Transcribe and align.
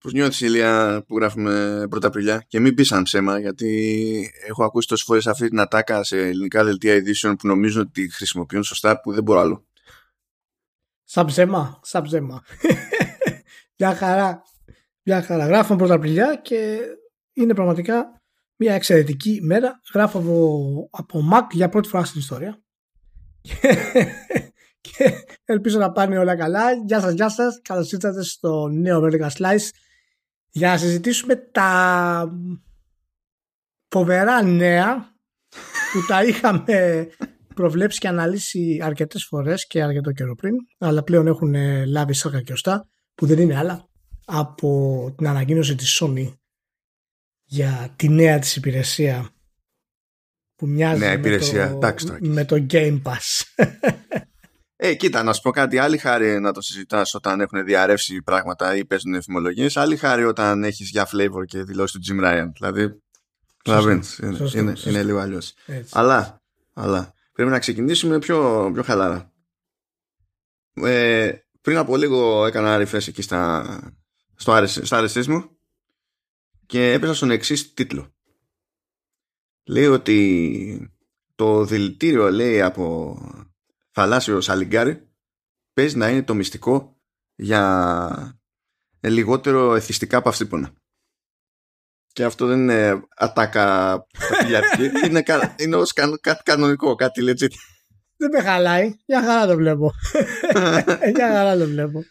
Πώς 0.00 0.12
νιώθεις 0.12 0.40
Ηλία 0.40 1.04
που 1.06 1.16
γράφουμε 1.16 1.86
πρωταπριλιά 1.90 2.44
και 2.48 2.60
μην 2.60 2.74
πεις 2.74 2.86
σαν 2.86 3.02
ψέμα 3.02 3.38
γιατί 3.38 4.32
έχω 4.46 4.64
ακούσει 4.64 4.88
τόσες 4.88 5.04
φορές 5.04 5.26
αυτή 5.26 5.48
την 5.48 5.60
ατάκα 5.60 6.02
σε 6.02 6.18
ελληνικά 6.18 6.64
δελτία 6.64 6.94
ειδήσεων 6.94 7.36
που 7.36 7.46
νομίζω 7.46 7.80
ότι 7.80 8.10
χρησιμοποιούν 8.10 8.62
σωστά 8.62 9.00
που 9.00 9.12
δεν 9.12 9.22
μπορώ 9.22 9.40
άλλο. 9.40 9.66
Σαν 11.04 11.26
ψέμα, 11.26 11.80
σαν 11.82 12.02
ψέμα. 12.02 12.42
Μια 13.78 13.94
χαρά. 13.94 14.42
Μια 15.02 15.22
χαρά. 15.22 15.46
Γράφουμε 15.46 15.78
πρωταπριλιά 15.78 16.40
και 16.42 16.78
είναι 17.32 17.54
πραγματικά 17.54 18.22
μια 18.56 18.74
εξαιρετική 18.74 19.40
μέρα. 19.42 19.80
Γράφω 19.94 20.18
από, 20.18 20.88
από 20.90 21.28
Mac 21.32 21.46
για 21.50 21.68
πρώτη 21.68 21.88
φορά 21.88 22.04
στην 22.04 22.20
ιστορία. 22.20 22.62
και 24.80 25.12
ελπίζω 25.44 25.78
να 25.78 25.92
πάνε 25.92 26.18
όλα 26.18 26.36
καλά. 26.36 26.72
Γεια 26.72 27.00
σας, 27.00 27.12
γεια 27.12 27.28
σας. 27.28 27.60
Καλώς 27.62 27.92
ήρθατε 27.92 28.22
στο 28.22 28.68
νέο 28.68 29.00
Vertical 29.04 29.30
Slice 29.38 29.68
για 30.50 30.68
να 30.68 30.76
συζητήσουμε 30.76 31.36
τα 31.36 32.32
φοβερά 33.88 34.42
νέα 34.42 35.14
που 35.92 36.06
τα 36.08 36.24
είχαμε 36.28 37.08
προβλέψει 37.54 37.98
και 37.98 38.08
αναλύσει 38.08 38.78
αρκετές 38.82 39.24
φορές 39.24 39.66
και 39.66 39.82
αρκετό 39.82 40.12
καιρό 40.12 40.34
πριν 40.34 40.54
αλλά 40.78 41.02
πλέον 41.02 41.26
έχουν 41.26 41.54
λάβει 41.86 42.14
σάκα 42.14 42.42
και 42.42 42.52
ωστά 42.52 42.88
που 43.14 43.26
δεν 43.26 43.38
είναι 43.38 43.56
άλλα 43.56 43.88
από 44.24 45.12
την 45.16 45.28
ανακοίνωση 45.28 45.74
της 45.74 46.02
Sony 46.02 46.32
για 47.44 47.92
τη 47.96 48.08
νέα 48.08 48.38
της 48.38 48.56
υπηρεσία 48.56 49.30
που 50.56 50.66
μοιάζει 50.66 51.00
Νέα 51.00 51.08
με, 51.08 51.14
υπηρεσία. 51.18 51.70
το, 51.70 51.76
Εντάξει 51.76 52.06
τώρα. 52.06 52.18
με 52.22 52.44
το 52.44 52.66
Game 52.70 53.02
Pass. 53.02 53.42
Ε, 54.82 54.94
κοίτα, 54.94 55.22
να 55.22 55.32
σου 55.32 55.42
πω 55.42 55.50
κάτι. 55.50 55.78
Άλλη 55.78 55.98
χάρη 55.98 56.40
να 56.40 56.52
το 56.52 56.60
συζητάς 56.60 57.14
όταν 57.14 57.40
έχουν 57.40 57.64
διαρρεύσει 57.64 58.22
πράγματα 58.22 58.76
ή 58.76 58.84
παίζουν 58.84 59.14
εφημολογίες. 59.14 59.76
Άλλη 59.76 59.96
χάρη 59.96 60.24
όταν 60.24 60.64
έχεις 60.64 60.90
για 60.90 61.08
flavor 61.12 61.44
και 61.46 61.62
δηλώσεις 61.62 62.00
του 62.00 62.14
Jim 62.14 62.24
Ryan. 62.24 62.50
Δηλαδή. 62.52 63.02
Καταλαβαίνεις, 63.64 64.18
Είναι, 64.18 64.36
Σωστό, 64.36 64.58
είναι, 64.58 64.70
σωστό. 64.74 64.90
είναι 64.90 65.02
λίγο 65.02 65.18
αλλιώς. 65.18 65.54
Έτσι. 65.66 65.90
Αλλά, 65.92 66.42
αλλά 66.72 67.14
πρέπει 67.32 67.50
να 67.50 67.58
ξεκινήσουμε 67.58 68.18
πιο, 68.18 68.70
πιο 68.74 68.82
χαλάρα. 68.82 69.32
Ε, 70.72 71.32
πριν 71.60 71.76
από 71.76 71.96
λίγο 71.96 72.46
έκανα 72.46 72.74
ένα 72.74 72.84
refresh 72.86 73.08
εκεί 73.08 73.22
στα, 73.22 73.64
στο 74.34 74.56
RSS, 74.56 74.84
στα 74.84 75.02
RSS 75.04 75.26
μου 75.26 75.50
και 76.66 76.92
έπεσα 76.92 77.14
στον 77.14 77.30
εξής 77.30 77.74
τίτλο. 77.74 78.14
Λέει 79.64 79.86
ότι 79.86 80.92
το 81.34 81.64
δηλητήριο 81.64 82.30
λέει 82.30 82.60
από 82.62 83.16
θαλάσσιος 84.00 84.44
σαλιγκάρι 84.44 85.08
παίζει 85.72 85.96
να 85.96 86.08
είναι 86.08 86.22
το 86.22 86.34
μυστικό 86.34 86.96
για 87.34 88.40
λιγότερο 89.00 89.74
εθιστικά 89.74 90.22
παυσίπονα. 90.22 90.72
Και 92.12 92.24
αυτό 92.24 92.46
δεν 92.46 92.58
είναι 92.58 93.02
ατάκα 93.16 93.96
παπηλιάτικη. 94.28 94.90
είναι, 95.06 95.22
κα- 95.22 95.54
είναι 95.58 95.76
ως 95.76 95.92
κα- 95.92 96.18
κάτι 96.20 96.42
κανονικό, 96.42 96.94
κάτι 96.94 97.20
legit. 97.24 97.52
Δεν 98.16 98.30
με 98.32 98.40
χαλάει. 98.40 98.94
Για 99.06 99.22
χαρά 99.22 99.46
το 99.46 99.56
βλέπω. 99.56 99.92
Για 101.16 101.32
χαρά 101.32 101.56
το 101.58 101.66
βλέπω. 101.66 102.04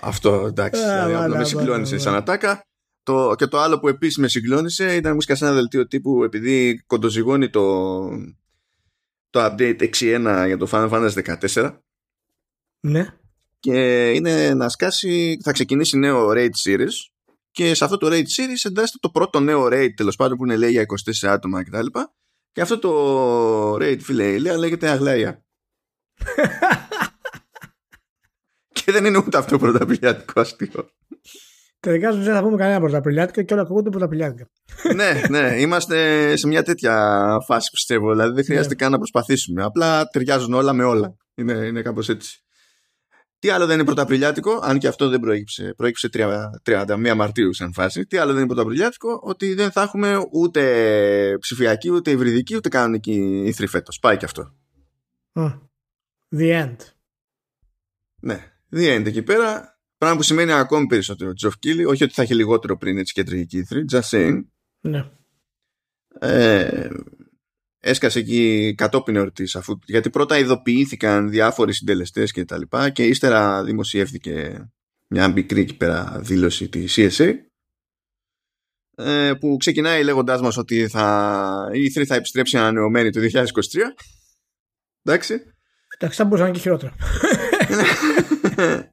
Αυτό 0.00 0.46
εντάξει. 0.46 0.80
Α, 0.80 0.84
δηλαδή, 0.84 1.02
μάνα, 1.12 1.16
απλά 1.16 1.28
με 1.28 1.32
μάνα, 1.34 1.44
συγκλώνησε 1.44 1.90
μάνα. 1.94 2.02
σαν 2.04 2.14
ατάκα. 2.14 2.62
Το, 3.02 3.34
και 3.38 3.46
το 3.46 3.58
άλλο 3.58 3.80
που 3.80 3.88
επίσης 3.88 4.16
με 4.16 4.28
συγκλώνησε 4.28 4.96
ήταν 4.96 5.14
μουσικά 5.14 5.34
σε 5.34 5.44
ένα 5.44 5.54
δελτίο 5.54 5.86
τύπου 5.86 6.24
επειδή 6.24 6.82
κοντοζυγώνει 6.86 7.50
το, 7.50 7.98
το 9.32 9.44
update 9.44 9.90
6.1 9.98 10.44
για 10.46 10.56
το 10.56 10.68
Final 10.70 10.90
Fantasy 10.90 11.36
14 11.52 11.78
Ναι. 12.80 13.14
και 13.60 14.10
είναι 14.10 14.54
να 14.54 14.68
σκάσει, 14.68 15.38
θα 15.42 15.52
ξεκινήσει 15.52 15.98
νέο 15.98 16.28
raid 16.30 16.50
series 16.64 16.92
και 17.50 17.74
σε 17.74 17.84
αυτό 17.84 17.96
το 17.96 18.06
raid 18.06 18.12
series 18.12 18.62
εντάσσεται 18.62 18.98
το 19.00 19.10
πρώτο 19.10 19.40
νέο 19.40 19.66
raid 19.66 19.88
τέλος 19.96 20.16
πάντων 20.16 20.36
που 20.36 20.44
είναι 20.44 20.56
λέει 20.56 20.70
για 20.70 20.84
24 21.22 21.28
άτομα 21.28 21.64
κτλ. 21.64 21.86
Και 22.52 22.60
αυτό 22.60 22.78
το 22.78 23.74
raid 23.74 23.98
φίλε 24.00 24.30
η 24.30 24.34
Ηλία 24.36 24.56
λέγεται 24.56 24.88
Αγλαία. 24.88 25.44
και 28.72 28.92
δεν 28.92 29.04
είναι 29.04 29.18
ούτε 29.18 29.38
αυτό 29.38 29.58
πρωταπηλιάτικο 29.58 30.40
αστείο. 30.40 30.90
Τελικά 31.82 32.12
σου 32.12 32.22
δεν 32.22 32.34
θα 32.34 32.42
πούμε 32.42 32.56
κανένα 32.56 32.80
πρωταπηλιάτικα 32.80 33.42
και 33.42 33.52
όλα 33.52 33.62
ακούγονται 33.62 33.90
πρωταπηλιάτικα. 33.90 34.48
ναι, 34.94 35.22
ναι, 35.28 35.60
είμαστε 35.60 36.36
σε 36.36 36.46
μια 36.46 36.62
τέτοια 36.62 37.20
φάση 37.46 37.70
πιστεύω. 37.70 38.10
Δηλαδή 38.10 38.34
δεν 38.34 38.44
χρειάζεται 38.44 38.74
Ναι. 38.74 38.80
καν 38.80 38.90
να 38.90 38.96
προσπαθήσουμε. 38.98 39.62
Απλά 39.62 40.06
ταιριάζουν 40.08 40.54
όλα 40.54 40.72
με 40.72 40.84
όλα. 40.84 41.16
Είναι, 41.34 41.52
είναι 41.52 41.82
κάπως 41.82 42.08
έτσι. 42.08 42.42
Τι 43.38 43.48
άλλο 43.48 43.66
δεν 43.66 43.74
είναι 43.74 43.84
πρωταπριλιάτικο, 43.84 44.58
αν 44.62 44.78
και 44.78 44.88
αυτό 44.88 45.08
δεν 45.08 45.20
προέκυψε, 45.20 45.74
προέκυψε 45.76 46.08
30 46.12 46.50
31 46.86 47.14
Μαρτίου 47.16 47.54
σαν 47.54 47.72
φάση. 47.72 48.06
Τι 48.06 48.16
άλλο 48.16 48.32
δεν 48.32 48.38
είναι 48.42 48.52
πρωταπριλιάτικο, 48.54 49.20
ότι 49.22 49.54
δεν 49.54 49.70
θα 49.70 49.82
έχουμε 49.82 50.26
ούτε 50.32 51.36
ψηφιακή, 51.40 51.90
ούτε 51.90 52.10
υβριδική, 52.10 52.56
ούτε 52.56 52.68
κανονική 52.68 53.42
ήθρη 53.44 53.66
φέτος. 53.66 53.98
Πάει 53.98 54.16
και 54.16 54.24
αυτό. 54.24 54.54
Μμ. 55.32 55.46
The 56.36 56.62
end. 56.62 56.76
Ναι, 58.20 58.52
the 58.72 58.96
end 58.98 59.06
εκεί 59.06 59.22
πέρα. 59.22 59.78
Πράγμα 60.02 60.20
που 60.20 60.26
σημαίνει 60.26 60.52
ακόμη 60.52 60.86
περισσότερο 60.86 61.32
Τζοφ 61.32 61.58
Κίλι. 61.58 61.84
Όχι 61.84 62.04
ότι 62.04 62.12
θα 62.12 62.22
έχει 62.22 62.34
λιγότερο 62.34 62.76
πριν 62.76 62.98
έτσι 62.98 63.12
κεντρική 63.12 63.58
ήθρη. 63.58 63.84
Just 63.90 64.00
saying. 64.00 64.44
Ναι. 64.80 65.04
ε, 66.18 66.88
έσκασε 67.78 68.18
εκεί 68.18 68.74
κατόπιν 68.76 69.16
εορτής 69.16 69.56
αφού, 69.56 69.78
γιατί 69.84 70.10
πρώτα 70.10 70.38
ειδοποιήθηκαν 70.38 71.30
διάφοροι 71.30 71.72
συντελεστές 71.72 72.32
και 72.32 72.44
τα 72.44 72.58
λοιπά 72.58 72.90
και 72.90 73.04
ύστερα 73.04 73.64
δημοσιεύθηκε 73.64 74.66
μια 75.08 75.28
μικρή 75.28 75.60
εκεί 75.60 75.76
πέρα 75.76 76.20
δήλωση 76.20 76.68
της 76.68 76.94
CSA 76.96 77.32
ε, 78.94 79.32
που 79.40 79.56
ξεκινάει 79.58 80.04
λέγοντάς 80.04 80.40
μας 80.40 80.56
ότι 80.56 80.88
θα, 80.88 81.70
η 81.72 81.92
E3 81.94 82.04
θα 82.04 82.14
επιστρέψει 82.14 82.56
ανανεωμένη 82.56 83.10
το 83.10 83.20
2023 83.20 83.24
εντάξει 85.02 85.40
Εντάξει, 85.98 86.16
θα 86.16 86.24
μπορούσε 86.24 86.42
να 86.42 86.48
είναι 86.48 86.56
και 86.56 86.62
χειρότερο. 86.62 86.94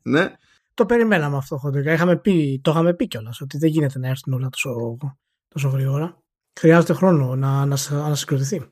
ναι 0.01 0.33
το 0.79 0.85
περιμέναμε 0.85 1.37
αυτό 1.37 1.57
χοντρικά. 1.57 1.93
Είχαμε 1.93 2.17
πει, 2.17 2.59
το 2.63 2.71
είχαμε 2.71 2.93
πει 2.93 3.07
κιόλας 3.07 3.41
ότι 3.41 3.57
δεν 3.57 3.69
γίνεται 3.69 3.99
να 3.99 4.07
έρθουν 4.07 4.33
όλα 4.33 4.49
τόσο, 4.49 4.97
τόσο 5.47 5.67
γρήγορα. 5.67 6.23
Χρειάζεται 6.59 6.93
χρόνο 6.93 7.35
να, 7.35 7.65
να, 7.65 7.77
να 7.89 8.05
ανασυγκροτηθεί. 8.05 8.71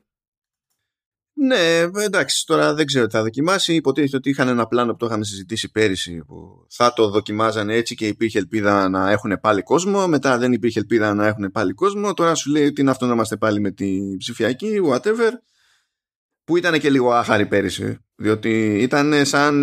Ναι, 1.32 1.78
εντάξει, 2.04 2.46
τώρα 2.46 2.74
δεν 2.74 2.86
ξέρω 2.86 3.06
τι 3.06 3.16
θα 3.16 3.22
δοκιμάσει. 3.22 3.74
Υποτίθεται 3.74 4.16
ότι 4.16 4.30
είχαν 4.30 4.48
ένα 4.48 4.66
πλάνο 4.66 4.90
που 4.90 4.96
το 4.96 5.06
είχαμε 5.06 5.24
συζητήσει 5.24 5.70
πέρυσι 5.70 6.24
που 6.26 6.66
θα 6.68 6.92
το 6.92 7.10
δοκιμάζανε 7.10 7.74
έτσι 7.74 7.94
και 7.94 8.06
υπήρχε 8.06 8.38
ελπίδα 8.38 8.88
να 8.88 9.10
έχουν 9.10 9.38
πάλι 9.40 9.62
κόσμο. 9.62 10.06
Μετά 10.08 10.38
δεν 10.38 10.52
υπήρχε 10.52 10.78
ελπίδα 10.78 11.14
να 11.14 11.26
έχουν 11.26 11.50
πάλι 11.50 11.72
κόσμο. 11.72 12.14
Τώρα 12.14 12.34
σου 12.34 12.50
λέει 12.50 12.66
ότι 12.66 12.80
είναι 12.80 12.90
αυτό 12.90 13.06
να 13.06 13.12
είμαστε 13.12 13.36
πάλι 13.36 13.60
με 13.60 13.70
τη 13.70 14.16
ψηφιακή, 14.18 14.80
whatever. 14.90 15.30
Που 16.44 16.56
ήταν 16.56 16.80
και 16.80 16.90
λίγο 16.90 17.12
άχαρη 17.12 17.46
πέρυσι. 17.46 17.98
Διότι 18.16 18.78
ήταν 18.82 19.26
σαν. 19.26 19.54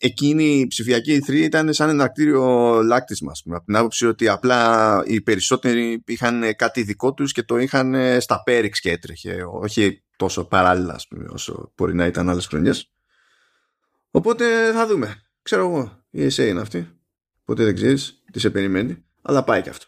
Εκείνη 0.00 0.44
η 0.44 0.66
ψηφιακή 0.66 1.22
E3 1.26 1.32
ήταν 1.34 1.72
σαν 1.72 1.88
ένα 1.88 2.08
κτίριο 2.08 2.42
λάκτισμα, 2.82 3.30
ας 3.30 3.42
πούμε, 3.42 3.56
από 3.56 3.64
την 3.64 3.76
άποψη 3.76 4.06
ότι 4.06 4.28
απλά 4.28 5.02
οι 5.06 5.20
περισσότεροι 5.20 6.02
είχαν 6.06 6.56
κάτι 6.56 6.82
δικό 6.82 7.14
τους 7.14 7.32
και 7.32 7.42
το 7.42 7.56
είχαν 7.56 8.20
στα 8.20 8.42
πέριξ 8.42 8.80
και 8.80 8.90
έτρεχε, 8.90 9.44
όχι 9.50 10.02
τόσο 10.16 10.44
παράλληλα 10.44 10.94
ας 10.94 11.08
πούμε, 11.08 11.26
όσο 11.28 11.72
μπορεί 11.76 11.94
να 11.94 12.06
ήταν 12.06 12.28
άλλες 12.28 12.46
χρονιές. 12.46 12.92
Οπότε 14.10 14.72
θα 14.72 14.86
δούμε. 14.86 15.22
Ξέρω 15.42 15.62
εγώ, 15.68 16.04
η 16.10 16.26
ESA 16.26 16.46
είναι 16.48 16.60
αυτή. 16.60 16.88
Ποτέ 17.44 17.64
δεν 17.64 17.74
ξέρεις 17.74 18.22
τι 18.32 18.38
σε 18.38 18.50
περιμένει, 18.50 19.04
αλλά 19.22 19.44
πάει 19.44 19.62
και 19.62 19.70
αυτό. 19.70 19.86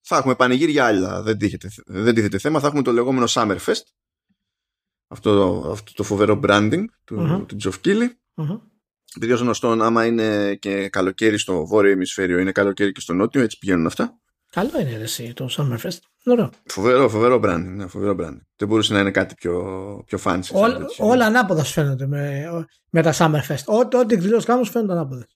Θα 0.00 0.16
έχουμε 0.16 0.34
πανηγύρια 0.34 0.86
άλλα, 0.86 1.22
δεν 1.22 1.38
τίθεται, 1.38 1.70
δεν 1.86 2.14
τίθεται 2.14 2.38
θέμα. 2.38 2.60
Θα 2.60 2.66
έχουμε 2.66 2.82
το 2.82 2.92
λεγόμενο 2.92 3.26
Summerfest. 3.28 3.82
Αυτό, 5.08 5.62
αυτό 5.72 5.92
το 5.92 6.02
φοβερό 6.02 6.40
branding 6.42 6.84
του, 7.04 7.20
Μμμ. 7.20 7.46
του 7.46 7.56
Geoff 7.62 7.80
Keighley. 7.84 8.08
Μμμ. 9.14 9.16
Επειδή 9.16 9.32
ως 9.32 9.40
γνωστόν, 9.40 9.82
άμα 9.82 10.04
είναι 10.06 10.54
και 10.54 10.88
καλοκαίρι 10.88 11.38
στο 11.38 11.66
βόρειο 11.66 11.90
ημισφαίριο, 11.92 12.38
είναι 12.38 12.52
καλοκαίρι 12.52 12.92
και 12.92 13.00
στο 13.00 13.12
νότιο, 13.14 13.42
έτσι 13.42 13.58
πηγαίνουν 13.58 13.86
αυτά. 13.86 14.18
Καλό 14.50 14.70
είναι 14.80 14.96
ρε, 14.96 15.02
εσύ 15.02 15.32
το 15.32 15.48
Summerfest. 15.50 15.98
Ωραίο. 16.24 16.50
Φοβερό, 16.66 17.08
φοβερό 17.08 17.40
branding. 17.44 17.64
Ναι, 17.74 17.86
φοβερό 17.86 18.16
branding. 18.20 18.40
Δεν 18.56 18.68
μπορούσε 18.68 18.92
να 18.92 19.00
είναι 19.00 19.10
κάτι 19.10 19.34
πιο, 19.34 19.62
πιο 20.06 20.18
fancy. 20.24 20.38
σαν 20.42 20.62
Όλα, 20.62 20.78
τέτοιο. 20.78 21.06
όλα 21.06 21.26
ανάποδα 21.26 21.64
σου 21.64 21.72
φαίνονται 21.72 22.06
με, 22.06 22.44
με 22.90 23.02
τα 23.02 23.12
Summerfest. 23.18 23.64
Ό,τι, 23.64 23.96
ό,τι 23.96 24.14
εκδηλώσεις 24.14 24.44
κάνω 24.44 24.64
σου 24.64 24.70
φαίνονται 24.70 24.92
ανάποδα. 24.92 25.26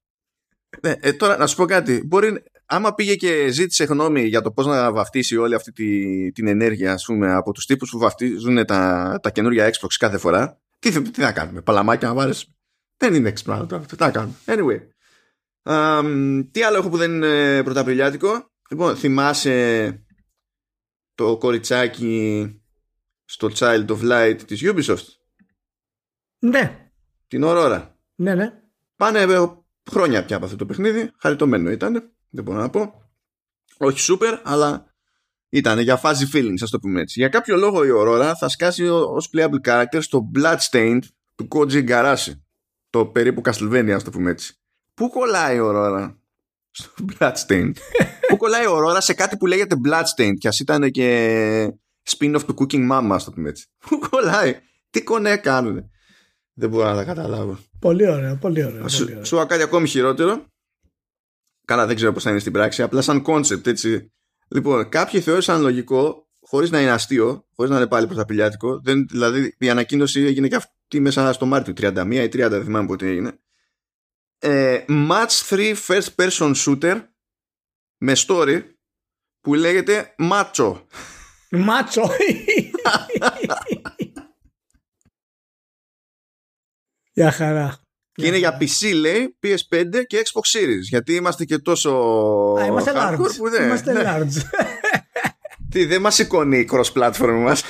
Ναι, 0.82 0.94
ε, 1.00 1.12
τώρα 1.12 1.37
να 1.37 1.46
σου 1.46 1.56
πω 1.56 1.64
κάτι. 1.64 2.02
Μπορεί, 2.06 2.43
άμα 2.66 2.94
πήγε 2.94 3.14
και 3.14 3.49
ζήτησε 3.50 3.84
γνώμη 3.84 4.23
για 4.23 4.40
το 4.43 4.50
πώς 4.50 4.66
να 4.66 4.93
βαφτίσει 4.93 5.37
όλη 5.37 5.55
αυτή 5.55 5.73
τη, 5.73 6.32
την 6.32 6.46
ενέργεια, 6.46 6.93
ας 6.93 7.05
πούμε, 7.05 7.32
από 7.32 7.52
τους 7.52 7.66
τύπους 7.66 7.90
που 7.90 7.99
βαφτίζουν 7.99 8.64
τα, 8.66 9.19
τα 9.23 9.31
καινούργια 9.31 9.69
Xbox 9.69 9.88
κάθε 9.99 10.19
φορά, 10.19 10.58
τι, 10.78 10.90
θα- 10.90 11.02
τι 11.02 11.20
θα 11.20 11.32
κάνουμε, 11.32 11.61
παλαμάκια 11.61 12.08
να 12.08 12.14
βάρε. 12.14 12.32
Δεν 13.00 13.14
είναι 13.14 13.32
Xbox 13.32 13.64
τώρα, 13.69 13.79
τι 13.81 13.97
θα 13.97 14.11
κάνουμε. 14.11 14.35
Anyway. 14.44 14.81
Αμ, 15.62 16.50
τι 16.50 16.62
άλλο 16.62 16.76
έχω 16.76 16.88
που 16.88 16.97
δεν 16.97 17.12
είναι 17.12 17.62
πρωταπριλιάτικο. 17.62 18.50
Λοιπόν, 18.70 18.97
θυμάσαι 18.97 20.05
το 21.14 21.37
κοριτσάκι 21.37 22.47
στο 23.25 23.50
Child 23.55 23.87
of 23.87 23.99
Light 24.02 24.38
της 24.47 24.61
Ubisoft, 24.64 25.05
Ναι, 26.38 26.91
την 27.29 27.43
Aurora. 27.44 27.88
ναι, 28.14 28.35
ναι. 28.35 28.52
Πάνε, 28.97 29.20
ε, 29.20 29.47
χρόνια 29.91 30.25
πια 30.25 30.37
από 30.37 30.44
αυτό 30.44 30.56
το 30.56 30.67
παιχνίδι. 30.67 31.11
Χαριτωμένο 31.19 31.70
ήταν. 31.70 32.12
Δεν 32.31 32.44
μπορώ 32.44 32.58
να 32.58 32.70
πω. 32.70 33.11
Όχι 33.79 34.12
super, 34.12 34.41
αλλά 34.44 34.94
ήταν 35.49 35.79
για 35.79 36.00
fuzzy 36.02 36.35
feelings, 36.35 36.62
ας 36.62 36.70
το 36.70 36.79
πούμε 36.79 37.00
έτσι. 37.00 37.20
Για 37.20 37.29
κάποιο 37.29 37.56
λόγο 37.56 37.85
η 37.85 37.88
Aurora 37.93 38.32
θα 38.38 38.49
σκάσει 38.49 38.88
ως 38.88 39.31
playable 39.37 39.61
character 39.64 39.99
στο 40.00 40.31
Bloodstained 40.38 41.02
του 41.35 41.49
Koji 41.50 41.88
Garashi. 41.88 42.32
Το 42.90 43.06
περίπου 43.06 43.42
Castlevania, 43.44 43.90
ας 43.90 44.04
το 44.04 44.10
πούμε 44.10 44.31
έτσι. 44.31 44.54
Πού 44.94 45.10
κολλάει 45.10 45.56
η 45.56 45.60
Aurora 45.62 46.14
στο 46.70 46.90
Bloodstained; 47.08 47.72
Πού 48.28 48.37
κολλάει 48.37 48.62
η 48.62 48.66
Aurora 48.69 48.96
σε 48.98 49.14
κάτι 49.14 49.37
που 49.37 49.46
λέγεται 49.46 49.76
Bloodstained 49.88 50.34
και 50.38 50.48
ας 50.48 50.58
ήταν 50.58 50.90
και 50.90 51.72
spin-off 52.08 52.42
του 52.46 52.54
Cooking 52.58 52.90
Mama, 52.90 53.08
ας 53.10 53.25
το 53.25 53.31
πούμε 53.31 53.48
έτσι. 53.48 53.66
Πού 53.78 53.98
κολλάει; 54.10 54.56
Τι 54.90 55.02
κονέ 55.02 55.37
κάνουν. 55.37 55.90
Δεν 56.54 56.69
μπορώ 56.69 56.88
να 56.88 56.94
τα 56.94 57.04
καταλάβω. 57.04 57.58
Πολύ 57.78 58.08
ωραίο, 58.08 58.37
πολύ 58.40 58.64
ωραίο. 58.64 58.88
Σου, 58.88 58.98
πολύ 58.98 59.12
ωραίο. 59.12 59.25
σου 59.25 59.46
κάτι 59.48 59.62
ακόμη 59.62 59.88
χειρότερο. 59.88 60.44
Καλά, 61.64 61.87
δεν 61.87 61.96
ξέρω 61.96 62.12
πώς 62.12 62.22
θα 62.22 62.31
είναι 62.31 62.38
στην 62.38 62.52
πράξη. 62.52 62.82
Απλά 62.82 63.00
σαν 63.00 63.25
concept, 63.26 63.66
έτσι. 63.66 64.12
Λοιπόν, 64.48 64.88
κάποιοι 64.88 65.20
θεώρησαν 65.20 65.60
λογικό, 65.60 66.28
χωρίς 66.40 66.70
να 66.70 66.81
είναι 66.81 66.90
αστείο, 66.90 67.46
χωρίς 67.54 67.70
να 67.70 67.76
είναι 67.76 67.87
πάλι 67.87 68.06
πρωταπηλιάτικο. 68.06 68.81
Δεν, 68.81 69.06
δηλαδή, 69.10 69.54
η 69.58 69.70
ανακοίνωση 69.70 70.20
έγινε 70.20 70.48
και 70.48 70.56
αυτή 70.56 70.80
μέσα 70.98 71.32
στο 71.32 71.46
Μάρτιο, 71.46 71.72
31 71.76 72.10
ή 72.12 72.25
30, 72.25 72.31
δεν 72.50 72.64
θυμάμαι 72.64 72.87
πότε 72.87 73.06
έγινε. 73.08 73.38
Ε, 74.38 74.84
match 74.88 75.48
3 75.48 75.75
first 75.87 76.08
person 76.16 76.54
shooter 76.54 77.02
με 77.98 78.12
story 78.26 78.62
που 79.40 79.54
λέγεται 79.54 80.14
Macho. 80.19 80.82
Μάτσο. 81.50 82.10
Για 87.12 87.31
χαρά. 87.32 87.78
Και 88.12 88.26
είναι 88.26 88.37
για 88.37 88.58
PC, 88.60 88.92
λέει, 88.94 89.38
PS5 89.42 90.04
και 90.06 90.22
Xbox 90.25 90.58
Series. 90.58 90.81
Γιατί 90.81 91.14
είμαστε 91.14 91.44
και 91.44 91.58
τόσο. 91.58 91.90
Α, 92.60 92.64
είμαστε 92.66 92.92
hardcore 92.94 93.19
large. 93.20 93.34
που 93.37 93.50
δεν- 93.50 93.64
Είμαστε 93.66 93.92
ναι. 93.92 94.02
large. 94.06 94.42
Τι, 95.70 95.84
δεν 95.84 96.00
μας 96.00 96.14
σηκώνει 96.14 96.58
η 96.58 96.69
cross-platform 96.72 97.38
μας. 97.42 97.62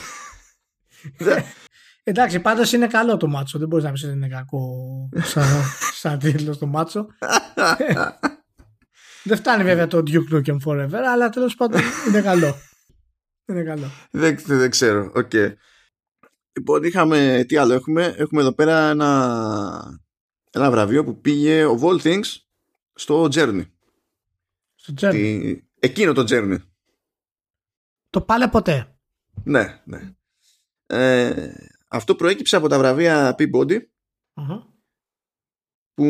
Εντάξει, 2.04 2.40
πάντως 2.40 2.72
είναι 2.72 2.86
καλό 2.86 3.16
το 3.16 3.26
μάτσο. 3.26 3.58
Δεν 3.58 3.68
μπορείς 3.68 3.84
να 3.84 3.92
πεις 3.92 4.04
ότι 4.04 4.12
είναι 4.12 4.28
κακό 4.28 4.68
σαν, 5.22 5.44
σαν 5.94 6.18
τίτλος 6.18 6.58
το 6.58 6.66
μάτσο. 6.66 7.06
Δεν 9.24 9.36
φτάνει 9.36 9.62
βέβαια 9.64 9.86
το 9.86 10.02
Duke 10.06 10.34
Nukem 10.34 10.56
Forever, 10.64 11.00
αλλά 11.12 11.28
τέλος 11.28 11.54
πάντων 11.54 11.80
είναι 12.08 12.20
καλό. 12.22 12.54
Είναι 13.46 13.62
καλό. 13.62 13.90
δεν, 14.10 14.38
δεν 14.46 14.70
ξέρω. 14.70 15.12
Οκ. 15.14 15.32
Λοιπόν, 16.52 16.82
είχαμε. 16.82 17.44
Τι 17.48 17.56
άλλο 17.56 17.72
έχουμε; 17.74 18.14
Έχουμε 18.18 18.40
εδώ 18.40 18.52
πέρα 18.52 18.90
ένα, 18.90 20.00
ένα 20.50 20.70
βραβείο 20.70 21.04
που 21.04 21.20
πήγε 21.20 21.64
of 21.64 21.78
all 21.82 22.00
things 22.02 22.36
στο 22.94 23.24
Journey. 23.24 23.66
Στο 24.74 24.94
Journey. 25.00 25.10
Τι- 25.10 25.62
Εκείνο 25.80 26.12
το 26.12 26.24
Journey. 26.28 26.56
Το 28.10 28.20
πάλαι 28.20 28.48
ποτέ. 28.48 28.94
Ναι, 29.44 29.80
ναι. 29.84 30.00
Ε, 30.86 31.52
αυτό 31.90 32.14
προέκυψε 32.14 32.56
από 32.56 32.68
τα 32.68 32.78
βραβεία 32.78 33.34
Peabody 33.38 33.78
Αχα. 34.34 34.66
που 35.94 36.04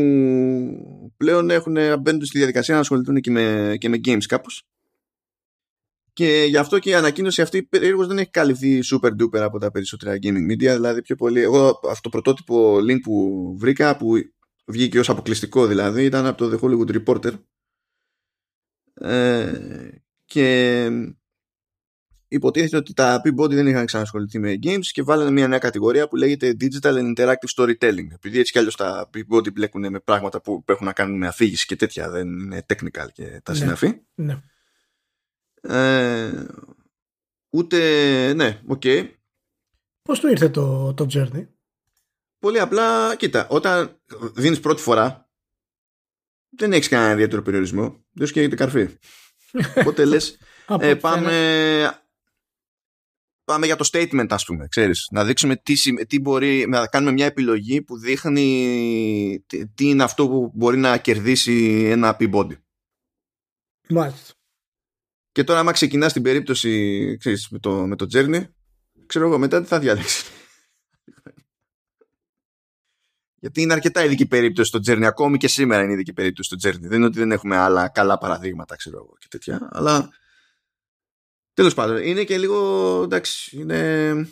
πλέον 1.17 1.50
έχουν, 1.50 1.77
μπαίνουν 2.00 2.25
στη 2.25 2.38
διαδικασία 2.38 2.75
να 2.75 2.81
ασχοληθούν 2.81 3.21
και 3.21 3.31
με, 3.31 3.75
και 3.79 3.88
με 3.88 4.00
games 4.05 4.25
κάπως. 4.25 4.65
Και 6.12 6.44
γι' 6.49 6.56
αυτό 6.56 6.79
και 6.79 6.91
η 6.91 6.94
ανακοίνωση 6.94 7.43
αυτή 7.43 7.62
περίεργως 7.62 8.06
δεν 8.06 8.19
έχει 8.19 8.31
καλυφθεί 8.31 8.81
super 8.85 9.11
duper 9.11 9.38
από 9.38 9.59
τα 9.59 9.71
περισσότερα 9.71 10.17
gaming 10.23 10.53
media, 10.53 10.56
δηλαδή 10.56 11.03
πιο 11.03 11.17
πολύ. 11.17 11.41
Εγώ 11.41 11.81
αυτό 11.88 12.00
το 12.03 12.09
πρωτότυπο 12.09 12.77
link 12.77 13.00
που 13.03 13.55
βρήκα, 13.59 13.97
που 13.97 14.12
βγήκε 14.67 14.99
ως 14.99 15.09
αποκλειστικό 15.09 15.67
δηλαδή, 15.67 16.05
ήταν 16.05 16.27
από 16.27 16.38
το 16.38 16.56
The 16.56 16.61
Hollywood 16.61 17.03
Reporter. 17.05 17.32
Ε, 18.94 19.61
και 20.25 20.88
υποτίθεται 22.31 22.77
ότι 22.77 22.93
τα 22.93 23.21
Peabody 23.25 23.50
δεν 23.50 23.67
είχαν 23.67 23.87
ξανασχοληθεί 23.87 24.38
με 24.38 24.59
games 24.62 24.85
και 24.93 25.03
βάλανε 25.03 25.31
μια 25.31 25.49
νέα 25.49 25.59
κατηγορία 25.59 26.09
που 26.09 26.17
λέγεται 26.17 26.56
Digital 26.61 26.94
and 26.94 27.12
Interactive 27.17 27.56
Storytelling. 27.56 28.06
Επειδή 28.12 28.38
έτσι 28.38 28.53
κι 28.53 28.59
αλλιώς 28.59 28.77
τα 28.77 29.11
Peabody 29.15 29.53
μπλέκουν 29.53 29.91
με 29.91 30.00
πράγματα 30.00 30.41
που 30.41 30.65
έχουν 30.67 30.87
να 30.87 30.93
κάνουν 30.93 31.19
με 31.19 31.27
αφήγηση 31.27 31.67
και 31.67 31.77
τέτοια, 31.77 32.11
δεν 32.11 32.29
είναι 32.29 32.67
technical 32.69 33.06
και 33.12 33.41
τα 33.43 33.53
Ναι. 33.53 33.59
συναφή. 33.59 34.00
Ναι. 34.15 34.41
Ε, 35.62 36.47
ούτε, 37.50 38.32
ναι, 38.32 38.61
οκ. 38.67 38.82
Πώς 40.03 40.21
του 40.21 40.29
ήρθε 40.29 40.49
το, 40.49 40.94
το 40.94 41.06
Journey; 41.12 41.47
Πολύ 42.38 42.61
απλά, 42.61 43.17
κοίτα, 43.17 43.47
όταν 43.49 44.00
δίνεις 44.35 44.61
πρώτη 44.61 44.82
φορά, 44.82 45.31
δεν 46.56 46.73
έχεις 46.73 46.88
κανένα 46.88 47.12
ιδιαίτερο 47.12 47.43
περιορισμό. 47.43 48.05
Δεν 48.12 48.27
σου 48.27 48.32
καίγεται 48.32 48.56
καρφί. 48.56 48.88
Οπότε 49.81 50.05
λες, 50.05 50.38
Από 50.67 50.85
ε, 50.87 50.91
ό,τι 50.91 51.00
πάμε, 51.00 51.31
φαίνεται. 51.31 52.00
Πάμε 53.50 53.67
για 53.67 53.76
το 53.76 53.88
statement 53.93 54.26
ας 54.29 54.44
πούμε, 54.44 54.69
ξέρεις. 54.69 55.08
Να 55.11 55.25
δείξουμε 55.25 55.56
τι, 55.56 55.75
σημ- 55.75 56.06
τι 56.06 56.20
μπορεί, 56.20 56.67
να 56.69 56.87
κάνουμε 56.87 57.12
μια 57.12 57.26
επιλογή 57.26 57.82
που 57.82 57.99
δείχνει 57.99 59.44
τι, 59.47 59.69
τι 59.69 59.88
είναι 59.88 60.02
αυτό 60.02 60.29
που 60.29 60.52
μπορεί 60.55 60.76
να 60.76 60.99
κερδίσει 60.99 61.87
ένα 61.91 62.17
Peabody. 62.20 62.56
Μάλιστα. 63.88 64.35
Και 65.32 65.44
τώρα 65.44 65.58
άμα 65.58 65.73
ξεκινάς 65.73 66.12
την 66.12 66.23
περίπτωση 66.23 67.17
ξέρεις, 67.17 67.49
με, 67.49 67.58
το, 67.58 67.87
με 67.87 67.97
το 67.97 68.06
Journey, 68.12 68.43
ξέρω 69.06 69.26
εγώ 69.26 69.38
μετά 69.38 69.61
τι 69.61 69.67
θα 69.67 69.79
διάλεξει. 69.79 70.25
Γιατί 73.43 73.62
είναι 73.62 73.73
αρκετά 73.73 74.05
ειδική 74.05 74.26
περίπτωση 74.26 74.69
στο 74.69 74.79
Journey. 74.87 75.05
Ακόμη 75.05 75.37
και 75.37 75.49
σήμερα 75.49 75.82
είναι 75.82 75.93
ειδική 75.93 76.12
περίπτωση 76.12 76.49
στο 76.49 76.69
Journey. 76.69 76.81
Δεν 76.81 76.93
είναι 76.93 77.06
ότι 77.06 77.19
δεν 77.19 77.32
έχουμε 77.32 77.56
άλλα 77.56 77.88
καλά 77.88 78.19
παραδείγματα, 78.19 78.76
ξέρω 78.76 78.96
εγώ 78.96 79.17
και 79.19 79.26
τέτοια. 79.31 79.69
Αλλά 79.70 80.11
τέλος 81.60 81.74
πάντων 81.74 82.02
είναι 82.02 82.24
και 82.24 82.38
λίγο 82.38 83.00
εντάξει. 83.02 83.58
Είναι... 83.58 84.28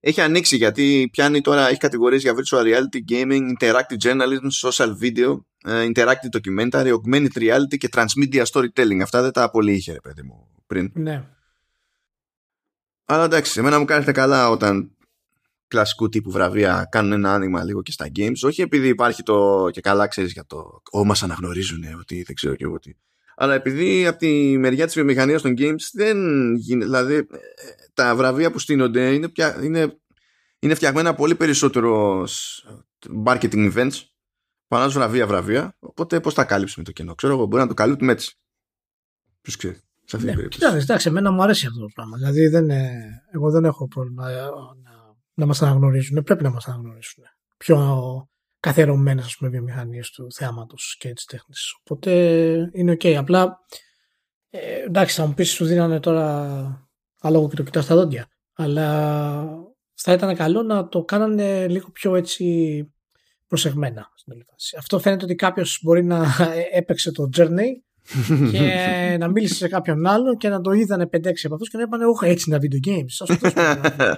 Έχει 0.00 0.20
ανοίξει 0.20 0.56
γιατί 0.56 1.08
πιάνει 1.12 1.40
τώρα, 1.40 1.68
έχει 1.68 1.78
κατηγορίες 1.78 2.22
για 2.22 2.34
virtual 2.34 2.62
reality, 2.62 3.12
gaming, 3.12 3.52
interactive 3.58 3.98
journalism, 4.02 4.68
social 4.68 4.96
video, 5.00 5.40
ε, 5.64 5.86
interactive 5.94 6.38
documentary, 6.38 6.94
augmented 6.94 7.38
reality 7.38 7.76
και 7.78 7.88
transmedia 7.92 8.44
storytelling. 8.52 9.00
Αυτά 9.02 9.22
δεν 9.22 9.32
τα 9.32 9.50
πολύ 9.50 9.72
είχε, 9.72 9.92
ρε 9.92 10.00
παιδί 10.00 10.22
μου, 10.22 10.48
πριν. 10.66 10.90
Ναι. 10.94 11.24
Αλλά 13.04 13.24
εντάξει, 13.24 13.60
εμένα 13.60 13.78
μου 13.78 13.84
κάνετε 13.84 14.12
καλά 14.12 14.50
όταν 14.50 14.96
κλασικού 15.68 16.08
τύπου 16.08 16.30
βραβεία 16.30 16.88
κάνουν 16.90 17.12
ένα 17.12 17.32
άνοιγμα 17.34 17.64
λίγο 17.64 17.82
και 17.82 17.92
στα 17.92 18.10
games. 18.16 18.38
Όχι 18.42 18.62
επειδή 18.62 18.88
υπάρχει 18.88 19.22
το 19.22 19.68
και 19.72 19.80
καλά 19.80 20.06
ξέρεις 20.06 20.32
για 20.32 20.46
το 20.46 20.82
«Ω, 20.90 21.04
μας 21.04 21.22
αναγνωρίζουν 21.22 21.84
ότι 22.00 22.22
δεν 22.22 22.34
ξέρω 22.34 22.54
και 22.54 22.64
εγώ 22.64 22.78
τι». 22.78 22.92
Αλλά 23.36 23.54
επειδή 23.54 24.06
από 24.06 24.18
τη 24.18 24.58
μεριά 24.58 24.84
της 24.84 24.94
βιομηχανίας 24.94 25.42
των 25.42 25.54
games 25.58 25.82
δεν 25.92 26.18
γίνεται, 26.54 26.84
δηλαδή 26.84 27.14
ε, 27.14 27.26
τα 27.94 28.16
βραβεία 28.16 28.50
που 28.50 28.58
στείνονται 28.58 29.14
είναι, 29.14 29.28
πια, 29.28 29.64
είναι, 29.64 29.98
είναι 30.58 30.74
φτιαγμένα 30.74 31.14
πολύ 31.14 31.34
περισσότερος 31.34 32.22
ως 32.22 32.66
marketing 33.26 33.72
events 33.72 34.00
παρά 34.68 34.84
ως 34.84 34.94
βραβεία 34.94 35.26
βραβεία. 35.26 35.76
Οπότε 35.78 36.20
πώς 36.20 36.34
θα 36.34 36.44
κάλυψουμε 36.44 36.84
το 36.84 36.92
κενό; 36.92 37.14
Ξέρω 37.14 37.32
εγώ, 37.32 37.46
μπορεί 37.46 37.62
να 37.62 37.68
το 37.68 37.74
καλύπτουμε 37.74 38.12
έτσι. 38.12 38.38
Ποιος 39.40 39.56
ξέρει. 39.56 39.74
Σε 40.06 40.16
αυτή 40.16 40.18
την 40.18 40.26
ναι. 40.26 40.34
περίπτωση. 40.34 40.58
Κοιτάξτε, 40.58 40.82
εντάξει, 40.82 41.08
εμένα 41.08 41.30
μου 41.30 41.42
αρέσει 41.42 41.66
αυτό 41.66 41.80
το 41.80 41.88
πράγμα. 41.94 42.16
Δηλαδή, 42.16 42.46
δεν, 42.46 42.70
ε, 42.70 43.22
εγώ 43.32 43.50
δεν 43.50 43.64
έχω 43.64 43.88
πρόβλημα 43.88 44.30
ε, 44.30 44.34
να, 44.34 45.14
να 45.34 45.46
μας 45.46 45.62
αναγνωρίζουν. 45.62 46.22
Πρέπει 46.22 46.42
να 46.42 46.50
μας 46.50 46.66
αναγνωρίσουν. 46.66 47.24
Πιο 47.56 47.76
καθιερωμένες, 48.64 49.24
ας 49.24 49.36
πούμε, 49.36 49.50
βιομηχανίες 49.50 50.10
του 50.10 50.32
θεάματος 50.32 50.74
και 50.98 51.12
της 51.12 51.24
τέχνης. 51.24 51.76
Οπότε 51.80 52.10
είναι 52.72 52.90
οκ. 52.90 53.00
Απλά 53.16 53.58
ε, 54.50 54.82
εντάξει, 54.86 55.14
θα 55.16 55.26
μου 55.26 55.34
πεις, 55.34 55.50
σου 55.50 55.64
δίνανε 55.64 56.00
τώρα 56.00 56.88
άλογο 57.20 57.48
και 57.48 57.56
το 57.56 57.62
κοιτάς 57.62 57.84
στα 57.84 57.94
δόντια. 57.94 58.26
Αλλά 58.54 59.48
θα 59.94 60.12
ήταν 60.12 60.36
καλό 60.36 60.62
να 60.62 60.88
το 60.88 61.04
κάνανε 61.04 61.68
λίγο 61.68 61.90
πιο 61.90 62.14
έτσι 62.16 62.44
προσεγμένα 63.46 64.12
στην 64.14 64.32
όλη 64.32 64.44
φάση. 64.50 64.76
Αυτό 64.78 64.98
φαίνεται 64.98 65.24
ότι 65.24 65.34
κάποιος 65.34 65.80
μπορεί 65.82 66.04
να 66.04 66.26
έπαιξε 66.80 67.12
το 67.12 67.28
Journey 67.36 67.70
και 68.50 69.16
να 69.20 69.28
μίλησε 69.28 69.54
σε 69.54 69.68
κάποιον 69.68 70.06
άλλο 70.06 70.36
και 70.36 70.48
να 70.48 70.60
το 70.60 70.72
είδανε 70.72 71.04
5-6 71.04 71.32
από 71.44 71.54
αυτούς 71.54 71.70
και 71.70 71.76
να 71.76 71.82
είπανε 71.82 72.04
Όχι, 72.04 72.26
έτσι 72.26 72.50
είναι 72.50 72.58
τα 72.58 72.66
video 72.66 72.88
games. 72.88 73.36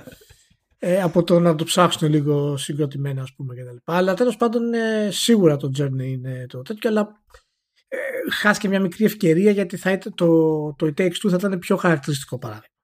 Ας 0.78 0.88
το 0.88 0.97
δώσουμε». 0.97 0.99
ε, 0.99 1.02
από 1.02 1.23
το 1.23 1.40
να 1.40 1.54
το 1.54 1.64
ψάξουν 1.64 2.09
λίγο 2.09 2.56
συγκροτημένα, 2.56 3.23
ας 3.23 3.35
πούμε 3.35 3.54
κτλ. 3.54 3.76
Αλλά 3.85 4.14
τέλος 4.14 4.37
πάντων, 4.37 4.75
ε, 4.75 5.11
σίγουρα 5.11 5.56
το 5.56 5.71
Journey 5.78 6.04
είναι 6.04 6.47
το 6.49 6.62
τέτοιο, 6.62 6.90
αλλά 6.90 7.23
ε, 7.88 7.97
χάθηκε 8.33 8.68
μια 8.68 8.80
μικρή 8.80 9.04
ευκαιρία 9.04 9.50
γιατί 9.50 9.76
θα 9.76 9.90
ήταν, 9.90 10.14
το, 10.14 10.26
το 10.75 10.87
It 10.87 11.00
Takes 11.00 11.06
Two 11.06 11.28
θα 11.28 11.37
ήταν 11.37 11.59
πιο 11.59 11.76
χαρακτηριστικό 11.76 12.38
παράδειγμα. 12.38 12.75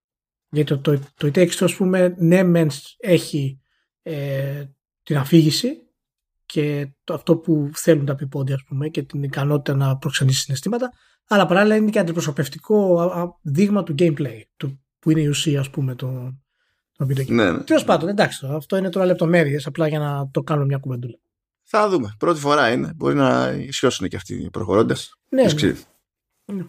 Γιατί 0.51 0.77
το, 0.77 0.79
το, 0.79 0.99
το 1.17 1.27
It 1.27 1.39
Takes 1.39 1.51
Two, 1.51 1.65
ας 1.65 1.75
πούμε, 1.75 2.15
ναι, 2.19 2.43
μεν 2.43 2.71
έχει 2.99 3.61
ε, 4.03 4.65
την 5.03 5.17
αφήγηση 5.17 5.77
και 6.47 6.89
το, 7.05 7.15
αυτό 7.15 7.37
που 7.37 7.71
θέλουν 7.75 8.05
τα 8.05 8.15
πιπόδια, 8.15 8.55
ας 8.55 8.65
πούμε, 8.65 8.89
και 8.89 9.03
την 9.03 9.23
ικανότητα 9.23 9.75
να 9.75 9.97
προξενήσει 9.97 10.41
συναισθήματα, 10.41 10.93
αλλά 11.29 11.47
παράλληλα 11.47 11.77
είναι 11.77 11.91
και 11.91 11.99
αντιπροσωπευτικό 11.99 13.01
α, 13.01 13.21
α, 13.21 13.39
δείγμα 13.43 13.83
του 13.83 13.95
gameplay, 13.99 14.41
του, 14.57 14.85
που 14.99 15.11
είναι 15.11 15.21
η 15.21 15.27
ουσία, 15.27 15.61
ας 15.61 15.71
πούμε, 15.71 15.95
των 15.95 16.37
το 16.37 16.37
video 16.37 16.41
game. 16.41 16.51
Ναι, 17.28 17.50
ναι. 17.50 17.59
Τέλος 17.59 17.85
πάντων, 17.85 18.09
εντάξει, 18.09 18.40
τώρα, 18.40 18.54
αυτό 18.54 18.76
είναι 18.76 18.88
τώρα 18.88 19.06
λεπτομέρειες, 19.06 19.66
απλά 19.66 19.88
για 19.88 19.99
να 19.99 20.30
το 20.30 20.42
κάνω 20.42 20.64
μια 20.64 20.78
κουβεντούλα. 20.78 21.18
θα 21.62 21.88
δούμε. 21.88 22.14
Πρώτη 22.18 22.40
φορά 22.40 22.73
είναι. 22.73 22.92
Μπορεί 22.97 23.14
να 23.14 23.50
ισιώσουν 23.50 24.09
και 24.09 24.16
αυτοί 24.16 24.49
προχωρώντας. 24.52 25.18
Ναι, 25.28 25.42
ναι. 26.52 26.64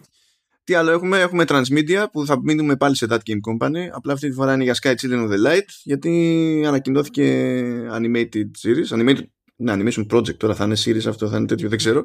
Τι 0.64 0.74
άλλο 0.74 0.90
έχουμε, 0.90 1.18
έχουμε 1.18 1.44
Transmedia 1.48 2.04
που 2.12 2.26
θα 2.26 2.40
μείνουμε 2.42 2.76
πάλι 2.76 2.96
σε 2.96 3.06
That 3.10 3.18
Game 3.18 3.52
Company. 3.52 3.88
Απλά 3.92 4.12
αυτή 4.12 4.28
τη 4.28 4.34
φορά 4.34 4.54
είναι 4.54 4.64
για 4.64 4.74
Sky 4.82 4.90
Children 4.90 5.28
of 5.28 5.30
the 5.30 5.46
Light 5.46 5.68
γιατί 5.82 6.62
ανακοινώθηκε 6.66 7.56
animated 7.92 8.50
series. 8.62 8.98
Animated, 8.98 9.22
ναι, 9.56 9.72
animation 9.76 10.06
project 10.06 10.36
τώρα 10.36 10.54
θα 10.54 10.64
είναι 10.64 10.76
series 10.84 11.06
αυτό, 11.08 11.28
θα 11.28 11.36
είναι 11.36 11.46
τέτοιο, 11.46 11.68
δεν 11.68 11.78
ξέρω. 11.78 12.04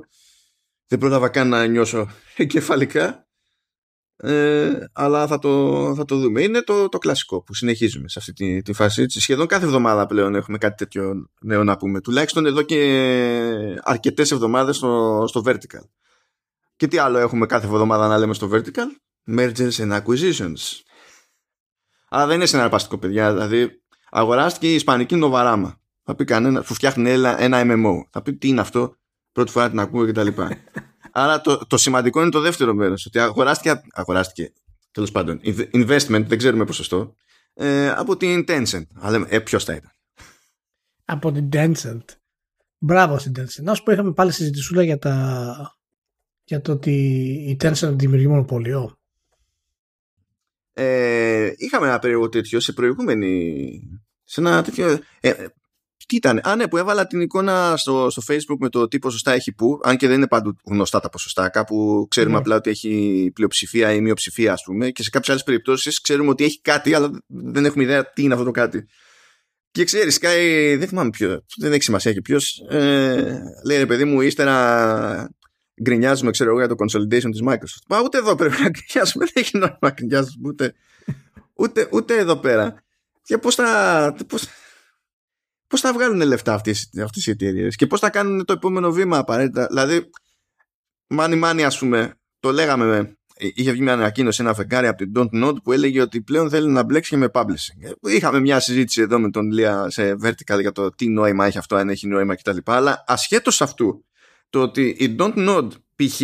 Δεν 0.88 1.00
πρόλαβα 1.00 1.30
καν 1.30 1.50
να 1.50 1.66
νιώσω 1.66 2.10
εγκεφαλικά. 2.38 3.29
Ε, 4.22 4.90
αλλά 4.94 5.28
θα 5.28 5.40
το, 5.40 5.94
θα 5.96 6.06
το 6.06 6.18
δούμε. 6.18 6.42
Είναι 6.42 6.62
το, 6.62 6.90
το 6.90 6.98
κλασικό 6.98 7.42
που 7.42 7.54
συνεχίζουμε 7.54 8.10
σε 8.10 8.20
αυτή 8.20 8.34
τη, 8.34 8.62
τη 8.62 8.74
φάση. 8.74 9.06
Σχεδόν 9.10 9.48
κάθε 9.48 9.66
εβδομάδα 9.66 10.06
πλέον 10.06 10.36
έχουμε 10.36 10.58
κάτι 10.58 10.76
τέτοιο 10.76 11.30
νέο 11.42 11.64
να 11.64 11.78
πούμε. 11.78 12.02
Τουλάχιστον 12.02 12.46
εδώ 12.46 12.62
και 12.62 13.80
αρκετές 13.84 14.32
εβδομάδες 14.32 14.76
στο, 14.76 15.24
στο 15.28 15.44
Vertical. 15.46 15.84
Και 16.76 16.88
τι 16.88 16.98
άλλο 16.98 17.18
έχουμε 17.18 17.46
κάθε 17.46 17.66
εβδομάδα 17.66 18.08
να 18.08 18.18
λέμε 18.18 18.34
στο 18.34 18.50
Vertical; 18.54 18.88
Mergers 19.38 19.72
and 19.72 20.02
Acquisitions. 20.02 20.82
Αλλά 22.10 22.26
δεν 22.26 22.36
είναι 22.36 22.46
συναρπαστικό, 22.46 22.98
παιδιά. 22.98 23.34
Δηλαδή, 23.34 23.82
αγοράστηκε 24.10 24.72
η 24.72 24.76
Ισπανική 24.76 25.16
Νοβαράμα. 25.16 25.80
Θα 26.04 26.16
πει 26.16 26.24
κανένα, 26.24 26.64
που 26.64 26.74
φτιάχνει 26.74 27.10
ένα, 27.10 27.42
ένα 27.42 27.62
MMO. 27.66 28.08
Θα 28.10 28.22
πει 28.22 28.34
τι 28.34 28.48
είναι 28.48 28.62
αυτό, 28.62 28.96
πρώτη 29.32 29.52
φορά 29.52 29.70
την 29.70 29.80
ακούω 29.80 30.08
κτλ. 30.08 30.28
Άρα 31.12 31.42
το, 31.42 31.58
το 31.68 31.78
σημαντικό 31.78 32.22
είναι 32.22 32.30
το 32.30 32.40
δεύτερο 32.40 32.74
μέρος. 32.74 33.06
Ότι 33.06 33.20
αγοράστηκε, 33.20 33.82
αγοράστηκε 33.92 34.54
τέλος 34.92 35.12
πάντων, 35.12 35.40
investment, 35.74 36.26
δεν 36.28 36.38
ξέρουμε 36.38 36.66
ποσοστό, 36.66 37.16
ε, 37.54 37.90
από 37.90 38.18
την 38.18 38.46
Tencent. 38.48 38.86
Αλλά 38.94 39.26
ε, 39.30 39.40
ποιος 39.40 39.64
θα 39.64 39.74
ήταν. 39.74 39.92
Από 41.06 41.32
την 41.32 41.50
Tencent. 41.54 42.04
Μπράβο 42.78 43.18
στην 43.18 43.34
Tencent. 43.38 43.64
Να 43.64 43.74
σου 43.74 43.84
πω, 43.84 43.92
είχαμε 43.92 44.14
πάλι 44.14 44.32
συζητησούλα 44.32 44.84
για, 44.84 44.98
τα... 44.98 45.78
για 46.44 46.62
το 46.62 46.72
ότι 46.72 46.92
η 47.48 47.58
Tencent 47.62 47.94
δημιουργεί 47.94 48.28
μονοπωλίο. 48.28 48.98
Ε, 50.74 51.52
είχαμε 51.58 51.88
ένα 51.88 52.00
περίεργο 52.00 52.30
τέτοιο 52.30 52.60
σε 52.60 52.74
προηγούμενη. 52.74 53.82
Σε 54.24 54.42
ένα 54.42 54.64
τέτοιο. 54.64 55.00
Ε, 55.20 55.34
τι 56.08 56.16
ήταν, 56.16 56.40
α 56.48 56.56
ναι, 56.56 56.68
που 56.68 56.78
έβαλα 56.78 57.08
την 57.08 57.22
εικόνα 57.22 57.78
στο, 57.78 58.10
στο 58.10 58.22
facebook 58.28 58.58
με 58.60 58.70
το 58.70 58.88
τι 58.88 59.00
ποσοστά 59.00 59.32
έχει 59.32 59.52
που, 59.52 59.80
αν 59.84 59.98
και 59.98 60.08
δεν 60.08 60.16
είναι 60.16 60.28
παντού 60.28 60.56
γνωστά 60.66 61.00
τα 61.00 61.10
ποσοστά, 61.10 61.50
κάπου 61.50 62.08
ξέρουμε 62.10 62.34
ναι. 62.34 62.40
απλά 62.40 62.56
ότι 62.56 62.70
έχει 62.70 63.32
πλειοψηφία 63.34 63.94
ή 63.94 64.02
μειοψηφία 64.02 64.54
ας 64.54 64.64
πούμε 64.64 64.90
και 64.90 65.04
σε 65.04 65.10
κάποιες 65.10 65.30
άλλες 65.30 65.44
περιπτώσεις 65.44 66.02
ξέρουμε 66.02 66.30
ότι 66.30 66.44
έχει 66.44 66.62
κάτι 66.62 66.94
αλλά 66.94 67.12
δεν 67.28 67.66
έχουμε 67.66 67.84
ιδέα 67.84 68.12
τι 68.12 68.24
είναι 68.24 68.34
αυτό 68.34 68.46
το 68.46 68.52
κάτι. 68.52 68.86
Και 69.72 69.84
ξέρεις, 69.84 70.20
Sky, 70.22 70.76
δεν 70.78 70.88
θυμάμαι 70.88 71.10
ποιο, 71.10 71.46
δεν 71.58 71.72
έχει 71.74 71.84
σημασία 71.84 72.14
και 72.14 72.22
ποιος. 72.22 72.66
Ε, 72.70 73.42
λέει 73.66 73.78
ρε 73.78 73.86
παιδί 73.86 74.04
μου, 74.04 74.22
ύστερα 74.22 75.30
γκρινιάζουμε, 75.82 76.32
ξέρω 76.32 76.50
εγώ, 76.50 76.60
για 76.60 76.68
το 76.68 76.76
consolidation 76.78 77.30
της 77.32 77.42
Microsoft. 77.46 77.84
Μα 77.88 78.02
ούτε 78.02 78.18
εδώ 78.18 78.36
πρέπει 78.36 78.62
να 78.62 78.70
γκρινιάζουμε, 78.70 79.26
δεν 79.26 79.44
έχει 79.44 79.58
νόημα 79.58 79.78
να 79.82 79.90
γκρινιάζουμε 79.90 80.48
ούτε, 80.48 80.74
ούτε, 81.54 81.88
ούτε 81.92 82.18
εδώ 82.18 82.38
πέρα. 82.38 82.84
Και 83.24 83.38
πώς 83.38 83.56
θα, 83.56 84.16
πώς, 84.28 84.48
πώς 85.70 85.82
θα 85.82 85.94
βγάλουν 85.94 86.22
λεφτά 86.22 86.54
αυτές 86.54 86.90
οι 87.26 87.30
εταιρείες 87.32 87.76
και 87.76 87.88
πώς 87.88 88.00
θα 88.00 88.10
κάνουν 88.10 88.46
το 88.46 88.54
επόμενο 88.54 88.92
βήμα 88.92 89.18
απαραίτητα. 89.18 89.68
Δηλαδή, 89.68 90.10
μάνι 91.08 91.36
μάνι, 91.36 91.64
ας 91.64 91.78
πούμε, 91.78 92.20
το 92.40 92.52
λέγαμε, 92.52 93.18
είχε 93.38 93.72
βγει 93.72 93.82
μια 93.82 93.94
ανακοίνωση 93.94 94.42
ένα 94.42 94.54
φεγγάρι 94.54 94.88
από 94.88 94.98
την 94.98 95.12
Don't 95.16 95.44
Node 95.44 95.56
που 95.64 95.72
έλεγε 95.72 96.02
ότι 96.02 96.22
πλέον 96.22 96.50
θέλει 96.50 96.70
να 96.70 96.84
μπλέξει 96.84 97.10
και 97.10 97.18
με 97.18 97.28
publishing. 97.34 97.92
Είχαμε 98.02 98.40
μια 98.40 98.60
συζήτηση 98.60 99.02
εδώ 99.02 99.20
με 99.20 99.30
τον 99.30 99.52
Λία 99.52 99.90
σε 99.90 100.16
vertical 100.24 100.60
για 100.60 100.72
το 100.72 100.90
τι 100.90 101.08
νόημα 101.08 101.46
έχει 101.46 101.58
αυτό, 101.58 101.76
αν 101.76 101.90
έχει 101.90 102.08
νόημα 102.08 102.36
κτλ. 102.36 102.58
Αλλά 102.66 103.04
ασχέτως 103.08 103.62
αυτού, 103.62 104.06
το 104.50 104.62
ότι 104.62 104.96
η 105.00 105.16
Don't 105.20 105.50
Node 105.50 105.70
π.χ. 105.96 106.22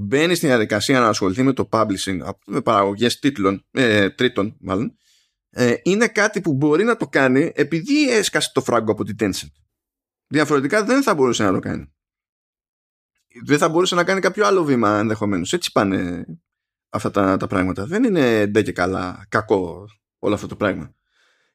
μπαίνει 0.00 0.34
στην 0.34 0.48
διαδικασία 0.48 1.00
να 1.00 1.08
ασχοληθεί 1.08 1.42
με 1.42 1.52
το 1.52 1.68
publishing, 1.72 2.18
με 2.46 2.60
παραγωγές 2.60 3.18
τίτλων, 3.18 3.64
ε, 3.70 4.10
τρίτων 4.10 4.56
μάλλον, 4.60 4.96
ε, 5.54 5.74
είναι 5.82 6.08
κάτι 6.08 6.40
που 6.40 6.52
μπορεί 6.52 6.84
να 6.84 6.96
το 6.96 7.08
κάνει 7.08 7.52
επειδή 7.54 8.10
έσκασε 8.10 8.50
το 8.54 8.60
φράγκο 8.60 8.92
από 8.92 9.04
την 9.04 9.16
Tencent. 9.18 9.52
Διαφορετικά 10.26 10.84
δεν 10.84 11.02
θα 11.02 11.14
μπορούσε 11.14 11.42
να 11.44 11.52
το 11.52 11.58
κάνει. 11.58 11.92
Δεν 13.44 13.58
θα 13.58 13.68
μπορούσε 13.68 13.94
να 13.94 14.04
κάνει 14.04 14.20
κάποιο 14.20 14.46
άλλο 14.46 14.64
βήμα 14.64 14.98
ενδεχομένως. 14.98 15.52
Έτσι 15.52 15.72
πάνε 15.72 16.24
αυτά 16.88 17.10
τα, 17.10 17.36
τα 17.36 17.46
πράγματα. 17.46 17.86
Δεν 17.86 18.04
είναι 18.04 18.46
ντε 18.46 18.62
και 18.62 18.72
καλά 18.72 19.26
κακό 19.28 19.86
όλο 20.18 20.34
αυτό 20.34 20.46
το 20.46 20.56
πράγμα. 20.56 20.94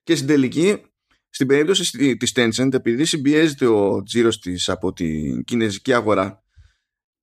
Και 0.03 0.15
στην 0.15 0.27
τελική, 0.27 0.81
στην 1.29 1.47
περίπτωση 1.47 2.15
της 2.17 2.31
Tencent, 2.35 2.73
επειδή 2.73 3.05
συμπιέζεται 3.05 3.65
ο 3.65 4.03
τζίρος 4.03 4.39
της 4.39 4.69
από 4.69 4.93
την 4.93 5.43
κινέζικη 5.43 5.93
αγορά 5.93 6.43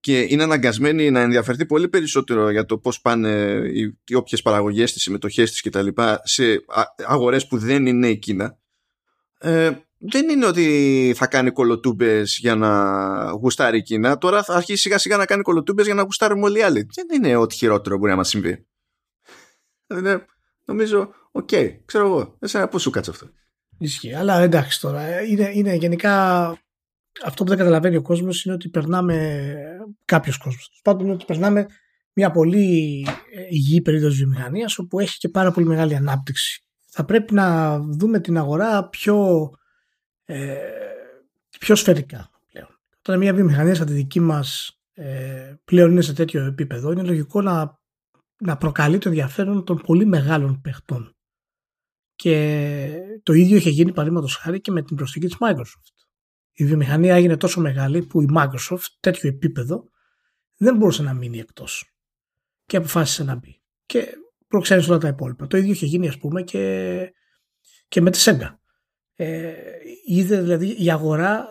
και 0.04 0.20
είναι 0.20 0.42
αναγκασμένη 0.42 1.10
να 1.10 1.20
ενδιαφερθεί 1.20 1.66
πολύ 1.66 1.88
περισσότερο 1.88 2.50
για 2.50 2.64
το 2.64 2.78
πώς 2.78 3.00
πάνε 3.00 3.28
οι, 3.72 3.98
οι 4.06 4.14
όποιες 4.14 4.42
παραγωγές 4.42 4.92
της, 4.92 5.02
συμμετοχές 5.02 5.50
της 5.50 5.62
κτλ. 5.62 5.88
σε 6.22 6.64
αγορές 7.06 7.46
που 7.46 7.58
δεν 7.58 7.86
είναι 7.86 8.08
η 8.08 8.18
Κίνα. 8.18 8.58
Ε, 9.38 9.70
δεν 9.98 10.28
είναι 10.28 10.46
ότι 10.46 11.14
θα 11.16 11.26
κάνει 11.26 11.50
κολοτούμπες 11.50 12.38
για 12.40 12.54
να 12.54 13.30
γουστάρει 13.30 13.78
η 13.78 13.82
Κίνα. 13.82 14.18
Τώρα 14.18 14.42
θα 14.42 14.54
αρχίσει 14.54 14.80
σιγά 14.80 14.98
σιγά 14.98 15.16
να 15.16 15.24
κάνει 15.24 15.42
κολοτούμπες 15.42 15.84
για 15.84 15.94
να 15.94 16.02
γουστάρουμε 16.02 16.44
όλοι 16.44 16.58
οι 16.58 16.62
άλλοι. 16.62 16.86
Δεν 16.94 17.06
είναι 17.12 17.36
ό,τι 17.36 17.54
χειρότερο 17.54 17.98
μπορεί 17.98 18.10
να 18.10 18.16
μας 18.16 18.28
συμβεί. 18.28 18.66
Είναι, 19.86 20.24
νομίζω 20.64 21.14
OK, 21.30 21.48
okay, 21.52 21.76
ξέρω 21.84 22.06
εγώ. 22.06 22.36
Εσένα 22.40 22.68
πώς 22.68 22.82
σου 22.82 22.90
κάτσε 22.90 23.10
αυτό; 23.10 23.30
Ισχύει, 23.78 24.14
αλλά 24.14 24.40
εντάξει 24.40 24.80
τώρα 24.80 25.22
είναι, 25.22 25.50
είναι 25.54 25.74
γενικά 25.74 26.56
αυτό 27.24 27.42
που 27.42 27.48
δεν 27.48 27.58
καταλαβαίνει 27.58 27.96
ο 27.96 28.02
κόσμος 28.02 28.44
είναι 28.44 28.54
ότι 28.54 28.68
περνάμε. 28.68 29.56
Κάποιος 30.04 30.38
κόσμος. 30.38 30.80
Πάντων, 30.82 31.04
είναι 31.04 31.14
ότι 31.14 31.24
περνάμε 31.24 31.66
μια 32.12 32.30
πολύ 32.30 33.06
ε, 33.32 33.46
υγιή 33.48 33.82
περίοδος 33.82 34.16
βιομηχανίας 34.16 34.78
όπου 34.78 35.00
έχει 35.00 35.18
και 35.18 35.28
πάρα 35.28 35.50
πολύ 35.50 35.66
μεγάλη 35.66 35.94
ανάπτυξη. 35.94 36.64
Θα 36.90 37.04
πρέπει 37.04 37.34
να 37.34 37.78
δούμε 37.78 38.20
την 38.20 38.38
αγορά 38.38 38.88
πιο, 38.88 39.50
ε, 40.24 40.56
πιο 41.58 41.74
σφαιρικά 41.74 42.30
πλέον. 42.52 42.80
Όταν 42.98 43.18
μια 43.18 43.34
βιομηχανία 43.34 43.74
σαν 43.74 43.86
τη 43.86 43.92
δική 43.92 44.20
μας 44.20 44.78
ε, 44.92 45.54
πλέον 45.64 45.90
είναι 45.90 46.00
σε 46.00 46.12
τέτοιο 46.12 46.44
επίπεδο, 46.44 46.92
είναι 46.92 47.02
λογικό 47.02 47.42
να, 47.42 47.80
να 48.38 48.56
προκαλεί 48.56 48.98
το 48.98 49.08
ενδιαφέρον 49.08 49.64
των 49.64 49.76
πολύ 49.86 50.06
μεγάλων 50.06 50.60
παιχτών. 50.60 51.16
Και 52.14 52.88
το 53.22 53.32
ίδιο 53.32 53.56
είχε 53.56 53.70
γίνει 53.70 53.92
παραδείγματος 53.92 54.36
χάρη 54.36 54.60
και 54.60 54.70
με 54.70 54.82
την 54.82 54.96
προσθήκη 54.96 55.26
της 55.26 55.36
Microsoft 55.40 56.03
η 56.54 56.64
βιομηχανία 56.64 57.14
έγινε 57.14 57.36
τόσο 57.36 57.60
μεγάλη 57.60 58.06
που 58.06 58.22
η 58.22 58.26
Microsoft 58.36 58.86
τέτοιο 59.00 59.28
επίπεδο 59.28 59.88
δεν 60.56 60.76
μπορούσε 60.76 61.02
να 61.02 61.14
μείνει 61.14 61.38
εκτός 61.38 61.94
και 62.66 62.76
αποφάσισε 62.76 63.24
να 63.24 63.34
μπει 63.34 63.62
και 63.86 64.06
προξένει 64.48 64.84
όλα 64.88 64.98
τα 64.98 65.08
υπόλοιπα. 65.08 65.46
Το 65.46 65.56
ίδιο 65.56 65.72
είχε 65.72 65.86
γίνει 65.86 66.08
ας 66.08 66.18
πούμε 66.18 66.42
και, 66.42 67.12
και 67.88 68.00
με 68.00 68.10
τη 68.10 68.22
Sega. 68.24 68.48
Ε, 69.14 69.52
είδε 70.06 70.40
δηλαδή 70.40 70.84
η 70.84 70.90
αγορά 70.90 71.46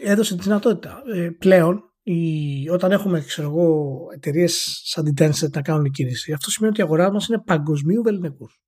έδωσε 0.00 0.36
τη 0.36 0.42
δυνατότητα. 0.42 1.02
Ε, 1.14 1.30
πλέον 1.38 1.92
η, 2.02 2.68
όταν 2.68 2.92
έχουμε 2.92 3.20
ξέρω 3.20 3.48
εγώ, 3.48 3.96
εταιρείες 4.14 4.80
σαν 4.84 5.04
την 5.04 5.14
Tencent 5.18 5.50
να 5.50 5.62
κάνουν 5.62 5.90
κίνηση, 5.90 6.32
αυτό 6.32 6.50
σημαίνει 6.50 6.72
ότι 6.72 6.80
η 6.80 6.84
αγορά 6.84 7.12
μας 7.12 7.26
είναι 7.26 7.42
παγκοσμίου 7.46 8.02
βεληνικούς. 8.02 8.62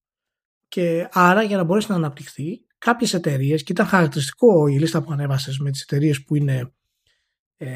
Και 0.68 1.08
άρα 1.12 1.42
για 1.42 1.56
να 1.56 1.64
μπορέσει 1.64 1.90
να 1.90 1.96
αναπτυχθεί 1.96 2.63
κάποιες 2.84 3.14
εταιρείες 3.14 3.62
και 3.62 3.72
ήταν 3.72 3.86
χαρακτηριστικό 3.86 4.66
η 4.66 4.78
λίστα 4.78 5.02
που 5.02 5.12
ανέβασες 5.12 5.58
με 5.58 5.70
τις 5.70 5.82
εταιρείες 5.82 6.24
που 6.24 6.34
είναι 6.34 6.72
ε, 7.56 7.70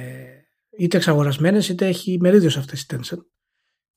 είτε 0.78 0.96
εξαγορασμένες 0.96 1.68
είτε 1.68 1.86
έχει 1.86 2.18
μερίδιος 2.20 2.52
σε 2.52 2.58
αυτές 2.58 2.82
οι 2.82 2.86
Tencent 2.90 3.18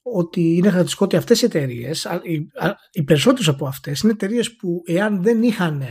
ότι 0.02 0.42
είναι 0.42 0.68
χαρακτηριστικό 0.68 1.06
ότι 1.06 1.16
αυτές 1.16 1.42
οι 1.42 1.46
εταιρείες, 1.46 2.08
οι, 2.24 2.48
οι 2.92 3.04
περισσότερες 3.04 3.48
από 3.48 3.68
αυτές 3.68 4.02
είναι 4.02 4.12
εταιρείες 4.12 4.56
που 4.56 4.82
εάν 4.86 5.24
δεν 5.24 5.44
είχαν 5.44 5.82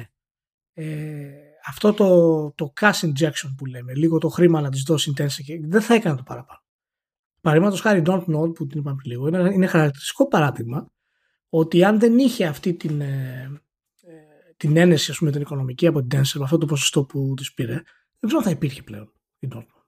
ε, 0.73 1.29
αυτό 1.67 1.93
το, 1.93 2.53
το 2.53 2.73
cash 2.81 3.01
injection 3.01 3.55
που 3.57 3.67
λέμε, 3.67 3.95
λίγο 3.95 4.19
το 4.19 4.29
χρήμα 4.29 4.61
να 4.61 4.71
τις 4.71 4.83
δώσει 4.83 5.11
η 5.11 5.15
Tencent 5.17 5.61
δεν 5.69 5.81
θα 5.81 5.95
έκανε 5.95 6.17
το 6.17 6.23
παραπάνω. 6.23 6.61
Παραδείγματος 7.41 7.81
χάρη 7.81 8.03
Don't 8.07 8.25
Know 8.25 8.55
που 8.55 8.67
την 8.67 8.81
είπαμε 8.81 9.01
λίγο 9.05 9.29
είναι, 9.29 9.51
είναι 9.53 9.67
χαρακτηριστικό 9.67 10.29
παράδειγμα 10.29 10.87
ότι 11.49 11.85
αν 11.85 11.99
δεν 11.99 12.19
είχε 12.19 12.47
αυτή 12.47 12.75
την, 12.75 13.01
ε, 13.01 13.61
την 14.61 14.77
ένεση 14.77 15.11
ας 15.11 15.19
πούμε, 15.19 15.31
την 15.31 15.41
οικονομική 15.41 15.87
από 15.87 16.01
την 16.01 16.09
Tencent 16.19 16.39
με 16.39 16.45
αυτό 16.45 16.59
το 16.59 16.67
ποσοστό 16.67 17.05
που 17.05 17.35
της 17.37 17.53
πήρε, 17.55 17.73
δεν 17.73 17.83
ξέρω 18.27 18.39
αν 18.39 18.45
θα 18.45 18.51
υπήρχε 18.51 18.83
πλέον 18.83 19.13
η 19.39 19.49
Dortmund. 19.53 19.85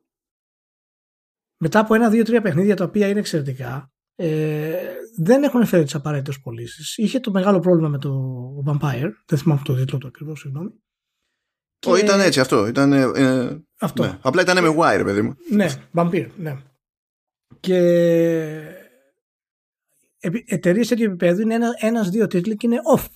Μετά 1.56 1.78
από 1.78 1.94
ένα, 1.94 2.10
δύο, 2.10 2.24
τρία 2.24 2.40
παιχνίδια 2.40 2.76
τα 2.76 2.84
οποία 2.84 3.08
είναι 3.08 3.18
εξαιρετικά, 3.18 3.92
ε, 4.14 4.94
δεν 5.18 5.42
έχουν 5.42 5.66
φέρει 5.66 5.84
τις 5.84 5.94
απαραίτητες 5.94 6.40
πωλήσεις. 6.40 6.96
Είχε 6.96 7.20
το 7.20 7.30
μεγάλο 7.30 7.58
πρόβλημα 7.58 7.88
με 7.88 7.98
το 7.98 8.12
Vampire. 8.66 9.10
Δεν 9.26 9.38
θυμάμαι 9.38 9.60
το 9.64 9.74
τίτλο 9.74 9.98
του 9.98 10.06
ακριβώς, 10.06 10.40
συγγνώμη. 10.40 10.70
Και... 11.78 11.98
ήταν 11.98 12.20
έτσι 12.20 12.40
αυτό. 12.40 12.66
Ήταν, 12.66 12.92
ε, 12.92 13.64
αυτό. 13.78 14.02
Ναι. 14.02 14.18
Απλά 14.22 14.42
ήταν 14.42 14.62
με 14.62 14.74
wire, 14.78 15.02
παιδί 15.04 15.22
μου. 15.22 15.36
Ναι, 15.50 15.68
Vampire, 15.94 16.30
ναι. 16.36 16.56
Και 17.60 17.78
εταιρείες 20.46 20.88
τέτοιου 20.88 21.04
επίπεδου 21.04 21.40
είναι 21.40 21.54
ένα, 21.54 21.68
ένας-δύο 21.78 22.26
τίτλοι 22.26 22.56
και 22.56 22.66
είναι 22.66 22.80
off 22.96 23.06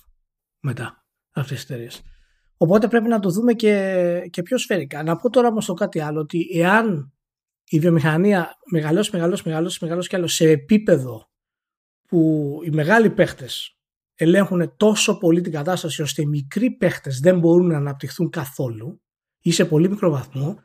μετά 0.59 0.96
αυτές 1.39 1.55
τις 1.55 1.69
εταιρείες. 1.69 2.01
Οπότε 2.57 2.87
πρέπει 2.87 3.07
να 3.07 3.19
το 3.19 3.29
δούμε 3.29 3.53
και, 3.53 4.27
και 4.29 4.41
πιο 4.41 4.57
σφαιρικά. 4.57 5.03
Να 5.03 5.15
πω 5.15 5.29
τώρα 5.29 5.47
όμως 5.47 5.65
το 5.65 5.73
κάτι 5.73 5.99
άλλο, 5.99 6.19
ότι 6.19 6.49
εάν 6.53 7.13
η 7.69 7.79
βιομηχανία 7.79 8.57
μεγαλώσει, 8.71 9.09
μεγαλώσει, 9.13 9.43
μεγαλώσει, 9.45 9.77
μεγαλώσει 9.81 10.09
κι 10.09 10.15
άλλο 10.15 10.27
σε 10.27 10.49
επίπεδο 10.49 11.29
που 12.07 12.51
οι 12.63 12.69
μεγάλοι 12.69 13.09
παίχτες 13.09 13.77
ελέγχουν 14.15 14.73
τόσο 14.77 15.17
πολύ 15.17 15.41
την 15.41 15.51
κατάσταση 15.51 16.01
ώστε 16.01 16.21
οι 16.21 16.25
μικροί 16.25 16.71
παίχτες 16.71 17.19
δεν 17.19 17.39
μπορούν 17.39 17.67
να 17.67 17.77
αναπτυχθούν 17.77 18.29
καθόλου 18.29 19.01
ή 19.39 19.51
σε 19.51 19.65
πολύ 19.65 19.89
μικρό 19.89 20.09
βαθμό 20.09 20.59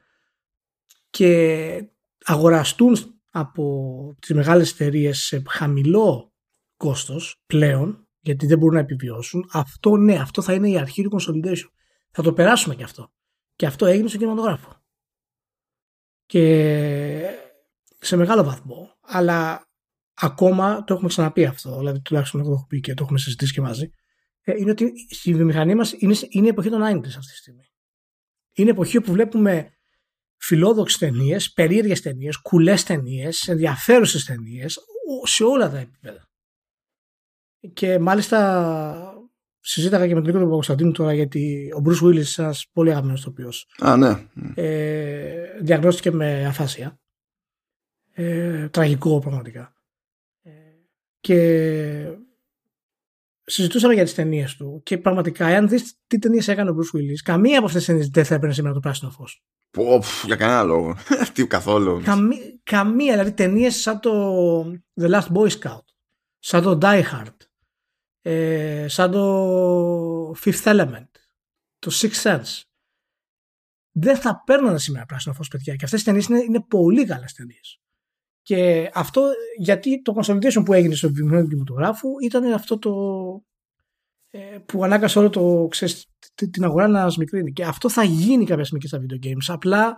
και 1.11 1.85
αγοραστούν 2.25 2.97
από 3.31 4.17
τις 4.21 4.35
μεγάλες 4.35 4.73
εταιρείες 4.73 5.19
σε 5.19 5.43
χαμηλό 5.49 6.33
κόστος 6.77 7.43
πλέον 7.47 8.09
γιατί 8.23 8.47
δεν 8.47 8.59
μπορούν 8.59 8.75
να 8.75 8.81
επιβιώσουν. 8.81 9.49
Αυτό 9.53 9.97
ναι, 9.97 10.15
αυτό 10.15 10.43
θα 10.43 10.53
είναι 10.53 10.69
η 10.69 10.79
αρχή 10.79 11.03
του 11.03 11.19
consolidation. 11.19 11.71
Θα 12.11 12.23
το 12.23 12.33
περάσουμε 12.33 12.75
και 12.75 12.83
αυτό. 12.83 13.13
Και 13.57 13.67
αυτό 13.67 13.87
έγινε 13.87 14.09
στο 14.09 14.19
κινηματογράφο. 14.19 14.83
Και 16.27 17.25
σε 17.99 18.17
μεγάλο 18.17 18.45
βαθμό. 18.45 18.99
Αλλά 19.01 19.69
ακόμα 20.15 20.85
το 20.85 20.95
έχουμε 20.95 21.09
ξαναπεί 21.09 21.45
αυτό. 21.45 21.79
Δηλαδή 21.79 22.01
τουλάχιστον 22.01 22.41
εγώ 22.41 22.49
το 22.49 22.55
έχω 22.55 22.67
πει 22.67 22.81
και 22.81 22.95
το 22.95 23.03
έχουμε 23.05 23.19
συζητήσει 23.19 23.53
και 23.53 23.61
μαζί. 23.61 23.91
Ε, 24.41 24.53
είναι 24.57 24.71
ότι 24.71 24.93
στη 25.11 25.35
βιομηχανία 25.35 25.77
μας 25.77 25.93
είναι, 25.99 26.15
είναι 26.29 26.47
η 26.47 26.49
εποχή 26.49 26.69
των 26.69 26.81
90 26.81 26.85
αυτή 27.07 27.33
τη 27.33 27.37
στιγμή. 27.37 27.65
Είναι 28.53 28.71
εποχή 28.71 29.01
που 29.01 29.13
βλέπουμε 29.13 29.73
φιλόδοξες 30.37 30.99
ταινίες, 30.99 31.53
περίεργες 31.53 32.01
ταινίες, 32.01 32.41
κουλές 32.41 32.85
ταινίες, 32.85 33.49
ενδιαφέρουσες 33.49 34.25
ταινίες 34.25 34.79
σε 35.25 35.45
όλα 35.45 35.71
τα 35.71 35.79
επίπεδα. 35.79 36.32
Και 37.73 37.99
μάλιστα 37.99 39.23
συζήταγα 39.61 40.07
και 40.07 40.15
με 40.15 40.21
τον 40.21 40.31
Νίκο 40.31 40.45
Παπακοσταντίνου 40.45 40.93
τώρα 40.93 41.13
γιατί 41.15 41.73
ο 41.77 41.83
Bruce 41.87 42.07
Willis, 42.07 42.39
ένας 42.39 42.69
πολύ 42.73 42.91
αγαπημένος 42.91 43.23
τοπίο. 43.23 43.51
Α, 43.79 43.97
ναι. 43.97 44.27
Ε, 44.55 45.59
διαγνώστηκε 45.61 46.11
με 46.11 46.47
αφάσια. 46.47 46.99
Ε, 48.13 48.69
τραγικό 48.69 49.19
πραγματικά. 49.19 49.75
Ε, 50.43 50.51
και 51.21 52.09
συζητούσαμε 53.45 53.95
για 53.95 54.05
τις 54.05 54.15
ταινίες 54.15 54.57
του 54.57 54.81
και 54.85 54.99
πραγματικά, 54.99 55.47
εάν 55.47 55.69
δεις 55.69 55.95
τι 56.07 56.19
ταινίες 56.19 56.49
έκανε 56.49 56.71
ο 56.71 56.75
Bruce 56.77 56.99
Willis, 56.99 57.21
καμία 57.25 57.57
από 57.57 57.67
αυτές 57.67 57.81
τις 57.81 57.91
ταινίες 57.91 58.09
δεν 58.09 58.25
θα 58.25 58.35
έπαιρνε 58.35 58.55
σήμερα 58.55 58.75
το 58.75 58.81
πράσινο 58.81 59.11
φως. 59.11 59.43
για 60.27 60.37
κανένα 60.37 60.63
λόγο. 60.63 60.97
Τι 61.33 61.47
καθόλου. 61.47 62.03
Καμία, 62.05 62.39
καμία, 62.63 63.13
δηλαδή 63.13 63.33
ταινίες 63.33 63.77
σαν 63.81 64.01
το 64.01 64.13
The 65.01 65.11
Last 65.11 65.29
Boy 65.33 65.49
Scout, 65.49 65.85
σαν 66.39 66.63
το 66.63 66.79
Die 66.83 67.03
Hard, 67.03 67.37
ε, 68.23 68.87
σαν 68.89 69.11
το 69.11 70.31
Fifth 70.31 70.63
Element, 70.63 71.09
το 71.79 71.91
Sixth 71.93 72.23
Sense. 72.23 72.63
Δεν 73.93 74.17
θα 74.17 74.43
παίρνανε 74.47 74.79
σήμερα 74.79 75.05
πράσινο 75.05 75.35
φως, 75.35 75.49
παιδιά. 75.49 75.75
Και 75.77 75.85
αυτές 75.85 76.01
οι 76.01 76.05
ταινίες 76.05 76.27
είναι, 76.27 76.39
είναι 76.39 76.61
πολύ 76.61 77.05
καλές 77.05 77.33
ταινίες. 77.33 77.81
Και 78.43 78.91
αυτό 78.95 79.23
γιατί 79.59 80.03
το 80.03 80.15
consolidation 80.21 80.63
που 80.65 80.73
έγινε 80.73 80.95
στο 80.95 81.13
βιβλίο 81.13 81.43
του 81.43 81.49
κινηματογράφου 81.49 82.09
ήταν 82.23 82.53
αυτό 82.53 82.79
το 82.79 82.93
ε, 84.31 84.59
που 84.67 84.85
ανάγκασε 84.85 85.19
όλο 85.19 85.31
το, 85.31 85.67
ξέρεις, 85.71 86.07
την 86.51 86.65
αγορά 86.65 86.89
να 86.89 87.09
σμικρύνει. 87.09 87.53
Και 87.53 87.65
αυτό 87.65 87.89
θα 87.89 88.05
γίνει 88.05 88.45
κάποια 88.47 88.65
στιγμή 88.65 88.81
και 88.81 88.89
στα 88.89 89.01
video 89.01 89.27
games. 89.27 89.45
Απλά 89.47 89.97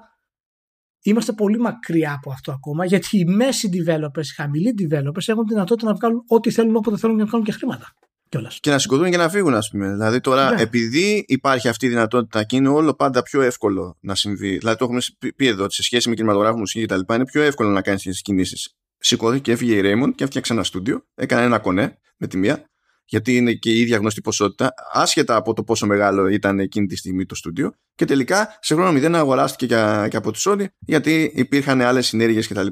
είμαστε 1.03 1.33
πολύ 1.33 1.59
μακριά 1.59 2.13
από 2.13 2.31
αυτό 2.31 2.53
ακόμα 2.53 2.85
γιατί 2.85 3.19
οι 3.19 3.25
μέση 3.25 3.69
developers, 3.73 4.25
οι 4.25 4.35
χαμηλοί 4.35 4.75
developers 4.79 5.27
έχουν 5.29 5.47
τη 5.47 5.53
δυνατότητα 5.53 5.89
να 5.89 5.95
βγάλουν 5.95 6.25
ό,τι 6.27 6.51
θέλουν 6.51 6.77
όποτε 6.77 6.97
θέλουν 6.97 7.17
και 7.17 7.23
να 7.23 7.29
βγάλουν 7.29 7.47
και 7.47 7.53
χρήματα. 7.53 7.95
Κιόλας. 8.35 8.59
Και 8.61 8.71
να 8.71 8.79
σηκωθούν 8.79 9.11
και 9.11 9.17
να 9.17 9.29
φύγουν, 9.29 9.55
ας 9.55 9.71
πούμε. 9.71 9.93
Δηλαδή 9.93 10.21
τώρα, 10.21 10.55
ναι. 10.55 10.61
επειδή 10.61 11.25
υπάρχει 11.29 11.69
αυτή 11.69 11.87
η 11.87 11.89
δυνατότητα 11.89 12.45
και 12.45 12.57
είναι 12.57 12.69
όλο 12.69 12.95
πάντα 12.95 13.23
πιο 13.23 13.41
εύκολο 13.41 13.97
να 14.01 14.15
συμβεί. 14.15 14.59
Δηλαδή, 14.59 14.79
το 14.79 14.85
έχουμε 14.85 15.01
πει 15.37 15.47
εδώ 15.47 15.65
ότι 15.65 15.75
σε 15.75 15.83
σχέση 15.83 16.09
με 16.09 16.15
κινηματογράφο, 16.15 16.59
μουσική 16.59 16.87
κτλ. 16.87 17.15
είναι 17.15 17.25
πιο 17.25 17.43
εύκολο 17.43 17.71
να 17.71 17.83
κάνεις 17.83 18.03
τις 18.03 18.23
κινήσεις. 18.23 18.75
Σηκώθηκε 18.99 19.43
και 19.43 19.53
έφυγε 19.53 19.75
η 19.75 19.81
Raymond 19.85 20.15
και 20.15 20.25
έφτιαξε 20.25 20.53
ένα 20.53 20.65
στούντιο. 20.65 21.07
Έκανε 21.15 21.45
ένα 21.45 21.59
κονέ 21.59 21.99
με 22.17 22.27
τη 22.27 22.37
μία, 22.37 22.71
γιατί 23.05 23.37
είναι 23.37 23.53
και 23.53 23.71
η 23.71 23.81
ίδια 23.81 23.97
γνωστή 23.97 24.21
ποσότητα, 24.21 24.75
άσχετα 24.93 25.37
από 25.37 25.53
το 25.53 25.63
πόσο 25.63 25.87
μεγάλο 25.87 26.27
ήταν 26.27 26.59
εκείνη 26.59 26.87
τη 26.87 26.97
στιγμή 26.97 27.27
το 27.27 27.35
στούντιο. 27.35 27.73
Και 27.95 28.05
τελικά 28.05 28.59
σε 28.61 28.75
χρόνο 28.75 28.93
μηδέν 28.93 29.15
αγοράστηκε 29.15 29.67
και, 29.67 30.07
και 30.11 30.17
από 30.17 30.33
τη 30.33 30.41
Sony, 30.45 30.65
γιατί 30.79 31.33
υπήρχαν 31.35 31.81
άλλες 31.81 32.07
συνέργειες 32.07 32.49
κτλ. 32.49 32.67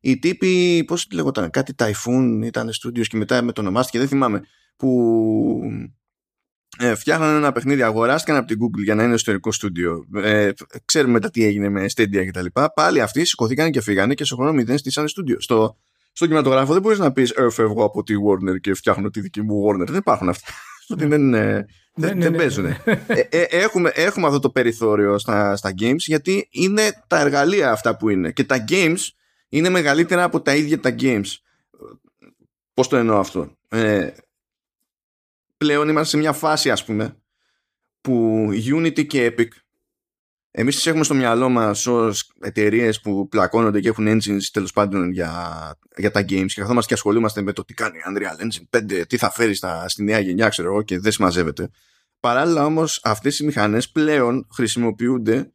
Οι 0.00 0.18
τύποι, 0.18 0.84
πώς 0.86 1.06
λέγονταν, 1.12 1.50
κάτι 1.50 1.74
Typhoon 1.78 2.40
ήταν 2.44 2.72
στούντιος 2.72 3.08
και 3.08 3.16
μετά 3.16 3.42
με 3.42 3.52
το 3.52 3.60
ονομάστηκε, 3.60 3.98
δεν 3.98 4.08
θυμάμαι 4.08 4.42
που 4.76 5.60
ε, 6.78 6.94
φτιάχναν 6.94 7.36
ένα 7.36 7.52
παιχνίδι, 7.52 7.82
αγοράστηκαν 7.82 8.36
από 8.36 8.46
την 8.46 8.58
Google 8.60 8.82
για 8.84 8.94
να 8.94 9.02
είναι 9.02 9.14
εσωτερικό 9.14 9.52
στούντιο. 9.52 10.04
Ε, 10.14 10.50
ξέρουμε 10.84 11.12
μετά 11.12 11.30
τι 11.30 11.44
έγινε 11.44 11.68
με 11.68 11.84
Stadia 11.94 12.26
κτλ. 12.26 12.46
Πάλι 12.74 13.00
αυτοί 13.00 13.24
σηκωθήκαν 13.24 13.70
και 13.70 13.80
φύγανε 13.80 14.14
και 14.14 14.24
σε 14.24 14.34
χρόνο 14.34 14.52
μηδέν 14.52 14.78
στήσανε 14.78 15.08
στούντιο. 15.08 15.40
Στο, 15.40 15.76
στο 16.12 16.24
κινηματογράφο 16.24 16.72
δεν 16.72 16.82
μπορείς 16.82 16.98
να 16.98 17.12
πεις 17.12 17.30
Ε, 17.30 17.50
φεύγω 17.50 17.84
από 17.84 18.02
τη 18.02 18.14
Warner 18.28 18.60
και 18.60 18.74
φτιάχνω 18.74 19.10
τη 19.10 19.20
δική 19.20 19.42
μου 19.42 19.66
Warner. 19.66 19.86
Δεν 19.86 19.96
υπάρχουν 19.96 20.28
αυτά. 20.28 20.52
δεν, 20.96 21.08
δεν, 21.08 21.28
ναι, 21.28 21.64
δεν 21.94 22.18
ναι, 22.18 22.28
ναι, 22.28 22.36
παίζουν. 22.36 22.64
ε, 22.66 22.76
ε, 23.28 23.42
έχουμε, 23.50 23.90
έχουμε 23.94 24.26
αυτό 24.26 24.38
το 24.38 24.50
περιθώριο 24.50 25.18
στα, 25.18 25.56
στα 25.56 25.74
games 25.80 25.96
γιατί 25.96 26.48
είναι 26.50 27.04
τα 27.06 27.20
εργαλεία 27.20 27.70
αυτά 27.70 27.96
που 27.96 28.08
είναι. 28.08 28.32
Και 28.32 28.44
τα 28.44 28.64
games 28.68 29.00
είναι 29.48 29.68
μεγαλύτερα 29.68 30.22
από 30.22 30.40
τα 30.40 30.54
ίδια 30.54 30.80
τα 30.80 30.94
games. 30.98 31.36
Πώς 32.74 32.88
το 32.88 32.96
εννοώ 32.96 33.18
αυτό; 33.18 33.56
Ε, 33.68 34.08
πλέον 35.64 35.88
είμαστε 35.88 36.08
σε 36.10 36.16
μια 36.16 36.32
φάση 36.32 36.70
ας 36.70 36.84
πούμε 36.84 37.16
που 38.00 38.48
Unity 38.52 39.06
και 39.06 39.34
Epic 39.36 39.48
εμείς 40.50 40.74
τις 40.74 40.86
έχουμε 40.86 41.04
στο 41.04 41.14
μυαλό 41.14 41.48
μας 41.48 41.86
ως 41.86 42.32
εταιρείες 42.40 43.00
που 43.00 43.28
πλακώνονται 43.28 43.80
και 43.80 43.88
έχουν 43.88 44.06
engines 44.08 44.42
τέλος 44.52 44.72
πάντων 44.72 45.10
για, 45.10 45.32
για 45.96 46.10
τα 46.10 46.20
games 46.20 46.46
και 46.46 46.60
καθόμαστε 46.60 46.88
και 46.88 46.94
ασχολούμαστε 46.94 47.42
με 47.42 47.52
το 47.52 47.64
τι 47.64 47.74
κάνει 47.74 47.98
Unreal 48.08 48.42
Engine 48.42 48.78
5, 48.78 49.02
τι 49.08 49.16
θα 49.16 49.30
φέρει 49.30 49.54
στα, 49.54 49.88
στη 49.88 50.02
νέα 50.02 50.18
γενιά 50.18 50.48
ξέρω 50.48 50.68
εγώ 50.68 50.82
και 50.82 50.98
δεν 50.98 51.12
συμμαζεύεται. 51.12 51.70
Παράλληλα 52.20 52.64
όμως 52.64 53.00
αυτές 53.02 53.38
οι 53.38 53.44
μηχανές 53.44 53.90
πλέον 53.90 54.46
χρησιμοποιούνται 54.54 55.52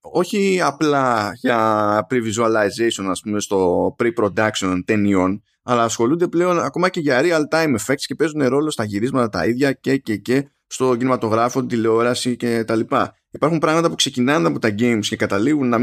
όχι 0.00 0.60
απλά 0.62 1.32
για 1.34 2.06
pre-visualization 2.10 3.04
ας 3.08 3.20
πούμε 3.20 3.40
στο 3.40 3.96
pre-production 3.98 4.80
ταινιών 4.84 5.42
αλλά 5.68 5.82
ασχολούνται 5.82 6.28
πλέον 6.28 6.58
ακόμα 6.58 6.88
και 6.88 7.00
για 7.00 7.20
real-time 7.22 7.74
effects 7.78 8.00
και 8.06 8.14
παίζουν 8.14 8.48
ρόλο 8.48 8.70
στα 8.70 8.84
γυρίσματα 8.84 9.28
τα 9.28 9.46
ίδια 9.46 9.72
και 9.72 9.96
και 9.96 10.16
και 10.16 10.48
στο 10.66 10.96
κινηματογράφο, 10.96 11.66
τηλεόραση 11.66 12.36
και 12.36 12.64
τα 12.64 12.76
λοιπά. 12.76 13.14
Υπάρχουν 13.30 13.58
πράγματα 13.58 13.88
που 13.88 13.94
ξεκινάνε 13.94 14.46
από 14.46 14.58
τα 14.58 14.74
games 14.78 15.00
και 15.00 15.16
καταλήγουν 15.16 15.68
να, 15.68 15.78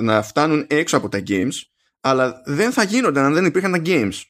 να 0.00 0.22
φτάνουν 0.22 0.66
έξω 0.68 0.96
από 0.96 1.08
τα 1.08 1.22
games 1.26 1.52
αλλά 2.00 2.42
δεν 2.44 2.72
θα 2.72 2.82
γίνονται 2.82 3.20
αν 3.20 3.34
δεν 3.34 3.44
υπήρχαν 3.44 3.72
τα 3.72 3.82
games. 3.84 4.22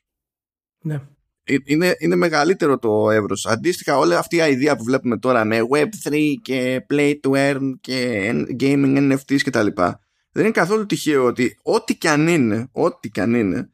Ναι. 0.83 1.01
Ε, 1.45 1.57
είναι, 1.65 1.97
είναι 1.99 2.17
μεγαλύτερο 2.17 2.79
το 2.79 3.11
εύρος. 3.11 3.47
Αντίστοιχα 3.47 3.99
όλη 3.99 4.15
αυτή 4.15 4.37
η 4.37 4.51
ιδέα 4.51 4.77
που 4.77 4.85
βλέπουμε 4.85 5.19
τώρα 5.19 5.45
με 5.45 5.61
Web3 5.71 6.17
και 6.43 6.87
Play 6.91 7.15
to 7.23 7.31
Earn 7.31 7.73
και 7.81 8.31
Gaming 8.61 9.13
NFTs 9.13 9.43
και 9.43 9.51
τα 9.51 9.63
λοιπά 9.63 10.05
δεν 10.35 10.45
είναι 10.45 10.53
καθόλου 10.53 10.87
τυχαίο 10.87 11.25
ότι 11.25 11.59
ό,τι 11.63 11.97
και 11.97 12.09
αν 12.09 12.29
είναι, 12.29 12.69
ό,τι 12.73 13.09
και 13.09 13.21
αν 13.21 13.35
είναι 13.35 13.69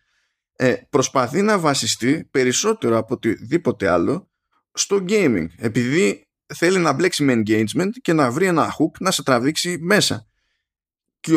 ε, 0.62 0.74
προσπαθεί 0.90 1.42
να 1.42 1.58
βασιστεί 1.58 2.28
περισσότερο 2.30 2.98
από 2.98 3.14
οτιδήποτε 3.14 3.88
άλλο 3.88 4.30
στο 4.72 5.04
gaming 5.08 5.46
επειδή 5.56 6.28
θέλει 6.54 6.78
να 6.78 6.92
μπλέξει 6.92 7.24
με 7.24 7.42
engagement 7.42 7.90
και 8.02 8.12
να 8.12 8.30
βρει 8.30 8.46
ένα 8.46 8.76
hook 8.78 9.00
να 9.00 9.10
σε 9.10 9.22
τραβήξει 9.22 9.78
μέσα. 9.80 10.26
Και 11.20 11.32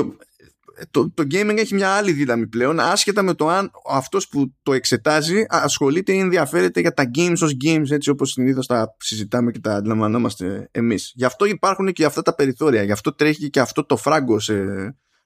το, 0.91 1.11
το 1.11 1.23
gaming 1.31 1.55
έχει 1.57 1.73
μια 1.73 1.89
άλλη 1.89 2.11
δύναμη 2.11 2.47
πλέον 2.47 2.79
άσχετα 2.79 3.21
με 3.21 3.33
το 3.33 3.47
αν 3.47 3.71
αυτός 3.89 4.27
που 4.27 4.55
το 4.63 4.73
εξετάζει 4.73 5.45
ασχολείται 5.47 6.13
ή 6.13 6.19
ενδιαφέρεται 6.19 6.79
για 6.79 6.93
τα 6.93 7.11
games 7.15 7.37
ως 7.41 7.57
games 7.65 7.89
έτσι 7.91 8.09
όπως 8.09 8.31
συνήθως 8.31 8.67
τα 8.67 8.95
συζητάμε 8.99 9.51
και 9.51 9.59
τα 9.59 9.75
αντιλαμβανόμαστε 9.75 10.69
εμείς. 10.71 11.11
Γι' 11.15 11.25
αυτό 11.25 11.45
υπάρχουν 11.45 11.93
και 11.93 12.05
αυτά 12.05 12.21
τα 12.21 12.35
περιθώρια 12.35 12.83
γι' 12.83 12.91
αυτό 12.91 13.13
τρέχει 13.13 13.49
και 13.49 13.59
αυτό 13.59 13.85
το 13.85 13.97
φράγκο 13.97 14.39
σε, 14.39 14.63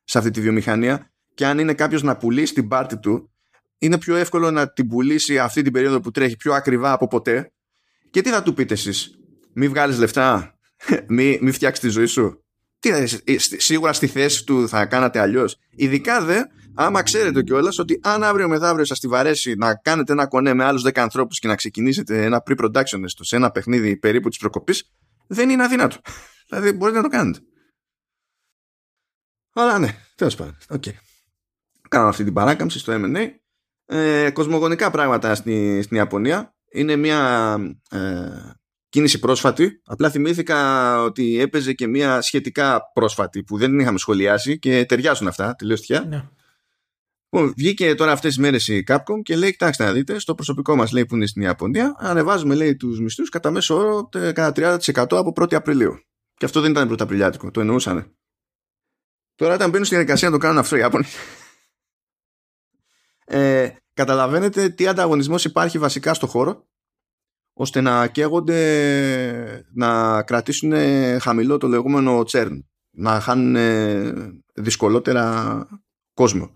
σε 0.03 0.17
αυτή 0.17 0.31
τη 0.31 0.41
βιομηχανία. 0.41 1.11
Και 1.33 1.45
αν 1.45 1.59
είναι 1.59 1.73
κάποιος 1.73 2.03
να 2.03 2.17
πουλήσει 2.17 2.53
την 2.53 2.67
πάρτη 2.67 2.99
του 2.99 3.31
είναι 3.77 3.97
πιο 3.97 4.15
εύκολο 4.15 4.51
να 4.51 4.71
την 4.71 4.87
πουλήσει 4.87 5.39
αυτή 5.39 5.61
την 5.61 5.71
περίοδο 5.71 5.99
που 5.99 6.11
τρέχει 6.11 6.37
πιο 6.37 6.53
ακριβά 6.53 6.91
από 6.91 7.07
ποτέ 7.07 7.51
και 8.09 8.21
τι 8.21 8.29
θα 8.29 8.43
του 8.43 8.53
πείτε 8.53 8.73
εσείς; 8.73 9.19
Μη 9.53 9.67
βγάλεις 9.67 9.97
λεφτά; 9.97 10.59
Μη, 11.07 11.39
μη 11.41 11.51
φτιάξεις 11.51 11.83
τη 11.83 11.89
ζωή 11.89 12.05
σου; 12.05 12.43
Τι, 12.79 12.89
ε, 12.89 13.05
σίγουρα 13.37 13.93
στη 13.93 14.07
θέση 14.07 14.45
του 14.45 14.67
θα 14.67 14.85
κάνατε 14.85 15.19
αλλιώς. 15.19 15.57
Ειδικά 15.69 16.21
δε, 16.21 16.41
άμα 16.75 17.01
ξέρετε 17.01 17.43
κιόλας 17.43 17.79
ότι 17.79 17.99
αν 18.03 18.23
αύριο 18.23 18.47
μεθαύριο 18.47 18.85
σας 18.85 18.99
τη 18.99 19.07
βαρέσει 19.07 19.55
να 19.55 19.75
κάνετε 19.75 20.11
ένα 20.11 20.27
κονέ 20.27 20.53
με 20.53 20.63
άλλους 20.63 20.83
10 20.85 20.91
ανθρώπους 20.99 21.39
και 21.39 21.47
να 21.47 21.55
ξεκινήσετε 21.55 22.23
ένα 22.23 22.43
pre-production 22.45 23.03
έστω 23.03 23.23
σε 23.23 23.35
ένα 23.35 23.51
παιχνίδι 23.51 23.97
περίπου 23.97 24.29
της 24.29 24.37
προκοπής, 24.37 24.91
δεν 25.27 25.49
είναι 25.49 25.63
αδύνατο. 25.63 25.97
δηλαδή 26.49 26.71
μπορείτε 26.71 26.97
να 26.97 27.03
το 27.03 27.09
κάνετε. 27.09 27.39
Αλλά 29.53 29.79
ναι, 29.79 29.97
τέλος 30.15 30.35
πάντων. 30.35 30.57
Okay. 30.67 30.93
Κάναμε 31.89 32.09
αυτή 32.09 32.23
την 32.23 32.33
παράκαμψη 32.33 32.79
στο 32.79 32.93
MA. 32.95 33.29
Ε, 33.89 34.29
κοσμογονικά 34.31 34.91
πράγματα 34.91 35.35
στη, 35.35 35.81
στην 35.81 35.97
Ιαπωνία. 35.97 36.55
Είναι 36.71 36.95
μια 36.95 37.55
ε, 37.91 37.97
κίνηση 38.89 39.19
πρόσφατη. 39.19 39.81
Απλά 39.85 40.09
θυμήθηκα 40.09 41.01
ότι 41.03 41.39
έπαιζε 41.39 41.73
και 41.73 41.87
μια 41.87 42.21
σχετικά 42.21 42.81
πρόσφατη 42.93 43.43
που 43.43 43.57
δεν 43.57 43.69
την 43.69 43.79
είχαμε 43.79 43.97
σχολιάσει 43.97 44.59
και 44.59 44.85
ταιριάζουν 44.85 45.27
αυτά, 45.27 45.55
τελείως 45.55 45.79
τυχαία. 45.79 46.05
Ναι. 46.05 46.23
Λοιπόν, 47.29 47.53
βγήκε 47.57 47.95
τώρα 47.95 48.11
αυτές 48.11 48.33
τις 48.33 48.43
μέρες 48.43 48.67
η 48.67 48.83
Capcom 48.87 49.21
και 49.23 49.35
λέει: 49.35 49.51
Κοιτάξτε 49.51 49.83
να 49.83 49.91
δείτε, 49.91 50.19
στο 50.19 50.35
προσωπικό 50.35 50.75
μας 50.75 50.91
λέει 50.91 51.05
που 51.05 51.15
είναι 51.15 51.25
στην 51.25 51.41
Ιαπωνία, 51.41 51.95
ανεβάζουμε 51.97 52.55
λέει 52.55 52.75
τους 52.75 52.99
μισθούς 52.99 53.29
κατά 53.29 53.51
μέσο 53.51 53.75
όρο 53.75 54.09
κατά 54.11 54.79
30% 54.85 54.95
από 54.95 55.33
1η 55.35 55.53
Απριλίου. 55.53 55.93
Και 56.33 56.45
αυτό 56.45 56.61
δεν 56.61 56.71
ήταν 56.71 56.87
πρωταπριλιάτικο, 56.87 57.51
το 57.51 57.59
εννοούσαν. 57.59 58.15
Τώρα, 59.35 59.53
όταν 59.53 59.69
μπαίνουν 59.69 59.85
στην 59.85 59.97
διαδικασία 59.97 60.29
να 60.29 60.33
το 60.33 60.41
κάνουν 60.41 60.57
αυτό 60.57 60.75
οι 60.75 60.79
Ιάπωνε. 60.79 61.05
Ε, 63.29 63.69
καταλαβαίνετε 63.93 64.69
τι 64.69 64.87
ανταγωνισμός 64.87 65.45
υπάρχει 65.45 65.77
βασικά 65.77 66.13
στο 66.13 66.27
χώρο 66.27 66.67
ώστε 67.53 67.81
να 67.81 68.07
καίγονται 68.07 69.65
να 69.73 70.21
κρατήσουν 70.23 70.73
χαμηλό 71.19 71.57
το 71.57 71.67
λεγόμενο 71.67 72.23
churn 72.31 72.59
να 72.91 73.19
χάνουν 73.19 73.55
δυσκολότερα 74.53 75.67
κόσμο. 76.13 76.51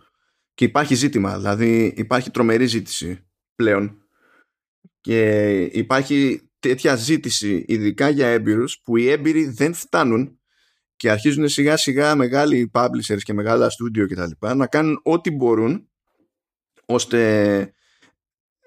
Και 0.53 0.65
υπάρχει 0.65 0.95
ζήτημα 0.95 1.37
δηλαδή 1.37 1.93
υπάρχει 1.97 2.31
τρομερή 2.31 2.65
ζήτηση 2.65 3.27
πλέον. 3.55 3.95
Και 5.01 5.59
υπάρχει 5.61 6.49
τέτοια 6.59 6.95
ζήτηση 6.95 7.65
ειδικά 7.67 8.09
για 8.09 8.27
έμπειρους 8.27 8.81
που 8.83 8.97
οι 8.97 9.09
έμπειροι 9.09 9.45
δεν 9.45 9.73
φτάνουν 9.73 10.39
και 10.95 11.11
αρχίζουν 11.11 11.47
σιγά 11.47 11.77
σιγά 11.77 12.15
μεγάλοι 12.15 12.71
publishers 12.73 13.21
και 13.23 13.33
μεγάλα 13.33 13.67
studio 13.67 14.07
και 14.07 14.15
τα 14.15 14.27
λοιπά 14.27 14.55
να 14.55 14.67
κάνουν 14.67 14.99
ό,τι 15.03 15.31
μπορούν 15.31 15.90
ώστε 16.93 17.73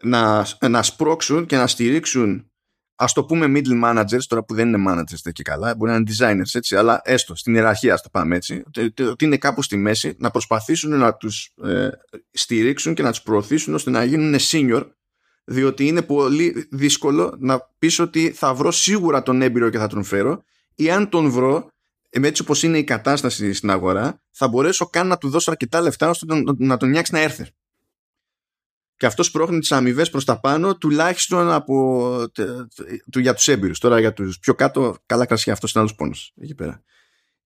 να, 0.03 0.47
να 0.69 0.83
σπρώξουν 0.83 1.47
και 1.47 1.57
να 1.57 1.67
στηρίξουν 1.67 2.49
ας 2.97 3.13
το 3.13 3.25
πούμε 3.25 3.47
middle 3.49 3.85
managers 3.85 4.23
τώρα 4.29 4.45
που 4.45 4.55
δεν 4.55 4.69
είναι 4.69 4.85
managers 4.89 5.33
και 5.33 5.43
καλά 5.43 5.75
μπορεί 5.75 5.91
να 5.91 5.97
είναι 5.97 6.11
designers 6.19 6.55
έτσι 6.55 6.77
αλλά 6.77 7.01
έστω 7.05 7.35
στην 7.35 7.55
ιεραρχία 7.55 7.95
ας 7.95 8.03
το 8.03 8.09
πάμε 8.13 8.37
έτσι 8.37 8.63
ότι 9.11 9.25
είναι 9.25 9.37
κάπου 9.37 9.63
στη 9.63 9.77
μέση 9.77 10.15
να 10.19 10.31
προσπαθήσουν 10.31 10.99
να 10.99 11.15
τους 11.15 11.55
ε, 11.65 11.89
στηρίξουν 12.31 12.95
και 12.95 13.03
να 13.03 13.11
τους 13.11 13.23
προωθήσουν 13.23 13.75
ώστε 13.75 13.91
να 13.91 14.05
γίνουν 14.05 14.37
senior 14.41 14.87
διότι 15.45 15.87
είναι 15.87 16.03
πολύ 16.03 16.69
δύσκολο 16.71 17.37
να 17.39 17.61
πεις 17.79 17.99
ότι 17.99 18.31
θα 18.31 18.55
βρω 18.55 18.71
σίγουρα 18.71 19.23
τον 19.23 19.43
έμπειρο 19.43 19.71
και 19.71 19.79
θα 19.79 19.87
τον 19.87 20.05
φέρω. 20.05 20.43
Ή 20.75 20.91
αν 20.91 21.09
τον 21.09 21.31
βρω 21.31 21.69
με 22.19 22.29
έτσι 22.29 22.43
όπως 22.43 22.63
είναι 22.63 22.79
η 22.79 22.85
κατάσταση 22.85 23.53
στην 23.53 23.71
αγορά 23.71 24.23
θα 24.31 24.49
μπορέσω 24.49 24.87
καν 24.87 25.07
να 25.07 25.19
του 25.19 25.29
δώσω 25.29 25.51
αρκετά 25.51 25.81
λεφτά 25.81 26.09
ώστε 26.09 26.27
να 26.59 26.77
τον 26.77 26.91
νιάξεις 26.91 27.13
να 27.15 27.21
έρθει 27.21 27.47
και 28.97 29.07
αυτός 29.07 29.27
σπρώχνει 29.27 29.59
τις 29.59 29.73
αμοιβές 29.73 30.11
προς 30.11 30.25
τα 30.25 30.41
πάνω 30.41 30.77
τουλάχιστον 30.77 31.53
από, 31.53 32.27
του, 33.11 33.19
για 33.19 33.35
τους 33.35 33.49
έμπειρους. 33.49 33.79
Τώρα 33.79 34.01
για 34.01 34.13
τους 34.13 34.39
πιο 34.39 34.55
κάτω, 34.55 34.97
καλά 35.07 35.27
κρασιά, 35.27 35.53
αυτός 35.53 35.73
είναι 35.73 35.85
άλλος 35.85 35.97
πόνος 35.97 36.33
εκεί 36.41 36.55
πέρα. 36.55 36.83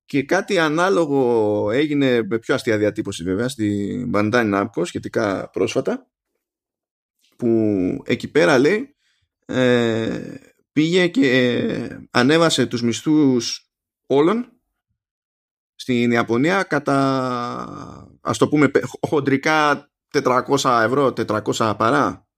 Και 0.05 0.23
κάτι 0.23 0.59
ανάλογο 0.59 1.71
έγινε 1.71 2.23
με 2.23 2.39
πιο 2.39 2.55
αστεία 2.55 2.79
διατύπωση 2.79 3.23
βέβαια 3.23 3.49
στη 3.49 4.11
Bandai 4.15 4.55
Namco 4.55 4.83
σχετικά 4.87 5.51
πρόσφατα 5.51 6.07
που 7.37 7.49
εκεί 8.05 8.29
πέρα 8.29 8.59
λέει 8.59 8.97
ε, 9.47 10.35
πήγε 10.73 11.07
και 11.07 11.99
ανέβασε 12.11 12.67
τους 12.67 12.83
μισθούς 12.83 13.71
όλων 14.07 14.53
στην 15.75 16.11
Ιαπωνία 16.11 16.63
κατά 16.63 18.09
ας 18.21 18.39
το 18.39 18.49
πούμε 18.49 18.71
χοντρικά 19.01 19.91
400 20.13 20.81
ευρώ, 20.85 21.13
400 21.17 21.75
παρά 21.79 22.29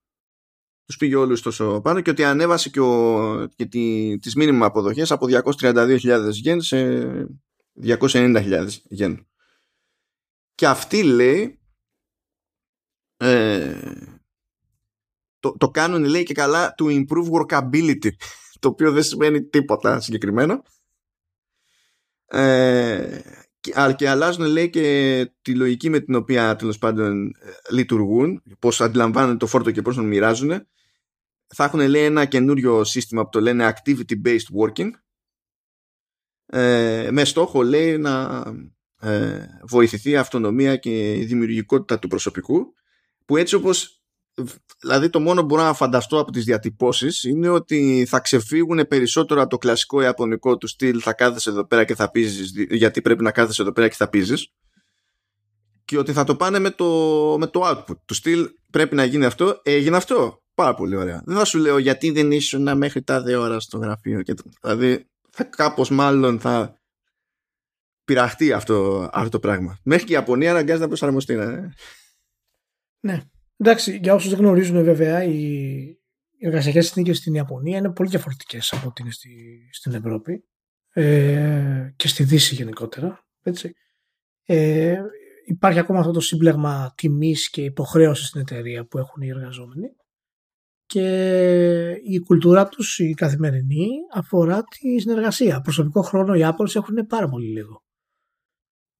τους 0.90 0.98
πήγε 0.98 1.16
όλους 1.16 1.42
τόσο 1.42 1.80
πάνω 1.80 2.00
και 2.00 2.11
ότι 2.11 2.24
ανέβασε 2.24 2.70
και, 2.70 2.80
ο, 2.80 3.46
και 3.56 3.66
τη, 3.66 4.18
τις 4.18 4.35
μήνυμα 4.35 4.66
αποδοχές 4.66 5.11
από 5.11 5.26
232.000 5.30 6.28
γεν 6.30 6.61
σε 6.61 7.11
290.000 7.83 8.66
γεν. 8.88 9.26
Και 10.54 10.66
αυτή 10.66 11.02
λέει 11.02 11.61
ε, 13.16 13.92
το, 15.38 15.56
το 15.56 15.70
κάνουν 15.70 16.04
λέει 16.04 16.22
και 16.22 16.35
καλά 16.35 16.74
to 16.78 16.85
improve 16.85 17.30
workability 17.30 18.11
το 18.59 18.68
οποίο 18.68 18.92
δεν 18.92 19.02
σημαίνει 19.02 19.42
τίποτα 19.42 20.00
συγκεκριμένο 20.00 20.62
ε, 22.26 23.20
και 23.96 24.09
αλλάζουν 24.09 24.46
λέει 24.46 24.70
και 24.70 25.33
τη 25.42 25.55
λογική 25.55 25.90
με 25.90 26.01
την 26.01 26.14
οποία 26.14 26.57
τέλος 26.57 26.79
πάντων 26.79 27.27
ε, 27.27 27.51
λειτουργούν, 27.70 28.42
πώς 28.59 28.81
αντιλαμβάνουν 28.81 29.38
το 29.38 29.46
φόρτο 29.46 29.70
και 29.70 29.83
πώς 29.83 29.94
τον 29.94 30.07
μοιράζουν. 30.07 30.66
Θα 31.46 31.64
έχουν 31.64 31.81
λέει 31.88 32.05
ένα 32.05 32.25
καινούριο 32.25 32.85
σύστημα 32.85 33.23
που 33.23 33.29
το 33.29 33.40
λένε 33.40 33.75
activity 33.75 34.14
based 34.25 34.49
working 34.61 34.90
ε, 36.46 37.09
με 37.11 37.25
στόχο 37.25 37.62
λέει 37.62 37.99
να 37.99 38.42
ε, 39.01 39.46
βοηθηθεί 39.62 40.11
η 40.11 40.16
αυτονομία 40.16 40.77
και 40.77 41.14
η 41.14 41.25
δημιουργικότητα 41.25 41.99
του 41.99 42.09
προσωπικού 42.09 42.75
που 43.25 43.37
έτσι 43.37 43.55
όπως 43.55 43.99
δηλαδή 44.80 45.10
το 45.10 45.20
μόνο 45.20 45.40
που 45.40 45.46
μπορώ 45.46 45.62
να 45.62 45.72
φανταστώ 45.72 46.18
από 46.18 46.32
τις 46.32 46.44
διατυπώσεις 46.44 47.24
είναι 47.24 47.48
ότι 47.48 48.06
θα 48.08 48.20
ξεφύγουν 48.20 48.86
περισσότερο 48.88 49.40
από 49.40 49.50
το 49.50 49.58
κλασικό 49.58 50.02
ιαπωνικό 50.02 50.56
του 50.56 50.66
στυλ 50.66 51.00
θα 51.02 51.12
κάθεσαι 51.12 51.50
εδώ 51.50 51.66
πέρα 51.66 51.84
και 51.84 51.94
θα 51.94 52.10
πίζεις 52.10 52.52
γιατί 52.70 53.02
πρέπει 53.02 53.22
να 53.22 53.30
κάθεσαι 53.30 53.62
εδώ 53.62 53.72
πέρα 53.72 53.88
και 53.88 53.94
θα 53.94 54.08
πίζεις 54.08 54.52
και 55.84 55.98
ότι 55.98 56.12
θα 56.12 56.24
το 56.24 56.36
πάνε 56.36 56.58
με 56.58 56.70
το, 56.70 56.86
με 57.38 57.46
το 57.46 57.60
output. 57.64 57.96
Του 58.04 58.14
στυλ 58.14 58.50
πρέπει 58.70 58.94
να 58.94 59.04
γίνει 59.04 59.24
αυτό 59.24 59.60
έγινε 59.62 59.96
αυτό. 59.96 60.42
Πάρα 60.54 60.74
πολύ 60.74 60.96
ωραία. 60.96 61.22
Δεν 61.24 61.36
θα 61.36 61.44
σου 61.44 61.58
λέω 61.58 61.78
γιατί 61.78 62.10
δεν 62.10 62.30
ήσουν 62.30 62.76
μέχρι 62.76 63.02
τα 63.02 63.22
δύο 63.22 63.40
ώρα 63.40 63.60
στο 63.60 63.78
γραφείο 63.78 64.22
και, 64.22 64.34
δηλαδή 64.60 65.06
θα, 65.30 65.44
κάπως 65.44 65.90
μάλλον 65.90 66.40
θα 66.40 66.80
πειραχτεί 68.04 68.52
αυτό, 68.52 69.08
αυτό 69.12 69.28
το 69.28 69.38
πράγμα. 69.38 69.78
Μέχρι 69.82 70.04
και 70.04 70.12
η 70.12 70.14
Ιαπωνία 70.14 70.50
αναγκάζει 70.50 70.80
να 70.80 70.86
προσαρμοστεί 70.86 71.34
ναι, 71.34 71.70
ναι. 73.00 73.22
Εντάξει, 73.61 73.99
για 74.03 74.14
όσους 74.14 74.31
δεν 74.31 74.38
γνωρίζουν 74.38 74.85
βέβαια, 74.85 75.25
οι 75.25 75.99
εργασιακές 76.38 76.87
συνθήκες 76.87 77.16
στην 77.18 77.35
Ιαπωνία 77.35 77.79
είναι 77.79 77.92
πολύ 77.92 78.09
διαφορετικές 78.09 78.73
από 78.73 78.88
ό,τι 78.88 79.03
είναι 79.03 79.11
στη, 79.11 79.31
στην 79.73 79.94
Ευρώπη 79.94 80.44
ε, 80.92 81.92
και 81.96 82.09
στη 82.09 82.25
Δύση 82.25 82.55
γενικότερα. 82.55 83.27
Έτσι. 83.42 83.73
Ε, 84.44 84.96
υπάρχει 85.44 85.79
ακόμα 85.79 85.99
αυτό 85.99 86.12
το 86.12 86.20
σύμπλεγμα 86.20 86.92
τιμής 86.96 87.51
και 87.51 87.62
υποχρέωσης 87.62 88.27
στην 88.27 88.40
εταιρεία 88.40 88.87
που 88.87 88.99
έχουν 88.99 89.23
οι 89.23 89.29
εργαζόμενοι 89.29 89.88
και 90.87 92.01
η 92.05 92.18
κουλτούρα 92.18 92.68
τους 92.68 92.99
η 92.99 93.14
καθημερινή 93.14 93.88
αφορά 94.14 94.62
τη 94.62 95.01
συνεργασία. 95.01 95.61
Προσωπικό 95.61 96.03
χρόνο 96.03 96.35
οι 96.35 96.40
Apple 96.42 96.75
έχουν 96.75 97.07
πάρα 97.07 97.29
πολύ 97.29 97.49
λίγο. 97.49 97.83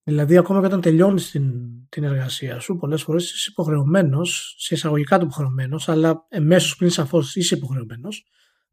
Δηλαδή, 0.03 0.37
ακόμα 0.37 0.59
και 0.59 0.65
όταν 0.65 0.81
τελειώνεις 0.81 1.31
την, 1.31 1.51
την 1.89 2.03
εργασία 2.03 2.59
σου, 2.59 2.77
πολλές 2.77 3.01
φορές 3.01 3.31
είσαι 3.31 3.47
υποχρεωμένος, 3.51 4.55
σε 4.59 4.73
εισαγωγικά 4.73 5.19
του 5.19 5.25
υποχρεωμένος, 5.25 5.89
αλλά 5.89 6.25
εμέσως 6.29 6.75
πριν 6.75 6.89
σαφώς 6.89 7.35
είσαι 7.35 7.55
υποχρεωμένος, 7.55 8.25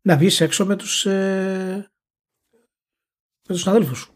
να 0.02 0.16
βγεις 0.16 0.40
έξω 0.40 0.66
με 0.66 0.76
τους 0.76 1.06
ε, 1.06 1.90
με 3.48 3.54
τους 3.54 3.60
συναδέλφους 3.60 3.98
σου. 3.98 4.12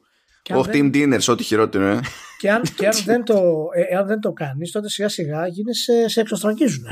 Ο 0.51 0.61
team 0.66 0.94
dinners, 0.94 1.25
ό,τι 1.29 1.42
χειρότερο, 1.42 1.85
ε. 1.85 2.01
Και 2.38 2.51
αν, 2.51 2.62
και 2.62 2.87
αν 2.87 2.94
δεν 3.05 3.25
το, 3.25 3.68
ε, 3.75 4.05
δεν 4.05 4.20
το 4.20 4.33
κάνεις, 4.33 4.70
τότε 4.70 4.88
σιγά 4.88 5.09
σιγά 5.09 5.46
γίνεσαι, 5.46 6.09
σε 6.09 6.20
εξωστραγγίζουν. 6.20 6.85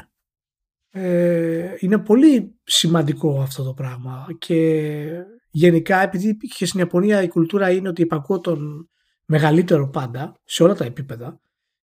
Ε, 0.91 1.75
είναι 1.79 1.99
πολύ 1.99 2.61
σημαντικό 2.65 3.41
αυτό 3.41 3.65
το 3.65 3.75
πράγμα 3.75 4.27
και 4.39 5.07
γενικά 5.51 6.03
επειδή 6.03 6.37
και 6.37 6.67
στην 6.67 6.81
Ιαπωνία 6.81 7.23
η 7.23 7.29
κουλτούρα 7.29 7.71
είναι 7.71 7.89
ότι 7.89 8.03
υπακούω 8.03 8.41
τον, 8.41 8.91
μεγαλύτερο 9.31 9.89
πάντα 9.89 10.41
σε 10.45 10.63
όλα 10.63 10.75
τα 10.75 10.85
επίπεδα, 10.85 11.41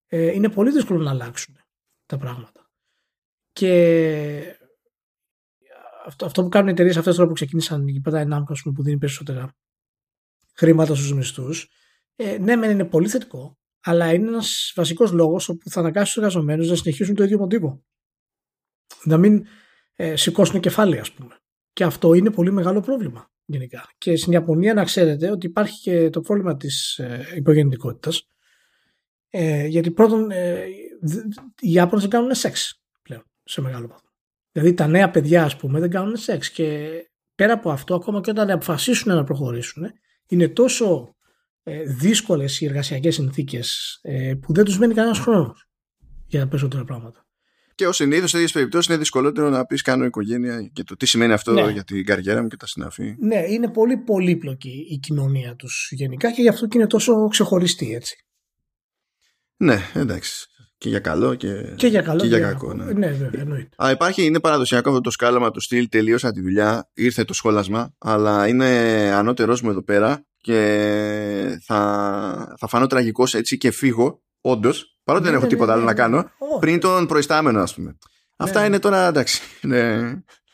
ε, 0.08 0.32
είναι 0.32 0.50
πολύ 0.50 0.72
δύσκολο 0.72 1.04
να 1.04 1.10
αλλάξουν 1.10 1.56
τα 2.06 2.18
πράγματα. 2.18 2.70
Και 3.52 4.58
αυτό, 6.06 6.26
αυτό 6.26 6.44
που 6.44 6.50
κάνουν 6.50 6.68
οι 6.68 6.72
εταιρείες 6.72 6.98
αυτές 6.98 7.16
τώρα 7.16 7.28
που 7.28 7.34
ξεκίνησαν 7.34 7.88
η 7.88 8.02
Peta 8.06 8.34
Namco, 8.34 8.74
που 8.76 8.84
δίνει 8.84 8.98
περισσότερα 8.98 9.54
χρήματα 10.54 10.96
στους 10.96 11.14
μισθούς, 11.14 11.70
ε, 12.16 12.38
ναι, 12.38 12.56
μεν 12.56 12.72
είναι 12.72 12.86
πολύ 12.86 13.08
θετικό, 13.08 13.58
αλλά 13.84 14.14
είναι 14.14 14.28
ένας 14.28 14.72
βασικός 14.76 15.12
λόγος 15.12 15.50
όπου 15.50 15.70
θα 15.70 15.80
αναγκάσει 15.80 16.06
τους 16.06 16.18
εργαζομένους 16.18 16.70
να 16.70 16.76
συνεχίσουν 16.76 17.16
το 17.16 17.24
ίδιο 17.24 17.38
μοτίβο. 17.38 17.84
Να 19.04 19.18
μην 19.18 19.46
ε, 19.96 20.16
σηκώσουν 20.16 20.60
κεφάλαια, 20.60 21.02
ας 21.02 21.12
πούμε. 21.12 21.38
Και 21.74 21.84
αυτό 21.84 22.14
είναι 22.14 22.32
πολύ 22.32 22.52
μεγάλο 22.52 22.82
πρόβλημα 22.82 23.32
γενικά. 23.48 23.90
Και 23.98 24.16
στην 24.16 24.34
Ιαπωνία 24.34 24.74
να 24.74 24.84
ξέρετε 24.84 25.32
ότι 25.32 25.46
υπάρχει 25.46 25.82
και 25.82 26.10
το 26.10 26.22
πρόβλημα 26.22 26.58
της 26.58 26.98
ε, 26.98 27.26
υπογεννητικότητας 27.36 28.28
ε, 29.30 29.66
γιατί 29.66 29.92
πρώτον 29.92 30.32
ε, 30.32 30.66
οι 31.60 31.72
Ιάπωνες 31.72 32.02
δεν 32.02 32.10
κάνουν 32.10 32.36
σεξ 32.36 32.82
πλέον 33.02 33.24
σε 33.44 33.62
μεγάλο 33.62 33.88
βαθμό. 33.88 34.10
Δηλαδή 34.52 34.74
τα 34.74 34.88
νέα 34.88 35.12
παιδιά 35.12 35.44
ας 35.44 35.56
πούμε 35.56 35.80
δεν 35.80 35.90
κάνουν 35.90 36.16
σεξ 36.16 36.52
και 36.52 36.90
πέρα 37.36 37.54
από 37.54 37.72
αυτό 37.72 37.96
ακόμα 37.96 38.22
και 38.22 38.30
όταν 38.30 38.50
αποφασίσουν 38.50 39.16
να 39.16 39.24
προχωρήσουν 39.24 39.84
είναι 40.28 40.48
τόσο 40.48 41.16
ε, 41.64 41.84
δύσκολες 41.84 42.62
οι 42.62 42.66
εργασιακές 42.66 43.16
συνθήκες 43.16 44.00
ε, 44.02 44.34
που 44.42 44.54
δεν 44.54 44.66
τους 44.66 44.78
μένει 44.78 44.94
κανένας 44.94 45.20
χρόνος 45.20 45.70
για 46.26 46.40
τα 46.40 46.48
περισσότερα 46.48 46.84
πράγματα. 46.84 47.27
Και 47.78 47.88
ως 47.88 47.96
συνήθως 47.96 48.30
σε 48.30 48.36
τέτοιες 48.36 48.52
περιπτώσεις 48.52 48.88
είναι 48.90 48.98
δυσκολότερο 48.98 49.50
να 49.50 49.66
πεις 49.66 49.82
κάνω 49.82 50.06
οικογένεια 50.06 50.70
και 50.74 50.84
το 50.84 50.96
τι 50.96 51.06
σημαίνει 51.06 51.34
αυτό 51.34 51.52
Ναι. 51.52 51.72
για 51.72 51.84
την 51.84 52.06
καριέρα 52.06 52.42
μου 52.42 52.48
και 52.48 52.56
τα 52.58 52.68
συναφή. 52.68 53.16
Ναι, 53.20 53.44
είναι 53.48 53.70
πολύ 53.70 53.98
πολύπλοκη 53.98 54.88
η 54.90 54.98
κοινωνία 54.98 55.56
τους 55.56 55.90
γενικά 55.92 56.32
και 56.32 56.42
γι' 56.42 56.48
αυτό 56.48 56.68
και 56.68 56.78
είναι 56.78 56.88
τόσο 56.88 57.28
ξεχωριστή 57.28 57.94
έτσι. 57.94 58.26
Ναι, 59.58 59.78
εντάξει. 59.94 60.48
Και 60.78 60.90
για 60.90 61.00
καλό 61.00 61.36
και, 61.36 61.74
Και 61.76 61.88
για 61.88 62.02
καλό 62.02 62.20
και 62.22 62.28
για 62.28 62.40
κακό. 62.40 62.74
Ναι. 62.74 62.92
Ναι, 62.92 63.08
βέβαια, 63.12 63.42
εννοείται. 63.42 63.76
Α, 63.84 63.92
υπάρχει, 63.92 64.26
είναι 64.26 64.40
παραδοσιακό 64.40 64.90
αυτό 64.90 65.02
το 65.02 65.10
σκάλαμα 65.12 65.52
του 65.52 65.60
στυλ. 65.60 65.88
Τελείωσα 65.90 66.32
τη 66.32 66.42
δουλειά, 66.42 66.90
ήρθε 66.94 67.24
το 67.24 67.34
σχόλασμα, 67.34 67.96
αλλά 67.98 68.48
είναι 68.48 68.68
ανώτερός 69.14 69.62
μου 69.62 69.70
εδώ 69.70 69.84
πέρα 69.84 70.26
και 70.38 70.58
θα, 71.66 72.56
θα 72.60 72.68
φανώ 72.68 72.88
τραγικός 72.88 73.34
έτσι 73.34 73.58
και 73.58 73.72
φύγω, 73.72 74.22
όντως, 74.42 75.00
παρότι 75.04 75.24
δεν 75.24 75.32
Ναι, 75.34 75.38
έχω 75.38 75.48
ναι, 75.48 75.52
τίποτα 75.54 75.72
ναι, 75.72 75.78
άλλο 75.78 75.86
ναι, 75.86 75.94
να 75.94 75.98
κάνω, 75.98 76.18
ναι. 76.22 76.30
Όχι. 76.38 76.60
πριν 76.60 76.80
τον 76.80 77.08
προϊστάμενο, 77.08 77.62
ας 77.62 77.74
πούμε. 77.74 77.98
Αυτά 78.36 78.66
είναι 78.66 78.80
τώρα 78.80 79.08
εντάξει. 79.08 79.42
Είναι, 79.62 80.02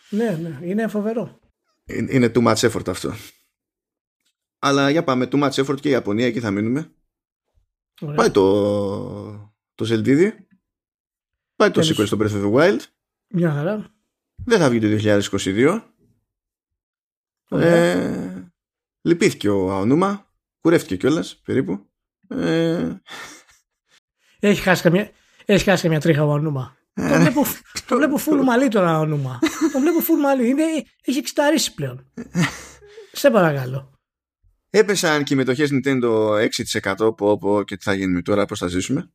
Ναι, 0.10 0.30
ναι, 0.42 0.60
είναι 0.68 0.88
φοβερό. 0.88 1.40
είναι 1.86 2.32
too 2.36 2.44
much 2.48 2.70
effort 2.70 2.88
αυτό. 2.88 3.14
Αλλά 4.60 4.90
για 4.90 5.04
πάμε, 5.04 5.28
too 5.32 5.44
much 5.44 5.52
effort 5.66 5.80
και 5.82 5.88
η 5.88 5.92
Ιαπωνία, 5.92 6.26
εκεί 6.26 6.40
θα 6.40 6.52
μείνουμε. 6.52 6.92
Ωραία. 8.02 8.16
Πάει 8.16 8.32
το, 8.32 9.54
το 9.76 9.84
Ζελτίδι. 9.86 10.48
Πάει 11.56 11.72
το 11.72 11.82
Τέλος. 11.82 12.00
sequel 12.02 12.06
στο 12.08 12.18
Breath 12.22 12.32
of 12.44 12.44
the 12.46 12.54
Wild. 12.54 12.80
Μια 13.28 13.52
χαρά. 13.52 13.94
Δεν 14.46 14.60
θα 14.60 14.70
βγει 14.70 14.80
το 14.80 14.88
2022. 15.36 15.82
Ωραία. 17.50 17.76
Ε, 17.76 18.52
λυπήθηκε 19.02 19.50
ο 19.50 19.72
Αονούμα. 19.72 20.32
Κουρεύτηκε 20.62 20.96
κιόλας 20.98 21.36
περίπου. 21.46 21.90
Ε, 22.28 22.92
Έχει 24.48 24.62
χάσει 24.62 24.82
καμιά, 24.82 25.10
έχει 25.46 25.64
χάσει 25.64 25.84
καμιά 25.84 26.00
τρίχα 26.00 26.24
ο 26.26 26.38
Νούμα. 26.38 26.78
Ε. 26.94 27.08
το 27.10 27.20
βλέπω, 27.20 27.46
το 27.88 27.96
βλέπω 27.96 28.16
full 28.26 28.44
μαλλί 28.44 28.68
τώρα 28.68 29.00
ο 29.00 29.06
Νούμα. 29.06 29.40
το 29.74 29.80
βλέπω 29.80 30.00
full 30.00 30.22
μαλλί. 30.22 30.50
Είναι, 30.50 30.64
έχει 31.06 31.18
εξταρίσει 31.18 31.74
πλέον. 31.74 32.12
Σε 33.12 33.30
παρακαλώ. 33.32 34.00
έπεσαν 34.70 35.24
και 35.24 35.34
οι 35.34 35.38
μετοχές 35.38 35.70
Nintendo 35.74 36.32
6% 36.98 37.18
πω 37.18 37.38
πω 37.38 37.64
και 37.64 37.78
τι 37.78 37.84
θα 37.84 37.94
γίνουμε 37.94 38.22
τώρα, 38.22 38.46
πώς 38.46 38.60
θα 38.60 38.68
ζήσουμε. 38.68 39.12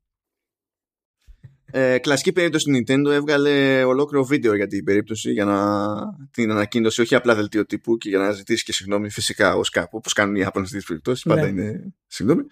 Ε, 1.71 1.99
κλασική 1.99 2.33
περίπτωση 2.33 2.71
Nintendo 2.87 3.07
έβγαλε 3.11 3.85
ολόκληρο 3.85 4.25
βίντεο 4.25 4.55
για 4.55 4.67
την 4.67 4.85
περίπτωση 4.85 5.33
για 5.33 5.45
να 5.45 5.97
την 6.31 6.51
ανακοίνωση 6.51 7.01
όχι 7.01 7.15
απλά 7.15 7.35
δελτίο 7.35 7.67
τύπου 7.67 7.97
και 7.97 8.09
για 8.09 8.19
να 8.19 8.33
ζητήσει 8.33 8.65
και 8.65 8.73
συγγνώμη 8.73 9.11
φυσικά 9.11 9.55
ως 9.57 9.69
κάπου 9.71 9.97
όπως 9.97 10.13
κάνουν 10.13 10.35
οι 10.37 10.41
Ιάπωνες 10.43 10.69
στις 10.69 10.85
περιπτώσεις 10.85 11.23
πάντα 11.25 11.43
Ναι. 11.43 11.49
είναι 11.49 11.95
συγγνώμη 12.07 12.43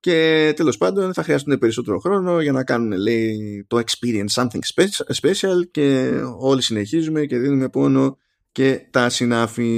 και 0.00 0.52
τέλος 0.56 0.76
πάντων 0.76 1.12
θα 1.14 1.22
χρειαστούν 1.22 1.58
περισσότερο 1.58 1.98
χρόνο 1.98 2.40
για 2.40 2.52
να 2.52 2.64
κάνουν 2.64 2.98
λέει 2.98 3.64
το 3.68 3.78
experience 3.78 4.30
something 4.30 4.60
spe- 4.74 5.14
special 5.20 5.70
και 5.70 6.10
όλοι 6.38 6.62
συνεχίζουμε 6.62 7.24
και 7.24 7.38
δίνουμε 7.38 7.68
πόνο 7.68 8.18
και 8.52 8.86
τα 8.90 9.08
συνάφη. 9.08 9.68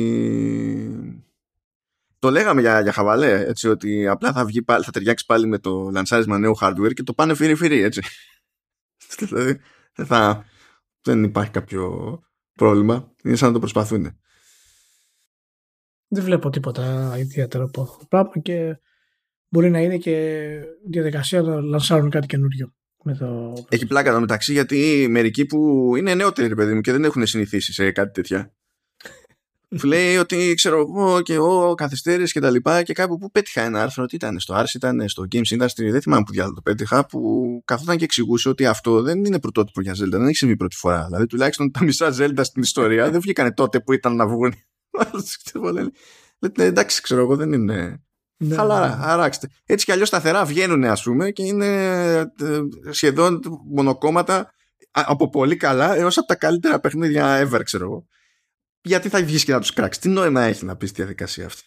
Το 2.18 2.30
λέγαμε 2.30 2.60
για, 2.60 2.80
για 2.80 2.92
χαβαλέ 2.92 3.44
έτσι 3.46 3.68
ότι 3.68 4.06
απλά 4.06 4.32
θα, 4.32 4.44
βγει, 4.44 4.62
πάλι- 4.62 4.84
θα 4.84 4.90
ταιριάξει 4.90 5.26
πάλι 5.26 5.46
με 5.46 5.58
το 5.58 5.90
λανσάρισμα 5.90 6.38
νέου 6.38 6.58
hardware 6.60 6.92
και 6.94 7.02
το 7.02 7.14
πάνε 7.14 7.34
φύρι 7.34 7.54
φύρι 7.54 7.82
έτσι. 7.82 8.02
Δηλαδή 9.18 9.60
δεν, 9.94 10.06
θα, 10.06 10.44
δεν 11.02 11.24
υπάρχει 11.24 11.50
κάποιο 11.50 12.18
πρόβλημα. 12.54 13.14
Είναι 13.24 13.36
σαν 13.36 13.48
να 13.48 13.54
το 13.54 13.60
προσπαθούν 13.60 14.18
Δεν 16.08 16.24
βλέπω 16.24 16.50
τίποτα 16.50 17.14
ιδιαίτερο 17.18 17.64
από 17.64 17.82
αυτό 17.82 17.98
το 17.98 18.06
πράγμα 18.08 18.38
και 18.42 18.78
μπορεί 19.48 19.70
να 19.70 19.80
είναι 19.80 19.96
και 19.96 20.48
διαδικασία 20.88 21.42
να 21.42 21.60
λανσάρουν 21.60 22.10
κάτι 22.10 22.26
καινούριο. 22.26 22.72
Με 23.04 23.14
το... 23.14 23.54
Έχει 23.68 23.86
πλάκα 23.86 24.10
εδώ 24.10 24.20
μεταξύ 24.20 24.52
γιατί 24.52 25.06
μερικοί 25.10 25.46
που 25.46 25.92
είναι 25.96 26.14
νεότεροι, 26.14 26.48
ρε 26.48 26.54
παιδί 26.54 26.74
μου, 26.74 26.80
και 26.80 26.92
δεν 26.92 27.04
έχουν 27.04 27.26
συνηθίσει 27.26 27.72
σε 27.72 27.90
κάτι 27.90 28.12
τέτοια. 28.12 28.52
Του 29.68 29.86
λέει 29.92 30.16
ότι 30.16 30.54
ξέρω 30.54 30.78
εγώ 30.78 31.20
και 31.22 31.34
εγώ 31.34 31.74
καθυστέρησης 31.74 32.32
και 32.32 32.40
τα 32.40 32.50
λοιπά 32.50 32.82
και 32.82 32.92
κάπου 32.92 33.18
που 33.18 33.30
πέτυχα 33.30 33.62
ένα 33.62 33.82
άρθρο 33.82 34.02
ότι 34.02 34.14
ήταν 34.14 34.40
στο 34.40 34.54
Ars, 34.56 34.74
ήταν 34.74 35.08
στο 35.08 35.26
Games 35.32 35.58
Industry, 35.58 35.90
δεν 35.90 36.00
θυμάμαι 36.00 36.22
που 36.26 36.32
διάλογο 36.32 36.54
το 36.54 36.60
πέτυχα, 36.60 37.06
που 37.06 37.62
καθόταν 37.64 37.96
και 37.96 38.04
εξηγούσε 38.04 38.48
ότι 38.48 38.66
αυτό 38.66 39.02
δεν 39.02 39.24
είναι 39.24 39.40
πρωτότυπο 39.40 39.80
για 39.80 39.92
Zelda, 39.92 40.10
δεν 40.10 40.26
έχει 40.26 40.36
συμβεί 40.36 40.56
πρώτη 40.56 40.76
φορά. 40.76 41.04
Δηλαδή 41.04 41.26
τουλάχιστον 41.26 41.70
τα 41.70 41.84
μισά 41.84 42.14
Zelda 42.18 42.40
στην 42.42 42.62
ιστορία 42.62 43.10
δεν 43.10 43.20
βγήκανε 43.20 43.52
τότε 43.52 43.80
που 43.80 43.92
ήταν 43.92 44.16
να 44.16 44.26
βγουν. 44.26 44.54
Λέτε 46.40 46.64
εντάξει, 46.64 47.02
ξέρω 47.02 47.20
εγώ, 47.20 47.36
δεν 47.36 47.52
είναι. 47.52 48.02
Ναι, 48.40 48.54
Χαλαρά, 48.54 48.96
ναι. 48.96 49.04
αράξτε. 49.04 49.48
Έτσι 49.66 49.84
κι 49.84 49.92
αλλιώς 49.92 50.08
σταθερά 50.08 50.44
βγαίνουν, 50.44 50.84
ας 50.84 51.02
πούμε, 51.02 51.30
και 51.30 51.42
είναι 51.42 51.66
ε, 52.40 52.60
σχεδόν 52.90 53.40
μονοκόμματα 53.64 54.38
α- 54.90 55.04
από 55.06 55.28
πολύ 55.28 55.56
καλά 55.56 55.96
έως 55.96 56.18
από 56.18 56.26
τα 56.26 56.34
καλύτερα 56.34 56.80
παιχνίδια 56.80 57.48
ever, 57.48 57.60
ξέρω 57.64 57.84
εγώ. 57.84 58.06
Γιατί 58.82 59.08
θα 59.08 59.22
βγεις 59.22 59.44
και 59.44 59.52
να 59.52 59.60
τους 59.60 59.72
κράξεις. 59.72 60.02
Τι 60.02 60.08
νόημα 60.08 60.42
έχει 60.42 60.64
να 60.64 60.76
πεις 60.76 60.88
στη 60.88 61.00
διαδικασία 61.02 61.46
αυτή; 61.46 61.62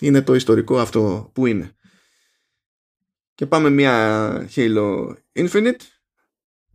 Είναι 0.00 0.22
το 0.22 0.34
ιστορικό 0.34 0.78
αυτό 0.78 1.30
που 1.34 1.46
είναι. 1.46 1.70
Και 3.34 3.46
πάμε 3.46 3.70
μια 3.70 4.46
Halo 4.54 5.14
Infinite. 5.32 5.80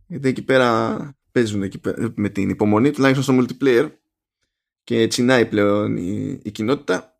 Γιατί 0.06 0.28
εκεί 0.28 0.42
πέρα 0.42 0.96
παίζουν 1.32 1.62
εκεί 1.62 1.78
πέρα, 1.78 2.12
με 2.16 2.28
την 2.28 2.48
υπομονή, 2.48 2.90
τουλάχιστον 2.90 3.24
στο 3.24 3.56
multiplayer. 3.56 3.90
Και 4.84 5.06
τσινάει 5.06 5.46
πλέον 5.46 5.96
η, 5.96 6.40
η 6.42 6.50
κοινότητα. 6.50 7.11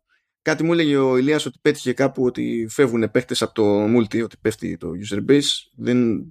Κάτι 0.43 0.63
μου 0.63 0.73
έλεγε 0.73 0.97
ο 0.97 1.17
Ηλίας 1.17 1.45
ότι 1.45 1.57
πέτυχε 1.61 1.93
κάπου 1.93 2.23
ότι 2.23 2.67
φεύγουν 2.69 3.11
παίχτες 3.11 3.41
από 3.41 3.53
το 3.53 3.85
multi, 3.85 4.23
ότι 4.23 4.37
πέφτει 4.41 4.77
το 4.77 4.89
user 5.09 5.29
base. 5.29 5.41
Δεν 5.75 6.25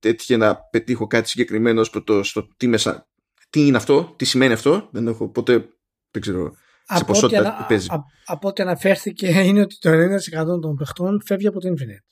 έτυχε 0.00 0.36
να 0.36 0.56
πετύχω 0.56 1.06
κάτι 1.06 1.28
συγκεκριμένο 1.28 1.84
στο, 1.84 2.02
το, 2.02 2.22
στο 2.22 2.48
τι, 2.56 2.66
μέσα, 2.66 3.08
τι 3.50 3.66
είναι 3.66 3.76
αυτό, 3.76 4.14
τι 4.16 4.24
σημαίνει 4.24 4.52
αυτό. 4.52 4.88
Δεν 4.92 5.06
έχω 5.06 5.28
ποτέ, 5.28 5.68
δεν 6.10 6.22
ξέρω, 6.22 6.50
σε 6.54 6.58
Από 6.86 6.98
ό,τι, 7.00 7.04
ποσότητα 7.12 7.40
ανα- 7.40 7.56
τι 7.56 7.64
παίζει. 7.68 7.86
α- 7.90 8.04
από 8.24 8.48
ό,τι 8.48 8.62
αναφέρθηκε 8.62 9.26
είναι 9.46 9.60
ότι 9.60 9.78
το 9.78 9.90
90% 9.90 10.60
των 10.60 10.76
παιχτών 10.76 11.22
φεύγει 11.24 11.46
από 11.46 11.60
το 11.60 11.68
Infinite. 11.68 12.06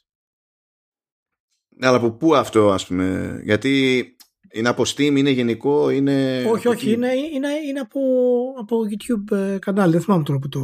Αλλά 1.81 1.97
από 1.97 2.13
πού 2.13 2.35
αυτό 2.35 2.71
ας 2.73 2.87
πούμε, 2.87 3.41
γιατί 3.45 4.05
είναι 4.53 4.69
από 4.69 4.83
Steam, 4.83 5.15
είναι 5.17 5.31
γενικό, 5.31 5.91
είναι... 5.91 6.37
όχι, 6.47 6.67
από 6.67 6.71
όχι, 6.71 6.87
τι; 6.87 6.93
είναι, 6.93 7.13
είναι, 7.13 7.49
είναι 7.69 7.81
από, 7.81 8.01
από 8.59 8.77
YouTube 8.91 9.37
ε, 9.37 9.59
κανάλι. 9.59 9.93
Δεν 9.93 10.01
θυμάμαι 10.01 10.23
τώρα 10.25 10.39
που 10.39 10.49
το, 10.49 10.61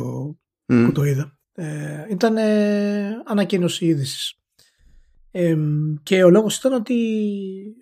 Μμ. 0.70 0.84
που 0.84 0.92
το 0.92 1.04
είδα. 1.04 1.38
Ε, 1.52 2.06
ήταν 2.10 2.36
ε, 2.36 3.22
ανακοίνωση 3.24 3.86
είδησης. 3.86 4.34
Ε, 5.30 5.56
και 6.02 6.24
ο 6.24 6.30
λόγος 6.30 6.56
ήταν 6.56 6.72
ότι 6.72 6.96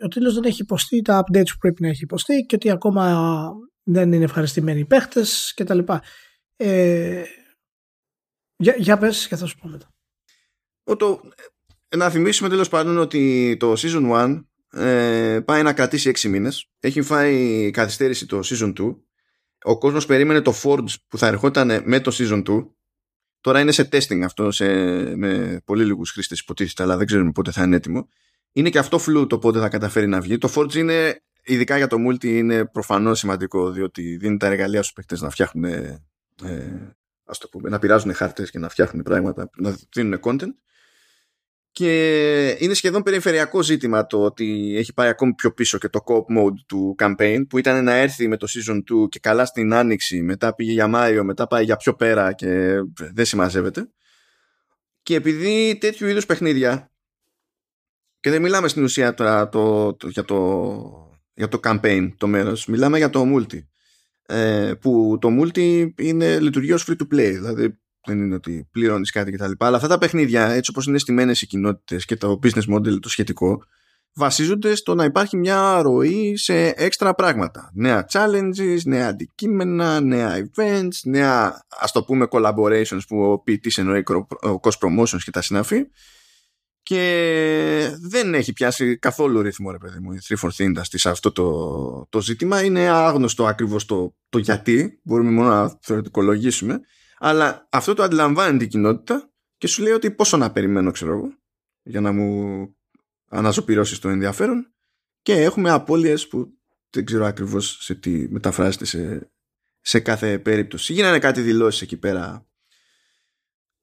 ο 0.04 0.08
τίτλος 0.08 0.34
δεν 0.34 0.44
έχει 0.44 0.62
υποστεί 0.62 1.02
τα 1.02 1.24
updates 1.24 1.48
που 1.52 1.58
πρέπει 1.58 1.82
να 1.82 1.88
έχει 1.88 2.02
υποστεί 2.02 2.44
και 2.48 2.54
ότι 2.54 2.70
ακόμα 2.70 3.52
δεν 3.82 4.12
είναι 4.12 4.24
ευχαριστημένοι 4.24 4.80
οι 4.80 4.84
παίχτες 4.84 5.52
και 5.54 5.64
τα 5.64 5.74
λοιπά. 5.74 6.02
Ε, 6.56 7.24
για, 8.56 8.74
για 8.78 8.98
πες 8.98 9.28
και 9.28 9.36
θα 9.36 9.46
σου 9.46 9.58
πω 9.58 9.68
μετά. 9.68 9.94
Ο 10.84 10.96
το, 10.96 11.20
ε, 11.88 11.96
να 11.96 12.10
θυμίσουμε 12.10 12.48
τέλος 12.48 12.68
πάντων 12.68 12.98
ότι 12.98 13.56
το 13.58 13.72
Season 13.72 14.10
1 14.12 14.44
ε, 14.72 15.40
πάει 15.44 15.62
να 15.62 15.72
κρατήσει 15.72 16.12
6 16.14 16.28
μήνες. 16.28 16.70
Έχει 16.80 17.02
φάει 17.02 17.70
καθυστέρηση 17.70 18.26
το 18.26 18.40
Season 18.44 18.72
2. 18.78 18.96
Ο 19.64 19.78
κόσμος 19.78 20.06
περίμενε 20.06 20.40
το 20.40 20.54
Forge 20.62 20.94
που 21.08 21.18
θα 21.18 21.26
ερχόταν 21.26 21.82
με 21.84 22.00
το 22.00 22.16
Season 22.18 22.42
2. 22.48 22.66
Τώρα 23.48 23.60
είναι 23.60 23.72
σε 23.72 23.88
testing 23.92 24.20
αυτό 24.20 24.50
σε, 24.50 24.66
με 25.16 25.60
πολύ 25.64 25.84
λίγους 25.84 26.10
χρήστες 26.10 26.40
υποτίθεται 26.40 26.82
αλλά 26.82 26.96
δεν 26.96 27.06
ξέρουμε 27.06 27.30
πότε 27.30 27.50
θα 27.50 27.62
είναι 27.62 27.76
έτοιμο. 27.76 28.08
Είναι 28.52 28.70
και 28.70 28.78
αυτό 28.78 28.98
φλού 28.98 29.26
το 29.26 29.38
πότε 29.38 29.58
θα 29.58 29.68
καταφέρει 29.68 30.06
να 30.06 30.20
βγει. 30.20 30.38
Το 30.38 30.52
Forge 30.54 30.74
είναι, 30.74 31.22
ειδικά 31.42 31.76
για 31.76 31.86
το 31.86 31.96
multi, 32.08 32.24
είναι 32.24 32.66
προφανώς 32.66 33.18
σημαντικό 33.18 33.70
διότι 33.70 34.16
δίνει 34.16 34.36
τα 34.36 34.46
εργαλεία 34.46 34.82
στους 34.82 34.92
παίκτες 34.92 35.20
να 35.20 35.30
φτιάχνουν 35.30 35.64
ε, 35.64 36.00
ας 37.24 37.38
το 37.38 37.48
πούμε, 37.48 37.68
να 37.68 37.78
πειράζουν 37.78 38.14
χάρτες 38.14 38.50
και 38.50 38.58
να 38.58 38.68
φτιάχνουν 38.68 39.02
πράγματα, 39.02 39.50
να 39.56 39.76
δίνουν 39.94 40.20
content. 40.22 40.54
Και 41.78 42.56
είναι 42.58 42.74
σχεδόν 42.74 43.02
περιφερειακό 43.02 43.62
ζήτημα 43.62 44.06
το 44.06 44.24
ότι 44.24 44.74
έχει 44.76 44.92
πάει 44.92 45.08
ακόμη 45.08 45.34
πιο 45.34 45.52
πίσω 45.52 45.78
και 45.78 45.88
το 45.88 46.00
co-op 46.06 46.38
mode 46.38 46.54
του 46.66 46.96
campaign 46.98 47.42
που 47.48 47.58
ήταν 47.58 47.84
να 47.84 47.94
έρθει 47.94 48.28
με 48.28 48.36
το 48.36 48.46
season 48.50 48.76
2 48.76 49.08
και 49.08 49.18
καλά 49.18 49.44
στην 49.44 49.74
άνοιξη, 49.74 50.22
μετά 50.22 50.54
πήγε 50.54 50.72
για 50.72 50.86
Μάιο, 50.86 51.24
μετά 51.24 51.46
πάει 51.46 51.64
για 51.64 51.76
πιο 51.76 51.94
πέρα 51.94 52.32
και 52.32 52.76
δεν 53.12 53.24
συμμαζεύεται. 53.24 53.88
Και 55.02 55.14
επειδή 55.14 55.78
τέτοιου 55.80 56.06
είδους 56.06 56.26
παιχνίδια 56.26 56.90
και 58.20 58.30
δεν 58.30 58.42
μιλάμε 58.42 58.68
στην 58.68 58.82
ουσία 58.82 59.14
τώρα 59.14 59.48
το, 59.48 59.94
το, 59.94 60.08
για, 60.08 60.24
το, 60.24 61.20
για 61.34 61.48
το 61.48 61.60
campaign 61.62 62.12
το 62.16 62.26
μέρος, 62.26 62.66
μιλάμε 62.66 62.98
για 62.98 63.10
το 63.10 63.24
multi 63.34 63.58
ε, 64.26 64.72
που 64.80 65.18
το 65.20 65.28
multi 65.40 65.90
είναι 65.96 66.40
λειτουργεί 66.40 66.72
ως 66.72 66.86
free 66.88 66.96
to 66.96 67.14
play 67.14 67.32
δηλαδή 67.32 67.78
δεν 68.08 68.24
είναι 68.24 68.34
ότι 68.34 68.68
πληρώνεις 68.72 69.10
κάτι 69.10 69.32
κτλ. 69.32 69.52
Αλλά 69.58 69.76
αυτά 69.76 69.88
τα 69.88 69.98
παιχνίδια, 69.98 70.48
έτσι 70.48 70.70
όπως 70.70 70.86
είναι 70.86 70.98
στημένες 70.98 71.42
οι 71.42 71.46
κοινότητες 71.46 72.04
και 72.04 72.16
το 72.16 72.38
business 72.42 72.74
model 72.74 73.00
το 73.00 73.08
σχετικό, 73.08 73.62
βασίζονται 74.14 74.74
στο 74.74 74.94
να 74.94 75.04
υπάρχει 75.04 75.36
μια 75.36 75.82
ροή 75.82 76.36
σε 76.36 76.68
έξτρα 76.68 77.14
πράγματα. 77.14 77.70
Νέα 77.74 78.06
challenges, 78.12 78.78
νέα 78.84 79.08
αντικείμενα, 79.08 80.00
νέα 80.00 80.36
events, 80.38 80.96
νέα 81.04 81.66
ας 81.68 81.92
το 81.92 82.04
πούμε 82.04 82.26
collaborations 82.30 83.00
που 83.08 83.22
ο 83.32 83.38
ποιητής 83.38 83.78
εννοεί 83.78 84.02
cross 84.62 84.78
promotions 84.80 85.20
και 85.24 85.30
τα 85.30 85.42
συναφή. 85.42 85.86
και 86.82 87.96
δεν 88.00 88.34
έχει 88.34 88.52
πιάσει 88.52 88.98
καθόλου 88.98 89.42
ρυθμό 89.42 89.70
ρε 89.70 89.78
παιδί 89.78 89.98
μου 89.98 90.12
η 90.12 90.18
343 90.28 90.50
Industry 90.56 90.82
σε 90.82 91.10
αυτό 91.10 91.32
το, 91.32 92.06
το 92.08 92.20
ζήτημα 92.20 92.62
είναι 92.64 92.88
άγνωστο 92.88 93.46
ακριβώς 93.46 93.84
το, 93.84 94.14
το 94.28 94.38
γιατί 94.38 95.00
μπορούμε 95.02 95.30
μόνο 95.30 95.48
να 95.48 95.78
θεωρητικολογήσουμε 95.80 96.80
αλλά 97.18 97.68
αυτό 97.70 97.94
το 97.94 98.02
αντιλαμβάνεται 98.02 98.64
η 98.64 98.68
κοινότητα 98.68 99.30
και 99.58 99.66
σου 99.66 99.82
λέει 99.82 99.92
ότι 99.92 100.10
πόσο 100.10 100.36
να 100.36 100.52
περιμένω 100.52 100.90
ξέρω 100.90 101.12
εγώ 101.12 101.32
για 101.82 102.00
να 102.00 102.12
μου 102.12 102.76
αναζωπηρώσει 103.28 104.00
το 104.00 104.08
ενδιαφέρον. 104.08 104.72
Και 105.22 105.32
έχουμε 105.32 105.70
απώλειες 105.70 106.28
που 106.28 106.52
δεν 106.90 107.04
ξέρω 107.04 107.24
ακριβώς 107.24 107.78
σε 107.80 107.94
τι 107.94 108.28
μεταφράζεται 108.28 108.84
σε, 108.84 109.30
σε 109.80 110.00
κάθε 110.00 110.38
περίπτωση. 110.38 110.92
Γίνανε 110.92 111.18
κάτι 111.18 111.40
δηλώσεις 111.40 111.82
εκεί 111.82 111.96
πέρα. 111.96 112.46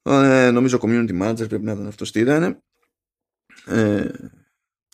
Ε, 0.02 0.52
νομίζω 0.52 0.80
community 0.82 1.22
manager 1.22 1.50
πρέπει 1.50 1.64
να 1.64 1.72
ήταν 1.72 1.88
αυτό 1.88 2.12
τι 2.12 2.20
ήταν 2.20 2.64
ε, 3.66 4.10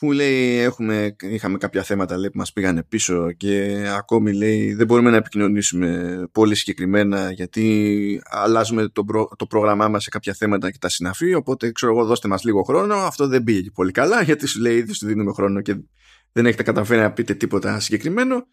που 0.01 0.11
λέει 0.11 0.57
έχουμε, 0.57 1.15
είχαμε 1.19 1.57
κάποια 1.57 1.83
θέματα 1.83 2.17
λέει, 2.17 2.29
που 2.29 2.37
μας 2.37 2.53
πήγανε 2.53 2.83
πίσω 2.83 3.31
και 3.31 3.83
ακόμη 3.97 4.33
λέει 4.33 4.73
δεν 4.73 4.85
μπορούμε 4.85 5.09
να 5.09 5.17
επικοινωνήσουμε 5.17 6.21
πολύ 6.31 6.55
συγκεκριμένα 6.55 7.31
γιατί 7.31 8.21
αλλάζουμε 8.25 8.87
το, 8.87 9.05
το 9.35 9.45
πρόγραμμά 9.45 9.87
μας 9.87 10.03
σε 10.03 10.09
κάποια 10.09 10.33
θέματα 10.33 10.71
και 10.71 10.77
τα 10.77 10.89
συναφή 10.89 11.33
οπότε 11.33 11.71
ξέρω 11.71 11.91
εγώ 11.91 12.05
δώστε 12.05 12.27
μας 12.27 12.43
λίγο 12.43 12.63
χρόνο. 12.63 12.95
Αυτό 12.95 13.27
δεν 13.27 13.43
πήγε 13.43 13.69
πολύ 13.71 13.91
καλά 13.91 14.21
γιατί 14.21 14.47
σου 14.47 14.61
λέει 14.61 14.77
ήδη 14.77 14.93
σου 14.93 15.07
δίνουμε 15.07 15.33
χρόνο 15.33 15.61
και 15.61 15.75
δεν 16.31 16.45
έχετε 16.45 16.63
καταφέρει 16.63 17.01
να 17.01 17.11
πείτε 17.11 17.33
τίποτα 17.33 17.79
συγκεκριμένο. 17.79 18.47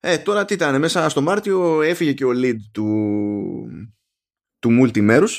Ε, 0.00 0.18
τώρα 0.18 0.44
τι 0.44 0.54
ήταν 0.54 0.78
μέσα 0.78 1.08
στο 1.08 1.20
Μάρτιο 1.20 1.82
έφυγε 1.82 2.12
και 2.12 2.24
ο 2.24 2.30
lead 2.34 2.56
του, 2.72 2.88
του 4.58 4.70
multimerus 4.82 5.38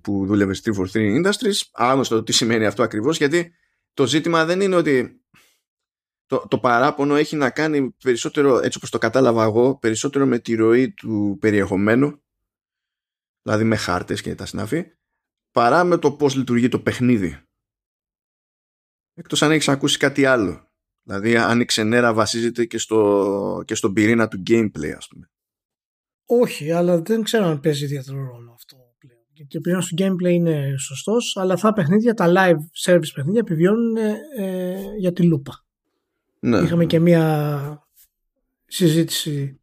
που 0.00 0.26
δούλευε 0.26 0.54
στη 0.54 0.72
343 0.92 0.96
Industries. 0.96 1.60
Άγνωστο 1.72 2.22
τι 2.22 2.32
σημαίνει 2.32 2.66
αυτό 2.66 2.82
ακριβώς 2.82 3.16
γιατί 3.16 3.52
το 3.98 4.06
ζήτημα 4.06 4.44
δεν 4.44 4.60
είναι 4.60 4.76
ότι 4.76 5.24
το, 6.26 6.46
το 6.48 6.58
παράπονο 6.58 7.14
έχει 7.14 7.36
να 7.36 7.50
κάνει 7.50 7.90
περισσότερο 7.90 8.58
έτσι 8.58 8.78
όπως 8.78 8.90
το 8.90 8.98
κατάλαβα 8.98 9.44
εγώ 9.44 9.78
περισσότερο 9.78 10.26
με 10.26 10.38
τη 10.38 10.54
ροή 10.54 10.92
του 10.92 11.36
περιεχομένου 11.40 12.22
δηλαδή 13.42 13.64
με 13.64 13.76
χάρτες 13.76 14.22
και 14.22 14.34
τα 14.34 14.46
συναφή 14.46 14.92
παρά 15.50 15.84
με 15.84 15.98
το 15.98 16.12
πώς 16.12 16.34
λειτουργεί 16.34 16.68
το 16.68 16.80
παιχνίδι. 16.80 17.42
Εκτός 19.14 19.42
αν 19.42 19.50
έχεις 19.50 19.68
ακούσει 19.68 19.98
κάτι 19.98 20.24
άλλο. 20.24 20.70
Δηλαδή 21.02 21.36
αν 21.36 21.60
η 21.60 21.64
ξενέρα 21.64 22.14
βασίζεται 22.14 22.64
και, 22.64 22.78
στο, 22.78 23.62
και 23.66 23.74
στον 23.74 23.92
πυρήνα 23.92 24.28
του 24.28 24.42
gameplay 24.46 24.90
ας 24.96 25.08
πούμε. 25.08 25.30
Όχι 26.28 26.70
αλλά 26.72 27.00
δεν 27.00 27.22
ξέρω 27.22 27.44
αν 27.44 27.60
παίζει 27.60 27.84
ιδιαίτερο 27.84 28.24
ρόλο 28.24 28.52
αυτό 28.52 28.77
και 29.48 29.60
πλέον 29.60 29.82
στο 29.82 29.94
gameplay 29.98 30.30
είναι 30.30 30.74
σωστός, 30.78 31.36
αλλά 31.36 31.52
αυτά 31.52 31.72
παιχνίδια, 31.72 32.14
τα 32.14 32.32
live 32.36 32.90
service 32.90 33.12
παιχνίδια 33.14 33.40
επιβιώνουν 33.40 33.96
ε, 34.36 34.76
για 34.98 35.12
τη 35.12 35.22
λούπα. 35.22 35.64
Ναι. 36.40 36.58
Είχαμε 36.58 36.84
και 36.84 36.98
μία 36.98 37.88
συζήτηση 38.66 39.60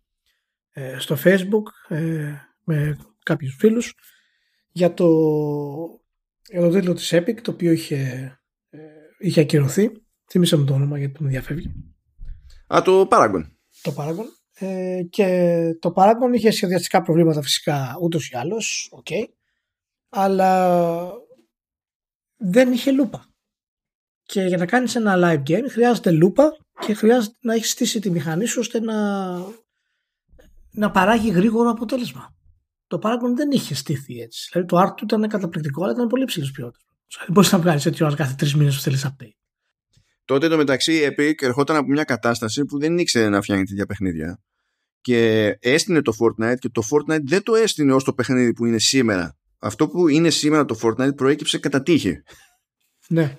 ε, 0.71 0.99
στο 0.99 1.17
facebook 1.23 1.95
ε, 1.95 2.33
με 2.63 2.97
κάποιους 3.23 3.55
φίλους 3.59 3.93
για 4.71 4.93
το, 4.93 5.07
για 6.49 6.61
το 6.61 6.69
τίτλο 6.69 6.93
της 6.93 7.13
Epic 7.13 7.41
το 7.41 7.51
οποίο 7.51 7.71
είχε, 7.71 7.95
ε, 8.69 8.79
είχε 9.19 9.41
ακυρωθεί. 9.41 9.91
Θύμισε 10.29 10.57
μου 10.57 10.65
το 10.65 10.73
όνομα 10.73 10.97
γιατί 10.97 11.23
μου 11.23 11.29
διαφεύγει. 11.29 11.71
Α, 12.73 12.81
το 12.83 13.07
Paragon. 13.11 13.43
Το 13.81 13.93
Paragon. 13.97 14.25
Ε, 14.53 15.01
και 15.09 15.77
το 15.79 15.93
Paragon 15.95 16.33
είχε 16.33 16.51
σχεδιαστικά 16.51 17.01
προβλήματα 17.01 17.41
φυσικά 17.41 17.97
ούτως 18.01 18.29
ή 18.29 18.35
άλλως. 18.35 18.93
Okay 19.03 19.34
αλλά 20.15 21.11
δεν 22.37 22.71
είχε 22.71 22.91
λούπα. 22.91 23.25
Και 24.23 24.41
για 24.41 24.57
να 24.57 24.65
κάνεις 24.65 24.95
ένα 24.95 25.15
live 25.17 25.49
game 25.49 25.65
χρειάζεται 25.69 26.11
λούπα 26.11 26.57
και 26.79 26.93
χρειάζεται 26.93 27.37
να 27.41 27.53
έχεις 27.53 27.71
στήσει 27.71 27.99
τη 27.99 28.09
μηχανή 28.09 28.45
σου 28.45 28.59
ώστε 28.59 28.79
να, 28.79 28.95
να 30.71 30.91
παράγει 30.91 31.29
γρήγορο 31.29 31.69
αποτέλεσμα. 31.69 32.35
Το 32.87 32.99
Paragon 33.03 33.35
δεν 33.35 33.51
είχε 33.51 33.75
στήθει 33.75 34.19
έτσι. 34.19 34.49
Δηλαδή 34.51 34.69
το 34.69 34.81
art 34.81 34.93
του 34.95 35.03
ήταν 35.03 35.27
καταπληκτικό, 35.27 35.83
αλλά 35.83 35.93
ήταν 35.93 36.07
πολύ 36.07 36.25
ψηλό 36.25 36.49
ποιότητας. 36.53 36.83
Δεν 37.17 37.27
μπορείς 37.31 37.51
να 37.51 37.59
βγάλεις 37.59 37.85
έτσι 37.85 38.03
ώρα 38.03 38.15
κάθε 38.15 38.35
τρεις 38.37 38.55
μήνες 38.55 38.75
που 38.75 38.81
θέλεις 38.81 39.05
update. 39.05 39.37
Τότε 40.25 40.47
το 40.47 40.57
μεταξύ 40.57 40.93
η 40.93 41.07
Epic 41.09 41.41
ερχόταν 41.41 41.75
από 41.75 41.87
μια 41.87 42.03
κατάσταση 42.03 42.65
που 42.65 42.79
δεν 42.79 42.97
ήξερε 42.97 43.29
να 43.29 43.41
φτιάχνει 43.41 43.65
τέτοια 43.65 43.85
παιχνίδια. 43.85 44.39
Και 45.01 45.47
έστεινε 45.59 46.01
το 46.01 46.13
Fortnite 46.19 46.57
και 46.59 46.69
το 46.69 46.81
Fortnite 46.91 47.23
δεν 47.23 47.43
το 47.43 47.55
έστεινε 47.55 47.93
ως 47.93 48.03
το 48.03 48.13
παιχνίδι 48.13 48.53
που 48.53 48.65
είναι 48.65 48.79
σήμερα 48.79 49.37
αυτό 49.65 49.87
που 49.87 50.07
είναι 50.07 50.29
σήμερα 50.29 50.65
το 50.65 50.79
Fortnite 50.81 51.15
προέκυψε 51.15 51.57
κατά 51.57 51.83
τύχη. 51.83 52.23
Ναι. 53.07 53.37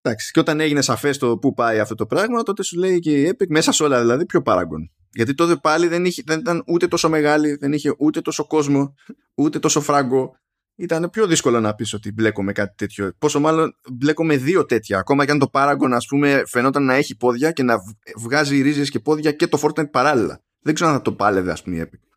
Εντάξει, 0.00 0.30
και 0.32 0.40
όταν 0.40 0.60
έγινε 0.60 0.80
σαφές 0.80 1.18
το 1.18 1.38
πού 1.38 1.54
πάει 1.54 1.78
αυτό 1.78 1.94
το 1.94 2.06
πράγμα, 2.06 2.42
τότε 2.42 2.62
σου 2.62 2.78
λέει 2.78 2.98
και 2.98 3.20
η 3.20 3.30
Epic 3.32 3.46
μέσα 3.48 3.72
σε 3.72 3.82
όλα 3.82 4.00
δηλαδή 4.00 4.26
πιο 4.26 4.42
Paragon. 4.44 4.80
Γιατί 5.10 5.34
τότε 5.34 5.56
πάλι 5.56 5.86
δεν, 5.88 6.04
είχε, 6.04 6.22
δεν 6.26 6.38
ήταν 6.38 6.62
ούτε 6.66 6.88
τόσο 6.88 7.08
μεγάλη, 7.08 7.56
δεν 7.56 7.72
είχε 7.72 7.94
ούτε 7.98 8.20
τόσο 8.20 8.46
κόσμο, 8.46 8.94
ούτε 9.34 9.58
τόσο 9.58 9.80
φράγκο. 9.80 10.36
Ήταν 10.76 11.10
πιο 11.10 11.26
δύσκολο 11.26 11.60
να 11.60 11.74
πεις 11.74 11.92
ότι 11.92 12.12
μπλέκομαι 12.12 12.52
κάτι 12.52 12.74
τέτοιο. 12.76 13.12
Πόσο 13.18 13.40
μάλλον 13.40 13.72
μπλέκομαι 13.92 14.36
δύο 14.36 14.64
τέτοια. 14.64 14.98
Ακόμα 14.98 15.24
και 15.24 15.30
αν 15.30 15.38
το 15.38 15.50
Paragon, 15.52 15.90
ας 15.92 16.06
πούμε, 16.06 16.42
φαινόταν 16.46 16.84
να 16.84 16.94
έχει 16.94 17.16
πόδια 17.16 17.52
και 17.52 17.62
να 17.62 17.76
βγάζει 18.16 18.62
ρίζες 18.62 18.90
και 18.90 19.00
πόδια 19.00 19.32
και 19.32 19.46
το 19.46 19.58
Fortnite 19.62 19.90
παράλληλα. 19.90 20.42
Δεν 20.60 20.74
ξέρω 20.74 20.90
αν 20.90 20.96
θα 20.96 21.02
το 21.02 21.12
πάλευε, 21.12 21.52
ας 21.52 21.62
πούμε, 21.62 21.76
η 21.76 21.82
Epic. 21.84 22.11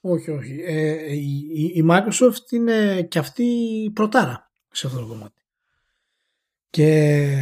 Όχι, 0.00 0.30
όχι. 0.30 0.60
Ε, 0.64 1.12
η, 1.12 1.72
η, 1.74 1.84
Microsoft 1.90 2.50
είναι 2.50 3.02
και 3.02 3.18
αυτή 3.18 3.42
η 3.84 3.90
πρωτάρα 3.90 4.50
σε 4.70 4.86
αυτό 4.86 4.98
το 4.98 5.06
κομμάτι. 5.06 5.42
Και 6.70 7.36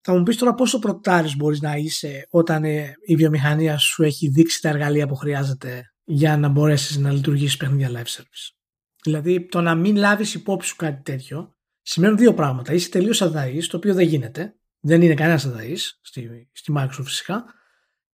θα 0.00 0.16
μου 0.16 0.22
πεις 0.22 0.36
τώρα 0.36 0.54
πόσο 0.54 0.78
πρωτάρης 0.78 1.36
μπορείς 1.36 1.60
να 1.60 1.76
είσαι 1.76 2.26
όταν 2.30 2.64
ε, 2.64 2.94
η 3.06 3.16
βιομηχανία 3.16 3.78
σου 3.78 4.02
έχει 4.02 4.28
δείξει 4.28 4.60
τα 4.60 4.68
εργαλεία 4.68 5.06
που 5.06 5.14
χρειάζεται 5.14 5.92
για 6.04 6.36
να 6.36 6.48
μπορέσεις 6.48 6.96
να 6.96 7.12
λειτουργήσεις 7.12 7.56
παιχνίδια 7.56 7.90
live 7.90 8.16
service. 8.16 8.54
Δηλαδή 9.02 9.46
το 9.46 9.60
να 9.60 9.74
μην 9.74 9.96
λάβεις 9.96 10.34
υπόψη 10.34 10.68
σου 10.68 10.76
κάτι 10.76 11.02
τέτοιο 11.02 11.56
σημαίνει 11.82 12.14
δύο 12.14 12.34
πράγματα. 12.34 12.72
Είσαι 12.72 12.88
τελείως 12.88 13.22
αδαής, 13.22 13.66
το 13.66 13.76
οποίο 13.76 13.94
δεν 13.94 14.06
γίνεται. 14.06 14.54
Δεν 14.80 15.02
είναι 15.02 15.14
κανένας 15.14 15.44
αδαής 15.44 16.00
στη, 16.02 16.48
στη 16.52 16.72
Microsoft 16.76 17.04
φυσικά. 17.04 17.44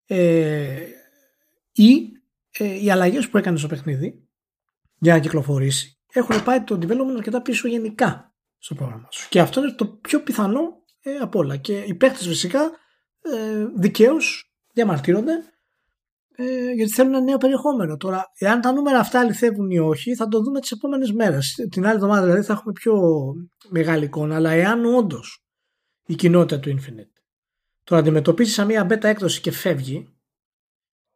Ε, 0.07 0.87
ή 1.73 2.09
ε, 2.59 2.83
οι 2.83 2.91
αλλαγές 2.91 3.29
που 3.29 3.39
έκανε 3.39 3.59
στο 3.59 3.67
παιχνίδι 3.67 4.29
για 4.99 5.13
να 5.13 5.21
κυκλοφορήσει 5.21 5.99
έχουν 6.13 6.45
πάει 6.45 6.63
το 6.63 6.79
development 6.83 7.17
αρκετά 7.17 7.43
πίσω 7.43 7.69
γενικά 7.69 8.35
στο 8.59 8.75
πρόγραμμα 8.75 9.09
σου. 9.11 9.29
Και 9.29 9.41
αυτό 9.41 9.61
είναι 9.61 9.73
το 9.73 9.87
πιο 9.87 10.23
πιθανό 10.23 10.61
ε, 11.03 11.17
από 11.17 11.39
όλα. 11.39 11.57
Και 11.57 11.79
οι 11.79 11.95
παίχτε 11.95 12.25
φυσικά 12.25 12.61
ε, 13.21 13.67
δικαίως 13.77 14.53
διαμαρτύρονται 14.73 15.33
ε, 16.37 16.71
γιατί 16.71 16.93
θέλουν 16.93 17.15
ένα 17.15 17.23
νέο 17.23 17.37
περιεχόμενο. 17.37 17.97
Τώρα, 17.97 18.31
εάν 18.39 18.61
τα 18.61 18.73
νούμερα 18.73 18.99
αυτά 18.99 19.21
αληθεύουν 19.21 19.71
ή 19.71 19.79
όχι, 19.79 20.15
θα 20.15 20.29
το 20.29 20.43
δούμε 20.43 20.61
τις 20.61 20.71
επόμενες 20.71 21.13
μέρες. 21.13 21.67
Την 21.71 21.87
άλλη 21.87 21.95
εβδομάδα 21.95 22.23
δηλαδή 22.23 22.43
θα 22.43 22.53
έχουμε 22.53 22.73
πιο 22.73 23.01
μεγάλη 23.69 24.05
εικόνα. 24.05 24.35
Αλλά 24.35 24.51
εάν 24.51 24.85
όντως 24.85 25.45
η 26.07 26.15
κοινότητα 26.15 26.61
του 26.61 26.79
Infinite 26.79 27.21
το 27.85 27.97
αντιμετωπίζει 27.97 28.53
σαν 28.53 28.67
μια 28.67 28.87
beta 28.91 29.05
έκδοση 29.05 29.41
και 29.41 29.51
φεύγει, 29.51 30.14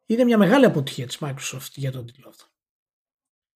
είναι 0.09 0.23
μια 0.23 0.37
μεγάλη 0.37 0.65
αποτυχία 0.65 1.07
της 1.07 1.17
Microsoft 1.21 1.71
για 1.75 1.91
τον 1.91 2.05
τίτλο 2.05 2.29
αυτό. 2.29 2.45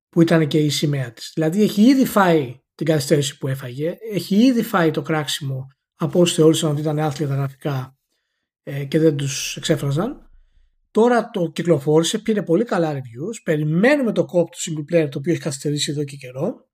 Που 0.09 0.21
ήταν 0.21 0.47
και 0.47 0.59
η 0.59 0.69
σημαία 0.69 1.11
της. 1.13 1.31
Δηλαδή 1.33 1.63
έχει 1.63 1.81
ήδη 1.81 2.05
φάει 2.05 2.59
την 2.75 2.85
καθυστέρηση 2.85 3.37
που 3.37 3.47
έφαγε, 3.47 3.97
έχει 4.11 4.35
ήδη 4.35 4.63
φάει 4.63 4.91
το 4.91 5.01
κράξιμο 5.01 5.67
από 5.95 6.19
όσοι 6.19 6.35
θεώρησαν 6.35 6.71
ότι 6.71 6.81
ήταν 6.81 6.99
άθλια 6.99 7.27
τα 7.27 7.35
γραφικά 7.35 7.97
ε, 8.63 8.85
και 8.85 8.99
δεν 8.99 9.15
τους 9.15 9.57
εξέφραζαν. 9.57 10.29
Τώρα 10.91 11.29
το 11.29 11.51
κυκλοφόρησε, 11.51 12.19
πήρε 12.19 12.43
πολύ 12.43 12.63
καλά 12.63 12.93
reviews, 12.93 13.41
περιμένουμε 13.43 14.11
το 14.11 14.25
κόπο 14.25 14.51
του 14.51 14.57
single 14.57 14.93
player 14.93 15.09
το 15.09 15.17
οποίο 15.17 15.31
έχει 15.31 15.41
καθυστερήσει 15.41 15.91
εδώ 15.91 16.03
και 16.03 16.15
καιρό 16.15 16.67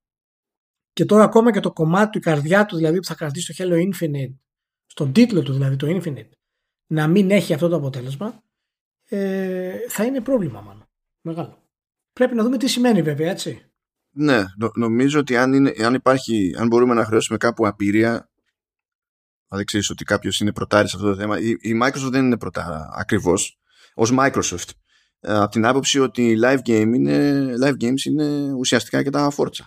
και 0.92 1.04
τώρα 1.04 1.24
ακόμα 1.24 1.52
και 1.52 1.60
το 1.60 1.72
κομμάτι 1.72 2.10
του, 2.10 2.18
η 2.18 2.20
καρδιά 2.20 2.66
του 2.66 2.76
δηλαδή 2.76 2.98
που 2.98 3.04
θα 3.04 3.14
κρατήσει 3.14 3.54
το 3.54 3.64
Hello 3.64 3.74
Infinite, 3.74 4.34
στον 4.86 5.12
τίτλο 5.12 5.42
του 5.42 5.52
δηλαδή 5.52 5.76
το 5.76 5.86
Infinite, 5.90 6.30
να 6.86 7.06
μην 7.06 7.30
έχει 7.30 7.54
αυτό 7.54 7.68
το 7.68 7.76
αποτέλεσμα, 7.76 8.42
ε, 9.12 9.76
θα 9.88 10.04
είναι 10.04 10.20
πρόβλημα 10.20 10.60
μάλλον. 10.60 10.88
Μεγάλο. 11.20 11.62
Πρέπει 12.12 12.34
να 12.34 12.42
δούμε 12.42 12.56
τι 12.56 12.68
σημαίνει 12.68 13.02
βέβαια, 13.02 13.30
έτσι. 13.30 13.64
Ναι, 14.10 14.44
νομίζω 14.74 15.18
ότι 15.18 15.36
αν, 15.36 15.52
είναι, 15.52 15.72
αν 15.84 15.94
υπάρχει, 15.94 16.54
αν 16.58 16.66
μπορούμε 16.66 16.94
να 16.94 17.04
χρεώσουμε 17.04 17.38
κάπου 17.38 17.66
απειρία, 17.66 18.30
δηλαδή 19.48 19.64
ξέρεις 19.66 19.90
ότι 19.90 20.04
κάποιος 20.04 20.40
είναι 20.40 20.52
πρωτάρι 20.52 20.88
σε 20.88 20.96
αυτό 20.96 21.08
το 21.08 21.16
θέμα, 21.16 21.38
η, 21.40 21.48
η 21.48 21.80
Microsoft 21.82 22.10
δεν 22.10 22.24
είναι 22.24 22.38
πρωτάρα 22.38 22.90
ακριβώς, 22.94 23.60
ως 23.94 24.12
Microsoft. 24.18 24.70
Ε, 25.20 25.34
από 25.34 25.50
την 25.50 25.66
άποψη 25.66 25.98
ότι 25.98 26.28
η 26.28 26.38
live, 26.44 26.60
game 26.66 26.92
είναι, 26.94 27.46
live 27.62 27.84
games 27.84 28.04
είναι 28.04 28.52
ουσιαστικά 28.52 29.02
και 29.02 29.10
τα 29.10 29.32
Forza. 29.36 29.64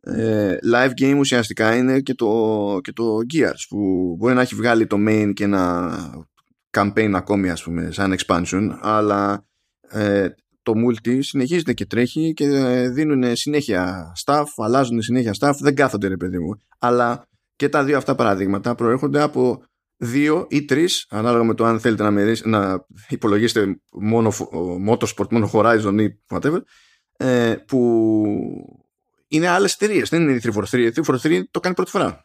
Ε, 0.00 0.56
live 0.72 0.90
game 1.00 1.16
ουσιαστικά 1.18 1.76
είναι 1.76 2.00
και 2.00 2.14
το, 2.14 2.80
και 2.82 2.92
το 2.92 3.16
Gears 3.34 3.66
που 3.68 4.14
μπορεί 4.18 4.34
να 4.34 4.40
έχει 4.40 4.54
βγάλει 4.54 4.86
το 4.86 4.96
main 5.08 5.32
και 5.34 5.44
ένα 5.44 6.26
campaign 6.70 7.12
ακόμη 7.14 7.50
ας 7.50 7.62
πούμε 7.62 7.90
σαν 7.90 8.14
expansion 8.18 8.68
αλλά 8.80 9.46
ε, 9.88 10.28
το 10.62 10.72
multi 10.76 11.18
συνεχίζεται 11.22 11.72
και 11.72 11.86
τρέχει 11.86 12.32
και 12.32 12.48
δίνουν 12.88 13.36
συνέχεια 13.36 14.12
staff, 14.24 14.44
αλλάζουν 14.56 15.02
συνέχεια 15.02 15.34
staff, 15.40 15.52
δεν 15.58 15.74
κάθονται 15.74 16.08
ρε 16.08 16.16
παιδί 16.16 16.38
μου. 16.38 16.60
Αλλά 16.78 17.28
και 17.56 17.68
τα 17.68 17.84
δύο 17.84 17.96
αυτά 17.96 18.14
παραδείγματα 18.14 18.74
προέρχονται 18.74 19.22
από 19.22 19.62
δύο 19.96 20.46
ή 20.50 20.64
τρεις, 20.64 21.06
ανάλογα 21.10 21.44
με 21.44 21.54
το 21.54 21.64
αν 21.64 21.80
θέλετε 21.80 22.02
να, 22.02 22.10
μερίσ, 22.10 22.44
να 22.44 22.86
υπολογίσετε 23.08 23.80
μόνο 23.92 24.32
motorsport, 24.88 25.28
μόνο 25.30 25.50
horizon 25.52 25.96
ή 26.00 26.18
whatever, 26.28 26.60
ε, 27.16 27.54
που 27.66 28.06
είναι 29.28 29.48
άλλες 29.48 29.74
εταιρείε. 29.74 30.02
Δεν 30.08 30.22
είναι 30.22 30.32
η 30.32 30.40
343. 30.70 30.72
Η 30.72 30.92
343 31.06 31.42
το 31.50 31.60
κάνει 31.60 31.74
πρώτη 31.74 31.90
φορά. 31.90 32.24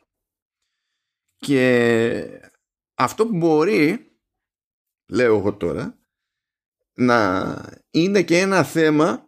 Και 1.37 2.41
αυτό 2.93 3.25
που 3.27 3.37
μπορεί, 3.37 4.12
λέω 5.13 5.37
εγώ 5.37 5.53
τώρα, 5.53 5.97
να 6.93 7.55
είναι 7.89 8.23
και 8.23 8.39
ένα 8.39 8.63
θέμα 8.63 9.27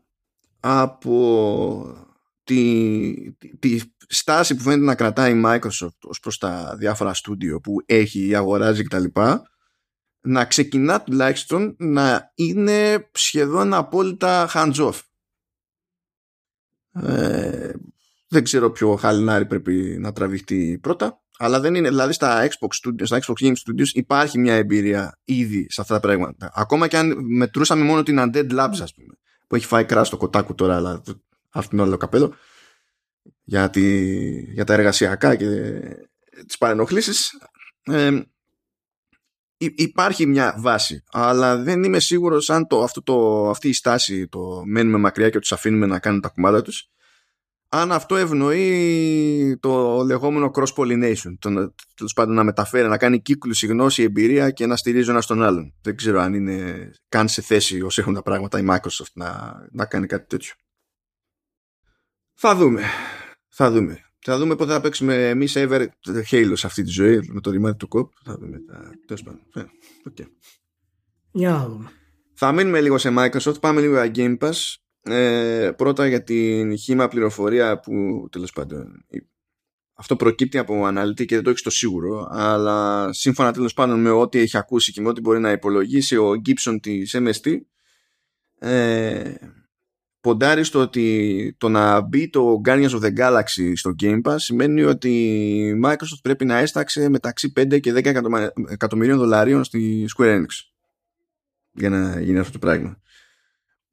από 0.60 2.08
τη, 2.44 3.32
τη, 3.60 3.82
στάση 4.08 4.56
που 4.56 4.62
φαίνεται 4.62 4.86
να 4.86 4.96
κρατάει 4.96 5.34
η 5.38 5.42
Microsoft 5.46 6.00
ως 6.04 6.20
προς 6.20 6.38
τα 6.38 6.76
διάφορα 6.78 7.14
στούντιο 7.14 7.60
που 7.60 7.76
έχει 7.86 8.28
ή 8.28 8.36
αγοράζει 8.36 8.84
κτλ 8.84 9.06
να 10.22 10.46
ξεκινά 10.46 11.02
τουλάχιστον 11.02 11.76
να 11.80 12.32
είναι 12.36 13.10
σχεδόν 13.12 13.74
απόλυτα 13.74 14.50
hands-off. 14.54 15.00
Ε, 16.92 17.74
δεν 18.28 18.44
ξέρω 18.44 18.72
ποιο 18.72 18.96
χαλινάρι 18.96 19.46
πρέπει 19.46 19.98
να 20.00 20.14
τραβηχτεί 20.14 20.80
πρώτα 20.82 21.25
αλλά 21.38 21.60
δεν 21.60 21.76
είναι, 21.76 21.90
δηλαδή 21.90 22.14
στα 22.14 22.48
Xbox, 22.48 22.90
Studios, 22.90 23.06
στα 23.06 23.20
Xbox 23.22 23.46
Game 23.46 23.54
Studios 23.54 23.88
υπάρχει 23.94 24.40
μια 24.40 24.54
εμπειρία 24.54 25.20
ήδη 25.24 25.68
σε 25.70 25.82
αυτά 25.82 25.94
τα 25.94 26.00
πράγματα. 26.00 26.52
Ακόμα 26.56 26.88
και 26.88 26.98
αν 26.98 27.16
μετρούσαμε 27.20 27.84
μόνο 27.84 28.04
την 28.04 28.20
Undead 28.20 28.52
Labs, 28.52 28.78
ας 28.82 28.94
πούμε, 28.94 29.14
που 29.48 29.56
έχει 29.56 29.66
φάει 29.66 29.86
κράσο 29.86 30.12
το 30.12 30.18
κοτάκου 30.18 30.56
τώρα, 30.56 30.76
αλλά 30.76 31.02
αυτό 31.50 31.70
είναι 31.74 31.82
όλο 31.82 31.92
το 31.92 31.98
καπέλο, 31.98 32.34
για, 33.44 33.70
τη, 33.70 34.10
για 34.54 34.64
τα 34.64 34.74
εργασιακά 34.74 35.36
και 35.36 35.46
τις 36.46 36.58
παρενοχλήσεις. 36.58 37.32
Ε, 37.84 38.20
υπάρχει 39.58 40.26
μια 40.26 40.56
βάση, 40.58 41.04
αλλά 41.12 41.58
δεν 41.58 41.84
είμαι 41.84 42.00
σίγουρος 42.00 42.50
αν 42.50 42.68
το, 42.68 42.84
αυτό 42.84 43.04
το, 43.04 43.50
αυτή 43.50 43.68
η 43.68 43.74
στάση 43.74 44.28
το 44.28 44.62
μένουμε 44.66 44.98
μακριά 44.98 45.30
και 45.30 45.40
τους 45.40 45.52
αφήνουμε 45.52 45.86
να 45.86 46.00
κάνουν 46.00 46.22
τα 46.22 46.30
κουμάτα 46.30 46.62
τους 46.62 46.90
αν 47.80 47.92
αυτό 47.92 48.16
ευνοεί 48.16 49.58
το 49.60 50.04
λεγόμενο 50.04 50.52
cross-pollination. 50.54 51.34
Τέλος 51.96 52.14
πάντων 52.16 52.36
να 52.36 52.44
μεταφέρει, 52.44 52.88
να 52.88 52.98
κάνει 52.98 53.22
κύκλους 53.22 53.62
η 53.62 53.68
γνώση, 53.68 54.02
η 54.02 54.04
εμπειρία 54.06 54.52
και 54.52 54.66
να 54.66 54.76
στηρίζει 54.76 55.10
ένας 55.10 55.26
τον 55.26 55.44
άλλον. 55.44 55.74
Δεν 55.82 55.96
ξέρω 55.96 56.20
αν 56.20 56.34
είναι 56.34 56.92
καν 57.10 57.28
σε 57.28 57.42
θέση 57.42 57.82
όσο 57.82 58.02
έχουν 58.02 58.14
τα 58.14 58.22
πράγματα 58.22 58.60
η 58.60 58.66
Microsoft 58.70 59.12
να, 59.14 59.54
να 59.72 59.86
κάνει 59.86 60.08
κάτι 60.08 60.28
τέτοιο. 60.28 60.54
Θα 62.34 62.56
δούμε. 62.56 62.82
Θα 63.48 63.72
δούμε. 63.72 64.00
Θα 64.20 64.38
δούμε 64.38 64.56
πότε 64.56 64.72
θα 64.72 64.82
παίξουμε 64.82 65.30
εμείς 65.30 65.54
ever 65.56 65.88
Halo 66.32 66.52
σε 66.54 66.68
αυτή 66.68 66.84
τη 66.84 66.90
ζωή 66.90 67.30
με 67.32 67.42
το 67.42 67.52
ρημάδι 67.52 67.78
του 67.78 67.88
κοπ. 67.88 68.12
Θα 68.24 68.38
δούμε. 68.38 68.58
Τέλος 69.06 69.24
πάντων. 69.24 69.42
Okay. 70.10 70.26
Για 71.32 71.50
να 71.50 71.68
δούμε. 71.68 71.90
Θα 72.34 72.52
μείνουμε 72.52 72.82
λίγο 72.82 72.98
σε 72.98 73.14
Microsoft. 73.18 73.60
Πάμε 73.60 73.82
λίγο 73.82 74.04
για 74.04 74.12
Game 74.16 74.38
Pass. 74.38 74.76
Ε, 75.08 75.72
πρώτα 75.78 76.08
για 76.08 76.24
την 76.24 76.78
χήμα 76.78 77.08
πληροφορία 77.08 77.80
που 77.80 78.28
τέλος 78.32 78.52
πάντων 78.52 79.06
αυτό 79.94 80.16
προκύπτει 80.16 80.58
από 80.58 80.86
αναλυτή 80.86 81.26
και 81.26 81.36
δεν 81.36 81.44
το 81.44 81.50
έχει 81.50 81.60
στο 81.60 81.70
σίγουρο 81.70 82.28
αλλά 82.32 83.10
σύμφωνα 83.14 83.54
τέλος 83.54 83.74
πάντων 83.74 84.02
με 84.02 84.10
ό,τι 84.10 84.40
έχει 84.40 84.58
ακούσει 84.58 84.92
και 84.92 85.02
με 85.02 85.08
ό,τι 85.08 85.22
μπορεί 85.22 85.40
να 85.40 85.52
υπολογίσει 85.52 86.18
ο 86.18 86.32
Gibson 86.46 86.78
της 86.82 87.16
MST 87.18 87.58
ε, 88.60 89.34
ποντάρει 90.20 90.64
στο 90.64 90.80
ότι 90.80 91.56
το 91.58 91.70
να 91.70 92.02
μπει 92.02 92.30
το 92.30 92.62
Guardians 92.66 92.90
of 92.90 93.02
the 93.02 93.18
Galaxy 93.18 93.72
στο 93.76 93.96
Game 94.02 94.22
Pass 94.22 94.36
σημαίνει 94.38 94.84
ότι 94.84 95.10
η 95.58 95.82
Microsoft 95.86 96.22
πρέπει 96.22 96.46
να 96.46 96.58
έσταξε 96.58 97.10
μεταξύ 97.10 97.54
5 97.56 97.80
και 97.80 97.94
10 97.94 97.96
εκατομμυρίων 98.70 99.18
δολαρίων 99.18 99.64
στη 99.64 100.06
Square 100.18 100.38
Enix 100.38 100.48
για 101.72 101.90
να 101.90 102.22
γίνει 102.22 102.40
αυτό 102.40 102.52
το 102.52 102.60
πράγμα 102.60 103.00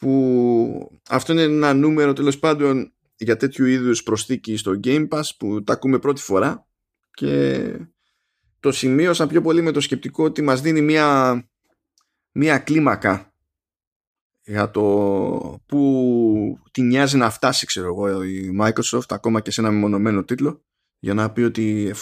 που 0.02 1.00
αυτό 1.08 1.32
είναι 1.32 1.42
ένα 1.42 1.74
νούμερο 1.74 2.12
τέλος 2.12 2.38
πάντων 2.38 2.92
για 3.16 3.36
τέτοιου 3.36 3.66
είδους 3.66 4.02
προσθήκη 4.02 4.56
στο 4.56 4.80
Game 4.84 5.08
Pass 5.08 5.22
που 5.38 5.62
τα 5.64 5.72
ακούμε 5.72 5.98
πρώτη 5.98 6.20
φορά 6.20 6.66
και 7.10 7.72
το 8.60 8.72
σημείωσα 8.72 9.26
πιο 9.26 9.40
πολύ 9.40 9.62
με 9.62 9.70
το 9.70 9.80
σκεπτικό 9.80 10.24
ότι 10.24 10.42
μας 10.42 10.60
δίνει 10.60 10.80
μια, 10.80 11.42
μια 12.32 12.58
κλίμακα 12.58 13.34
για 14.42 14.70
το 14.70 14.82
που 15.66 16.58
τη 16.70 16.82
νοιάζει 16.82 17.16
να 17.16 17.30
φτάσει 17.30 17.66
ξέρω 17.66 17.86
εγώ 17.86 18.22
η 18.22 18.56
Microsoft 18.60 19.08
ακόμα 19.08 19.40
και 19.40 19.50
σε 19.50 19.60
ένα 19.60 19.70
μεμονωμένο 19.70 20.24
τίτλο 20.24 20.64
για 20.98 21.14
να 21.14 21.32
πει 21.32 21.42
ότι 21.42 21.94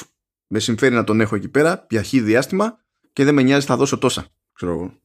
με 0.46 0.58
συμφέρει 0.58 0.94
να 0.94 1.04
τον 1.04 1.20
έχω 1.20 1.36
εκεί 1.36 1.48
πέρα 1.48 1.86
για 1.90 2.02
χι 2.02 2.20
διάστημα 2.20 2.84
και 3.12 3.24
δεν 3.24 3.34
με 3.34 3.42
νοιάζει 3.42 3.66
θα 3.66 3.76
δώσω 3.76 3.98
τόσα 3.98 4.26
ξέρω 4.52 4.72
εγώ 4.72 5.00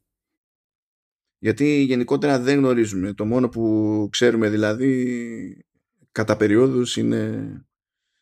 γιατί 1.46 1.82
γενικότερα 1.82 2.40
δεν 2.40 2.58
γνωρίζουμε. 2.58 3.14
Το 3.14 3.26
μόνο 3.26 3.50
που 3.50 4.08
ξέρουμε 4.12 4.50
δηλαδή 4.50 5.66
κατά 6.12 6.38
περιόδους 6.38 6.98
είναι 6.98 7.48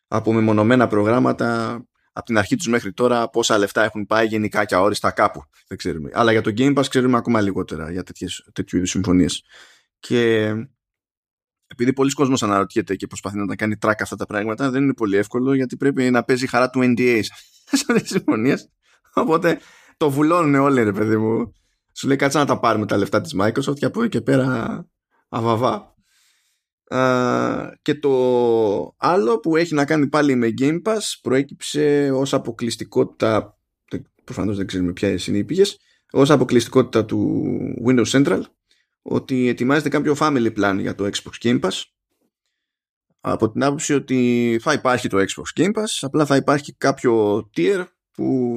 από 0.07 0.34
μεμονωμένα 0.34 0.88
προγράμματα 0.88 1.74
από 2.13 2.26
την 2.26 2.38
αρχή 2.38 2.55
τους 2.55 2.67
μέχρι 2.67 2.93
τώρα 2.93 3.30
πόσα 3.30 3.57
λεφτά 3.57 3.84
έχουν 3.84 4.05
πάει 4.05 4.26
γενικά 4.26 4.65
και 4.65 4.76
αόριστα 4.76 5.11
κάπου. 5.11 5.43
Δεν 5.67 5.78
ξέρουμε. 5.78 6.09
Αλλά 6.13 6.32
για 6.32 6.41
το 6.41 6.51
Game 6.57 6.76
Pass 6.76 6.86
ξέρουμε 6.89 7.17
ακόμα 7.17 7.41
λιγότερα 7.41 7.91
για 7.91 8.03
τέτοιες, 8.03 8.49
τέτοιου 8.53 8.78
είδους 8.78 8.89
συμφωνίες. 8.89 9.43
Και 9.99 10.53
επειδή 11.67 11.93
πολλοί 11.93 12.11
κόσμος 12.11 12.43
αναρωτιέται 12.43 12.95
και 12.95 13.07
προσπαθεί 13.07 13.38
να 13.38 13.45
τα 13.45 13.55
κάνει 13.55 13.76
track 13.82 13.99
αυτά 13.99 14.15
τα 14.15 14.26
πράγματα 14.26 14.69
δεν 14.69 14.84
είναι 14.84 14.93
πολύ 14.93 15.17
εύκολο 15.17 15.53
γιατί 15.53 15.78
πρέπει 15.78 16.11
να 16.11 16.24
παίζει 16.24 16.47
χαρά 16.47 16.69
του 16.69 16.80
NDA 16.84 17.19
σε 17.71 17.86
αυτές 17.89 18.01
τις 18.01 18.11
συμφωνίες. 18.11 18.69
Οπότε 19.13 19.59
το 19.97 20.09
βουλώνουν 20.09 20.55
όλοι 20.55 20.84
ρε 20.84 20.91
παιδί 20.91 21.17
μου 21.17 21.53
σου 21.93 22.07
λέει 22.07 22.17
κάτσε 22.17 22.37
να 22.37 22.45
τα 22.45 22.59
πάρουμε 22.59 22.85
τα 22.85 22.97
λεφτά 22.97 23.21
της 23.21 23.35
Microsoft 23.39 23.75
και 23.75 23.85
από 23.85 24.01
εκεί 24.01 24.09
και 24.09 24.21
πέρα 24.21 24.85
αβαβά. 25.29 25.95
και 27.81 27.95
το 27.95 28.95
άλλο 28.97 29.39
που 29.39 29.55
έχει 29.55 29.73
να 29.73 29.85
κάνει 29.85 30.07
πάλι 30.07 30.35
με 30.35 30.53
Game 30.59 30.81
Pass 30.81 30.99
προέκυψε 31.21 32.11
ως 32.13 32.33
αποκλειστικότητα 32.33 33.57
προφανώς 34.23 34.57
δεν 34.57 34.67
ξέρουμε 34.67 34.93
ποιε 34.93 35.17
είναι 35.27 35.37
οι 35.37 35.43
πηγές 35.43 35.77
ως 36.11 36.29
αποκλειστικότητα 36.29 37.05
του 37.05 37.49
Windows 37.87 38.05
Central 38.05 38.41
ότι 39.01 39.47
ετοιμάζεται 39.47 39.89
κάποιο 39.89 40.15
family 40.19 40.53
plan 40.57 40.77
για 40.79 40.95
το 40.95 41.09
Xbox 41.13 41.47
Game 41.47 41.59
Pass. 41.59 41.81
Από 43.19 43.51
την 43.51 43.63
άποψη 43.63 43.93
ότι 43.93 44.59
θα 44.61 44.73
υπάρχει 44.73 45.07
το 45.07 45.17
Xbox 45.17 45.61
Game 45.61 45.73
Pass 45.73 45.97
απλά 46.01 46.25
θα 46.25 46.35
υπάρχει 46.35 46.73
κάποιο 46.73 47.39
tier 47.55 47.85
που 48.11 48.55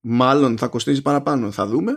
μάλλον 0.00 0.58
θα 0.58 0.68
κοστίζει 0.68 1.02
παραπάνω. 1.02 1.50
Θα 1.50 1.66
δούμε 1.66 1.92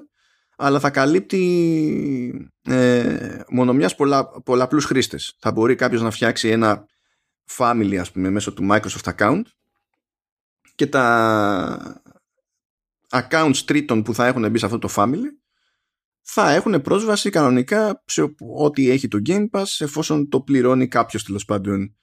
αλλά 0.58 0.80
θα 0.80 0.90
καλύπτει 0.90 2.52
ε, 2.62 3.40
μόνο 3.50 3.74
μιας 3.74 3.96
πολλα, 3.96 4.28
πολλαπλούς 4.28 4.86
χρήστες. 4.86 5.36
Θα 5.40 5.52
μπορεί 5.52 5.76
κάποιος 5.76 6.02
να 6.02 6.12
φτιάξει 6.12 6.50
ένα 6.50 6.86
family 7.58 7.96
ας 7.96 8.12
πούμε 8.12 8.30
μέσω 8.30 8.54
του 8.54 8.68
Microsoft 8.72 9.14
account 9.16 9.42
και 10.76 10.88
τα 10.88 12.02
accounts 13.10 13.58
τρίτων 13.66 14.04
που 14.04 14.14
θα 14.14 14.26
έχουν 14.26 14.50
μπει 14.52 14.58
σε 14.58 14.66
αυτό 14.66 14.80
το 14.80 14.90
family 14.96 15.46
θα 16.28 16.52
έχουν 16.52 16.82
πρόσβαση 16.82 17.30
κανονικά 17.30 18.04
σε 18.06 18.36
ό,τι 18.56 18.90
έχει 18.90 19.08
το 19.08 19.20
Game 19.26 19.46
Pass 19.52 19.66
εφόσον 19.80 20.30
το 20.30 20.42
πληρώνει 20.42 20.88
κάποιος 20.88 21.24
τέλος 21.24 21.46
πάντων 21.46 21.96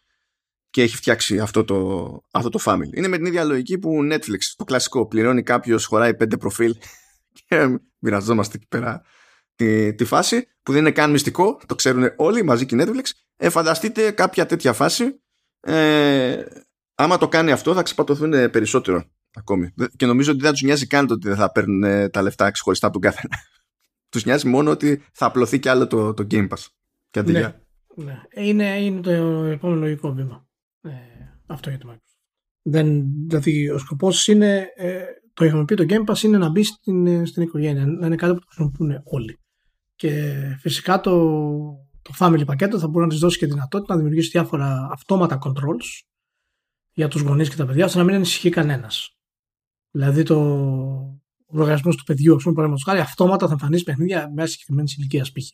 και 0.71 0.83
έχει 0.83 0.97
φτιάξει 0.97 1.39
αυτό 1.39 1.65
το, 1.65 2.21
αυτό 2.31 2.49
το 2.49 2.59
family. 2.65 2.93
Είναι 2.95 3.09
με 3.09 3.17
την 3.17 3.27
ίδια 3.27 3.45
λογική 3.45 3.79
που 3.79 4.09
Netflix, 4.13 4.39
το 4.57 4.65
κλασικό, 4.65 5.07
πληρώνει 5.07 5.43
κάποιος, 5.43 5.85
χωράει 5.85 6.15
πέντε 6.15 6.37
προφίλ 6.37 6.77
και 7.47 7.79
μοιραζόμαστε 8.03 8.57
εκεί 8.57 8.67
πέρα 8.69 9.03
τη, 9.55 9.95
τη 9.95 10.05
φάση 10.05 10.47
που 10.63 10.73
δεν 10.73 10.81
είναι 10.81 10.91
καν 10.91 11.11
μυστικό, 11.11 11.61
το 11.67 11.75
ξέρουν 11.75 12.13
όλοι 12.17 12.45
μαζί 12.45 12.67
και 12.67 12.75
η 12.75 12.79
Netflix. 12.83 13.11
Ε, 13.37 13.49
φανταστείτε 13.49 14.11
κάποια 14.11 14.47
τέτοια 14.47 14.73
φάση. 14.73 15.21
Ε, 15.61 16.43
άμα 16.95 17.19
το 17.19 17.29
κάνει 17.29 17.53
αυτό 17.53 17.75
θα 17.75 17.83
ξεπατωθούν 17.83 18.31
περισσότερο 18.31 19.05
ακόμη. 19.35 19.75
Και 19.97 20.07
νομίζω 20.07 20.33
ότι 20.33 20.41
δεν 20.41 20.53
τους 20.53 20.63
νοιάζει 20.63 20.87
καν 20.87 21.07
το 21.07 21.15
ότι 21.15 21.29
δεν 21.29 21.37
θα 21.37 21.53
παίρνουν 21.53 22.11
τα 22.11 22.23
λεφτά 22.23 22.51
ξεχωριστά 22.51 22.87
από 22.87 23.01
τον 23.01 23.11
καθένα. 23.11 23.37
τους 24.13 24.25
νοιάζει 24.25 24.49
μόνο 24.49 24.71
ότι 24.71 25.03
θα 25.13 25.27
απλωθεί 25.27 25.59
κι 25.59 25.69
άλλο 25.69 25.87
το, 25.87 26.15
το 26.15 26.27
Game 26.31 26.49
Pass. 26.49 26.67
Και 27.11 27.23
ναι, 27.23 27.55
ναι. 27.95 28.23
Είναι, 28.35 28.81
είναι 28.81 29.01
το 29.01 29.11
επόμενο 29.45 29.81
λογικό 29.81 30.13
βήμα. 30.13 30.47
Ε, 30.81 30.91
αυτό 31.47 31.69
για 31.71 31.79
το 31.79 31.89
Microsoft. 31.91 32.13
Δεν, 32.63 33.03
δηλαδή 33.27 33.71
ο 33.71 33.79
σκοπός 33.79 34.29
είναι 34.29 34.73
ε, 34.77 35.05
το 35.35 35.45
είχαμε 35.45 35.65
πει, 35.65 35.75
το 35.75 35.85
Game 35.89 36.05
Pass 36.05 36.23
είναι 36.23 36.39
να 36.39 36.51
μπεις 36.51 36.69
στην, 36.69 37.27
στην 37.27 37.43
οικογένεια, 37.43 37.87
να 37.87 38.07
είναι 38.07 38.17
κάτι 38.17 38.33
που 38.33 38.39
το 38.39 38.47
χρησιμοποιούν 38.47 39.01
όλοι. 39.05 39.39
Και 39.95 40.33
φυσικά 40.61 41.01
το, 41.01 41.13
το 42.03 42.13
Family 42.19 42.43
πακέτο 42.47 42.79
θα 42.79 42.89
μπορεί 42.89 43.05
να 43.05 43.11
της 43.11 43.21
δώσει 43.21 43.39
και 43.39 43.47
δυνατότητα 43.47 43.93
να 43.93 44.01
δημιουργήσει 44.01 44.29
διάφορα 44.29 44.89
αυτόματα 44.93 45.39
controls 45.45 46.03
για 46.93 47.09
τους 47.09 47.23
γονείς 47.23 47.49
και 47.49 47.57
τα 47.57 47.67
παιδιά, 47.67 47.85
ώστε 47.85 47.99
να 47.99 48.05
μην 48.05 48.15
ανησυχεί 48.15 48.51
κανένας. 48.51 49.17
Δηλαδή 49.91 50.23
το 50.23 50.41
ο 51.53 51.57
λογαριασμός 51.57 51.97
του 51.97 52.05
παιδιού, 52.05 52.35
ας 52.35 52.43
πούμε, 52.43 52.55
παραδείγματος 52.55 52.93
χάρη, 52.93 53.01
αυτόματα 53.01 53.47
θα 53.47 53.53
εμφανίσει 53.53 53.85
παιχνίδια 53.85 54.31
μιας 54.35 54.51
συγκεκριμένης 54.51 54.97
ηλικίας 54.97 55.33
π.χ. 55.33 55.47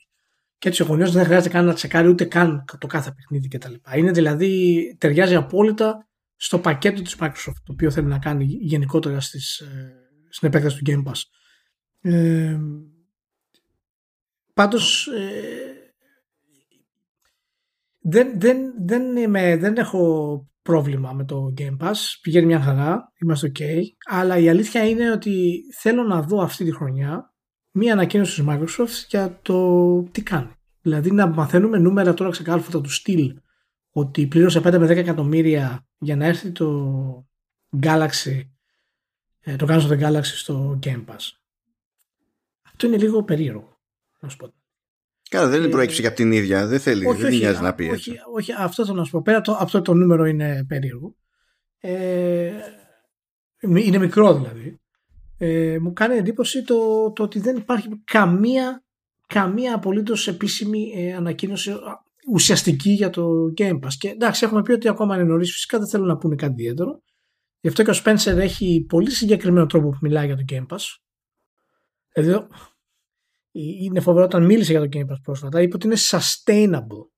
και 0.58 0.68
έτσι 0.68 0.82
ο 0.82 0.86
γονιός 0.86 1.12
δεν 1.12 1.24
χρειάζεται 1.24 1.48
καν 1.48 1.64
να 1.64 1.74
τσεκάρει 1.74 2.08
ούτε 2.08 2.24
καν 2.24 2.64
το 2.78 2.86
κάθε 2.86 3.12
παιχνίδι 3.12 3.48
κτλ. 3.48 3.74
Είναι 3.96 4.10
δηλαδή, 4.10 4.96
ταιριάζει 4.98 5.34
απόλυτα 5.34 6.08
στο 6.40 6.58
πακέτο 6.58 7.02
της 7.02 7.16
Microsoft 7.20 7.60
το 7.64 7.72
οποίο 7.72 7.90
θέλει 7.90 8.06
να 8.06 8.18
κάνει 8.18 8.44
γενικότερα 8.44 9.20
στις, 9.20 9.58
ε, 9.58 9.94
στην 10.28 10.48
επέκταση 10.48 10.82
του 10.82 10.90
Game 10.90 11.10
Pass. 11.10 11.20
Ε, 12.00 12.58
πάντως 14.54 15.06
ε, 15.06 15.92
δεν, 17.98 18.40
δεν, 18.40 18.58
δεν, 18.86 19.16
είμαι, 19.16 19.56
δεν 19.56 19.76
έχω 19.76 20.42
πρόβλημα 20.62 21.12
με 21.12 21.24
το 21.24 21.54
Game 21.58 21.76
Pass. 21.76 21.96
Πηγαίνει 22.22 22.46
μια 22.46 22.60
χαρά, 22.60 23.12
είμαστε 23.22 23.52
ok. 23.54 23.62
Αλλά 24.10 24.38
η 24.38 24.48
αλήθεια 24.48 24.88
είναι 24.88 25.10
ότι 25.10 25.60
θέλω 25.78 26.02
να 26.02 26.22
δω 26.22 26.42
αυτή 26.42 26.64
τη 26.64 26.72
χρονιά 26.72 27.34
μια 27.70 27.92
ανακοίνωση 27.92 28.42
της 28.42 28.44
Microsoft 28.48 29.06
για 29.08 29.38
το 29.42 30.02
τι 30.02 30.22
κάνει. 30.22 30.50
Δηλαδή 30.80 31.10
να 31.10 31.26
μαθαίνουμε 31.26 31.78
νούμερα 31.78 32.14
τώρα 32.14 32.30
ξεκάλφωτα 32.30 32.80
του 32.80 32.90
στυλ 32.90 33.36
ότι 33.98 34.26
πλήρωσε 34.26 34.58
5 34.58 34.62
με 34.78 34.86
10 34.86 34.88
εκατομμύρια 34.88 35.86
για 35.98 36.16
να 36.16 36.26
έρθει 36.26 36.50
το 36.50 37.26
Galaxy 37.82 38.42
ε, 39.40 39.56
το 39.56 39.66
κάνω 39.66 39.80
στο 39.80 39.96
Galaxy 40.00 40.22
στο 40.22 40.78
Game 40.82 41.04
Pass. 41.04 41.30
Αυτό 42.62 42.86
είναι 42.86 42.96
λίγο 42.96 43.22
περίεργο. 43.22 43.80
Να 44.20 44.28
σου 44.28 44.36
πω. 44.36 44.52
Καλά, 45.30 45.48
δεν 45.48 45.60
είναι 45.60 45.70
προέκυψη 45.70 46.00
για 46.00 46.12
την 46.12 46.32
ίδια. 46.32 46.66
Δεν 46.66 46.80
θέλει, 46.80 47.06
όχι, 47.06 47.22
δεν 47.22 47.36
νοιάζει 47.36 47.62
να 47.62 47.74
πει 47.74 47.84
όχι, 47.84 48.12
όχι, 48.34 48.52
αυτό 48.52 48.86
θα 48.86 48.92
να 48.92 49.04
σου 49.04 49.10
πω. 49.10 49.22
Πέρα 49.22 49.40
το, 49.40 49.52
αυτό 49.60 49.82
το 49.82 49.94
νούμερο 49.94 50.24
είναι 50.24 50.64
περίεργο. 50.68 51.14
Ε, 51.78 52.52
είναι 53.60 53.98
μικρό 53.98 54.34
δηλαδή. 54.34 54.80
Ε, 55.38 55.78
μου 55.80 55.92
κάνει 55.92 56.16
εντύπωση 56.16 56.62
το, 56.62 57.10
το 57.12 57.22
ότι 57.22 57.40
δεν 57.40 57.56
υπάρχει 57.56 58.02
καμία, 58.04 58.84
καμία 59.26 59.74
απολύτως 59.74 60.28
επίσημη 60.28 60.92
ε, 60.96 61.14
ανακοίνωση 61.14 61.72
ουσιαστική 62.32 62.90
για 62.90 63.10
το 63.10 63.52
Game 63.56 63.78
Pass. 63.80 63.92
Και 63.98 64.08
εντάξει, 64.08 64.44
έχουμε 64.44 64.62
πει 64.62 64.72
ότι 64.72 64.88
ακόμα 64.88 65.14
είναι 65.14 65.24
νωρίς. 65.24 65.52
Φυσικά 65.52 65.78
δεν 65.78 65.88
θέλω 65.88 66.04
να 66.04 66.16
πούνε 66.16 66.34
κάτι 66.34 66.52
ιδιαίτερο. 66.52 67.02
Γι' 67.60 67.68
αυτό 67.68 67.82
και 67.82 67.90
ο 67.90 67.94
Spencer 68.04 68.36
έχει 68.36 68.84
πολύ 68.88 69.10
συγκεκριμένο 69.10 69.66
τρόπο 69.66 69.88
που 69.88 69.98
μιλάει 70.00 70.26
για 70.26 70.36
το 70.36 70.44
Game 70.48 70.66
Pass. 70.66 70.84
Δηλαδή, 72.12 72.46
είναι 73.52 74.00
φοβερό 74.00 74.24
όταν 74.24 74.44
μίλησε 74.44 74.72
για 74.72 74.80
το 74.80 74.88
Game 74.92 75.12
Pass 75.12 75.20
πρόσφατα, 75.22 75.62
είπε 75.62 75.76
ότι 75.76 75.86
είναι 75.86 75.96
sustainable. 75.98 77.08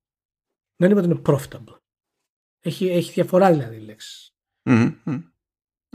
Δεν 0.77 0.91
είπε 0.91 1.01
ότι 1.01 1.09
είναι 1.09 1.23
profitable. 1.27 1.79
Έχει, 2.61 2.89
έχει 2.89 3.13
διαφορά 3.13 3.51
δηλαδή 3.51 3.77
η 3.77 3.81
λέξη. 3.81 4.35
Mm-hmm. 4.65 5.23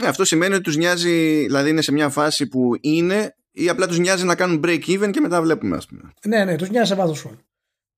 αυτό 0.04 0.24
σημαίνει 0.24 0.54
ότι 0.54 0.62
τους 0.62 0.76
νοιάζει, 0.76 1.42
δηλαδή 1.42 1.70
είναι 1.70 1.80
σε 1.80 1.92
μια 1.92 2.08
φάση 2.08 2.48
που 2.48 2.70
είναι 2.80 3.36
ή 3.50 3.68
απλά 3.68 3.86
τους 3.86 3.98
νοιάζει 3.98 4.24
να 4.24 4.34
κάνουν 4.34 4.60
break 4.64 4.84
even 4.86 5.10
και 5.10 5.20
μετά 5.20 5.42
βλέπουμε 5.42 5.76
ας 5.76 5.86
πούμε. 5.86 6.12
Ναι, 6.26 6.44
ναι, 6.44 6.56
τους 6.56 6.70
νοιάζει 6.70 6.88
σε 6.88 6.94
βάθος 6.94 7.20
χρόνου. 7.20 7.40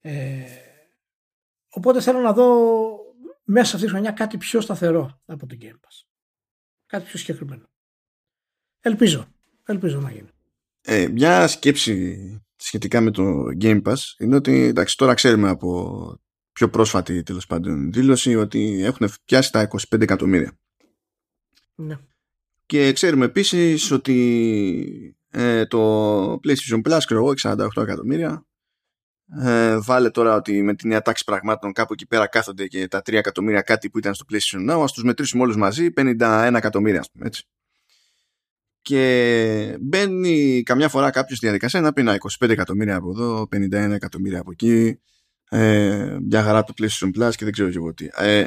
Ε, 0.01 0.43
οπότε 1.69 2.01
θέλω 2.01 2.19
να 2.19 2.33
δω 2.33 2.66
μέσα 3.45 3.66
σε 3.66 3.75
αυτή 3.75 3.87
τη 3.87 3.93
χρονιά 3.93 4.11
κάτι 4.11 4.37
πιο 4.37 4.61
σταθερό 4.61 5.21
από 5.25 5.47
το 5.47 5.57
Game 5.61 5.75
Pass. 5.75 6.07
Κάτι 6.87 7.05
πιο 7.05 7.19
συγκεκριμένο. 7.19 7.69
Ελπίζω. 8.81 9.27
Ελπίζω 9.64 10.01
να 10.01 10.11
γίνει. 10.11 10.29
Ε, 10.81 11.09
μια 11.09 11.47
σκέψη 11.47 12.19
σχετικά 12.57 13.01
με 13.01 13.11
το 13.11 13.43
Game 13.61 13.83
Pass 13.83 13.97
είναι 14.19 14.37
ότι 14.37 14.62
εντάξει, 14.62 14.97
τώρα 14.97 15.14
ξέρουμε 15.14 15.49
από 15.49 16.21
πιο 16.53 16.71
πρόσφατη 16.71 17.23
τέλος 17.23 17.47
πάντων 17.47 17.93
δήλωση 17.93 18.35
ότι 18.35 18.83
έχουν 18.83 19.09
πιάσει 19.25 19.53
τα 19.53 19.69
25 19.91 20.01
εκατομμύρια. 20.01 20.59
Ναι. 21.75 21.99
Και 22.66 22.93
ξέρουμε 22.93 23.25
επίσης 23.25 23.91
ότι 23.91 25.16
ε, 25.31 25.66
το 25.66 26.33
PlayStation 26.33 26.81
Plus, 26.83 26.99
ξέρω 27.05 27.21
εγώ, 27.21 27.33
48 27.43 27.83
εκατομμύρια. 27.83 28.47
Ε, 29.41 29.79
βάλε 29.81 30.11
τώρα 30.11 30.35
ότι 30.35 30.62
με 30.62 30.74
τη 30.74 30.89
νέα 30.89 31.03
τάξη 31.03 31.24
πραγμάτων 31.24 31.72
κάπου 31.72 31.93
εκεί 31.93 32.07
πέρα 32.07 32.26
κάθονται 32.26 32.66
και 32.66 32.89
τα 32.89 32.99
3 32.99 33.12
εκατομμύρια 33.12 33.61
κάτι 33.61 33.91
που 33.91 33.99
ήταν 33.99 34.14
στο 34.14 34.24
PlayStation 34.33 34.70
Now, 34.70 34.83
ας 34.83 34.93
τους 34.93 35.03
μετρήσουμε 35.03 35.43
όλους 35.43 35.57
μαζί 35.57 35.89
51 35.97 36.53
εκατομμύρια, 36.55 37.01
ας 37.01 37.11
πούμε, 37.11 37.26
έτσι 37.26 37.47
και 38.89 39.76
μπαίνει 39.81 40.62
καμιά 40.62 40.89
φορά 40.89 41.11
κάποιος 41.11 41.37
στη 41.39 41.47
διαδικασία 41.47 41.81
να 41.81 41.93
πει 41.93 42.03
να 42.03 42.16
25 42.41 42.49
εκατομμύρια 42.49 42.97
από 42.97 43.11
εδώ, 43.11 43.49
51 43.57 43.72
εκατομμύρια 43.72 44.41
από 44.41 44.51
εκεί, 44.51 45.01
ε, 45.49 46.16
μια 46.22 46.43
χαρά 46.43 46.64
το 46.64 46.72
PlayStation 46.79 47.07
Plus 47.07 47.31
και 47.35 47.45
δεν 47.45 47.53
ξέρω 47.53 47.70
και 47.70 47.76
εγώ 47.76 47.95
τι. 47.95 48.09
Ε, 48.16 48.47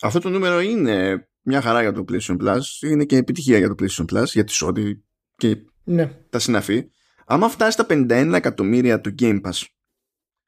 αυτό 0.00 0.18
το 0.18 0.28
νούμερο 0.28 0.60
είναι 0.60 1.28
μια 1.42 1.60
χαρά 1.60 1.80
για 1.80 1.92
το 1.92 2.04
PlayStation 2.08 2.36
Plus, 2.40 2.60
είναι 2.80 3.04
και 3.04 3.16
επιτυχία 3.16 3.58
για 3.58 3.68
το 3.68 3.74
PlayStation 3.78 4.04
Plus, 4.14 4.24
για 4.24 4.44
τη 4.44 4.58
Sony 4.60 4.92
και 5.36 5.56
ναι. 5.84 6.10
τα 6.30 6.38
συναφή. 6.38 6.84
Άμα 7.26 7.48
φτάσει 7.48 7.70
στα 7.70 7.86
51 7.88 8.32
εκατομμύρια 8.34 9.00
του 9.00 9.14
Game 9.18 9.40
Pass, 9.40 9.62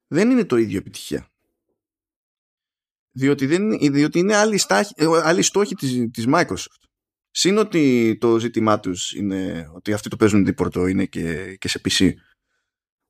δεν 0.06 0.30
είναι 0.30 0.44
το 0.44 0.56
ίδιο 0.56 0.78
επιτυχία. 0.78 1.28
Διότι, 3.10 3.46
δεν, 3.46 3.78
διότι 3.78 4.18
είναι 4.18 4.36
άλλοι, 4.36 4.58
στάχοι, 4.58 4.92
άλλοι 5.22 5.42
στόχοι 5.42 5.74
της, 5.74 6.10
της 6.10 6.24
Microsoft. 6.28 6.86
Συν 7.30 7.58
ότι 7.58 8.16
το 8.20 8.38
ζήτημά 8.38 8.80
τους 8.80 9.12
είναι 9.12 9.70
ότι 9.74 9.92
αυτοί 9.92 10.08
το 10.08 10.16
παίζουν 10.16 10.44
δίπορτο 10.44 10.86
είναι 10.86 11.06
και, 11.06 11.56
και 11.56 11.68
σε 11.68 11.80
PC. 11.84 12.12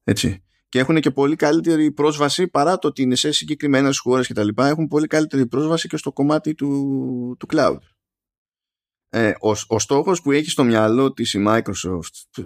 Έτσι. 0.04 0.44
Και 0.68 0.78
έχουν 0.78 1.00
και 1.00 1.10
πολύ 1.10 1.36
καλύτερη 1.36 1.92
πρόσβαση 1.92 2.48
παρά 2.48 2.78
το 2.78 2.88
ότι 2.88 3.02
είναι 3.02 3.14
σε 3.14 3.32
συγκεκριμένες 3.32 3.98
χώρες 3.98 4.28
κτλ. 4.28 4.48
Έχουν 4.56 4.86
πολύ 4.86 5.06
καλύτερη 5.06 5.46
πρόσβαση 5.46 5.88
και 5.88 5.96
στο 5.96 6.12
κομμάτι 6.12 6.54
του, 6.54 7.36
του 7.38 7.46
cloud. 7.50 7.78
Ε, 9.08 9.32
ο, 9.40 9.50
ο 9.66 9.78
στόχος 9.78 10.22
που 10.22 10.32
έχει 10.32 10.50
στο 10.50 10.64
μυαλό 10.64 11.12
της 11.12 11.34
η 11.34 11.44
Microsoft 11.46 12.42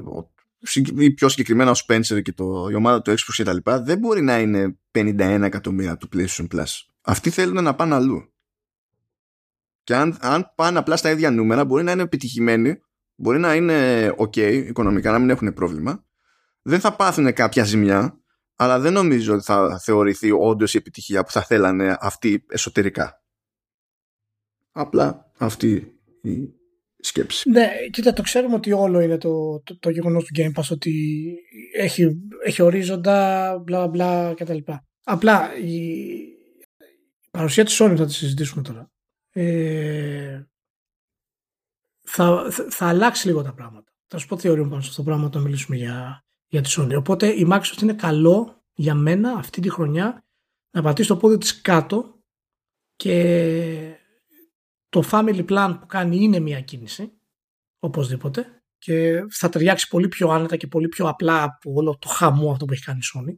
ή 0.96 1.10
πιο 1.10 1.28
συγκεκριμένα 1.28 1.70
ο 1.70 1.74
Spencer 1.86 2.22
και 2.22 2.32
το, 2.32 2.68
η 2.70 2.74
ομάδα 2.74 3.02
του 3.02 3.10
Xbox 3.10 3.42
κτλ. 3.42 3.70
δεν 3.82 3.98
μπορεί 3.98 4.22
να 4.22 4.38
είναι 4.38 4.78
51 4.92 5.18
εκατομμύρια 5.42 5.96
του 5.96 6.08
PlayStation 6.12 6.46
Plus. 6.54 6.64
Αυτοί 7.00 7.30
θέλουν 7.30 7.64
να 7.64 7.74
πάνε 7.74 7.94
αλλού. 7.94 8.32
Και 9.84 9.94
αν, 9.94 10.16
αν 10.20 10.52
πάνε 10.54 10.78
απλά 10.78 10.96
στα 10.96 11.10
ίδια 11.10 11.30
νούμερα, 11.30 11.64
μπορεί 11.64 11.84
να 11.84 11.92
είναι 11.92 12.02
επιτυχημένοι, 12.02 12.80
μπορεί 13.14 13.38
να 13.38 13.54
είναι 13.54 14.08
ok 14.18 14.36
οικονομικά, 14.36 15.10
να 15.12 15.18
μην 15.18 15.30
έχουν 15.30 15.52
πρόβλημα. 15.52 16.04
Δεν 16.62 16.80
θα 16.80 16.96
πάθουν 16.96 17.32
κάποια 17.32 17.64
ζημιά, 17.64 18.20
αλλά 18.54 18.78
δεν 18.78 18.92
νομίζω 18.92 19.34
ότι 19.34 19.44
θα 19.44 19.78
θεωρηθεί 19.82 20.30
όντως 20.30 20.74
η 20.74 20.76
επιτυχία 20.76 21.24
που 21.24 21.30
θα 21.30 21.42
θέλανε 21.42 21.96
αυτοί 22.00 22.44
εσωτερικά. 22.48 23.22
Απλά 24.72 25.30
αυτή 25.38 26.00
η 26.22 26.59
σκέψη. 27.00 27.50
Ναι, 27.50 27.70
κοίτα, 27.90 28.12
το 28.12 28.22
ξέρουμε 28.22 28.54
ότι 28.54 28.72
όλο 28.72 29.00
είναι 29.00 29.18
το, 29.18 29.60
το, 29.60 29.78
το 29.78 29.90
γεγονός 29.90 30.24
του 30.24 30.34
Game 30.38 30.60
Pass, 30.60 30.68
ότι 30.70 31.34
έχει, 31.76 32.16
έχει 32.44 32.62
ορίζοντα, 32.62 33.58
μπλα 33.64 33.88
μπλα 33.88 34.34
κτλ. 34.34 34.58
Απλά 35.02 35.58
η 35.58 35.88
παρουσία 37.30 37.64
της 37.64 37.82
Sony 37.82 37.94
θα 37.96 38.06
τη 38.06 38.12
συζητήσουμε 38.12 38.62
τώρα 38.62 38.90
ε, 39.32 40.44
θα, 42.02 42.50
θα, 42.50 42.86
αλλάξει 42.86 43.26
λίγο 43.26 43.42
τα 43.42 43.54
πράγματα. 43.54 43.92
Θα 44.06 44.18
σου 44.18 44.26
πω 44.26 44.38
θεωρία 44.38 44.68
πάνω 44.68 44.80
σε 44.80 44.88
αυτό 44.88 45.02
το 45.02 45.08
πράγμα 45.08 45.26
όταν 45.26 45.42
μιλήσουμε 45.42 45.76
για, 45.76 46.24
για 46.46 46.60
τη 46.60 46.74
Sony. 46.76 46.94
Οπότε 46.96 47.26
η 47.26 47.48
Microsoft 47.50 47.82
είναι 47.82 47.94
καλό 47.94 48.64
για 48.72 48.94
μένα 48.94 49.32
αυτή 49.32 49.60
τη 49.60 49.70
χρονιά 49.70 50.24
να 50.70 50.82
πατήσει 50.82 51.08
το 51.08 51.16
πόδι 51.16 51.38
της 51.38 51.60
κάτω 51.60 52.22
και 52.96 53.99
το 54.90 55.02
family 55.10 55.44
plan 55.48 55.76
που 55.80 55.86
κάνει 55.86 56.16
είναι 56.16 56.38
μια 56.38 56.60
κίνηση 56.60 57.12
οπωσδήποτε 57.78 58.62
και 58.78 59.24
θα 59.30 59.48
ταιριάξει 59.48 59.88
πολύ 59.88 60.08
πιο 60.08 60.28
άνετα 60.28 60.56
και 60.56 60.66
πολύ 60.66 60.88
πιο 60.88 61.08
απλά 61.08 61.42
από 61.42 61.72
όλο 61.72 61.98
το 61.98 62.08
χαμό 62.08 62.50
αυτό 62.50 62.64
που 62.64 62.72
έχει 62.72 62.84
κάνει 62.84 62.98
η 62.98 63.08
Sony 63.14 63.36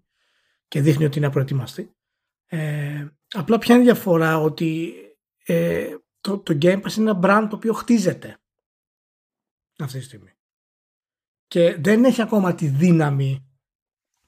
και 0.68 0.80
δείχνει 0.80 1.04
ότι 1.04 1.18
είναι 1.18 1.26
απροετοιμαστή. 1.26 1.96
Ε, 2.46 3.06
απλά 3.28 3.58
πιάνει 3.58 3.82
διαφορά 3.82 4.38
ότι 4.38 4.94
ε, 5.44 5.96
το, 6.20 6.38
το 6.38 6.58
Game 6.62 6.82
Pass 6.82 6.96
είναι 6.96 7.10
ένα 7.10 7.20
brand 7.22 7.46
το 7.50 7.56
οποίο 7.56 7.72
χτίζεται 7.72 8.38
αυτή 9.78 9.98
τη 9.98 10.04
στιγμή. 10.04 10.30
Και 11.46 11.76
δεν 11.80 12.04
έχει 12.04 12.22
ακόμα 12.22 12.54
τη 12.54 12.66
δύναμη 12.66 13.46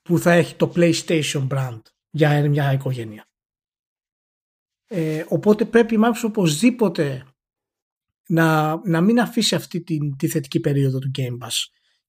που 0.03 0.18
θα 0.18 0.33
έχει 0.33 0.55
το 0.55 0.72
PlayStation 0.77 1.49
brand 1.49 1.81
για 2.11 2.49
μια 2.49 2.72
οικογένεια. 2.72 3.29
Ε, 4.87 5.24
οπότε 5.28 5.64
πρέπει 5.64 5.95
η 5.95 5.99
Microsoft 6.03 6.24
οπωσδήποτε 6.24 7.26
να, 8.28 8.76
να 8.85 9.01
μην 9.01 9.20
αφήσει 9.20 9.55
αυτή 9.55 9.82
τη, 9.82 9.99
τη 10.18 10.28
θετική 10.28 10.61
περίοδο 10.61 10.99
του 10.99 11.11
Game 11.18 11.47
Pass 11.47 11.55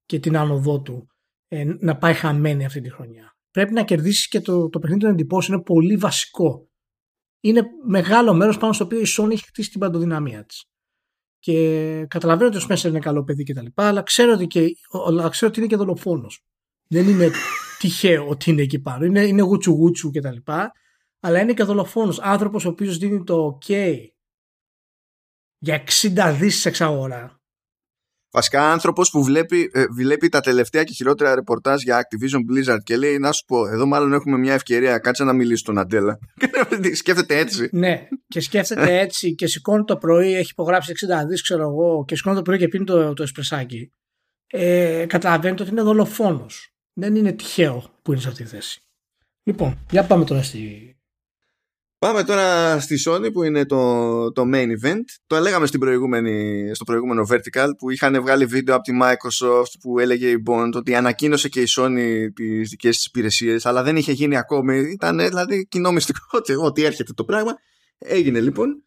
και 0.05 0.19
την 0.19 0.37
άνοδό 0.37 0.81
του 0.81 1.07
ε, 1.47 1.63
να 1.79 1.97
πάει 1.97 2.13
χαμένη 2.13 2.65
αυτή 2.65 2.81
τη 2.81 2.89
χρονιά. 2.89 3.35
Πρέπει 3.51 3.73
να 3.73 3.83
κερδίσεις 3.83 4.27
και 4.27 4.41
το, 4.41 4.69
το 4.69 4.79
παιχνίδι 4.79 5.01
των 5.01 5.11
εντυπώσεων 5.11 5.57
είναι 5.57 5.65
πολύ 5.65 5.97
βασικό 5.97 6.69
είναι 7.47 7.65
μεγάλο 7.87 8.33
μέρος 8.33 8.57
πάνω 8.57 8.73
στο 8.73 8.83
οποίο 8.83 8.99
η 8.99 9.05
Sony 9.17 9.31
έχει 9.31 9.45
χτίσει 9.45 9.69
την 9.69 9.79
παντοδυναμία 9.79 10.45
της. 10.45 10.65
Και 11.39 12.05
καταλαβαίνω 12.07 12.49
ότι 12.49 12.57
ο 12.57 12.67
Spencer 12.69 12.87
είναι 12.87 12.99
καλό 12.99 13.23
παιδί 13.23 13.43
κτλ. 13.43 13.65
Αλλά 13.73 14.01
ξέρω 14.01 14.33
ότι, 14.33 14.47
και, 14.47 14.77
ξέρω 15.29 15.51
ότι 15.51 15.59
είναι 15.59 15.67
και 15.67 15.75
δολοφόνος. 15.75 16.43
Δεν 16.87 17.07
είναι 17.07 17.31
τυχαίο 17.79 18.27
ότι 18.27 18.49
είναι 18.49 18.61
εκεί 18.61 18.79
πάνω. 18.79 19.05
Είναι, 19.05 19.21
είναι 19.21 19.41
γουτσου 19.41 19.71
γουτσου 19.71 20.11
κτλ. 20.11 20.37
Αλλά 21.25 21.39
είναι 21.39 21.53
και 21.53 21.63
δολοφόνος. 21.63 22.19
Άνθρωπος 22.19 22.65
ο 22.65 22.69
οποίος 22.69 22.97
δίνει 22.97 23.23
το 23.23 23.57
OK 23.61 23.97
για 25.57 25.83
60 26.01 26.35
δις 26.39 26.65
εξαγορά. 26.65 27.39
Βασικά 28.31 28.71
άνθρωπος 28.71 29.09
που 29.09 29.23
βλέπει, 29.23 29.69
ε, 29.73 29.85
βλέπει 29.87 30.29
τα 30.29 30.39
τελευταία 30.39 30.83
και 30.83 30.93
χειρότερα 30.93 31.35
ρεπορτάζ 31.35 31.81
για 31.81 32.01
Activision 32.01 32.39
Blizzard 32.51 32.77
και 32.83 32.97
λέει 32.97 33.17
να 33.17 33.31
σου 33.31 33.45
πω, 33.45 33.67
εδώ 33.67 33.85
μάλλον 33.85 34.13
έχουμε 34.13 34.37
μια 34.37 34.53
ευκαιρία, 34.53 34.97
κάτσε 34.97 35.23
να 35.23 35.33
μιλήσει 35.33 35.59
στον 35.59 35.77
Αντέλα. 35.77 36.19
σκέφτεται 36.93 37.37
έτσι. 37.37 37.69
Ναι, 37.71 38.07
και 38.27 38.39
σκέφτεται 38.39 38.99
έτσι 39.05 39.35
και 39.35 39.47
σηκώνει 39.47 39.83
το 39.83 39.97
πρωί, 39.97 40.33
έχει 40.33 40.49
υπογράψει 40.51 40.93
60 41.23 41.27
δις, 41.27 41.41
ξέρω 41.41 41.61
εγώ, 41.61 42.05
και 42.07 42.15
σηκώνει 42.15 42.35
το 42.35 42.41
πρωί 42.41 42.57
και 42.57 42.67
πίνει 42.67 42.85
το, 42.85 43.13
το 43.13 43.23
εσπρεσάκι. 43.23 43.91
Ε, 44.47 45.05
καταλαβαίνετε 45.07 45.61
ότι 45.61 45.71
είναι 45.71 45.81
δολοφόνος. 45.81 46.73
Δεν 46.93 47.15
είναι 47.15 47.31
τυχαίο 47.31 47.83
που 48.01 48.11
είναι 48.11 48.21
σε 48.21 48.27
αυτή 48.27 48.43
τη 48.43 48.49
θέση. 48.49 48.79
Λοιπόν, 49.43 49.85
για 49.91 50.03
πάμε 50.03 50.25
τώρα 50.25 50.43
στη, 50.43 50.94
Πάμε 52.05 52.23
τώρα 52.23 52.79
στη 52.79 52.95
Sony 53.07 53.33
που 53.33 53.43
είναι 53.43 53.65
το, 53.65 54.31
το 54.31 54.43
main 54.53 54.67
event. 54.67 55.03
Το 55.27 55.35
έλεγαμε 55.35 55.65
στην 55.65 55.79
προηγούμενη, 55.79 56.69
στο 56.73 56.83
προηγούμενο 56.83 57.27
Vertical 57.31 57.67
που 57.77 57.89
είχαν 57.89 58.21
βγάλει 58.21 58.45
βίντεο 58.45 58.75
από 58.75 58.83
τη 58.83 58.97
Microsoft 59.01 59.79
που 59.81 59.99
έλεγε 59.99 60.29
η 60.29 60.43
Bond 60.47 60.71
ότι 60.75 60.95
ανακοίνωσε 60.95 61.49
και 61.49 61.61
η 61.61 61.67
Sony 61.77 62.27
τις 62.33 62.69
δικές 62.69 62.95
της 62.95 63.05
υπηρεσίες 63.05 63.65
αλλά 63.65 63.83
δεν 63.83 63.95
είχε 63.95 64.11
γίνει 64.11 64.37
ακόμη. 64.37 64.77
Ήταν 64.77 65.17
δηλαδή 65.17 65.67
κοινό 65.67 65.91
μυστικό 65.91 66.41
ότι 66.61 66.83
έρχεται 66.83 67.13
το 67.13 67.23
πράγμα. 67.23 67.51
Έγινε 67.97 68.39
λοιπόν 68.39 68.83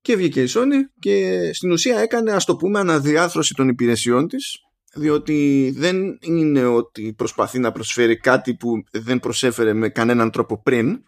και 0.00 0.16
βγήκε 0.16 0.42
η 0.42 0.48
Sony 0.54 0.98
και 0.98 1.50
στην 1.54 1.70
ουσία 1.70 1.98
έκανε 1.98 2.32
ας 2.32 2.44
το 2.44 2.56
πούμε 2.56 2.78
αναδιάθρωση 2.78 3.54
των 3.54 3.68
υπηρεσιών 3.68 4.28
της 4.28 4.58
διότι 4.94 5.72
δεν 5.76 6.18
είναι 6.20 6.64
ότι 6.64 7.14
προσπαθεί 7.16 7.58
να 7.58 7.72
προσφέρει 7.72 8.16
κάτι 8.16 8.54
που 8.54 8.70
δεν 8.92 9.20
προσέφερε 9.20 9.72
με 9.72 9.88
κανέναν 9.88 10.30
τρόπο 10.30 10.62
πριν 10.62 11.02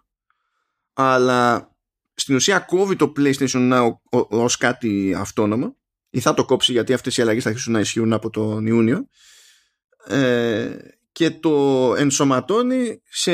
αλλά 0.93 1.71
στην 2.15 2.35
ουσία 2.35 2.59
κόβει 2.59 2.97
το 2.97 3.13
PlayStation 3.17 3.73
Now 3.73 3.89
ως 4.29 4.57
κάτι 4.57 5.15
αυτόνομο 5.17 5.77
ή 6.11 6.21
θα 6.21 6.35
το 6.35 6.45
κόψει 6.45 6.73
γιατί 6.73 6.93
αυτές 6.93 7.17
οι 7.17 7.23
αλλαγές 7.23 7.43
θα 7.43 7.49
αρχίσουν 7.49 7.73
να 7.73 7.81
ισχύουν 7.81 8.13
από 8.13 8.31
τον 8.31 8.67
Ιούνιο 8.67 9.09
ε, 10.07 10.77
και 11.13 11.31
το 11.31 11.95
ενσωματώνει 11.97 13.03
σε 13.05 13.33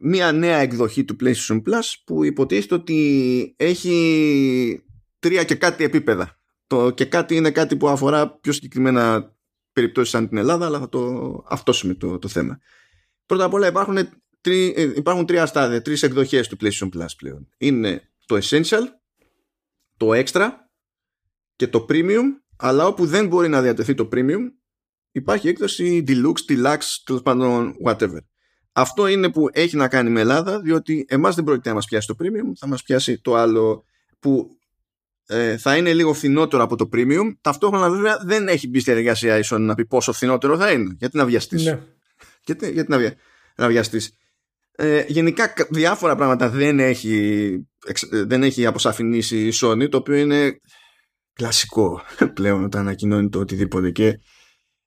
μια 0.00 0.32
νέα 0.32 0.58
εκδοχή 0.58 1.04
του 1.04 1.16
PlayStation 1.20 1.56
Plus 1.56 1.92
που 2.04 2.24
υποτίθεται 2.24 2.74
ότι 2.74 3.54
έχει 3.58 4.84
τρία 5.18 5.44
και 5.44 5.54
κάτι 5.54 5.84
επίπεδα. 5.84 6.40
Το 6.66 6.90
και 6.90 7.04
κάτι 7.04 7.36
είναι 7.36 7.50
κάτι 7.50 7.76
που 7.76 7.88
αφορά 7.88 8.38
πιο 8.38 8.52
συγκεκριμένα 8.52 9.34
περιπτώσεις 9.72 10.10
σαν 10.10 10.28
την 10.28 10.36
Ελλάδα 10.36 10.66
αλλά 10.66 10.78
θα 10.78 10.88
το 10.88 11.44
αυτόσουμε 11.48 11.94
το, 11.94 12.18
το 12.18 12.28
θέμα. 12.28 12.58
Πρώτα 13.26 13.44
απ' 13.44 13.54
όλα 13.54 13.66
υπάρχουν 13.66 13.98
τρι, 14.42 14.74
ε, 14.76 14.82
υπάρχουν 14.82 15.26
τρία 15.26 15.46
στάδια, 15.46 15.82
τρεις 15.82 16.02
εκδοχές 16.02 16.48
του 16.48 16.56
PlayStation 16.60 16.88
Plus 16.94 17.06
πλέον. 17.16 17.48
Είναι 17.58 18.10
το 18.26 18.38
Essential, 18.42 18.82
το 19.96 20.10
Extra 20.12 20.48
και 21.56 21.66
το 21.66 21.86
Premium, 21.88 22.22
αλλά 22.56 22.86
όπου 22.86 23.06
δεν 23.06 23.26
μπορεί 23.26 23.48
να 23.48 23.62
διατεθεί 23.62 23.94
το 23.94 24.08
Premium, 24.12 24.52
υπάρχει 25.12 25.48
έκδοση 25.48 26.04
Deluxe, 26.06 26.44
Deluxe, 26.48 27.00
τέλος 27.04 27.22
πάντων, 27.22 27.74
whatever. 27.84 28.18
Αυτό 28.72 29.06
είναι 29.06 29.30
που 29.30 29.48
έχει 29.52 29.76
να 29.76 29.88
κάνει 29.88 30.10
με 30.10 30.20
Ελλάδα, 30.20 30.60
διότι 30.60 31.04
εμάς 31.08 31.34
δεν 31.34 31.44
πρόκειται 31.44 31.68
να 31.68 31.74
μας 31.74 31.86
πιάσει 31.86 32.06
το 32.06 32.16
Premium, 32.18 32.52
θα 32.58 32.66
μας 32.66 32.82
πιάσει 32.82 33.20
το 33.20 33.34
άλλο 33.34 33.84
που 34.18 34.56
ε, 35.26 35.56
θα 35.56 35.76
είναι 35.76 35.92
λίγο 35.94 36.12
φθηνότερο 36.12 36.62
από 36.62 36.76
το 36.76 36.88
Premium. 36.92 37.32
Ταυτόχρονα 37.40 37.90
βέβαια 37.90 38.18
δεν 38.24 38.48
έχει 38.48 38.68
μπει 38.68 38.80
στη 38.80 38.90
διαδικασία 38.90 39.38
ίσον 39.38 39.62
να 39.62 39.74
πει 39.74 39.86
πόσο 39.86 40.12
φθηνότερο 40.12 40.56
θα 40.56 40.70
είναι. 40.70 40.96
Γιατί 40.98 41.16
να 41.16 41.24
βιαστείς; 41.24 41.64
Ναι. 41.64 41.80
Γιατί, 42.44 42.72
γιατί 42.72 42.90
να, 42.90 43.14
να 43.56 43.68
βιαστείς; 43.68 44.16
Ε, 44.76 45.04
γενικά 45.08 45.52
διάφορα 45.70 46.16
πράγματα 46.16 46.48
δεν 46.48 46.80
έχει, 46.80 47.52
δεν 48.10 48.42
έχει 48.42 48.66
αποσαφηνίσει 48.66 49.46
η 49.46 49.52
Sony 49.60 49.88
το 49.90 49.96
οποίο 49.96 50.14
είναι 50.14 50.60
κλασικό 51.32 52.00
πλέον 52.34 52.64
όταν 52.64 52.80
ανακοινώνει 52.80 53.28
το 53.28 53.38
οτιδήποτε. 53.38 53.90
Και 53.90 54.18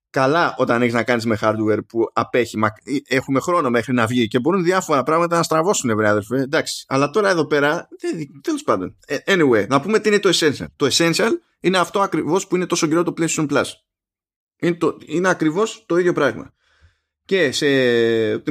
καλά 0.10 0.56
όταν 0.58 0.82
έχεις 0.82 0.94
να 0.94 1.04
κάνεις 1.04 1.26
με 1.26 1.38
hardware 1.42 1.80
που 1.88 2.00
απέχει 2.14 2.58
ε, 2.84 3.16
έχουμε 3.16 3.40
χρόνο 3.40 3.70
μέχρι 3.70 3.94
να 3.94 4.06
βγει 4.06 4.28
και 4.28 4.40
μπορούν 4.40 4.64
διάφορα 4.64 5.04
πράγματα 5.04 5.38
να 5.38 5.44
στραβώσουν 5.44 5.96
βρε 5.96 6.08
αδερφέ. 6.08 6.42
Εντάξει 6.42 6.86
αλλά 6.88 7.10
τώρα 7.10 7.30
εδώ 7.30 7.46
πέρα 7.46 7.88
τέλος 8.42 8.64
πάντων. 8.64 8.98
Ε, 9.08 9.18
anyway 9.26 9.68
να 9.68 9.82
πούμε 9.82 10.00
τι 10.00 10.10
είναι 10.10 10.20
το 10.20 10.30
essential. 10.34 10.66
Το 10.76 10.88
essential 10.92 11.32
είναι 11.60 11.78
αυτό 11.78 12.00
ακριβώς 12.00 12.48
που 12.48 12.56
είναι 12.56 12.66
τόσο 12.66 12.88
καιρό 12.88 13.04
το 13.04 13.14
PlayStation 13.18 13.48
Plus. 13.50 13.66
Είναι, 14.60 14.76
το, 14.76 14.98
είναι 15.06 15.30
ακριβώς 15.30 15.84
το 15.88 15.98
ίδιο 15.98 16.14
πράγμα. 16.14 16.54
Και 17.26 17.52
σε, 17.52 17.66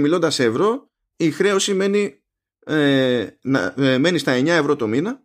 μιλώντας 0.00 0.34
σε 0.34 0.44
ευρώ 0.44 0.90
η 1.16 1.30
χρέωση 1.30 1.74
μένει, 1.74 2.22
ε, 2.66 3.26
να, 3.42 3.74
ε, 3.76 3.98
μένει 3.98 4.18
στα 4.18 4.32
9 4.32 4.48
ευρώ 4.48 4.76
το 4.76 4.86
μήνα 4.86 5.22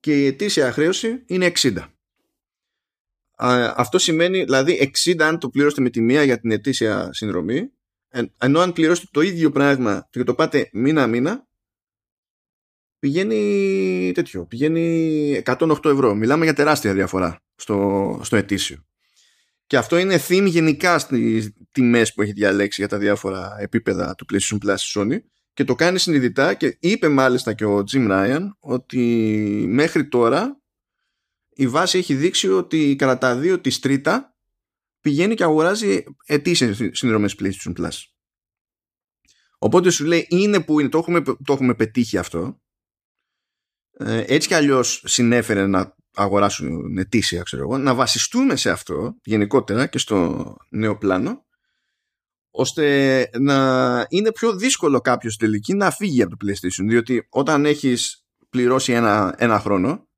και 0.00 0.22
η 0.22 0.26
ετήσια 0.26 0.72
χρέωση 0.72 1.22
είναι 1.26 1.46
60. 1.46 1.90
αυτό 3.76 3.98
σημαίνει, 3.98 4.44
δηλαδή 4.44 4.92
60 5.04 5.22
αν 5.22 5.38
το 5.38 5.48
πληρώσετε 5.50 5.82
με 5.82 5.90
τη 5.90 6.00
μία 6.00 6.22
για 6.22 6.40
την 6.40 6.50
ετήσια 6.50 7.12
συνδρομή, 7.12 7.70
ενώ 8.38 8.60
αν 8.60 8.72
πληρώσετε 8.72 9.08
το 9.10 9.20
ίδιο 9.20 9.50
πράγμα 9.50 10.08
και 10.10 10.24
το 10.24 10.34
πάτε 10.34 10.68
μήνα-μήνα, 10.72 11.46
πηγαίνει 12.98 14.12
τέτοιο, 14.14 14.46
πηγαίνει 14.46 15.42
108 15.44 15.84
ευρώ. 15.84 16.14
Μιλάμε 16.14 16.44
για 16.44 16.54
τεράστια 16.54 16.94
διαφορά 16.94 17.42
στο, 17.54 18.20
στο 18.22 18.36
ετήσιο. 18.36 18.86
Και 19.66 19.76
αυτό 19.76 19.96
είναι 19.96 20.20
theme 20.28 20.46
γενικά 20.46 20.98
στις 20.98 21.52
τιμές 21.70 22.14
που 22.14 22.22
έχει 22.22 22.32
διαλέξει 22.32 22.80
για 22.80 22.88
τα 22.88 22.98
διάφορα 22.98 23.56
επίπεδα 23.58 24.14
του 24.14 24.26
PlayStation 24.32 24.58
Plus 24.64 24.76
Sony 24.94 25.18
και 25.52 25.64
το 25.64 25.74
κάνει 25.74 25.98
συνειδητά 25.98 26.54
και 26.54 26.76
είπε 26.80 27.08
μάλιστα 27.08 27.52
και 27.52 27.64
ο 27.64 27.84
Jim 27.92 28.10
Ryan 28.10 28.48
ότι 28.58 29.04
μέχρι 29.68 30.08
τώρα 30.08 30.60
η 31.48 31.66
βάση 31.66 31.98
έχει 31.98 32.14
δείξει 32.14 32.48
ότι 32.48 32.96
κατά 32.98 33.18
τα 33.18 33.36
δύο 33.36 33.60
της 33.60 33.78
τρίτα 33.78 34.36
πηγαίνει 35.00 35.34
και 35.34 35.44
αγοράζει 35.44 36.04
ετήσιες 36.26 36.88
συνδρομές 36.92 37.34
PlayStation 37.38 37.76
Plus. 37.76 37.90
Οπότε 39.58 39.90
σου 39.90 40.04
λέει 40.04 40.26
είναι 40.28 40.62
που 40.62 40.80
είναι, 40.80 40.88
το 40.88 40.98
έχουμε, 40.98 41.22
το 41.22 41.52
έχουμε 41.52 41.74
πετύχει 41.74 42.18
αυτό. 42.18 42.60
Ε, 43.98 44.24
έτσι 44.26 44.48
κι 44.48 44.54
αλλιώς 44.54 45.02
συνέφερε 45.06 45.66
να 45.66 45.95
αγοράσουν 46.16 46.98
ετήσια, 46.98 47.42
ξέρω 47.42 47.62
εγώ, 47.62 47.78
να 47.78 47.94
βασιστούμε 47.94 48.56
σε 48.56 48.70
αυτό 48.70 49.16
γενικότερα 49.24 49.86
και 49.86 49.98
στο 49.98 50.56
νέο 50.68 50.98
πλάνο, 50.98 51.44
ώστε 52.50 53.28
να 53.38 54.06
είναι 54.08 54.32
πιο 54.32 54.56
δύσκολο 54.56 55.00
κάποιος 55.00 55.36
τελική 55.36 55.74
να 55.74 55.90
φύγει 55.90 56.22
από 56.22 56.36
το 56.36 56.46
PlayStation. 56.46 56.84
Διότι 56.88 57.26
όταν 57.30 57.64
έχεις 57.64 58.24
πληρώσει 58.50 58.92
ένα, 58.92 59.34
ένα 59.38 59.60
χρόνο, 59.60 60.08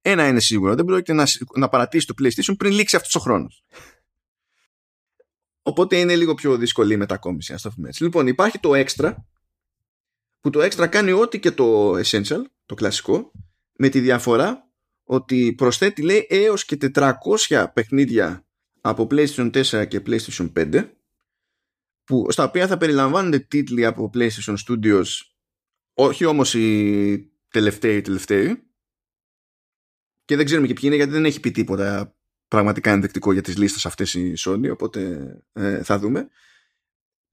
ένα 0.00 0.26
είναι 0.26 0.40
σίγουρο, 0.40 0.74
δεν 0.74 0.84
πρόκειται 0.84 1.12
να, 1.12 1.26
να 1.56 1.68
παρατήσεις 1.68 2.06
το 2.06 2.14
PlayStation 2.22 2.54
πριν 2.58 2.72
λήξει 2.72 2.96
αυτός 2.96 3.14
ο 3.14 3.20
χρόνος. 3.20 3.64
Οπότε 5.62 5.98
είναι 5.98 6.16
λίγο 6.16 6.34
πιο 6.34 6.56
δύσκολη 6.56 6.94
η 6.94 6.96
μετακόμιση, 6.96 7.52
ας 7.52 7.62
το 7.62 7.70
πούμε 7.70 7.88
έτσι. 7.88 8.02
Λοιπόν, 8.02 8.26
υπάρχει 8.26 8.58
το 8.58 8.70
Extra, 8.74 9.14
που 10.40 10.50
το 10.50 10.60
Extra 10.62 10.88
κάνει 10.90 11.12
ό,τι 11.12 11.38
και 11.38 11.50
το 11.50 11.92
Essential, 11.98 12.42
το 12.66 12.74
κλασικό, 12.74 13.32
με 13.72 13.88
τη 13.88 14.00
διαφορά 14.00 14.71
ότι 15.04 15.54
προσθέτει 15.56 16.02
λέει 16.02 16.26
έως 16.28 16.64
και 16.64 16.76
400 16.94 17.66
παιχνίδια 17.74 18.46
από 18.80 19.06
PlayStation 19.10 19.62
4 19.64 19.88
και 19.88 20.02
PlayStation 20.06 20.52
5 20.56 20.88
που, 22.04 22.26
στα 22.30 22.44
οποία 22.44 22.66
θα 22.66 22.76
περιλαμβάνονται 22.76 23.38
τίτλοι 23.38 23.84
από 23.84 24.10
PlayStation 24.14 24.54
Studios 24.66 25.06
όχι 25.94 26.24
όμως 26.24 26.54
οι 26.54 27.32
τελευταίοι 27.48 28.00
τελευταίοι. 28.00 28.62
Και 30.24 30.36
δεν 30.36 30.44
ξέρουμε 30.44 30.66
και 30.66 30.72
ποιοι 30.72 30.82
είναι 30.86 30.96
γιατί 30.96 31.12
δεν 31.12 31.24
έχει 31.24 31.40
πει 31.40 31.50
τίποτα 31.50 32.16
πραγματικά 32.48 32.90
ενδεικτικό 32.90 33.32
για 33.32 33.42
τις 33.42 33.56
λίστες 33.56 33.86
αυτές 33.86 34.14
η 34.14 34.34
Sony 34.38 34.70
οπότε 34.72 35.26
ε, 35.52 35.82
θα 35.82 35.98
δούμε. 35.98 36.28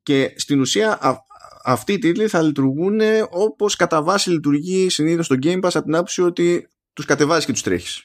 Και 0.02 0.34
στην 0.38 0.60
ουσία 0.60 1.02
α, 1.02 1.18
αυτοί 1.64 1.94
οι 1.94 1.98
τίτλοι 2.00 2.28
θα 2.28 2.42
λειτουργούν 2.42 3.00
όπως 3.30 3.76
κατά 3.76 4.02
βάση 4.04 4.30
λειτουργεί 4.30 4.90
συνήθως 4.90 5.26
στο 5.26 5.36
Game 5.42 5.62
Pass 5.62 5.72
από 5.74 5.84
την 5.84 5.96
άποψη 5.96 6.22
ότι 6.22 6.68
τους 7.00 7.08
κατεβάζεις 7.08 7.46
και 7.46 7.52
τους 7.52 7.62
τρέχεις. 7.62 8.04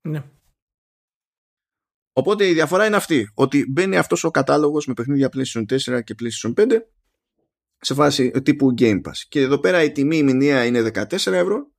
Ναι. 0.00 0.24
Οπότε 2.12 2.48
η 2.48 2.52
διαφορά 2.52 2.86
είναι 2.86 2.96
αυτή, 2.96 3.30
ότι 3.34 3.66
μπαίνει 3.70 3.96
αυτός 3.96 4.24
ο 4.24 4.30
κατάλογος 4.30 4.86
με 4.86 4.94
παιχνίδια 4.94 5.28
PlayStation 5.32 5.64
4 5.66 6.04
και 6.04 6.14
PlayStation 6.20 6.54
5 6.54 6.78
σε 7.78 7.94
φάση 7.94 8.30
τύπου 8.30 8.74
Game 8.78 9.00
Pass. 9.00 9.16
Και 9.28 9.40
εδώ 9.40 9.58
πέρα 9.58 9.82
η 9.82 9.92
τιμή 9.92 10.16
η 10.16 10.22
μηνύα 10.22 10.64
είναι 10.64 10.90
14 10.94 11.12
ευρώ 11.12 11.72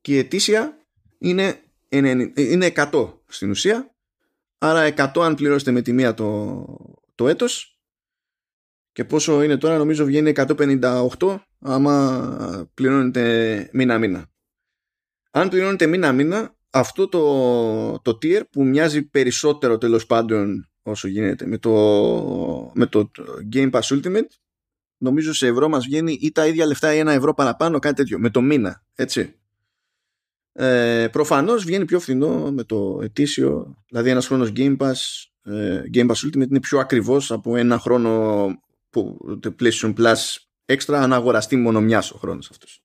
και 0.00 0.14
η 0.14 0.18
ετήσια 0.18 0.86
είναι, 1.18 1.62
είναι 2.34 2.72
100 2.74 3.12
στην 3.26 3.50
ουσία. 3.50 3.94
Άρα 4.58 4.94
100 4.96 5.20
αν 5.20 5.34
πληρώσετε 5.34 5.70
με 5.70 5.82
τη 5.82 5.92
μία 5.92 6.14
το, 6.14 6.64
το 7.14 7.28
έτος 7.28 7.80
και 8.92 9.04
πόσο 9.04 9.42
είναι 9.42 9.56
τώρα 9.56 9.78
νομίζω 9.78 10.04
βγαίνει 10.04 10.32
158 10.36 11.38
άμα 11.58 12.70
πληρώνετε 12.74 13.70
μήνα 13.72 13.98
μήνα 13.98 14.30
αν 15.30 15.48
πληρώνετε 15.48 15.86
μήνα-μήνα, 15.86 16.54
αυτό 16.70 17.08
το, 17.08 17.98
το 17.98 18.18
tier 18.22 18.42
που 18.50 18.64
μοιάζει 18.64 19.02
περισσότερο 19.02 19.78
τέλος 19.78 20.06
πάντων 20.06 20.70
όσο 20.82 21.08
γίνεται 21.08 21.46
με 21.46 21.58
το, 21.58 21.70
με 22.74 22.86
το 22.86 23.10
Game 23.52 23.70
Pass 23.70 23.80
Ultimate, 23.80 24.30
νομίζω 24.96 25.32
σε 25.32 25.46
ευρώ 25.46 25.68
μας 25.68 25.84
βγαίνει 25.84 26.18
ή 26.20 26.32
τα 26.32 26.46
ίδια 26.46 26.66
λεφτά 26.66 26.94
ή 26.94 26.98
ένα 26.98 27.12
ευρώ 27.12 27.34
παραπάνω, 27.34 27.78
κάτι 27.78 27.94
τέτοιο, 27.94 28.18
με 28.18 28.30
το 28.30 28.40
μήνα, 28.40 28.84
έτσι. 28.94 29.34
Ε, 30.52 31.08
προφανώς 31.12 31.64
βγαίνει 31.64 31.84
πιο 31.84 32.00
φθηνό 32.00 32.52
με 32.52 32.64
το 32.64 32.98
ετήσιο, 33.02 33.76
δηλαδή 33.88 34.10
ένας 34.10 34.26
χρόνος 34.26 34.52
Game 34.56 34.76
Pass, 34.76 34.94
ε, 35.42 35.82
Game 35.94 36.06
Pass 36.06 36.26
Ultimate 36.26 36.48
είναι 36.48 36.60
πιο 36.60 36.78
ακριβώς 36.78 37.32
από 37.32 37.56
ένα 37.56 37.78
χρόνο 37.78 38.46
που, 38.90 39.18
το 39.40 39.54
PlayStation 39.60 39.94
Plus 39.94 40.36
Extra 40.72 40.94
αν 40.94 41.12
αγοραστεί 41.12 41.56
μόνο 41.56 41.80
μιας 41.80 42.10
ο 42.10 42.18
χρόνος 42.18 42.50
αυτός. 42.50 42.82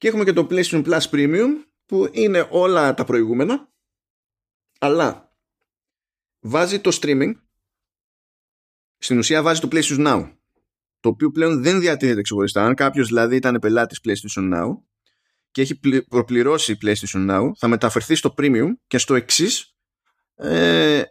Και 0.00 0.08
έχουμε 0.08 0.24
και 0.24 0.32
το 0.32 0.46
PlayStation 0.50 0.84
Plus 0.84 1.00
Premium 1.10 1.48
που 1.86 2.08
είναι 2.12 2.46
όλα 2.50 2.94
τα 2.94 3.04
προηγούμενα 3.04 3.72
αλλά 4.78 5.36
βάζει 6.40 6.80
το 6.80 6.98
streaming 7.00 7.32
στην 8.98 9.18
ουσία 9.18 9.42
βάζει 9.42 9.60
το 9.60 9.68
PlayStation 9.72 10.06
Now 10.06 10.32
το 11.00 11.08
οποίο 11.08 11.30
πλέον 11.30 11.62
δεν 11.62 11.80
διατηρείται 11.80 12.20
ξεχωριστά. 12.20 12.64
Αν 12.64 12.74
κάποιος 12.74 13.06
δηλαδή 13.06 13.36
ήταν 13.36 13.58
πελάτης 13.58 14.00
PlayStation 14.04 14.54
Now 14.54 14.68
και 15.50 15.62
έχει 15.62 15.80
προπληρώσει 16.08 16.78
PlayStation 16.82 17.30
Now, 17.30 17.50
θα 17.56 17.68
μεταφερθεί 17.68 18.14
στο 18.14 18.34
Premium 18.36 18.68
και 18.86 18.98
στο 18.98 19.14
εξής. 19.14 19.74
Ε, 20.34 21.02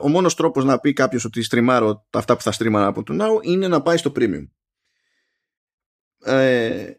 ο 0.00 0.08
μόνος 0.08 0.34
τρόπος 0.34 0.64
να 0.64 0.78
πει 0.78 0.92
κάποιος 0.92 1.24
ότι 1.24 1.42
στριμάρω 1.42 2.06
αυτά 2.10 2.36
που 2.36 2.42
θα 2.42 2.52
στρίμαρα 2.52 2.86
από 2.86 3.02
το 3.02 3.16
Now 3.20 3.44
είναι 3.44 3.68
να 3.68 3.82
πάει 3.82 3.96
στο 3.96 4.12
Premium. 4.16 4.48
Ε, 6.24 6.92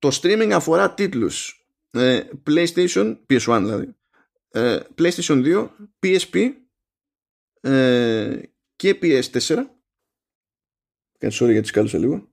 το 0.00 0.08
streaming 0.12 0.50
αφορά 0.50 0.94
τίτλους 0.94 1.66
ε, 1.90 2.28
PlayStation, 2.46 3.18
PS1 3.28 3.60
δηλαδή, 3.62 3.94
ε, 4.48 4.80
PlayStation 4.98 5.44
2, 5.44 5.68
PSP 6.02 6.52
ε, 7.60 8.42
και 8.76 8.98
PS4 9.02 9.64
Κάτι 11.20 11.36
sorry 11.40 11.50
γιατί 11.50 11.66
σκάλωσα 11.66 11.98
λίγο. 11.98 12.28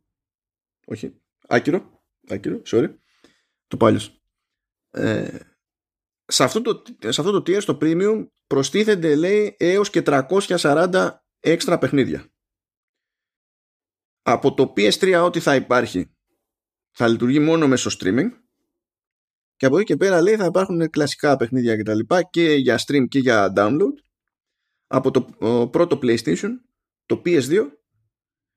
Όχι. 0.86 1.22
Άκυρο. 1.47 2.03
Άκυρο. 2.28 2.61
Sorry. 2.65 2.95
Το 3.68 3.78
πάλι. 3.78 3.99
Ε, 4.89 5.39
σε, 6.26 6.43
αυτό 6.43 6.61
το, 6.61 6.84
σε 6.99 7.22
αυτό 7.22 7.32
το 7.32 7.38
tier 7.38 7.61
στο 7.61 7.78
premium 7.82 8.28
προστίθενται 8.47 9.15
λέει 9.15 9.55
έως 9.59 9.89
και 9.89 10.03
340 10.05 11.18
έξτρα 11.39 11.78
παιχνίδια. 11.78 12.32
Από 14.22 14.53
το 14.53 14.74
PS3 14.76 15.24
ό,τι 15.26 15.39
θα 15.39 15.55
υπάρχει 15.55 16.16
θα 16.97 17.07
λειτουργεί 17.07 17.39
μόνο 17.39 17.67
μέσω 17.67 17.89
streaming 17.99 18.29
και 19.55 19.65
από 19.65 19.75
εκεί 19.77 19.85
και 19.85 19.97
πέρα 19.97 20.21
λέει 20.21 20.35
θα 20.35 20.45
υπάρχουν 20.45 20.89
κλασικά 20.89 21.37
παιχνίδια 21.37 21.75
και 21.75 21.83
τα 21.83 21.95
λοιπά 21.95 22.23
και 22.23 22.53
για 22.53 22.79
stream 22.87 23.07
και 23.07 23.19
για 23.19 23.53
download 23.55 23.93
από 24.87 25.11
το 25.11 25.21
πρώτο 25.71 25.99
PlayStation 26.01 26.49
το 27.05 27.21
PS2 27.25 27.67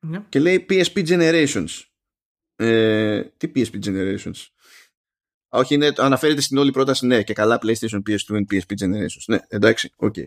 ναι. 0.06 0.24
Και 0.28 0.38
λέει 0.38 0.66
PSP 0.68 1.06
Generations. 1.08 1.80
Ε, 2.56 3.22
τι 3.22 3.50
PSP 3.54 3.84
Generations; 3.84 4.46
Όχι, 5.48 5.74
είναι, 5.74 5.92
αναφέρεται 5.96 6.40
στην 6.40 6.58
όλη 6.58 6.70
πρόταση, 6.70 7.06
ναι, 7.06 7.22
και 7.22 7.32
καλά 7.32 7.58
PlayStation, 7.62 8.02
PS2 8.08 8.36
and 8.36 8.44
PSP 8.50 8.74
Generations. 8.80 9.24
Ναι, 9.26 9.38
εντάξει, 9.48 9.92
OK. 9.96 10.14
Okay. 10.16 10.26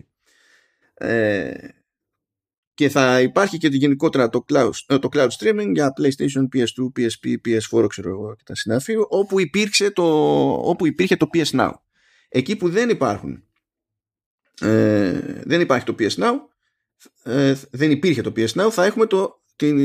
Ε, 0.94 1.68
και 2.74 2.88
θα 2.88 3.20
υπάρχει 3.20 3.58
και 3.58 3.68
γενικότερα 3.68 4.28
το 4.28 4.44
cloud, 4.52 4.70
ε, 4.86 4.98
το 4.98 5.08
cloud 5.12 5.28
streaming 5.38 5.70
για 5.72 5.92
PlayStation, 6.00 6.48
PS2, 6.52 6.92
PSP, 6.96 7.34
PS4, 7.44 7.86
ξέρω 7.88 8.08
εγώ 8.08 8.34
και 8.36 8.42
τα 8.44 8.54
συναφή, 8.54 8.94
όπου, 9.08 9.40
υπήρξε 9.40 9.90
το, 9.90 10.04
όπου 10.52 10.86
υπήρχε 10.86 11.16
το 11.16 11.28
PS 11.32 11.60
Now. 11.60 11.70
Εκεί 12.28 12.56
που 12.56 12.68
δεν 12.68 12.88
υπάρχουν, 12.88 13.44
ε, 14.60 15.20
δεν 15.44 15.60
υπάρχει 15.60 15.84
το 15.84 15.94
PS 15.98 16.14
Now, 16.14 16.32
ε, 17.22 17.54
δεν 17.70 17.90
υπήρχε 17.90 18.22
το 18.22 18.32
PS 18.36 18.48
Now, 18.48 18.68
θα 18.70 18.84
έχουμε 18.84 19.06
το 19.06 19.42
την, 19.56 19.78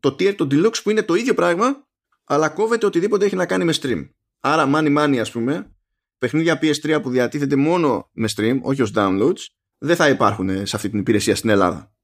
το 0.00 0.08
tier, 0.08 0.34
το 0.36 0.46
deluxe 0.50 0.82
που 0.82 0.90
είναι 0.90 1.02
το 1.02 1.14
ίδιο 1.14 1.34
πράγμα 1.34 1.86
αλλά 2.24 2.48
κόβεται 2.48 2.86
οτιδήποτε 2.86 3.24
έχει 3.24 3.36
να 3.36 3.46
κάνει 3.46 3.64
με 3.64 3.74
stream. 3.80 4.08
Άρα 4.40 4.70
money 4.74 4.96
money 4.98 5.16
ας 5.16 5.30
πούμε 5.30 5.74
παιχνίδια 6.18 6.58
PS3 6.62 6.98
που 7.02 7.10
διατίθεται 7.10 7.56
μόνο 7.56 8.10
με 8.12 8.28
stream, 8.36 8.58
όχι 8.62 8.82
ως 8.82 8.92
downloads 8.94 9.46
δεν 9.78 9.96
θα 9.96 10.08
υπάρχουν 10.08 10.66
σε 10.66 10.76
αυτή 10.76 10.90
την 10.90 10.98
υπηρεσία 10.98 11.36
στην 11.36 11.50
Ελλάδα. 11.50 11.95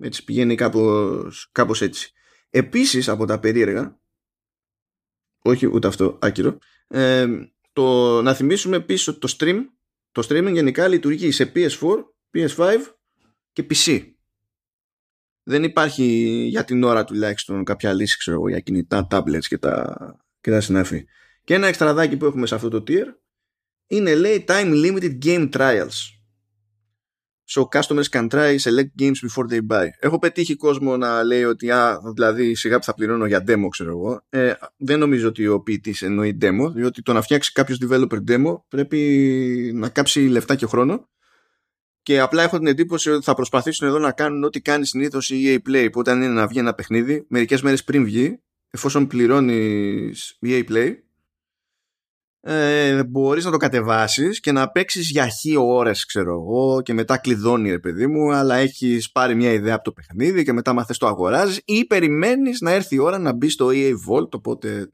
Έτσι 0.00 0.24
πηγαίνει 0.24 0.54
κάπως, 0.54 1.48
κάπως 1.52 1.82
έτσι. 1.82 2.12
Επίσης 2.50 3.08
από 3.08 3.26
τα 3.26 3.38
περίεργα 3.38 4.00
όχι 5.42 5.66
ούτε 5.66 5.86
αυτό 5.86 6.18
άκυρο 6.20 6.58
ε, 6.86 7.26
το, 7.72 8.22
να 8.22 8.34
θυμίσουμε 8.34 8.80
πίσω 8.80 9.18
το 9.18 9.34
stream 9.38 9.58
το 10.12 10.26
streaming 10.28 10.52
γενικά 10.52 10.88
λειτουργεί 10.88 11.30
σε 11.30 11.52
PS4, 11.54 11.94
PS5 12.34 12.76
και 13.52 13.66
PC 13.70 14.12
δεν 15.42 15.64
υπάρχει 15.64 16.04
για 16.48 16.64
την 16.64 16.82
ώρα 16.82 17.04
τουλάχιστον 17.04 17.64
κάποια 17.64 17.92
λύση 17.92 18.18
ξέρω 18.18 18.36
εγώ, 18.36 18.48
για 18.48 18.60
κινητά, 18.60 19.06
tablets 19.10 19.44
και 19.48 19.58
τα, 19.58 19.96
και 20.40 20.50
τα 20.50 20.60
συνάφη. 20.60 21.04
Και 21.44 21.54
ένα 21.54 21.66
εξτραδάκι 21.66 22.16
που 22.16 22.24
έχουμε 22.24 22.46
σε 22.46 22.54
αυτό 22.54 22.68
το 22.68 22.82
tier 22.86 23.06
είναι 23.86 24.14
λέει 24.14 24.44
time 24.48 24.84
limited 24.84 25.18
game 25.24 25.50
trials. 25.52 26.19
So 27.52 27.60
customers 27.76 28.08
can 28.14 28.28
try 28.34 28.50
select 28.58 28.90
games 28.96 29.20
before 29.20 29.46
they 29.48 29.60
buy. 29.70 29.86
Έχω 29.98 30.18
πετύχει 30.18 30.56
κόσμο 30.56 30.96
να 30.96 31.22
λέει 31.22 31.44
ότι 31.44 31.70
α, 31.70 32.00
δηλαδή 32.14 32.54
σιγά 32.54 32.78
που 32.78 32.84
θα 32.84 32.94
πληρώνω 32.94 33.26
για 33.26 33.44
demo 33.46 33.68
ξέρω 33.70 33.90
εγώ. 33.90 34.24
Ε, 34.28 34.52
δεν 34.76 34.98
νομίζω 34.98 35.28
ότι 35.28 35.46
ο 35.46 35.60
ποιητής 35.60 36.02
εννοεί 36.02 36.38
demo, 36.40 36.70
διότι 36.74 37.02
το 37.02 37.12
να 37.12 37.22
φτιάξει 37.22 37.52
κάποιος 37.52 37.78
developer 37.82 38.18
demo 38.28 38.60
πρέπει 38.68 39.72
να 39.74 39.88
κάψει 39.88 40.20
λεφτά 40.20 40.54
και 40.54 40.66
χρόνο 40.66 41.08
και 42.02 42.20
απλά 42.20 42.42
έχω 42.42 42.58
την 42.58 42.66
εντύπωση 42.66 43.10
ότι 43.10 43.24
θα 43.24 43.34
προσπαθήσουν 43.34 43.88
εδώ 43.88 43.98
να 43.98 44.12
κάνουν 44.12 44.44
ό,τι 44.44 44.60
κάνει 44.60 44.86
συνήθως 44.86 45.30
η 45.30 45.62
EA 45.64 45.68
Play 45.68 45.88
που 45.92 45.98
όταν 45.98 46.22
είναι 46.22 46.32
να 46.32 46.46
βγει 46.46 46.58
ένα 46.58 46.74
παιχνίδι 46.74 47.26
μερικές 47.28 47.62
μέρες 47.62 47.84
πριν 47.84 48.04
βγει 48.04 48.42
εφόσον 48.70 49.06
πληρώνεις 49.06 50.38
EA 50.46 50.64
Play 50.68 50.94
ε, 52.40 53.04
μπορείς 53.04 53.44
να 53.44 53.50
το 53.50 53.56
κατεβάσεις 53.56 54.40
και 54.40 54.52
να 54.52 54.70
παίξεις 54.70 55.10
για 55.10 55.28
χι 55.28 55.56
ώρες 55.56 56.06
ξέρω 56.06 56.32
εγώ 56.32 56.82
και 56.82 56.92
μετά 56.92 57.18
κλειδώνει 57.18 57.70
ρε 57.70 57.78
παιδί 57.78 58.06
μου 58.06 58.32
αλλά 58.32 58.56
έχεις 58.56 59.10
πάρει 59.10 59.34
μια 59.34 59.52
ιδέα 59.52 59.74
από 59.74 59.84
το 59.84 59.92
παιχνίδι 59.92 60.44
και 60.44 60.52
μετά 60.52 60.72
μαθες 60.72 60.98
το 60.98 61.06
αγοράζεις 61.06 61.60
ή 61.64 61.84
περιμένεις 61.84 62.60
να 62.60 62.70
έρθει 62.70 62.94
η 62.94 62.98
ώρα 62.98 63.18
να 63.18 63.32
μπει 63.32 63.48
στο 63.48 63.68
EA 63.72 63.92
Vault 64.08 64.30
οπότε 64.30 64.92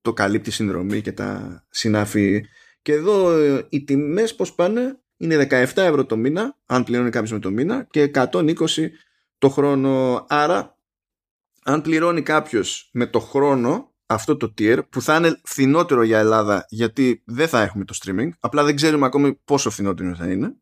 το 0.00 0.12
καλύπτει 0.12 0.50
συνδρομή 0.50 1.00
και 1.00 1.12
τα 1.12 1.62
συνάφη 1.70 2.42
και 2.82 2.92
εδώ 2.92 3.38
ε, 3.38 3.66
οι 3.68 3.84
τιμές 3.84 4.34
πως 4.34 4.54
πάνε; 4.54 5.00
Είναι 5.16 5.46
17 5.50 5.64
ευρώ 5.76 6.04
το 6.04 6.16
μήνα, 6.16 6.58
αν 6.66 6.84
πληρώνει 6.84 7.10
κάποιος 7.10 7.32
με 7.32 7.38
το 7.38 7.50
μήνα, 7.50 7.86
και 7.90 8.10
120 8.14 8.54
το 9.38 9.48
χρόνο. 9.48 10.24
Άρα, 10.28 10.78
αν 11.62 11.82
πληρώνει 11.82 12.22
κάποιος 12.22 12.90
με 12.92 13.06
το 13.06 13.20
χρόνο 13.20 13.91
αυτό 14.12 14.36
το 14.36 14.54
tier, 14.58 14.80
που 14.88 15.02
θα 15.02 15.16
είναι 15.16 15.40
φθηνότερο 15.44 16.02
για 16.02 16.18
Ελλάδα, 16.18 16.66
γιατί 16.68 17.22
δεν 17.26 17.48
θα 17.48 17.62
έχουμε 17.62 17.84
το 17.84 17.94
streaming, 18.02 18.28
απλά 18.40 18.64
δεν 18.64 18.76
ξέρουμε 18.76 19.06
ακόμη 19.06 19.34
πόσο 19.34 19.70
φθηνότερο 19.70 20.14
θα 20.14 20.30
είναι, 20.30 20.56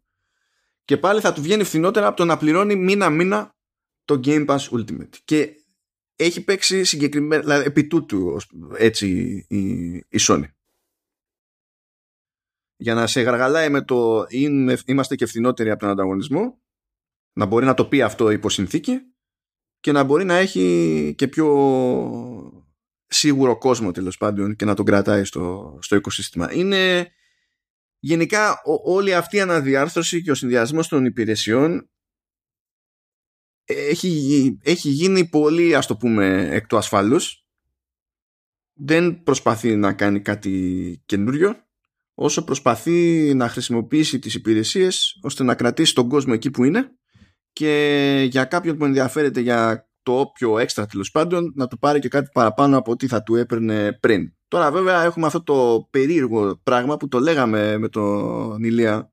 και 0.85 0.97
πάλι 0.97 1.21
θα 1.21 1.33
του 1.33 1.43
βγαίνει 1.43 1.65
φθηνότερα 1.65 2.07
από 2.07 2.17
το 2.17 2.25
να 2.25 2.37
πληρώνει 2.37 2.77
μήνα-μήνα 2.77 3.57
το 4.05 4.21
Game 4.25 4.47
Pass 4.47 4.59
Ultimate. 4.59 5.17
Και 5.25 5.55
έχει 6.17 6.45
παίξει 6.45 6.85
συγκεκριμένα, 6.85 7.43
δηλαδή 7.43 7.65
επί 7.67 7.87
τούτου 7.87 8.37
έτσι 8.77 9.09
η, 9.49 9.61
η 9.95 10.19
Sony. 10.21 10.45
Για 12.77 12.95
να 12.95 13.07
σε 13.07 13.21
γαργαλάει 13.21 13.69
με 13.69 13.83
το 13.83 14.27
είμαστε 14.85 15.15
και 15.15 15.27
φθηνότεροι 15.27 15.71
από 15.71 15.81
τον 15.81 15.89
ανταγωνισμό 15.89 16.61
να 17.33 17.47
μπορεί 17.47 17.65
να 17.65 17.75
το 17.75 17.85
πει 17.85 18.03
αυτό 18.03 18.31
υπό 18.31 18.49
συνθήκη 18.49 19.01
και 19.81 19.93
να 19.93 20.03
μπορεί 20.03 20.25
να 20.25 20.35
έχει 20.35 21.15
και 21.17 21.29
πιο 21.29 22.60
σίγουρο 23.11 23.59
κόσμο 23.59 23.91
τέλος 23.91 24.17
πάντων 24.17 24.57
και 24.57 24.65
να 24.65 24.75
τον 24.75 24.85
κρατάει 24.85 25.25
στο, 25.25 25.79
στο 25.83 25.97
οικοσύστημα. 25.97 26.53
Είναι 26.53 27.13
γενικά 27.99 28.61
όλη 28.85 29.15
αυτή 29.15 29.37
η 29.37 29.41
αναδιάρθρωση 29.41 30.23
και 30.23 30.31
ο 30.31 30.35
συνδυασμός 30.35 30.89
των 30.89 31.05
υπηρεσιών 31.05 31.91
έχει, 33.65 34.59
έχει 34.63 34.89
γίνει 34.89 35.29
πολύ 35.29 35.75
ας 35.75 35.87
το 35.87 35.97
πούμε 35.97 36.49
εκ 36.51 36.67
του 36.67 36.77
ασφαλούς 36.77 37.45
δεν 38.73 39.23
προσπαθεί 39.23 39.77
να 39.77 39.93
κάνει 39.93 40.21
κάτι 40.21 41.03
καινούριο 41.07 41.55
όσο 42.15 42.45
προσπαθεί 42.45 43.35
να 43.35 43.49
χρησιμοποιήσει 43.49 44.19
τις 44.19 44.35
υπηρεσίες 44.35 45.19
ώστε 45.23 45.43
να 45.43 45.55
κρατήσει 45.55 45.95
τον 45.95 46.09
κόσμο 46.09 46.33
εκεί 46.37 46.51
που 46.51 46.65
είναι 46.65 46.91
και 47.53 48.27
για 48.31 48.45
κάποιον 48.45 48.77
που 48.77 48.85
ενδιαφέρεται 48.85 49.41
για 49.41 49.90
το 50.03 50.21
όποιο 50.21 50.59
έξτρα 50.59 50.87
τέλος 50.87 51.11
πάντων 51.11 51.53
να 51.57 51.67
του 51.67 51.79
πάρει 51.79 51.99
και 51.99 52.09
κάτι 52.09 52.29
παραπάνω 52.33 52.79
από 52.79 52.91
ό,τι 52.91 53.07
θα 53.07 53.23
του 53.23 53.37
έπαιρνε 53.37 53.93
πριν. 53.93 54.35
Τώρα 54.49 54.71
βέβαια 54.71 55.03
έχουμε 55.03 55.27
αυτό 55.27 55.43
το 55.43 55.89
περίεργο 55.91 56.61
πράγμα 56.63 56.97
που 56.97 57.09
το 57.09 57.19
λέγαμε 57.19 57.79
με 57.79 57.89
τον 57.89 58.63
Ηλία 58.63 59.13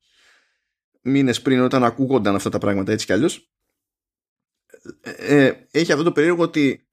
μήνες 1.01 1.41
πριν 1.41 1.61
όταν 1.61 1.83
ακούγονταν 1.83 2.35
αυτά 2.35 2.49
τα 2.49 2.57
πράγματα 2.57 2.91
έτσι 2.91 3.05
κι 3.05 3.13
αλλιώς 3.13 3.51
ε, 5.01 5.11
ε, 5.45 5.67
έχει 5.71 5.91
αυτό 5.91 6.03
το 6.03 6.11
περίεργο 6.11 6.43
ότι 6.43 6.87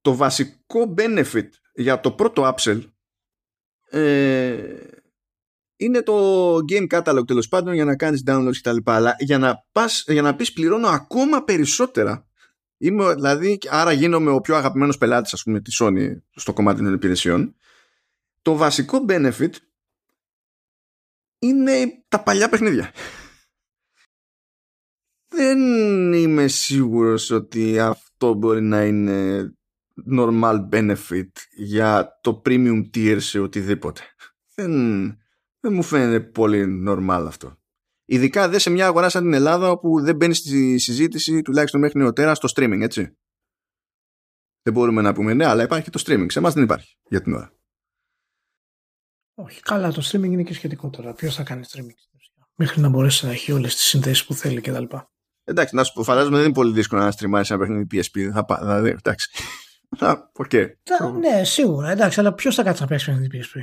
το 0.00 0.14
βασικό 0.14 0.94
benefit 0.96 1.48
για 1.74 2.00
το 2.00 2.12
πρώτο 2.12 2.54
upsell 2.54 2.82
ε, 3.90 4.76
είναι 5.76 6.02
το 6.02 6.54
game 6.54 6.86
catalog 6.90 7.26
τέλος 7.26 7.48
πάντων 7.48 7.74
για 7.74 7.84
να 7.84 7.96
κάνεις 7.96 8.22
downloads 8.26 8.56
κτλ. 8.62 8.76
Αλλά 8.84 9.16
για 9.18 9.38
να, 9.38 9.66
πας, 9.72 10.04
για 10.06 10.22
να 10.22 10.36
πεις 10.36 10.52
πληρώνω 10.52 10.88
ακόμα 10.88 11.44
περισσότερα. 11.44 12.29
Είμαι, 12.82 13.14
δηλαδή, 13.14 13.58
άρα 13.68 13.92
γίνομαι 13.92 14.30
ο 14.30 14.40
πιο 14.40 14.56
αγαπημένος 14.56 14.98
πελάτης 14.98 15.32
ας 15.32 15.42
πούμε 15.42 15.60
της 15.60 15.80
Sony 15.82 16.08
στο 16.34 16.52
κομμάτι 16.52 16.82
των 16.82 16.92
υπηρεσιών. 16.92 17.56
το 18.42 18.56
βασικό 18.56 19.04
benefit 19.08 19.52
είναι 21.38 22.04
τα 22.08 22.22
παλιά 22.22 22.48
παιχνίδια. 22.48 22.92
Δεν 25.28 25.58
είμαι 26.12 26.48
σίγουρος 26.48 27.30
ότι 27.30 27.80
αυτό 27.80 28.34
μπορεί 28.34 28.62
να 28.62 28.84
είναι 28.84 29.50
normal 30.10 30.68
benefit 30.72 31.30
για 31.56 32.18
το 32.22 32.42
premium 32.44 32.90
tier 32.94 33.16
σε 33.20 33.38
οτιδήποτε. 33.38 34.00
Δεν, 34.54 34.72
δεν 35.60 35.72
μου 35.72 35.82
φαίνεται 35.82 36.20
πολύ 36.20 36.84
normal 36.88 37.24
αυτό. 37.26 37.59
Ειδικά 38.12 38.48
δεν 38.48 38.60
σε 38.60 38.70
μια 38.70 38.86
αγορά 38.86 39.08
σαν 39.08 39.22
την 39.22 39.32
Ελλάδα 39.32 39.70
όπου 39.70 40.00
δεν 40.00 40.16
μπαίνει 40.16 40.34
στη 40.34 40.78
συζήτηση 40.78 41.42
τουλάχιστον 41.42 41.80
μέχρι 41.80 41.98
νεοτέρας 41.98 42.36
στο 42.36 42.48
streaming, 42.54 42.80
έτσι. 42.80 43.16
Δεν 44.62 44.72
μπορούμε 44.72 45.02
να 45.02 45.12
πούμε 45.12 45.34
ναι, 45.34 45.44
αλλά 45.44 45.62
υπάρχει 45.62 45.90
το 45.90 46.02
streaming. 46.06 46.26
Σε 46.28 46.38
εμάς 46.38 46.54
δεν 46.54 46.62
υπάρχει 46.62 46.96
για 47.08 47.20
την 47.22 47.34
ώρα. 47.34 47.52
Όχι, 49.34 49.60
καλά, 49.60 49.92
το 49.92 50.02
streaming 50.04 50.30
είναι 50.30 50.42
και 50.42 50.54
σχετικό 50.54 50.90
τώρα. 50.90 51.12
Ποιος 51.12 51.34
θα 51.34 51.42
κάνει 51.42 51.64
streaming 51.68 51.94
μέχρι 52.54 52.80
να 52.80 52.88
μπορέσει 52.88 53.26
να 53.26 53.32
έχει 53.32 53.52
όλες 53.52 53.74
τις 53.74 53.84
συνδέσεις 53.84 54.26
που 54.26 54.34
θέλει 54.34 54.60
κτλ. 54.60 54.84
Εντάξει, 55.44 55.74
να 55.74 55.84
σου 55.84 55.92
πω, 55.92 56.02
φαντάζομαι 56.02 56.36
δεν 56.36 56.44
είναι 56.44 56.54
πολύ 56.54 56.72
δύσκολο 56.72 57.02
να 57.02 57.10
στριμάσει 57.10 57.52
ένα 57.52 57.62
παιχνίδι 57.62 57.86
PSP. 57.92 58.30
Θα 58.32 58.44
πάει, 58.44 58.60
δηλαδή, 58.60 58.88
εντάξει. 58.88 59.30
Okay. 60.32 60.66
Ναι, 61.18 61.44
σίγουρα. 61.44 61.90
Εντάξει, 61.90 62.20
αλλά 62.20 62.34
ποιος 62.34 62.54
θα 62.54 62.62
κάτσει 62.62 62.82
να 62.82 62.88
παίξει 62.88 63.04
παιχνίδι 63.04 63.40
PSP. 63.42 63.60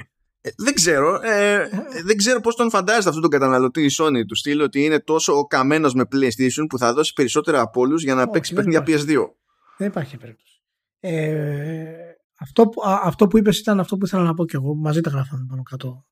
Ε, 0.47 0.53
δεν 0.57 0.73
ξέρω. 0.73 1.19
Ε, 1.23 1.69
δεν 2.05 2.17
ξέρω 2.17 2.39
πώς 2.39 2.55
τον 2.55 2.69
φαντάζεται 2.69 3.07
αυτόν 3.07 3.21
τον 3.21 3.31
καταναλωτή 3.31 3.83
η 3.83 3.89
Sony 3.99 4.25
του 4.27 4.35
στυλ 4.35 4.61
ότι 4.61 4.83
είναι 4.83 4.99
τόσο 4.99 5.37
ο 5.37 5.47
καμένος 5.47 5.93
με 5.93 6.03
PlayStation 6.11 6.65
που 6.69 6.77
θα 6.77 6.93
δώσει 6.93 7.13
περισσότερα 7.13 7.61
από 7.61 7.81
όλους 7.81 8.03
για 8.03 8.15
να 8.15 8.21
Όχι, 8.21 8.29
παίξει 8.31 8.53
παιχνίδια 8.53 8.83
PS2. 8.87 9.29
Δεν 9.77 9.87
υπάρχει 9.87 10.17
περίπτωση. 10.17 10.61
Ε, 10.99 11.93
αυτό, 12.39 12.67
που, 12.67 12.81
αυτό 13.03 13.27
που 13.27 13.37
είπες 13.37 13.59
ήταν 13.59 13.79
αυτό 13.79 13.97
που 13.97 14.05
ήθελα 14.05 14.23
να 14.23 14.33
πω 14.33 14.45
και 14.45 14.55
εγώ. 14.55 14.75
Μαζί 14.75 15.01
τα 15.01 15.09
γράφαμε 15.09 15.45
πάνω 15.49 15.63
κάτω 15.63 16.05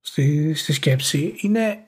στη, 0.00 0.54
στη 0.54 0.72
σκέψη. 0.72 1.34
Είναι, 1.36 1.78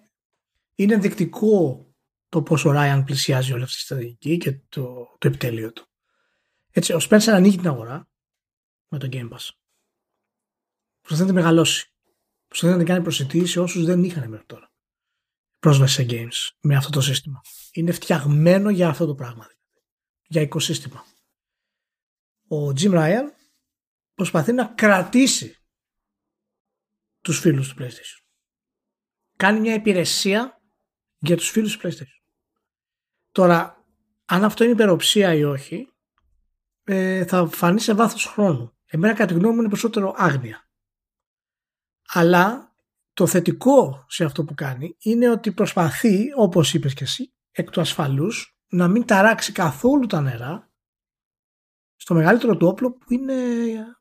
είναι 0.74 0.94
ενδεικτικό 0.94 1.86
το 2.28 2.42
πόσο 2.42 2.68
ο 2.68 2.72
Ράιαν 2.72 3.04
πλησιάζει 3.04 3.52
όλη 3.52 3.62
αυτή 3.62 3.74
τη 3.74 3.82
στρατηγική 3.82 4.36
και 4.36 4.60
το, 4.68 5.16
το 5.18 5.28
επιτέλειο 5.28 5.72
του. 5.72 5.86
Έτσι, 6.70 6.92
ο 6.92 7.00
Spencer 7.10 7.28
ανοίγει 7.28 7.56
την 7.56 7.68
αγορά 7.68 8.08
με 8.88 8.98
το 8.98 9.08
Game 9.12 9.28
Pass. 9.28 9.48
Προσπαθεί 11.00 11.20
να 11.20 11.26
την 11.26 11.34
μεγαλώσει. 11.34 11.93
Προσπαθεί 12.54 12.78
να 12.78 12.84
την 12.84 12.92
κάνει 12.92 13.02
προσιτή 13.02 13.46
σε 13.46 13.60
όσους 13.60 13.84
δεν 13.84 14.04
είχαν 14.04 14.28
μέχρι 14.28 14.46
τώρα 14.46 14.72
πρόσβαση 15.58 15.94
σε 15.94 16.06
games 16.10 16.56
με 16.60 16.76
αυτό 16.76 16.90
το 16.90 17.00
σύστημα. 17.00 17.40
Είναι 17.72 17.92
φτιαγμένο 17.92 18.70
για 18.70 18.88
αυτό 18.88 19.06
το 19.06 19.14
πράγμα. 19.14 19.44
Δηλαδή. 19.44 19.88
Για 20.26 20.40
οικοσύστημα. 20.40 21.04
Ο 22.48 22.68
Jim 22.68 22.90
Ryan 22.90 23.24
προσπαθεί 24.14 24.52
να 24.52 24.64
κρατήσει 24.66 25.56
τους 27.20 27.38
φίλους 27.38 27.68
του 27.68 27.82
PlayStation. 27.82 28.24
Κάνει 29.36 29.60
μια 29.60 29.74
υπηρεσία 29.74 30.62
για 31.18 31.36
τους 31.36 31.50
φίλους 31.50 31.76
του 31.76 31.88
PlayStation. 31.88 32.22
Τώρα, 33.32 33.86
αν 34.24 34.44
αυτό 34.44 34.64
είναι 34.64 34.72
υπεροψία 34.72 35.34
ή 35.34 35.44
όχι, 35.44 35.88
ε, 36.84 37.24
θα 37.24 37.48
φανεί 37.48 37.80
σε 37.80 37.94
βάθος 37.94 38.26
χρόνου. 38.26 38.76
Εμένα 38.84 39.14
κατά 39.14 39.26
τη 39.26 39.34
γνώμη 39.34 39.54
μου 39.54 39.60
είναι 39.60 39.68
περισσότερο 39.68 40.14
άγνοια. 40.16 40.68
Αλλά 42.08 42.74
το 43.12 43.26
θετικό 43.26 44.04
σε 44.08 44.24
αυτό 44.24 44.44
που 44.44 44.54
κάνει 44.54 44.96
είναι 44.98 45.30
ότι 45.30 45.52
προσπαθεί, 45.52 46.32
όπως 46.36 46.74
είπες 46.74 46.94
και 46.94 47.04
εσύ, 47.04 47.34
εκ 47.50 47.70
του 47.70 47.80
ασφαλούς, 47.80 48.58
να 48.68 48.88
μην 48.88 49.06
ταράξει 49.06 49.52
καθόλου 49.52 50.06
τα 50.06 50.20
νερά 50.20 50.72
στο 51.96 52.14
μεγαλύτερο 52.14 52.56
του 52.56 52.66
όπλο 52.66 52.92
που 52.92 53.12
είναι 53.12 53.34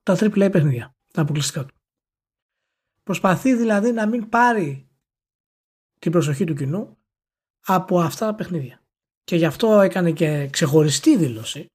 τα 0.04 0.14
AAA 0.14 0.50
παιχνίδια, 0.52 0.96
τα 1.14 1.22
αποκλειστικά 1.22 1.66
του. 1.66 1.76
Προσπαθεί 3.04 3.56
δηλαδή 3.56 3.92
να 3.92 4.08
μην 4.08 4.30
πάρει 4.30 4.90
την 6.00 6.12
προσοχή 6.12 6.46
του 6.46 6.54
κοινού 6.54 6.98
από 7.66 8.00
αυτά 8.00 8.26
τα 8.26 8.36
παιχνίδια. 8.36 8.84
Και 9.24 9.36
γι' 9.36 9.46
αυτό 9.46 9.82
έκανε 9.82 10.12
και 10.12 10.48
ξεχωριστή 10.48 11.18
δήλωση 11.18 11.66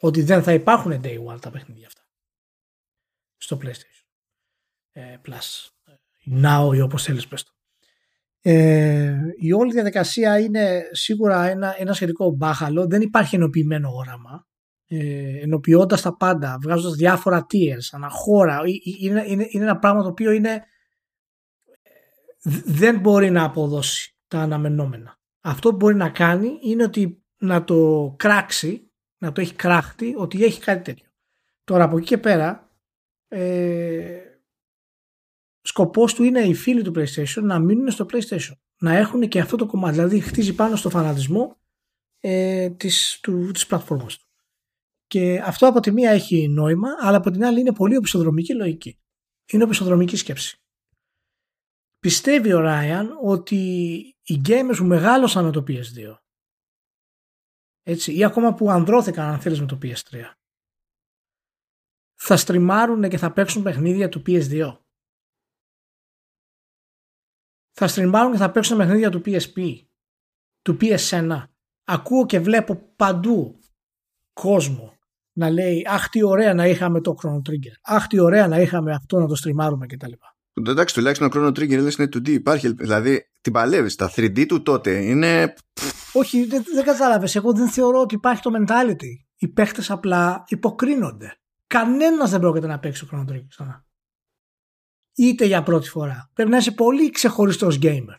ότι 0.00 0.22
δεν 0.22 0.42
θα 0.42 0.52
υπάρχουν 0.52 1.00
day 1.04 1.26
one 1.26 1.40
τα 1.40 1.50
παιχνίδια 1.50 1.86
αυτά 1.86 2.02
στο 3.36 3.58
PlayStation 3.62 4.01
ε, 4.01 4.01
Plus. 4.94 5.70
Now 6.42 6.74
ή 6.74 6.80
όπως 6.80 7.02
θέλεις 7.02 7.28
πες 7.28 7.42
το. 7.42 7.52
Ε, 8.44 9.18
η 9.38 9.52
όλη 9.52 9.72
διαδικασία 9.72 10.38
είναι 10.38 10.82
σίγουρα 10.90 11.44
ένα, 11.44 11.74
ένα 11.78 11.92
σχετικό 11.92 12.30
μπάχαλο. 12.30 12.86
Δεν 12.86 13.00
υπάρχει 13.00 13.34
ενοποιημένο 13.36 13.90
όραμα 13.94 14.46
ε, 14.86 15.40
ενοποιώντας 15.42 16.02
τα 16.02 16.16
πάντα, 16.16 16.58
βγάζοντας 16.62 16.96
διάφορα 16.96 17.46
tiers, 17.50 17.88
αναχώρα. 17.90 18.60
Είναι, 19.00 19.24
είναι, 19.26 19.46
είναι 19.48 19.64
ένα 19.64 19.78
πράγμα 19.78 20.02
το 20.02 20.08
οποίο 20.08 20.30
είναι, 20.30 20.64
δεν 22.64 22.98
μπορεί 22.98 23.30
να 23.30 23.44
αποδώσει 23.44 24.16
τα 24.28 24.40
αναμενόμενα. 24.40 25.18
Αυτό 25.40 25.70
που 25.70 25.76
μπορεί 25.76 25.94
να 25.94 26.10
κάνει 26.10 26.58
είναι 26.62 26.82
ότι 26.82 27.24
να 27.38 27.64
το 27.64 28.14
κράξει, 28.18 28.90
να 29.18 29.32
το 29.32 29.40
έχει 29.40 29.54
κράχτη, 29.54 30.14
ότι 30.16 30.44
έχει 30.44 30.60
κάτι 30.60 30.82
τέτοιο. 30.82 31.10
Τώρα 31.64 31.84
από 31.84 31.96
εκεί 31.96 32.06
και 32.06 32.18
πέρα, 32.18 32.70
ε, 33.28 34.20
σκοπός 35.62 36.14
του 36.14 36.22
είναι 36.22 36.40
οι 36.40 36.54
φίλοι 36.54 36.82
του 36.82 36.92
PlayStation 36.96 37.42
να 37.42 37.58
μείνουν 37.58 37.90
στο 37.90 38.06
PlayStation. 38.12 38.52
Να 38.78 38.92
έχουν 38.92 39.28
και 39.28 39.40
αυτό 39.40 39.56
το 39.56 39.66
κομμάτι. 39.66 39.94
Δηλαδή 39.94 40.20
χτίζει 40.20 40.54
πάνω 40.54 40.76
στο 40.76 40.90
φανατισμό 40.90 41.60
ε, 42.20 42.70
της, 42.70 43.18
του, 43.22 43.50
της 43.50 43.66
πλατφόρμας 43.66 44.16
του. 44.16 44.26
Και 45.06 45.42
αυτό 45.44 45.66
από 45.68 45.80
τη 45.80 45.90
μία 45.90 46.10
έχει 46.10 46.48
νόημα, 46.48 46.88
αλλά 47.00 47.16
από 47.16 47.30
την 47.30 47.44
άλλη 47.44 47.60
είναι 47.60 47.72
πολύ 47.72 47.96
οπισθοδρομική 47.96 48.54
λογική. 48.54 48.98
Είναι 49.46 49.64
οπισθοδρομική 49.64 50.16
σκέψη. 50.16 50.56
Πιστεύει 51.98 52.52
ο 52.52 52.60
Ράιαν 52.60 53.18
ότι 53.22 53.56
οι 54.22 54.40
gamers 54.46 54.74
που 54.76 54.84
μεγάλωσαν 54.84 55.44
με 55.44 55.50
το 55.50 55.64
PS2 55.68 56.16
έτσι, 57.82 58.16
ή 58.16 58.24
ακόμα 58.24 58.54
που 58.54 58.70
ανδρώθηκαν 58.70 59.28
αν 59.28 59.40
θέλεις 59.40 59.60
με 59.60 59.66
το 59.66 59.78
PS3 59.82 60.32
θα 62.14 62.36
στριμάρουν 62.36 63.08
και 63.08 63.18
θα 63.18 63.32
παίξουν 63.32 63.62
παιχνίδια 63.62 64.08
του 64.08 64.22
PS2. 64.26 64.76
Θα 67.72 67.86
στριμάρουν 67.86 68.32
και 68.32 68.38
θα 68.38 68.50
παίξουν 68.50 68.76
παιχνίδια 68.76 69.10
του 69.10 69.22
PSP, 69.26 69.76
του 70.62 70.76
PS1. 70.80 71.42
Ακούω 71.84 72.26
και 72.26 72.40
βλέπω 72.40 72.92
παντού 72.96 73.58
κόσμο 74.32 74.96
να 75.32 75.50
λέει 75.50 75.86
Αχ, 75.88 76.08
τι 76.08 76.22
ωραία 76.22 76.54
να 76.54 76.66
είχαμε 76.66 77.00
το 77.00 77.14
Chrono 77.22 77.50
Trigger. 77.50 77.74
Αχ, 77.82 78.06
τι 78.06 78.20
ωραία 78.20 78.48
να 78.48 78.60
είχαμε 78.60 78.92
αυτό 78.92 79.18
να 79.18 79.26
το 79.26 79.34
στριμάρουμε 79.34 79.86
κτλ. 79.86 80.12
Εντάξει, 80.54 80.94
τουλάχιστον 80.94 81.30
το 81.30 81.40
Chrono 81.40 81.48
Trigger 81.48 81.82
λες 81.82 81.94
είναι 81.94 82.08
2D. 82.12 82.28
Υπάρχει, 82.28 82.72
δηλαδή 82.72 83.30
την 83.40 83.52
παλεύεις. 83.52 83.96
Τα 83.96 84.10
3D 84.16 84.46
του 84.46 84.62
τότε 84.62 85.04
είναι. 85.04 85.54
Όχι, 86.12 86.44
δεν, 86.44 86.64
δεν 86.74 86.84
κατάλαβες. 86.84 87.36
Εγώ 87.36 87.52
δεν 87.52 87.68
θεωρώ 87.68 88.00
ότι 88.00 88.14
υπάρχει 88.14 88.42
το 88.42 88.50
mentality. 88.58 89.24
Οι 89.36 89.48
παίχτες 89.48 89.90
απλά 89.90 90.44
υποκρίνονται. 90.48 91.36
Κανένας 91.66 92.30
δεν 92.30 92.40
πρόκειται 92.40 92.66
να 92.66 92.78
παίξει 92.78 93.06
το 93.06 93.10
Chrono 93.12 93.32
Trigger 93.32 93.46
ξανά. 93.48 93.84
Είτε 95.14 95.44
για 95.44 95.62
πρώτη 95.62 95.88
φορά. 95.88 96.30
Πρέπει 96.34 96.50
να 96.50 96.56
είσαι 96.56 96.72
πολύ 96.72 97.10
ξεχωριστός 97.10 97.78
gamer 97.82 98.16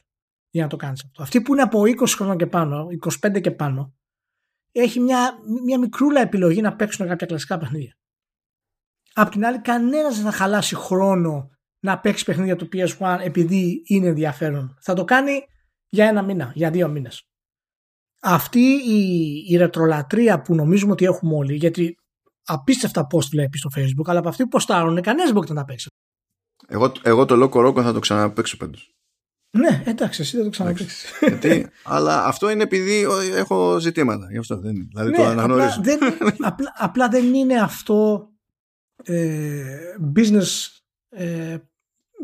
για 0.50 0.64
να 0.64 0.70
το 0.70 0.76
κάνεις 0.76 1.04
αυτό. 1.04 1.22
Αυτοί 1.24 1.42
που 1.42 1.54
είναι 1.54 1.62
από 1.62 1.82
20 1.82 2.08
χρόνια 2.08 2.36
και 2.36 2.48
πάνω, 2.48 2.88
25 3.22 3.42
και 3.42 3.52
πάνω, 3.52 3.94
έχει 4.72 5.00
μια, 5.00 5.34
μια 5.64 5.80
μικρούλα 5.80 6.22
επιλογή 6.22 6.62
να 6.62 6.76
παίξουν 6.76 7.08
κάποια 7.08 7.28
κλασικά 7.28 7.58
παιχνίδια. 7.58 7.98
Απ' 9.14 9.30
την 9.30 9.46
άλλη, 9.46 9.62
κανένας 9.62 10.16
δεν 10.16 10.26
θα 10.26 10.32
χαλάσει 10.32 10.76
χρόνο 10.76 11.50
να 11.80 12.00
παίξει 12.00 12.26
παιχνίδια 12.26 12.56
του 12.56 12.68
PS1 12.74 13.18
επειδή 13.22 13.82
είναι 13.86 14.08
ενδιαφέρον. 14.08 14.78
Θα 14.82 14.94
το 14.94 15.04
κάνει 15.04 15.46
για 15.90 16.08
ένα 16.08 16.22
μήνα, 16.22 16.52
για 16.56 16.72
δύο 16.72 16.90
μήνες. 16.90 17.24
Αυτή 18.22 18.60
η, 18.70 19.34
η 19.48 19.58
ρετρολατρεία 19.58 20.42
που 20.42 20.56
νομίζουμε 20.56 20.92
ότι 20.92 21.06
έχουμε 21.06 21.36
όλοι, 21.36 21.56
γιατί 21.56 21.96
απίστευτα 22.46 23.08
post 23.12 23.28
βλέπει 23.32 23.58
στο 23.58 23.70
facebook, 23.76 24.06
αλλά 24.06 24.20
από 24.20 24.30
αυτοί 24.30 24.44
που 24.44 24.50
ποστάρουν, 24.50 25.02
κανένας 25.02 25.26
δεν 25.26 25.34
μπορεί 25.34 25.54
να 25.54 25.66
παίξει. 25.66 25.88
Εγώ, 26.74 26.92
εγώ 27.02 27.26
το 27.26 27.36
Loco 27.44 27.68
Roco 27.68 27.82
θα 27.82 27.94
το 27.94 28.00
ξαναπέξω 28.00 28.58
πάντως. 28.58 28.96
Ναι, 29.58 29.84
εντάξει, 29.86 30.22
εσύ 30.22 30.36
δεν 30.36 30.46
το 30.46 30.52
ξαναπέξει. 30.52 31.08
Γιατί, 31.28 31.70
αλλά 31.84 32.26
αυτό 32.26 32.50
είναι 32.50 32.64
επειδή 32.64 33.08
έχω 33.36 33.80
ζητήματα. 33.80 34.28
Γι' 34.32 34.38
αυτό 34.38 34.58
δεν 34.58 34.76
είναι. 34.76 34.88
Δηλαδή 34.90 35.10
ναι, 35.10 35.18
το 35.18 35.24
αναγνωρίζω. 35.24 35.68
Απλά 35.68 35.82
δεν, 35.82 36.00
απλά, 36.52 36.74
απλά 36.78 37.08
δεν 37.10 37.34
είναι 37.34 37.60
αυτό 37.60 38.30
ε, 39.04 39.96
business, 40.16 40.68
ε, 41.10 41.58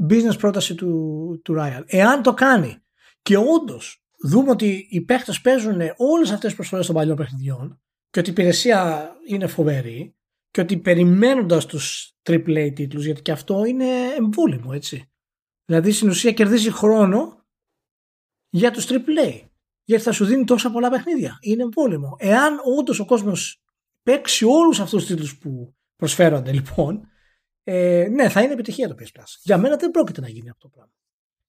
business 0.09 0.37
πρόταση 0.39 0.75
του, 0.75 1.41
του 1.43 1.55
Ryan. 1.59 1.83
Εάν 1.85 2.21
το 2.21 2.33
κάνει 2.33 2.77
και 3.21 3.37
όντως 3.37 4.03
δούμε 4.23 4.49
ότι 4.49 4.87
οι 4.89 5.01
παίχτε 5.01 5.33
παίζουν 5.43 5.81
όλες 5.97 6.31
αυτές 6.31 6.45
τις 6.45 6.55
προσφορές 6.55 6.85
των 6.85 6.95
παλιών 6.95 7.15
παιχνιδιών 7.15 7.81
και 8.09 8.19
ότι 8.19 8.29
η 8.29 8.31
υπηρεσία 8.31 9.09
είναι 9.27 9.47
φοβερή 9.47 10.15
και 10.51 10.61
ότι 10.61 10.77
περιμένοντας 10.77 11.65
τους 11.65 12.13
AAA 12.23 12.71
τίτλους, 12.75 13.05
γιατί 13.05 13.21
και 13.21 13.31
αυτό 13.31 13.65
είναι 13.65 13.85
εμβόλυμο, 14.17 14.71
έτσι. 14.73 15.11
Δηλαδή 15.65 15.91
στην 15.91 16.09
ουσία 16.09 16.31
κερδίζει 16.31 16.71
χρόνο 16.71 17.45
για 18.49 18.71
τους 18.71 18.87
AAA. 18.89 19.47
Γιατί 19.83 20.03
θα 20.03 20.11
σου 20.11 20.25
δίνει 20.25 20.43
τόσα 20.43 20.71
πολλά 20.71 20.89
παιχνίδια. 20.89 21.37
Είναι 21.41 21.63
εμβόλυμο. 21.63 22.15
Εάν 22.19 22.59
όντω 22.79 22.93
ο 22.99 23.05
κόσμος 23.05 23.61
παίξει 24.03 24.45
όλους 24.45 24.79
αυτούς 24.79 24.99
τους 24.99 25.09
τίτλους 25.09 25.37
που 25.37 25.75
προσφέρονται 25.95 26.51
λοιπόν, 26.51 27.07
ε, 27.63 28.07
ναι, 28.11 28.29
θα 28.29 28.41
είναι 28.41 28.53
επιτυχία 28.53 28.87
το 28.87 28.95
PS 28.99 29.19
Plus. 29.19 29.37
Για 29.41 29.57
μένα 29.57 29.75
δεν 29.75 29.91
πρόκειται 29.91 30.21
να 30.21 30.29
γίνει 30.29 30.49
αυτό 30.49 30.69
το 30.69 30.73
πράγμα. 30.75 30.93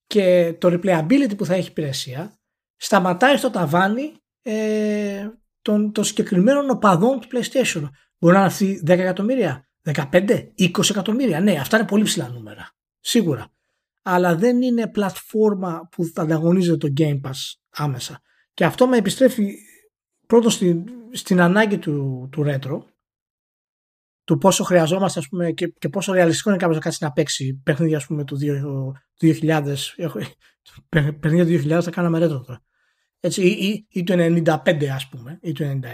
Και 0.07 0.53
το 0.59 0.67
replayability 0.67 1.37
που 1.37 1.45
θα 1.45 1.53
έχει 1.53 1.69
υπηρεσία 1.69 2.39
σταματάει 2.75 3.37
στο 3.37 3.49
ταβάνι 3.49 4.13
ε, 4.41 5.29
των, 5.61 5.91
των 5.91 6.03
συγκεκριμένων 6.03 6.69
οπαδών 6.69 7.19
του 7.19 7.27
PlayStation. 7.31 7.89
Μπορεί 8.21 8.33
να 8.33 8.39
είναι 8.39 8.47
αυτοί 8.47 8.81
10 8.85 8.89
εκατομμύρια, 8.89 9.67
15, 9.93 10.47
20 10.57 10.89
εκατομμύρια. 10.89 11.39
Ναι, 11.39 11.51
αυτά 11.59 11.77
είναι 11.77 11.87
πολύ 11.87 12.03
ψηλά 12.03 12.29
νούμερα. 12.29 12.71
Σίγουρα. 12.99 13.47
Αλλά 14.01 14.35
δεν 14.35 14.61
είναι 14.61 14.87
πλατφόρμα 14.87 15.87
που 15.91 16.05
θα 16.05 16.21
ανταγωνίζεται 16.21 16.77
το 16.77 16.93
Game 16.97 17.21
Pass 17.21 17.53
άμεσα. 17.69 18.21
Και 18.53 18.65
αυτό 18.65 18.87
με 18.87 18.97
επιστρέφει 18.97 19.55
πρώτο 20.27 20.49
στην, 20.49 20.83
στην 21.11 21.41
ανάγκη 21.41 21.77
του, 21.77 22.27
του 22.31 22.43
retro 22.47 22.81
του 24.23 24.37
πόσο 24.37 24.63
χρειαζόμαστε 24.63 25.19
ας 25.19 25.27
πούμε, 25.27 25.51
και, 25.51 25.67
και 25.67 25.89
πόσο 25.89 26.13
ρεαλιστικό 26.13 26.49
είναι 26.49 26.57
κάποιος 26.57 26.77
να 26.77 26.83
κάτσει 26.83 27.03
να 27.03 27.11
παίξει 27.11 27.61
παιχνίδια 27.63 27.97
ας 27.97 28.05
πούμε, 28.05 28.23
του 28.23 28.37
2000. 29.21 29.75
Παιχνίδια 31.19 31.45
του 31.45 31.77
2000 31.77 31.81
θα 31.81 31.91
κάναμε 31.91 32.19
ρέτρο 32.19 32.41
τώρα. 32.41 32.63
Έτσι, 33.19 33.41
ή, 33.41 33.67
ή, 33.67 33.85
ή 33.89 34.03
του 34.03 34.13
95 34.13 34.85
ας 34.85 35.07
πούμε, 35.09 35.39
ή 35.41 35.51
του 35.51 35.63
96 35.63 35.85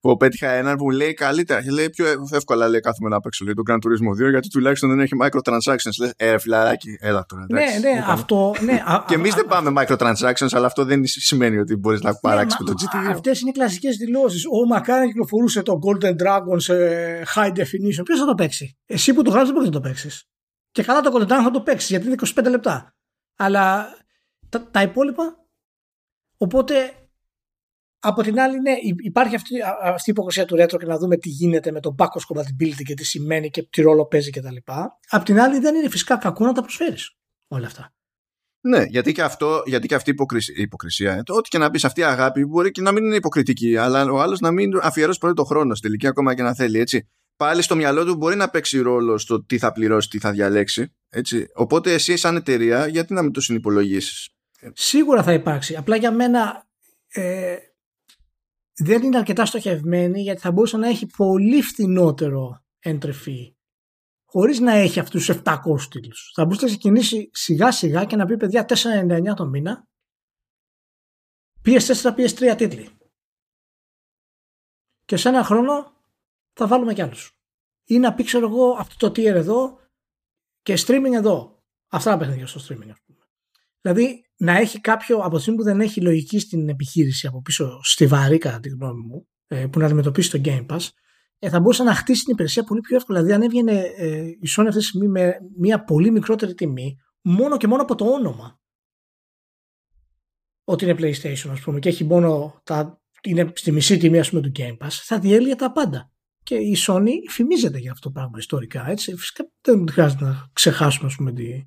που 0.00 0.16
πέτυχα 0.16 0.50
έναν 0.50 0.76
που 0.76 0.90
λέει 0.90 1.14
καλύτερα. 1.14 1.62
Και 1.62 1.70
λέει 1.70 1.90
πιο 1.90 2.06
εύκολα 2.30 2.68
λέει 2.68 2.80
κάθομαι 2.80 3.08
να 3.08 3.20
παίξω 3.20 3.44
λέει, 3.44 3.54
το 3.54 3.62
Gran 3.70 3.74
Turismo 3.74 4.26
2 4.26 4.30
γιατί 4.30 4.48
τουλάχιστον 4.48 4.88
δεν 4.88 5.00
έχει 5.00 5.14
microtransactions. 5.22 5.96
Λέει 5.98 6.12
ε 6.16 6.38
φιλαράκι 6.38 6.96
έλα 7.00 7.24
τώρα 7.28 7.46
ναι 7.48 7.64
ναι 7.80 8.04
αυτό 8.06 8.54
ναι, 8.60 8.82
και 9.08 9.14
εμείς 9.14 9.34
δεν 9.34 9.46
πάμε 9.46 9.82
microtransactions 9.82 10.48
αλλά 10.50 10.66
αυτό 10.66 10.84
δεν 10.84 11.02
σημαίνει 11.06 11.58
ότι 11.58 11.76
μπορείς 11.76 12.00
να 12.00 12.14
παράξεις 12.14 12.60
ναι, 12.60 12.66
το 12.66 12.74
GT2 12.80 13.10
αυτές 13.10 13.40
είναι 13.40 13.50
οι 13.50 13.52
κλασικές 13.52 13.96
δηλώσεις. 13.96 14.44
Ο 14.46 14.66
Μακάρα 14.66 15.06
κυκλοφορούσε 15.06 15.62
το 15.62 15.78
Golden 15.86 16.12
Dragon 16.12 16.56
σε 16.56 16.74
high 17.34 17.50
definition. 17.50 18.04
Ποιος 18.04 18.18
θα 18.18 18.26
το 18.26 18.34
παίξει; 18.34 18.78
Εσύ 18.86 19.14
που 19.14 19.22
το 19.22 19.30
γράφεις 19.30 19.48
δεν 19.48 19.56
μπορείς 19.56 19.70
να 19.74 19.80
το 19.80 19.88
παίξεις. 19.88 20.24
Και 20.70 20.82
καλά 20.82 21.00
το 21.00 21.10
Golden 21.14 21.26
Dragon 21.26 21.42
θα 21.42 21.50
το 21.50 21.60
παίξεις 21.60 21.90
γιατί 21.90 22.06
είναι 22.06 22.14
25 22.34 22.44
λεπτά. 22.50 22.94
Αλλά 23.36 23.88
τα, 24.48 24.68
τα 24.70 24.82
υπόλοιπα 24.82 25.46
οπότε 26.36 26.74
από 28.00 28.22
την 28.22 28.40
άλλη, 28.40 28.60
ναι, 28.60 28.72
υπάρχει 29.04 29.34
αυτή, 29.34 29.54
αυτή 29.82 30.10
η 30.10 30.12
υποκρισία 30.12 30.44
του 30.44 30.56
retro 30.60 30.78
και 30.78 30.86
να 30.86 30.98
δούμε 30.98 31.16
τι 31.16 31.28
γίνεται 31.28 31.70
με 31.70 31.80
το 31.80 31.94
backwards 31.98 32.34
compatibility 32.34 32.82
και 32.84 32.94
τι 32.94 33.04
σημαίνει 33.04 33.50
και 33.50 33.62
τι 33.62 33.82
ρόλο 33.82 34.06
παίζει 34.06 34.30
κτλ. 34.30 34.56
Απ' 35.08 35.24
την 35.24 35.40
άλλη, 35.40 35.58
δεν 35.58 35.74
είναι 35.74 35.88
φυσικά 35.88 36.16
κακό 36.16 36.44
να 36.44 36.52
τα 36.52 36.60
προσφέρεις 36.60 37.16
όλα 37.48 37.66
αυτά. 37.66 37.92
Ναι, 38.62 38.84
γιατί 38.88 39.12
και, 39.12 39.22
αυτό, 39.22 39.62
γιατί 39.66 39.86
και 39.86 39.94
αυτή 39.94 40.10
η 40.10 40.12
υποκρισία, 40.12 40.54
υποκρισία 40.58 41.12
ε, 41.12 41.22
ό,τι 41.26 41.48
και 41.48 41.58
να 41.58 41.70
πεις 41.70 41.84
αυτή 41.84 42.00
η 42.00 42.04
αγάπη 42.04 42.44
μπορεί 42.44 42.70
και 42.70 42.80
να 42.80 42.92
μην 42.92 43.04
είναι 43.04 43.14
υποκριτική, 43.14 43.76
αλλά 43.76 44.10
ο 44.10 44.20
άλλος 44.20 44.40
να 44.40 44.50
μην 44.50 44.78
αφιερώσει 44.82 45.18
πολύ 45.18 45.34
το 45.34 45.44
χρόνο 45.44 45.74
στην 45.74 45.88
τελική, 45.88 46.06
ακόμα 46.06 46.34
και 46.34 46.42
να 46.42 46.54
θέλει. 46.54 46.78
Έτσι. 46.78 47.08
Πάλι 47.36 47.62
στο 47.62 47.76
μυαλό 47.76 48.04
του 48.04 48.16
μπορεί 48.16 48.36
να 48.36 48.50
παίξει 48.50 48.78
ρόλο 48.78 49.18
στο 49.18 49.44
τι 49.44 49.58
θα 49.58 49.72
πληρώσει, 49.72 50.08
τι 50.08 50.18
θα 50.18 50.30
διαλέξει. 50.30 50.94
Έτσι. 51.08 51.46
Οπότε 51.54 51.92
εσύ, 51.92 52.16
σαν 52.16 52.36
εταιρεία, 52.36 52.86
γιατί 52.86 53.14
να 53.14 53.22
μην 53.22 53.32
το 53.32 53.40
συνυπολογίσεις; 53.40 54.28
Σίγουρα 54.72 55.22
θα 55.22 55.32
υπάρξει. 55.32 55.76
Απλά 55.76 55.96
για 55.96 56.12
μένα 56.12 56.66
ε, 57.08 57.56
δεν 58.82 59.02
είναι 59.02 59.16
αρκετά 59.16 59.44
στοχευμένη 59.44 60.20
γιατί 60.20 60.40
θα 60.40 60.52
μπορούσε 60.52 60.76
να 60.76 60.88
έχει 60.88 61.06
πολύ 61.06 61.62
φθηνότερο 61.62 62.64
entry 62.84 63.12
fee 63.26 63.52
χωρίς 64.32 64.60
να 64.60 64.72
έχει 64.72 65.00
αυτούς 65.00 65.26
τους 65.26 65.36
700 65.44 65.56
τίτλους. 65.90 66.32
Θα 66.34 66.44
μπορούσε 66.44 66.64
να 66.64 66.70
ξεκινήσει 66.70 67.30
σιγά 67.32 67.72
σιγά 67.72 68.04
και 68.04 68.16
να 68.16 68.26
πει 68.26 68.36
παιδιά 68.36 68.66
4,99 68.68 69.34
το 69.36 69.46
μήνα 69.46 69.88
PS4, 71.64 72.14
PS3 72.16 72.54
τίτλοι. 72.56 72.90
Και 75.04 75.16
σε 75.16 75.28
ένα 75.28 75.44
χρόνο 75.44 75.92
θα 76.52 76.66
βάλουμε 76.66 76.94
κι 76.94 77.02
άλλους. 77.02 77.38
Ή 77.84 77.98
να 77.98 78.14
πει 78.14 78.24
ξέρω 78.24 78.48
εγώ 78.48 78.70
αυτό 78.70 78.96
το 78.96 79.20
tier 79.20 79.34
εδώ 79.34 79.78
και 80.62 80.78
streaming 80.86 81.12
εδώ. 81.12 81.62
Αυτά 81.88 82.10
τα 82.10 82.18
παιχνίδια 82.18 82.46
στο 82.46 82.60
streaming 82.68 82.92
Δηλαδή 83.80 84.24
να 84.36 84.56
έχει 84.56 84.80
κάποιο 84.80 85.18
από 85.18 85.34
τη 85.34 85.40
στιγμή 85.40 85.58
που 85.58 85.64
δεν 85.64 85.80
έχει 85.80 86.00
λογική 86.00 86.38
στην 86.38 86.68
επιχείρηση 86.68 87.26
από 87.26 87.42
πίσω 87.42 87.80
στιβαρή 87.82 88.38
κατά 88.38 88.60
τη 88.60 88.68
γνώμη 88.68 89.06
μου 89.06 89.28
ε, 89.46 89.66
που 89.66 89.78
να 89.78 89.84
αντιμετωπίσει 89.84 90.30
το 90.30 90.40
Game 90.44 90.66
Pass 90.66 90.88
ε, 91.38 91.48
θα 91.48 91.60
μπορούσε 91.60 91.82
να 91.82 91.94
χτίσει 91.94 92.24
την 92.24 92.32
υπηρεσία 92.32 92.64
πολύ 92.64 92.80
πιο 92.80 92.96
εύκολα. 92.96 93.22
Δηλαδή 93.22 93.34
αν 93.34 93.42
έβγαινε 93.42 93.80
ε, 93.96 94.26
η 94.26 94.48
Sony 94.56 94.64
αυτή 94.66 94.78
τη 94.78 94.84
στιγμή 94.84 95.08
με 95.08 95.36
μια 95.56 95.84
πολύ 95.84 96.10
μικρότερη 96.10 96.54
τιμή 96.54 96.96
μόνο 97.20 97.56
και 97.56 97.66
μόνο 97.66 97.82
από 97.82 97.94
το 97.94 98.04
όνομα 98.04 98.60
ότι 100.64 100.84
είναι 100.84 100.96
PlayStation 100.98 101.48
ας 101.50 101.60
πούμε 101.60 101.78
και 101.78 101.88
έχει 101.88 102.04
μόνο 102.04 102.60
τα, 102.64 103.00
είναι 103.22 103.52
στη 103.54 103.72
μισή 103.72 103.96
τιμή 103.96 104.18
ας 104.18 104.30
πούμε 104.30 104.40
του 104.42 104.52
Game 104.56 104.86
Pass 104.86 104.90
θα 104.90 105.18
διέλυε 105.18 105.54
τα 105.54 105.72
πάντα. 105.72 106.12
Και 106.42 106.54
η 106.54 106.76
Sony 106.86 107.10
φημίζεται 107.30 107.78
για 107.78 107.92
αυτό 107.92 108.08
το 108.08 108.14
πράγμα 108.14 108.38
ιστορικά. 108.38 108.88
Έτσι. 108.88 109.16
Φυσικά 109.16 109.50
δεν 109.60 109.88
χρειάζεται 109.90 110.24
να 110.24 110.50
ξεχάσουμε 110.52 111.06
ας 111.06 111.14
πούμε, 111.16 111.32
τη, 111.32 111.62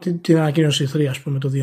την, 0.00 0.20
την 0.20 0.36
ανακοίνωση 0.36 0.88
3 0.94 1.04
ας 1.04 1.20
πούμε 1.20 1.38
το 1.38 1.50
299. 1.54 1.58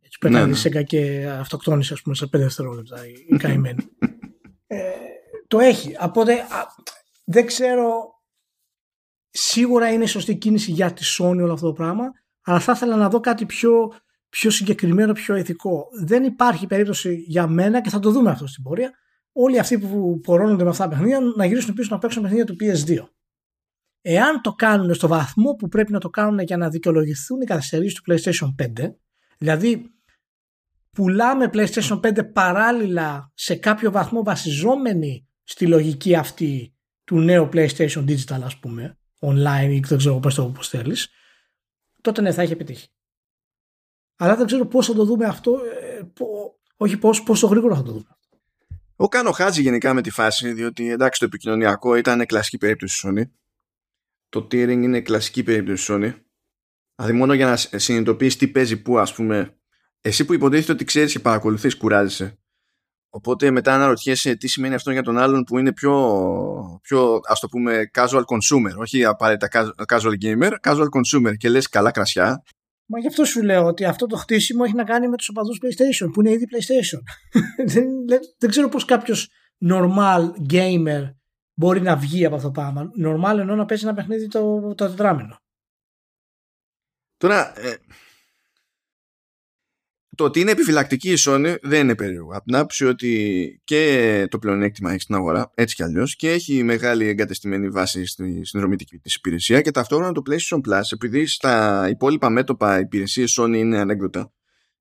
Έτσι 0.00 0.18
πέτανε 0.20 0.46
ναι, 0.46 0.70
ναι. 0.70 0.82
και 0.82 1.28
αυτοκτόνησε 1.28 1.92
ας 1.92 2.02
πούμε 2.02 2.14
σε 2.14 2.24
5 2.24 2.28
δευτερόλεπτα 2.30 3.06
η, 3.06 3.12
η 3.28 3.36
καημένη. 3.36 3.84
ε, 4.66 4.80
το 5.46 5.58
έχει. 5.58 5.96
Οπότε 6.00 6.46
δεν 7.24 7.46
ξέρω 7.46 8.14
σίγουρα 9.30 9.92
είναι 9.92 10.06
σωστή 10.06 10.36
κίνηση 10.36 10.70
για 10.70 10.92
τη 10.92 11.04
Sony 11.18 11.36
όλο 11.42 11.52
αυτό 11.52 11.66
το 11.66 11.72
πράγμα 11.72 12.12
αλλά 12.42 12.60
θα 12.60 12.72
ήθελα 12.72 12.96
να 12.96 13.08
δω 13.08 13.20
κάτι 13.20 13.46
πιο, 13.46 13.92
πιο 14.28 14.50
συγκεκριμένο, 14.50 15.12
πιο 15.12 15.36
ηθικό. 15.36 15.88
Δεν 16.00 16.24
υπάρχει 16.24 16.66
περίπτωση 16.66 17.14
για 17.14 17.46
μένα 17.46 17.80
και 17.80 17.90
θα 17.90 17.98
το 17.98 18.10
δούμε 18.10 18.30
αυτό 18.30 18.46
στην 18.46 18.62
πορεία 18.62 18.90
όλοι 19.32 19.58
αυτοί 19.58 19.78
που 19.78 20.20
πορώνονται 20.20 20.64
με 20.64 20.70
αυτά 20.70 20.84
τα 20.84 20.90
παιχνίδια 20.90 21.20
να 21.36 21.44
γυρίσουν 21.44 21.74
πίσω 21.74 21.88
να 21.90 21.98
παίξουν 21.98 22.22
παιχνίδια 22.22 22.44
του 22.44 22.56
PS2 22.60 23.08
εάν 24.02 24.40
το 24.40 24.52
κάνουν 24.52 24.94
στο 24.94 25.08
βαθμό 25.08 25.52
που 25.52 25.68
πρέπει 25.68 25.92
να 25.92 26.00
το 26.00 26.10
κάνουν 26.10 26.38
για 26.38 26.56
να 26.56 26.68
δικαιολογηθούν 26.68 27.40
οι 27.40 27.44
καθυστερήσεις 27.44 28.00
του 28.00 28.12
PlayStation 28.12 28.54
5, 28.62 28.94
δηλαδή 29.38 29.90
πουλάμε 30.90 31.50
PlayStation 31.52 32.00
5 32.00 32.32
παράλληλα 32.32 33.30
σε 33.34 33.54
κάποιο 33.54 33.90
βαθμό 33.90 34.22
βασιζόμενοι 34.22 35.28
στη 35.42 35.66
λογική 35.66 36.16
αυτή 36.16 36.74
του 37.04 37.20
νέου 37.20 37.48
PlayStation 37.52 38.04
Digital 38.08 38.40
ας 38.42 38.58
πούμε, 38.58 38.98
online 39.20 39.68
ή 39.70 39.80
δεν 39.80 39.98
ξέρω 39.98 40.18
πώς 40.18 40.34
το 40.34 40.44
πώς 40.46 40.68
θέλεις, 40.68 41.08
τότε 42.00 42.20
ναι 42.20 42.32
θα 42.32 42.42
έχει 42.42 42.52
επιτύχει. 42.52 42.88
Αλλά 44.16 44.36
δεν 44.36 44.46
ξέρω 44.46 44.66
πώς 44.66 44.86
θα 44.86 44.94
το 44.94 45.04
δούμε 45.04 45.26
αυτό, 45.26 45.60
ε, 45.80 46.02
όχι 46.76 46.96
πώς, 46.96 47.22
πόσο 47.22 47.46
γρήγορα 47.46 47.74
θα 47.74 47.82
το 47.82 47.92
δούμε. 47.92 48.16
Εγώ 48.96 49.08
κάνω 49.08 49.30
χάζι 49.30 49.62
γενικά 49.62 49.94
με 49.94 50.02
τη 50.02 50.10
φάση, 50.10 50.52
διότι 50.52 50.90
εντάξει 50.90 51.20
το 51.20 51.26
επικοινωνιακό 51.26 51.94
ήταν 51.94 52.26
κλασική 52.26 52.58
περίπτωση 52.58 53.08
Sony 53.08 53.22
το 54.32 54.46
tiering 54.50 54.82
είναι 54.82 55.00
κλασική 55.00 55.42
περίπτωση 55.42 55.92
Sony. 55.92 56.12
Δηλαδή 56.94 57.16
μόνο 57.18 57.34
για 57.34 57.46
να 57.46 57.56
συνειδητοποιήσεις 57.56 58.36
τι 58.36 58.48
παίζει 58.48 58.82
πού 58.82 58.98
ας 58.98 59.14
πούμε. 59.14 59.56
Εσύ 60.00 60.24
που 60.24 60.32
υποτίθεται 60.32 60.72
ότι 60.72 60.84
ξέρεις 60.84 61.12
και 61.12 61.18
παρακολουθείς 61.18 61.76
κουράζεσαι. 61.76 62.38
Οπότε 63.08 63.50
μετά 63.50 63.74
αναρωτιέσαι 63.74 64.34
τι 64.34 64.48
σημαίνει 64.48 64.74
αυτό 64.74 64.90
για 64.90 65.02
τον 65.02 65.18
άλλον 65.18 65.44
που 65.44 65.58
είναι 65.58 65.72
πιο, 65.72 66.80
πιο 66.82 67.20
ας 67.24 67.40
το 67.40 67.48
πούμε 67.48 67.90
casual 67.94 68.22
consumer 68.22 68.76
όχι 68.76 69.04
απαραίτητα 69.04 69.74
casual 69.88 70.14
gamer 70.22 70.52
casual 70.62 70.88
consumer. 70.88 71.36
Και 71.36 71.48
λες 71.48 71.68
καλά 71.68 71.90
κρασιά 71.90 72.42
Μα 72.86 72.98
γι' 72.98 73.06
αυτό 73.06 73.24
σου 73.24 73.42
λέω 73.42 73.64
ότι 73.64 73.84
αυτό 73.84 74.06
το 74.06 74.16
χτίσιμο 74.16 74.62
έχει 74.66 74.74
να 74.74 74.84
κάνει 74.84 75.08
με 75.08 75.16
τους 75.16 75.28
οπαδούς 75.28 75.60
PlayStation 75.62 76.10
που 76.12 76.20
είναι 76.20 76.30
ήδη 76.30 76.44
PlayStation. 76.50 77.00
Δεν, 77.72 77.84
δεν 78.38 78.50
ξέρω 78.50 78.68
πως 78.68 78.84
κάποιος 78.84 79.30
normal 79.70 80.52
gamer 80.52 81.02
μπορεί 81.54 81.80
να 81.80 81.96
βγει 81.96 82.24
από 82.24 82.34
αυτό 82.34 82.46
το 82.46 82.52
πράγμα. 82.52 82.90
Νορμάλ 82.94 83.38
ενώ 83.38 83.54
να 83.54 83.64
παίζει 83.64 83.84
ένα 83.84 83.94
παιχνίδι 83.94 84.28
το, 84.28 84.74
το 84.74 84.88
τετράμινο. 84.88 85.36
Τώρα, 87.16 87.60
ε, 87.60 87.76
το 90.16 90.24
ότι 90.24 90.40
είναι 90.40 90.50
επιφυλακτική 90.50 91.12
η 91.12 91.16
Sony 91.18 91.56
δεν 91.62 91.80
είναι 91.80 91.94
περίεργο. 91.94 92.30
Από 92.32 92.44
την 92.44 92.54
άποψη 92.54 92.84
ότι 92.84 93.60
και 93.64 94.26
το 94.30 94.38
πλεονέκτημα 94.38 94.90
έχει 94.90 95.00
στην 95.00 95.14
αγορά, 95.14 95.50
έτσι 95.54 95.74
κι 95.74 95.82
αλλιώς, 95.82 96.16
και 96.16 96.30
έχει 96.30 96.62
μεγάλη 96.62 97.06
εγκατεστημένη 97.06 97.68
βάση 97.68 98.06
στη 98.06 98.44
συνδρομητική 98.44 98.98
της 98.98 99.14
υπηρεσία 99.14 99.60
και 99.60 99.70
ταυτόχρονα 99.70 100.12
το 100.12 100.22
PlayStation 100.30 100.60
Plus, 100.68 100.82
επειδή 100.92 101.26
στα 101.26 101.86
υπόλοιπα 101.88 102.30
μέτωπα 102.30 102.78
υπηρεσίε 102.78 103.24
Sony 103.38 103.54
είναι 103.54 103.78
ανέκδοτα, 103.78 104.32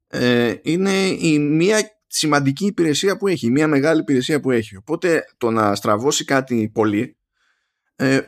ε, 0.08 0.56
είναι 0.62 0.94
η 1.08 1.40
μία 1.40 2.01
σημαντική 2.14 2.66
υπηρεσία 2.66 3.18
που 3.18 3.28
έχει, 3.28 3.52
μια 3.52 3.68
μεγάλη 3.68 4.00
υπηρεσία 4.00 4.40
που 4.40 4.52
έχει. 4.52 4.78
Οπότε 4.78 5.26
το 5.38 5.52
να 5.52 5.76
στραβώσει 5.76 6.26
κάτι 6.26 6.70
πολύ 6.74 7.18
ε, 7.96 8.20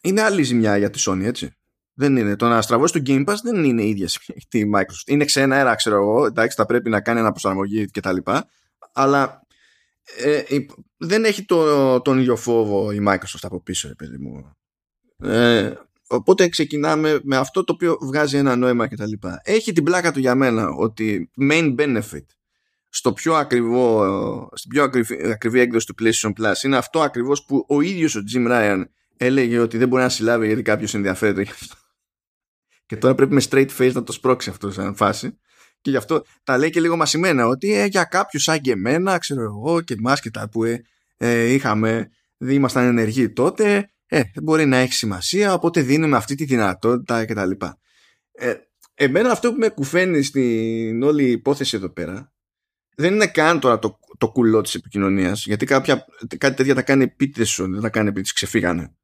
είναι 0.00 0.20
άλλη 0.20 0.42
ζημιά 0.42 0.76
για 0.76 0.90
τη 0.90 1.02
Sony, 1.06 1.22
έτσι. 1.22 1.54
Δεν 1.94 2.16
είναι. 2.16 2.36
Το 2.36 2.48
να 2.48 2.62
στραβώσει 2.62 2.92
το 2.92 3.02
Game 3.06 3.28
Pass 3.28 3.36
δεν 3.42 3.64
είναι 3.64 3.84
ίδια 3.84 4.08
τη 4.50 4.62
Microsoft. 4.74 5.06
Είναι 5.06 5.24
ξένα 5.24 5.56
αέρα, 5.56 5.74
ξέρω 5.74 5.96
εγώ. 5.96 6.26
Εντάξει, 6.26 6.56
θα 6.56 6.66
πρέπει 6.66 6.90
να 6.90 7.00
κάνει 7.00 7.20
ένα 7.20 7.30
προσαρμογή 7.30 7.86
κτλ. 7.86 8.16
Αλλά 8.92 9.46
ε, 10.16 10.42
δεν 10.96 11.24
έχει 11.24 11.44
το, 11.44 12.00
τον 12.00 12.18
ίδιο 12.18 12.36
φόβο 12.36 12.92
η 12.92 13.04
Microsoft 13.08 13.42
από 13.42 13.60
πίσω, 13.60 13.94
παιδί 13.96 14.18
μου. 14.18 14.56
Ε, 15.22 15.72
οπότε 16.06 16.48
ξεκινάμε 16.48 17.20
με 17.22 17.36
αυτό 17.36 17.64
το 17.64 17.72
οποίο 17.72 17.98
βγάζει 18.00 18.36
ένα 18.36 18.56
νόημα 18.56 18.88
κτλ. 18.88 19.12
Έχει 19.42 19.72
την 19.72 19.84
πλάκα 19.84 20.12
του 20.12 20.20
για 20.20 20.34
μένα 20.34 20.68
ότι 20.68 21.30
main 21.40 21.74
benefit 21.78 22.24
στο 22.90 23.12
πιο 23.12 23.34
ακριβό, 23.34 24.48
στην 24.54 24.70
πιο 24.70 24.82
ακριβή, 24.82 25.30
ακριβή 25.30 25.60
έκδοση 25.60 25.86
του 25.86 25.94
PlayStation 26.00 26.32
Plus 26.40 26.64
είναι 26.64 26.76
αυτό 26.76 27.00
ακριβώς 27.00 27.44
που 27.44 27.64
ο 27.68 27.80
ίδιος 27.80 28.16
ο 28.16 28.20
Jim 28.34 28.48
Ryan 28.48 28.84
έλεγε 29.16 29.58
ότι 29.58 29.78
δεν 29.78 29.88
μπορεί 29.88 30.02
να 30.02 30.08
συλλάβει 30.08 30.46
γιατί 30.46 30.62
κάποιος 30.62 30.94
ενδιαφέρεται 30.94 31.42
γι' 31.42 31.50
αυτό. 31.50 31.74
Και 32.86 32.96
τώρα 32.96 33.14
πρέπει 33.14 33.34
με 33.34 33.42
straight 33.50 33.68
face 33.78 33.92
να 33.92 34.02
το 34.02 34.12
σπρώξει 34.12 34.50
αυτό 34.50 34.70
σαν 34.70 34.94
φάση. 34.94 35.38
Και 35.80 35.90
γι' 35.90 35.96
αυτό 35.96 36.24
τα 36.44 36.58
λέει 36.58 36.70
και 36.70 36.80
λίγο 36.80 36.96
μασημένα 36.96 37.46
ότι 37.46 37.72
ε, 37.74 37.84
για 37.84 38.04
κάποιους 38.04 38.42
σαν 38.42 38.60
και 38.60 38.70
εμένα, 38.70 39.18
ξέρω 39.18 39.42
εγώ 39.42 39.80
και 39.80 39.94
εμάς 39.94 40.20
και 40.20 40.30
τα 40.30 40.48
που 40.48 40.64
ε, 40.64 40.82
ε, 41.16 41.44
είχαμε, 41.52 42.10
δεν 42.36 42.54
ήμασταν 42.54 42.86
ενεργοί 42.86 43.32
τότε, 43.32 43.90
ε, 44.06 44.22
μπορεί 44.42 44.66
να 44.66 44.76
έχει 44.76 44.92
σημασία, 44.92 45.54
οπότε 45.54 45.80
δίνουμε 45.80 46.16
αυτή 46.16 46.34
τη 46.34 46.44
δυνατότητα 46.44 47.24
κτλ. 47.24 47.50
Ε, 48.32 48.54
εμένα 48.94 49.30
αυτό 49.30 49.52
που 49.52 49.58
με 49.58 49.68
κουφαίνει 49.68 50.22
στην 50.22 51.02
όλη 51.02 51.30
υπόθεση 51.30 51.76
εδώ 51.76 51.90
πέρα 51.90 52.32
δεν 53.00 53.14
είναι 53.14 53.26
καν 53.26 53.60
τώρα 53.60 53.78
το, 53.78 53.98
το 54.18 54.30
κουλό 54.30 54.60
της 54.60 54.74
επικοινωνίας 54.74 55.46
γιατί 55.46 55.66
κάποια, 55.66 56.06
κάτι 56.38 56.56
τέτοια 56.56 56.74
τα 56.74 56.82
κάνει 56.82 57.02
επίτηδες 57.04 57.56
δεν 57.58 57.80
τα 57.80 57.88
κάνει 57.88 58.08
επειδή 58.08 58.32
ξεφύγανε. 58.32 58.94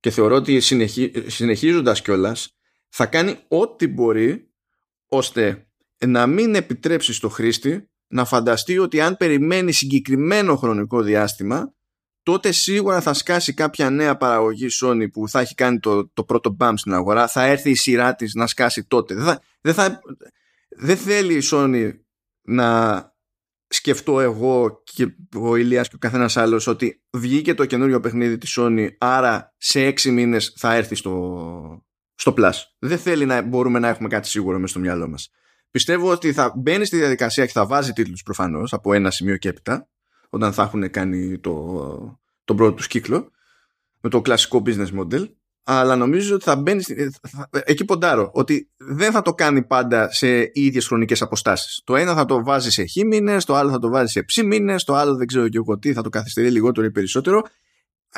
Και 0.00 0.10
θεωρώ 0.10 0.34
ότι 0.34 0.60
συνεχί, 0.60 1.12
συνεχίζοντας 1.26 2.02
κιόλας, 2.02 2.56
θα 2.88 3.06
κάνει 3.06 3.38
ό,τι 3.48 3.86
μπορεί 3.86 4.50
ώστε 5.06 5.66
να 6.06 6.26
μην 6.26 6.54
επιτρέψεις 6.54 7.16
στο 7.16 7.28
χρήστη 7.28 7.90
να 8.06 8.24
φανταστεί 8.24 8.78
ότι 8.78 9.00
αν 9.00 9.16
περιμένει 9.16 9.72
συγκεκριμένο 9.72 10.56
χρονικό 10.56 11.02
διάστημα 11.02 11.74
τότε 12.22 12.52
σίγουρα 12.52 13.00
θα 13.00 13.14
σκάσει 13.14 13.54
κάποια 13.54 13.90
νέα 13.90 14.16
παραγωγή 14.16 14.66
Sony 14.82 15.06
που 15.12 15.28
θα 15.28 15.40
έχει 15.40 15.54
κάνει 15.54 15.78
το, 15.78 16.08
το 16.08 16.24
πρώτο 16.24 16.56
bump 16.60 16.72
στην 16.76 16.92
αγορά 16.94 17.28
θα 17.28 17.44
έρθει 17.44 17.70
η 17.70 17.74
σειρά 17.74 18.14
της 18.14 18.34
να 18.34 18.46
σκάσει 18.46 18.84
τότε. 18.84 19.14
Δεν, 19.14 19.24
θα, 19.24 19.40
δεν, 19.60 19.74
θα, 19.74 20.00
δεν 20.68 20.96
θέλει 20.96 21.34
η 21.34 21.42
Sony 21.50 21.92
να 22.42 23.11
σκεφτώ 23.72 24.20
εγώ 24.20 24.82
και 24.84 25.14
ο 25.36 25.56
Ηλίας 25.56 25.88
και 25.88 25.94
ο 25.94 25.98
καθένας 25.98 26.36
άλλος 26.36 26.66
ότι 26.66 27.02
βγήκε 27.10 27.54
το 27.54 27.66
καινούριο 27.66 28.00
παιχνίδι 28.00 28.38
της 28.38 28.58
Sony 28.60 28.88
άρα 28.98 29.54
σε 29.56 29.80
έξι 29.84 30.10
μήνες 30.10 30.54
θα 30.56 30.74
έρθει 30.74 30.94
στο, 30.94 31.84
στο 32.14 32.34
Plus. 32.36 32.52
Δεν 32.78 32.98
θέλει 32.98 33.24
να 33.24 33.42
μπορούμε 33.42 33.78
να 33.78 33.88
έχουμε 33.88 34.08
κάτι 34.08 34.28
σίγουρο 34.28 34.56
μέσα 34.58 34.66
στο 34.66 34.80
μυαλό 34.80 35.08
μας. 35.08 35.30
Πιστεύω 35.70 36.10
ότι 36.10 36.32
θα 36.32 36.52
μπαίνει 36.56 36.84
στη 36.84 36.96
διαδικασία 36.96 37.46
και 37.46 37.52
θα 37.52 37.66
βάζει 37.66 37.92
τίτλους 37.92 38.22
προφανώς 38.22 38.72
από 38.72 38.92
ένα 38.92 39.10
σημείο 39.10 39.36
και 39.36 39.48
έπειτα 39.48 39.88
όταν 40.28 40.52
θα 40.52 40.62
έχουν 40.62 40.90
κάνει 40.90 41.38
το, 41.38 42.20
τον 42.44 42.56
πρώτο 42.56 42.72
τους 42.74 42.86
κύκλο 42.86 43.30
με 44.00 44.10
το 44.10 44.20
κλασικό 44.20 44.62
business 44.66 44.88
model 44.98 45.28
αλλά 45.62 45.96
νομίζω 45.96 46.34
ότι 46.34 46.44
θα 46.44 46.56
μπαίνει 46.56 46.82
θα, 46.82 47.48
εκεί 47.64 47.84
ποντάρω 47.84 48.30
ότι 48.34 48.70
δεν 48.76 49.12
θα 49.12 49.22
το 49.22 49.34
κάνει 49.34 49.62
πάντα 49.62 50.12
σε 50.12 50.50
ίδιες 50.52 50.86
χρονικές 50.86 51.22
αποστάσεις. 51.22 51.80
Το 51.84 51.96
ένα 51.96 52.14
θα 52.14 52.24
το 52.24 52.44
βάζει 52.44 52.70
σε 52.70 52.84
χ 52.86 52.96
μήνες 53.06 53.44
το 53.44 53.54
άλλο 53.54 53.70
θα 53.70 53.78
το 53.78 53.88
βάζει 53.88 54.12
σε 54.12 54.22
ψ 54.22 54.42
μήνες 54.42 54.84
το 54.84 54.94
άλλο 54.94 55.16
δεν 55.16 55.26
ξέρω 55.26 55.48
και 55.48 55.56
εγώ 55.56 55.78
τι 55.78 55.92
θα 55.92 56.02
το 56.02 56.08
καθυστερεί 56.08 56.50
λιγότερο 56.50 56.86
ή 56.86 56.90
περισσότερο 56.90 57.42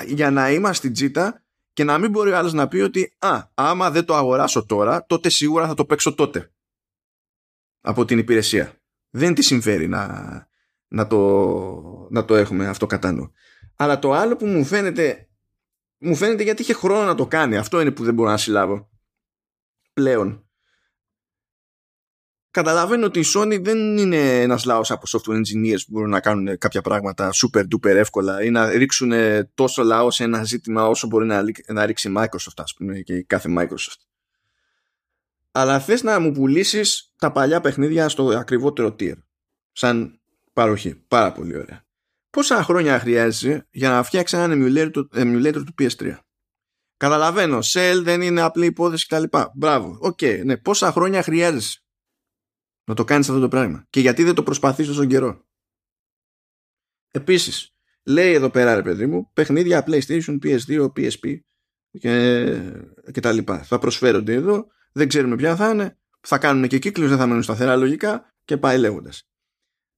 για 0.06 0.30
να 0.30 0.50
είμαστε 0.50 0.76
στην 0.76 0.92
τζίτα 0.92 1.42
και 1.72 1.84
να 1.84 1.98
μην 1.98 2.10
μπορεί 2.10 2.30
ο 2.30 2.36
άλλος 2.36 2.52
να 2.52 2.68
πει 2.68 2.80
ότι 2.80 3.14
α, 3.18 3.38
άμα 3.54 3.90
δεν 3.90 4.04
το 4.04 4.14
αγοράσω 4.14 4.66
τώρα 4.66 5.06
τότε 5.06 5.28
σίγουρα 5.28 5.66
θα 5.66 5.74
το 5.74 5.84
παίξω 5.84 6.14
τότε 6.14 6.50
από 7.80 8.04
την 8.04 8.18
υπηρεσία. 8.18 8.72
Δεν 9.10 9.34
τη 9.34 9.42
συμφέρει 9.42 9.88
να, 9.88 10.08
να, 10.88 11.06
το, 11.06 11.18
να 12.10 12.24
το 12.24 12.34
έχουμε 12.34 12.66
αυτό 12.66 12.86
κατά 12.86 13.12
νου. 13.12 13.32
Αλλά 13.76 13.98
το 13.98 14.12
άλλο 14.12 14.36
που 14.36 14.46
μου 14.46 14.64
φαίνεται 14.64 15.28
μου 16.04 16.14
φαίνεται 16.14 16.42
γιατί 16.42 16.62
είχε 16.62 16.72
χρόνο 16.72 17.04
να 17.04 17.14
το 17.14 17.26
κάνει. 17.26 17.56
Αυτό 17.56 17.80
είναι 17.80 17.90
που 17.90 18.04
δεν 18.04 18.14
μπορώ 18.14 18.30
να 18.30 18.36
συλλάβω. 18.36 18.88
Πλέον. 19.92 20.48
Καταλαβαίνω 22.50 23.06
ότι 23.06 23.20
η 23.20 23.24
Sony 23.34 23.58
δεν 23.62 23.96
είναι 23.98 24.40
ένας 24.40 24.64
λαός 24.64 24.90
από 24.90 25.06
software 25.06 25.36
engineers 25.36 25.78
που 25.86 25.90
μπορούν 25.92 26.10
να 26.10 26.20
κάνουν 26.20 26.58
κάποια 26.58 26.82
πράγματα 26.82 27.30
super 27.32 27.62
duper 27.62 27.94
εύκολα 27.94 28.42
ή 28.42 28.50
να 28.50 28.70
ρίξουν 28.70 29.12
τόσο 29.54 29.82
λαό 29.82 30.10
σε 30.10 30.24
ένα 30.24 30.44
ζήτημα 30.44 30.86
όσο 30.86 31.06
μπορεί 31.06 31.26
να, 31.26 31.42
να 31.66 31.86
ρίξει 31.86 32.12
Microsoft 32.16 32.56
ας 32.56 32.74
πούμε 32.74 33.00
και 33.00 33.22
κάθε 33.22 33.54
Microsoft. 33.58 34.00
Αλλά 35.50 35.80
θες 35.80 36.02
να 36.02 36.20
μου 36.20 36.32
πουλήσεις 36.32 37.12
τα 37.18 37.32
παλιά 37.32 37.60
παιχνίδια 37.60 38.08
στο 38.08 38.28
ακριβότερο 38.28 38.96
tier. 39.00 39.16
Σαν 39.72 40.20
παροχή. 40.52 40.94
Πάρα 40.94 41.32
πολύ 41.32 41.56
ωραία 41.56 41.83
πόσα 42.34 42.62
χρόνια 42.62 42.98
χρειάζεσαι 42.98 43.66
για 43.70 43.90
να 43.90 44.02
φτιάξει 44.02 44.36
ένα 44.36 44.54
emulator, 44.56 44.90
του, 44.92 45.08
emulator 45.12 45.62
του 45.66 45.74
PS3. 45.78 46.16
Καταλαβαίνω, 46.96 47.58
Cell 47.62 48.00
δεν 48.02 48.22
είναι 48.22 48.40
απλή 48.40 48.66
υπόθεση 48.66 49.06
κτλ. 49.06 49.24
Μπράβο. 49.54 49.98
OK, 50.00 50.18
okay, 50.20 50.42
ναι. 50.44 50.56
Πόσα 50.56 50.92
χρόνια 50.92 51.22
χρειάζεσαι 51.22 51.82
να 52.84 52.94
το 52.94 53.04
κάνεις 53.04 53.28
αυτό 53.28 53.40
το 53.40 53.48
πράγμα. 53.48 53.86
Και 53.90 54.00
γιατί 54.00 54.22
δεν 54.22 54.34
το 54.34 54.42
προσπαθείς 54.42 54.86
τόσο 54.86 55.04
καιρό; 55.04 55.46
Επίσης, 57.10 57.74
λέει 58.04 58.32
εδώ 58.32 58.50
πέρα 58.50 58.74
ρε 58.74 58.82
παιδί 58.82 59.06
μου, 59.06 59.30
παιχνίδια 59.32 59.84
PlayStation, 59.86 60.38
PS2, 60.42 60.86
PSP 60.96 61.38
και, 61.90 62.44
και 63.12 63.20
τα 63.20 63.32
λοιπά. 63.32 63.62
Θα 63.62 63.78
προσφέρονται 63.78 64.32
εδώ, 64.32 64.66
δεν 64.92 65.08
ξέρουμε 65.08 65.36
ποια 65.36 65.56
θα 65.56 65.70
είναι, 65.70 65.98
θα 66.20 66.38
κάνουν 66.38 66.68
και 66.68 66.78
κύκλους, 66.78 67.08
δεν 67.08 67.18
θα 67.18 67.26
μένουν 67.26 67.42
σταθερά 67.42 67.76
λογικά 67.76 68.34
και 68.44 68.56
πάει 68.56 68.78
λέγοντας. 68.78 69.22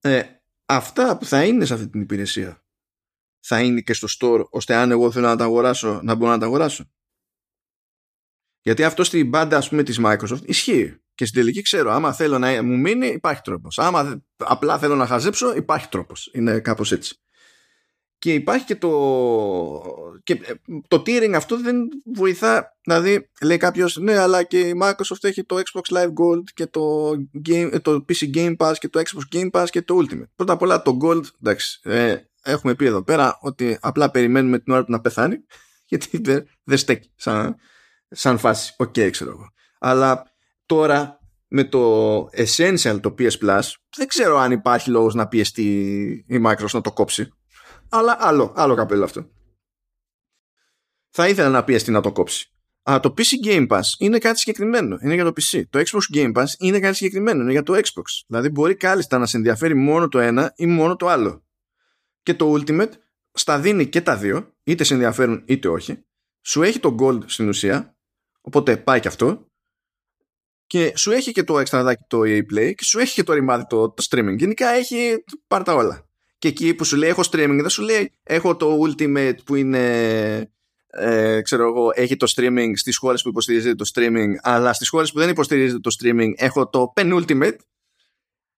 Ε, 0.01 0.23
αυτά 0.67 1.19
που 1.19 1.25
θα 1.25 1.45
είναι 1.45 1.65
σε 1.65 1.75
αυτή 1.75 1.89
την 1.89 2.01
υπηρεσία 2.01 2.65
θα 3.41 3.63
είναι 3.63 3.81
και 3.81 3.93
στο 3.93 4.07
store 4.19 4.45
ώστε 4.51 4.75
αν 4.75 4.91
εγώ 4.91 5.11
θέλω 5.11 5.27
να 5.27 5.37
τα 5.37 5.45
αγοράσω 5.45 6.01
να 6.03 6.15
μπορώ 6.15 6.31
να 6.31 6.39
τα 6.39 6.47
αγοράσω. 6.47 6.91
Γιατί 8.61 8.85
αυτό 8.85 9.05
στην 9.05 9.29
μπάντα 9.29 9.57
ας 9.57 9.69
πούμε 9.69 9.83
της 9.83 10.01
Microsoft 10.05 10.43
ισχύει. 10.45 11.01
Και 11.15 11.25
στην 11.25 11.41
τελική 11.41 11.63
ξέρω, 11.63 11.91
άμα 11.91 12.13
θέλω 12.13 12.39
να 12.39 12.63
μου 12.63 12.77
μείνει 12.79 13.07
υπάρχει 13.07 13.41
τρόπος. 13.41 13.79
Άμα 13.79 14.25
απλά 14.37 14.79
θέλω 14.79 14.95
να 14.95 15.07
χαζέψω 15.07 15.57
υπάρχει 15.57 15.89
τρόπος. 15.89 16.31
Είναι 16.33 16.61
κάπως 16.61 16.93
έτσι. 16.93 17.21
Και 18.19 18.35
υπάρχει 18.35 18.65
και 18.65 18.77
το, 18.77 18.89
και 20.27 20.33
ε, 20.33 20.55
το 20.89 21.03
tiering 21.07 21.33
αυτό 21.35 21.61
δεν 21.61 21.89
βοηθά. 22.15 22.77
Δηλαδή, 22.83 23.31
λέει 23.43 23.57
κάποιος, 23.57 23.97
ναι, 23.97 24.19
αλλά 24.19 24.43
και 24.43 24.61
η 24.61 24.79
Microsoft 24.83 25.21
έχει 25.21 25.45
το 25.45 25.57
Xbox 25.57 25.97
Live 25.97 26.07
Gold 26.09 26.43
και 26.55 26.67
το, 26.67 27.11
game, 27.49 27.79
το 27.83 28.05
PC 28.09 28.35
Game 28.35 28.57
Pass 28.57 28.73
και 28.79 28.89
το 28.89 29.03
Xbox 29.05 29.37
Game 29.37 29.51
Pass 29.51 29.67
και 29.71 29.83
το 29.83 29.99
Ultimate. 29.99 30.29
Πρώτα 30.37 30.53
απ' 30.53 30.63
όλα 30.63 30.83
το 30.83 30.99
Gold, 31.03 31.23
εντάξει, 31.43 31.81
ε, 31.83 32.17
έχουμε 32.43 32.75
πει 32.75 32.85
εδώ 32.85 33.03
πέρα 33.03 33.39
ότι 33.41 33.79
απλά 33.81 34.11
περιμένουμε 34.11 34.59
την 34.59 34.73
ώρα 34.73 34.85
του 34.85 34.91
να 34.91 35.01
πεθάνει, 35.01 35.37
γιατί 35.91 36.19
δεν, 36.19 36.49
δεν 36.65 36.79
στέκει 36.79 37.11
σαν, 37.17 37.57
σαν 38.11 38.39
φάση. 38.39 38.75
OK, 38.77 38.93
okay, 38.97 39.09
ξέρω 39.11 39.31
εγώ. 39.31 39.49
Αλλά 39.79 40.33
τώρα 40.67 41.21
με 41.49 41.65
το 41.65 42.19
Essential 42.37 42.99
το 43.01 43.15
PS 43.19 43.39
Plus, 43.45 43.63
δεν 43.97 44.07
ξέρω 44.07 44.39
αν 44.39 44.53
υπάρχει 44.53 44.91
λόγος 44.91 45.15
να 45.15 45.29
πιεστεί 45.29 45.65
η 46.29 46.43
Microsoft 46.45 46.73
να 46.73 46.81
το 46.81 46.93
κόψει 46.93 47.31
αλλά 47.89 48.17
άλλο, 48.21 48.53
άλλο 48.57 48.75
καπέλο 48.75 49.05
αυτό. 49.05 49.27
Θα 51.19 51.29
ήθελα 51.29 51.49
να 51.49 51.65
πιεστεί 51.65 51.91
να 51.91 52.01
το 52.01 52.13
κόψει. 52.13 52.53
Αλλά 52.83 53.01
το 53.01 53.15
PC 53.17 53.47
Game 53.47 53.67
Pass 53.67 53.83
είναι 53.99 54.19
κάτι 54.19 54.39
συγκεκριμένο. 54.39 54.99
Είναι 55.03 55.15
για 55.15 55.25
το 55.25 55.33
PC. 55.41 55.63
Το 55.71 55.79
Xbox 55.79 56.17
Game 56.17 56.33
Pass 56.33 56.47
είναι 56.59 56.79
κάτι 56.79 56.97
συγκεκριμένο. 56.97 57.43
Είναι 57.43 57.51
για 57.51 57.63
το 57.63 57.75
Xbox. 57.75 58.03
Δηλαδή 58.27 58.49
μπορεί 58.49 58.75
κάλλιστα 58.75 59.19
να 59.19 59.27
σε 59.27 59.37
ενδιαφέρει 59.37 59.75
μόνο 59.75 60.09
το 60.09 60.19
ένα 60.19 60.53
ή 60.57 60.67
μόνο 60.67 60.97
το 60.97 61.09
άλλο. 61.09 61.45
Και 62.23 62.35
το 62.35 62.53
Ultimate 62.53 62.91
στα 63.33 63.59
δίνει 63.59 63.87
και 63.87 64.01
τα 64.01 64.17
δύο, 64.17 64.55
είτε 64.63 64.85
σε 64.85 64.95
ενδιαφέρουν 64.95 65.43
είτε 65.47 65.69
όχι. 65.69 66.05
Σου 66.41 66.63
έχει 66.63 66.81
το 66.81 66.97
Gold 67.01 67.21
στην 67.27 67.49
ουσία, 67.49 67.97
οπότε 68.41 68.77
πάει 68.77 69.01
και 69.01 69.09
αυτό. 69.09 69.51
Και 70.67 70.93
σου 70.97 71.11
έχει 71.11 71.33
και 71.33 71.43
το 71.43 71.61
extra 71.61 71.93
το 72.09 72.21
EA 72.21 72.41
Play 72.53 72.73
και 72.75 72.85
σου 72.85 72.99
έχει 72.99 73.15
και 73.15 73.23
το 73.23 73.33
ρημάδι 73.33 73.67
το, 73.69 73.91
το 73.91 74.07
streaming. 74.11 74.37
Γενικά 74.37 74.69
έχει 74.69 75.25
πάρει 75.47 75.65
τα 75.65 75.75
όλα 75.75 76.07
και 76.39 76.49
εκεί 76.49 76.75
που 76.75 76.85
σου 76.85 76.97
λέει 76.97 77.09
έχω 77.09 77.23
streaming 77.31 77.59
δεν 77.61 77.69
σου 77.69 77.83
λέει 77.83 78.13
έχω 78.23 78.57
το 78.57 78.81
ultimate 78.83 79.37
που 79.45 79.55
είναι 79.55 80.51
ε, 80.97 81.41
ξέρω 81.43 81.67
εγώ, 81.67 81.91
έχει 81.95 82.17
το 82.17 82.33
streaming 82.37 82.71
στις 82.75 82.97
χώρες 82.97 83.23
που 83.23 83.29
υποστηρίζεται 83.29 83.75
το 83.75 83.91
streaming 83.95 84.31
αλλά 84.43 84.73
στις 84.73 84.89
χώρες 84.89 85.13
που 85.13 85.19
δεν 85.19 85.29
υποστηρίζεται 85.29 85.81
το 85.81 85.97
streaming 86.01 86.31
έχω 86.37 86.69
το 86.69 86.93
penultimate 86.97 87.57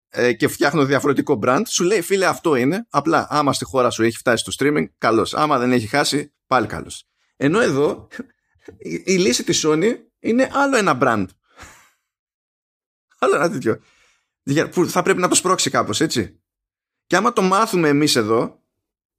ε, 0.08 0.32
και 0.32 0.48
φτιάχνω 0.48 0.84
διαφορετικό 0.84 1.38
brand. 1.42 1.62
Σου 1.66 1.84
λέει 1.84 2.00
φίλε 2.00 2.26
αυτό 2.26 2.54
είναι. 2.54 2.86
Απλά 2.90 3.26
άμα 3.30 3.52
στη 3.52 3.64
χώρα 3.64 3.90
σου 3.90 4.02
έχει 4.02 4.16
φτάσει 4.16 4.44
το 4.44 4.52
streaming 4.58 4.84
καλώς 4.98 5.34
άμα 5.34 5.58
δεν 5.58 5.72
έχει 5.72 5.86
χάσει 5.86 6.34
πάλι 6.46 6.66
καλώς 6.66 7.08
ενώ 7.40 7.60
εδώ 7.60 8.08
η, 8.78 9.02
η 9.06 9.16
λύση 9.16 9.44
της 9.44 9.64
Sony 9.66 9.96
είναι 10.18 10.48
άλλο 10.52 10.76
ένα 10.76 10.98
brand. 11.00 11.26
Άλλο 13.18 13.36
ένα 13.36 13.50
τέτοιο. 13.50 13.80
Που 14.70 14.88
θα 14.88 15.02
πρέπει 15.02 15.20
να 15.20 15.28
το 15.28 15.34
σπρώξει 15.34 15.70
κάπως 15.70 16.00
έτσι. 16.00 16.40
Και 17.06 17.16
άμα 17.16 17.32
το 17.32 17.42
μάθουμε 17.42 17.88
εμείς 17.88 18.16
εδώ 18.16 18.62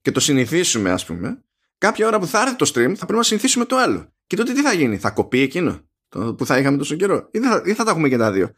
και 0.02 0.12
το 0.12 0.20
συνηθίσουμε 0.20 0.92
ας 0.92 1.06
πούμε, 1.06 1.44
κάποια 1.80 2.08
ώρα 2.08 2.20
που 2.20 2.26
θα 2.26 2.42
έρθει 2.42 2.56
το 2.56 2.66
stream 2.66 2.94
θα 2.96 3.06
πρέπει 3.06 3.14
να 3.14 3.24
συνηθίσουμε 3.24 3.66
το 3.66 3.78
άλλο. 3.78 4.14
Και 4.28 4.36
τότε 4.36 4.54
τι 4.54 4.62
θα 4.62 4.74
γίνει, 4.74 4.98
θα 4.98 5.12
κοπεί 5.12 5.40
εκείνο 5.40 5.90
το 6.10 6.36
που 6.36 6.46
θα 6.46 6.58
είχαμε 6.58 6.78
τόσο 6.78 6.96
καιρό 6.96 7.30
ή 7.32 7.40
θα, 7.40 7.62
ή 7.66 7.74
θα 7.74 7.84
τα 7.84 7.92
έχουμε 7.92 8.10
και 8.10 8.18
τα 8.18 8.32
δύο. 8.32 8.52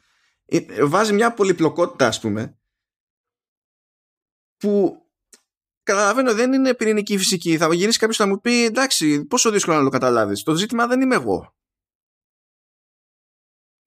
Ε, 0.46 0.86
βάζει 0.86 1.14
μια 1.14 1.34
πολυπλοκότητα 1.34 2.08
ας 2.08 2.20
πούμε 2.20 2.58
που 4.58 5.02
καταλαβαίνω 5.84 6.34
δεν 6.34 6.54
είναι 6.54 6.74
πυρηνική 6.74 7.18
φυσική. 7.18 7.58
Θα 7.58 7.74
γυρίσει 7.74 8.00
κάποιος 8.00 8.18
να 8.18 8.28
μου 8.28 8.40
πει 8.40 8.64
εντάξει 8.64 9.26
πόσο 9.26 9.52
δύσκολο 9.52 9.78
να 9.78 9.84
το 9.84 9.90
καταλάβεις. 9.90 10.44
Το 10.44 10.56
ζήτημα 10.56 10.88
δεν 10.88 11.02
είμαι 11.02 11.16
εγώ. 11.16 11.56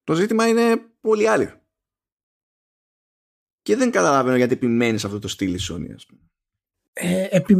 Το 0.05 0.15
ζήτημα 0.15 0.49
είναι 0.49 0.77
πολύ 1.01 1.29
άλλο. 1.29 1.63
Και 3.63 3.77
δεν 3.77 3.91
καταλαβαίνω 3.91 4.37
γιατί 4.37 4.53
επιμένεις 4.53 5.01
σε 5.01 5.07
αυτό 5.07 5.19
το 5.19 5.29
στυλ 5.29 5.55
η 5.55 5.59
Sony, 5.71 5.95
ας 5.95 6.07
πούμε. 6.07 6.21
Ε, 6.93 7.29
επι, 7.31 7.57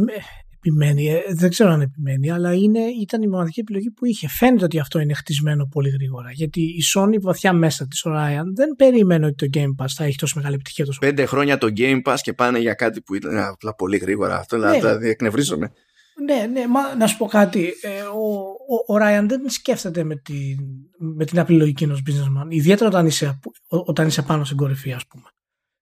επιμένει, 0.65 1.09
ε, 1.09 1.21
δεν 1.27 1.49
ξέρω 1.49 1.71
αν 1.71 1.81
επιμένει, 1.81 2.31
αλλά 2.31 2.53
είναι, 2.53 2.79
ήταν 3.01 3.21
η 3.21 3.27
μοναδική 3.27 3.59
επιλογή 3.59 3.91
που 3.91 4.05
είχε. 4.05 4.27
Φαίνεται 4.27 4.63
ότι 4.63 4.79
αυτό 4.79 4.99
είναι 4.99 5.13
χτισμένο 5.13 5.67
πολύ 5.71 5.89
γρήγορα. 5.89 6.31
Γιατί 6.31 6.61
η 6.61 6.81
Sony 6.95 7.21
βαθιά 7.21 7.53
μέσα 7.53 7.87
της, 7.87 8.05
ο 8.05 8.11
Ryan, 8.13 8.45
δεν 8.55 8.75
περίμενε 8.77 9.25
ότι 9.25 9.49
το 9.49 9.59
Game 9.59 9.83
Pass 9.83 9.89
θα 9.95 10.03
έχει 10.03 10.17
τόσο 10.17 10.33
μεγάλη 10.37 10.55
επιτυχία. 10.55 10.85
Τόσο 10.85 10.99
Πέντε 10.99 11.25
χρόνια 11.25 11.57
το 11.57 11.67
Game 11.77 12.01
Pass 12.05 12.15
και 12.21 12.33
πάνε 12.33 12.59
για 12.59 12.73
κάτι 12.73 13.01
που 13.01 13.15
ήταν 13.15 13.37
απλά 13.37 13.75
πολύ 13.75 13.97
γρήγορα. 13.97 14.37
Αυτό 14.37 14.57
ναι. 14.57 14.71
δηλαδή 14.71 15.09
εκνευρίζομαι. 15.09 15.71
Ναι, 16.25 16.45
ναι, 16.51 16.67
μα 16.67 16.95
να 16.95 17.07
σου 17.07 17.17
πω 17.17 17.25
κάτι. 17.25 17.73
Ε, 17.81 18.01
ο, 18.01 18.29
ο, 18.87 18.93
ο 18.93 18.97
Ryan 19.01 19.25
δεν 19.27 19.49
σκέφτεται 19.49 20.03
με 20.03 20.15
την, 20.15 20.57
με 20.97 21.25
την 21.25 21.39
απλή 21.39 21.57
λογική 21.57 21.83
ενός 21.83 22.01
businessman. 22.07 22.45
Ιδιαίτερα 22.49 22.89
όταν 22.89 23.05
είσαι, 23.05 23.39
όταν 23.67 24.07
είσαι 24.07 24.21
πάνω 24.21 24.43
στην 24.43 24.57
κορυφή, 24.57 24.91
ας 24.91 25.07
πούμε. 25.07 25.23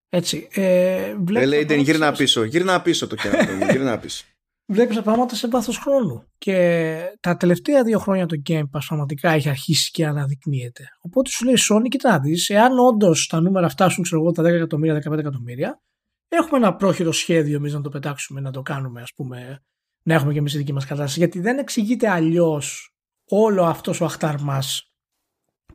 Έτσι. 0.10 0.48
Ε, 0.52 1.16
δεν 1.24 1.48
λέει 1.48 1.64
δεν 1.64 1.80
γύρνα 1.80 2.12
πίσω. 2.12 2.44
Γύρνα 2.44 2.82
πίσω 2.82 3.08
το 3.08 3.16
κερατό 3.16 3.52
γύρνα 3.72 3.98
πίσω. 3.98 4.26
Βλέπεις 4.66 4.96
τα 4.96 5.02
πράγματα 5.02 5.36
σε 5.36 5.48
βάθος 5.48 5.78
χρόνου. 5.78 6.28
Και 6.38 7.18
τα 7.20 7.38
τελευταία 7.38 7.84
δύο 7.84 8.00
χρόνια 8.00 8.26
το 8.26 8.42
Game 8.50 8.64
Pass 8.72 8.82
πραγματικά 8.88 9.32
έχει 9.32 9.50
αρχίσει 9.50 9.92
και 9.92 10.06
αναδεικνύεται. 10.06 10.88
Οπότε 11.02 11.30
σου 11.30 11.46
λέει 11.46 11.56
Sony, 11.70 11.88
κοιτά 11.90 12.10
να 12.10 12.20
δεις, 12.20 12.50
εάν 12.50 12.80
όντως 12.80 13.28
τα 13.28 13.42
νούμερα 13.42 13.70
φτάσουν 13.70 14.04
ξέρω 14.04 14.22
εγώ, 14.22 14.32
τα 14.32 14.44
10 14.44 14.46
εκατομμύρια, 14.46 14.94
15 14.94 15.18
εκατομμύρια, 15.18 15.82
έχουμε 16.28 16.58
ένα 16.58 16.76
πρόχειρο 16.76 17.12
σχέδιο 17.12 17.56
εμείς 17.56 17.74
να 17.74 17.82
το 17.82 17.90
πετάξουμε, 17.90 18.42
να 18.42 18.52
το 18.52 18.62
κάνουμε, 18.62 19.02
ας 19.02 19.14
πούμε, 19.16 19.64
να 20.04 20.14
έχουμε 20.14 20.34
και 20.34 20.40
εμείς 20.40 20.52
τη 20.52 20.58
δική 20.58 20.74
μας 20.74 20.86
κατάσταση. 20.86 21.20
Γιατί 21.20 21.40
δεν 21.40 21.58
εξηγείται 21.58 22.10
αλλιώς 22.10 22.96
όλο 23.30 23.64
αυτός 23.64 24.02
ο 24.02 24.06
αχταρμά 24.06 24.64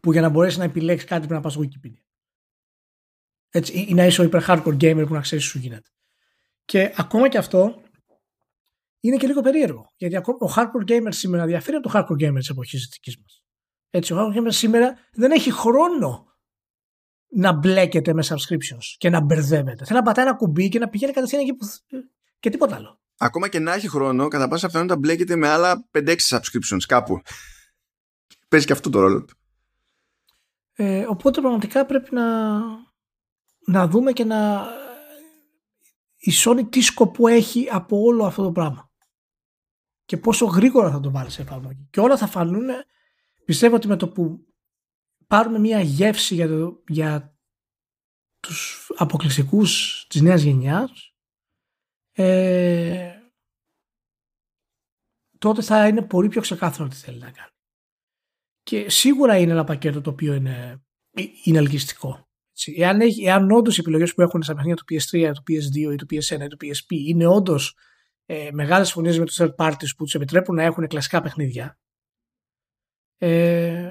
που 0.01 0.13
για 0.13 0.21
να 0.21 0.29
μπορέσει 0.29 0.59
να 0.59 0.65
επιλέξεις 0.65 1.09
κάτι 1.09 1.21
πρέπει 1.21 1.35
να 1.35 1.41
πας 1.41 1.53
στο 1.53 1.63
Wikipedia. 1.63 2.03
Έτσι, 3.51 3.87
ή 3.89 3.95
να 3.95 4.07
είσαι 4.07 4.21
ο 4.21 4.25
υπερ 4.25 4.43
hardcore 4.47 4.77
gamer 4.81 5.05
που 5.07 5.15
να 5.15 5.21
ξέρεις 5.21 5.45
σου 5.45 5.59
γίνεται. 5.59 5.91
Και 6.65 6.93
ακόμα 6.97 7.29
και 7.29 7.39
αυτό 7.39 7.83
είναι 9.01 9.17
και 9.17 9.27
λίγο 9.27 9.41
περίεργο. 9.41 9.93
Γιατί 9.97 10.17
ακόμα 10.17 10.39
ο 10.41 10.53
hardcore 10.57 10.91
gamer 10.91 11.09
σήμερα 11.09 11.47
διαφέρει 11.47 11.77
από 11.77 11.89
το 11.89 11.99
hardcore 11.99 12.29
gamer 12.29 12.39
της 12.39 12.49
εποχής 12.49 12.81
της 12.81 12.89
δικής 12.93 13.19
μας. 13.19 13.43
Έτσι, 13.91 14.13
ο 14.13 14.17
hardcore 14.19 14.39
gamer 14.39 14.53
σήμερα 14.53 14.99
δεν 15.13 15.31
έχει 15.31 15.53
χρόνο 15.53 16.27
να 17.29 17.53
μπλέκεται 17.53 18.13
με 18.13 18.25
subscriptions 18.27 18.95
και 18.99 19.11
να 19.11 19.21
μπερδεύεται. 19.21 19.85
Θέλει 19.85 19.99
να 19.99 20.05
πατάει 20.05 20.27
ένα 20.27 20.37
κουμπί 20.37 20.69
και 20.69 20.79
να 20.79 20.89
πηγαίνει 20.89 21.13
κατευθείαν 21.13 21.43
εκεί 21.43 21.55
που... 21.55 21.67
και 22.41 22.51
τίποτα 22.51 22.75
άλλο. 22.75 23.01
Ακόμα 23.19 23.49
και 23.49 23.59
να 23.59 23.73
έχει 23.73 23.89
χρόνο, 23.89 24.29
κατά 24.29 24.49
πάσα 24.49 24.67
πιθανότητα 24.67 24.99
μπλέκεται 24.99 25.37
με 25.37 25.49
άλλα 25.49 25.89
5-6 25.93 26.17
subscriptions 26.29 26.83
κάπου. 26.87 27.21
Παίζει 28.49 28.67
και 28.67 28.73
αυτό 28.73 28.91
το 28.91 29.01
ρόλο 29.01 29.25
του. 29.25 29.37
Ε, 30.73 31.07
οπότε 31.09 31.41
πραγματικά 31.41 31.87
πρέπει 31.87 32.15
να, 32.15 32.59
να 33.67 33.89
δούμε 33.89 34.13
και 34.13 34.25
να 34.25 34.67
η 36.17 36.33
Sony 36.45 36.71
τι 36.71 36.81
σκοπό 36.81 37.27
έχει 37.29 37.69
από 37.71 38.01
όλο 38.01 38.25
αυτό 38.25 38.43
το 38.43 38.53
πράγμα 38.53 38.88
και 40.09 40.17
πόσο 40.17 40.47
γρήγορα 40.47 40.91
θα 40.91 41.01
το 41.01 41.11
βάλεις 41.11 41.33
σε 41.33 41.43
εφαρμογή. 41.43 41.89
Και 41.91 42.01
όλα 42.01 42.17
θα 42.17 42.27
φανούν, 42.27 42.69
πιστεύω 43.45 43.77
ότι 43.77 43.89
με 43.89 43.97
το 43.97 44.09
που 44.09 44.47
πάρουμε 45.27 45.59
μια 45.59 45.81
γεύση 45.81 46.35
για, 46.35 46.49
το, 46.49 46.83
για 46.89 47.39
τους 48.41 48.91
αποκλειστικούς 48.97 50.05
της 50.09 50.21
νέας 50.21 50.43
γενιάς 50.43 51.15
ε, 52.13 53.13
τότε 55.39 55.63
θα 55.63 55.89
είναι 55.89 56.03
πολύ 56.03 56.29
πιο 56.29 56.41
ξεκάθαρο 56.41 56.89
τι 56.89 56.97
θέλει 56.97 57.19
να 57.19 57.31
κάνει. 57.31 57.53
Και 58.63 58.91
σίγουρα 58.91 59.39
είναι 59.39 59.53
ένα 59.53 59.65
πακέτο 59.65 60.01
το 60.01 60.11
οποίο 60.11 60.35
είναι, 60.35 60.83
είναι 61.45 61.59
ελκυστικό. 61.59 62.29
Εάν, 62.77 63.01
έχει, 63.01 63.25
εάν 63.25 63.51
όντως 63.51 63.77
οι 63.77 63.81
επιλογές 63.81 64.15
που 64.15 64.23
έχουν 64.23 64.43
στα 64.43 64.55
παιχνίδια 64.55 64.77
του 64.77 64.85
PS3, 64.89 65.33
του 65.35 65.43
PS2 65.49 65.93
ή 65.93 65.97
του 65.97 66.07
PS1 66.11 66.41
ή 66.41 66.47
του 66.47 66.57
PSP 66.61 66.91
είναι 66.91 67.27
όντως 67.27 67.77
ε, 68.31 68.49
μεγάλες 68.53 68.93
φωνίε 68.93 69.19
με 69.19 69.25
τους 69.25 69.41
third 69.41 69.55
parties 69.57 69.95
που 69.97 70.05
τους 70.05 70.15
επιτρέπουν 70.15 70.55
να 70.55 70.63
έχουν 70.63 70.87
κλασικά 70.87 71.21
παιχνίδια, 71.21 71.79
ε, 73.19 73.91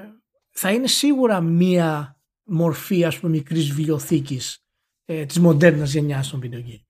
θα 0.50 0.72
είναι 0.72 0.86
σίγουρα 0.86 1.40
μία 1.40 2.20
μορφή 2.42 3.04
ας 3.04 3.18
πούμε 3.18 3.32
μικρής 3.32 3.72
βιβλιοθήκης 3.72 4.64
ε, 5.04 5.26
της 5.26 5.38
μοντέρνας 5.38 5.92
γενιάς 5.92 6.28
των 6.28 6.40
video 6.42 6.56
games. 6.56 6.86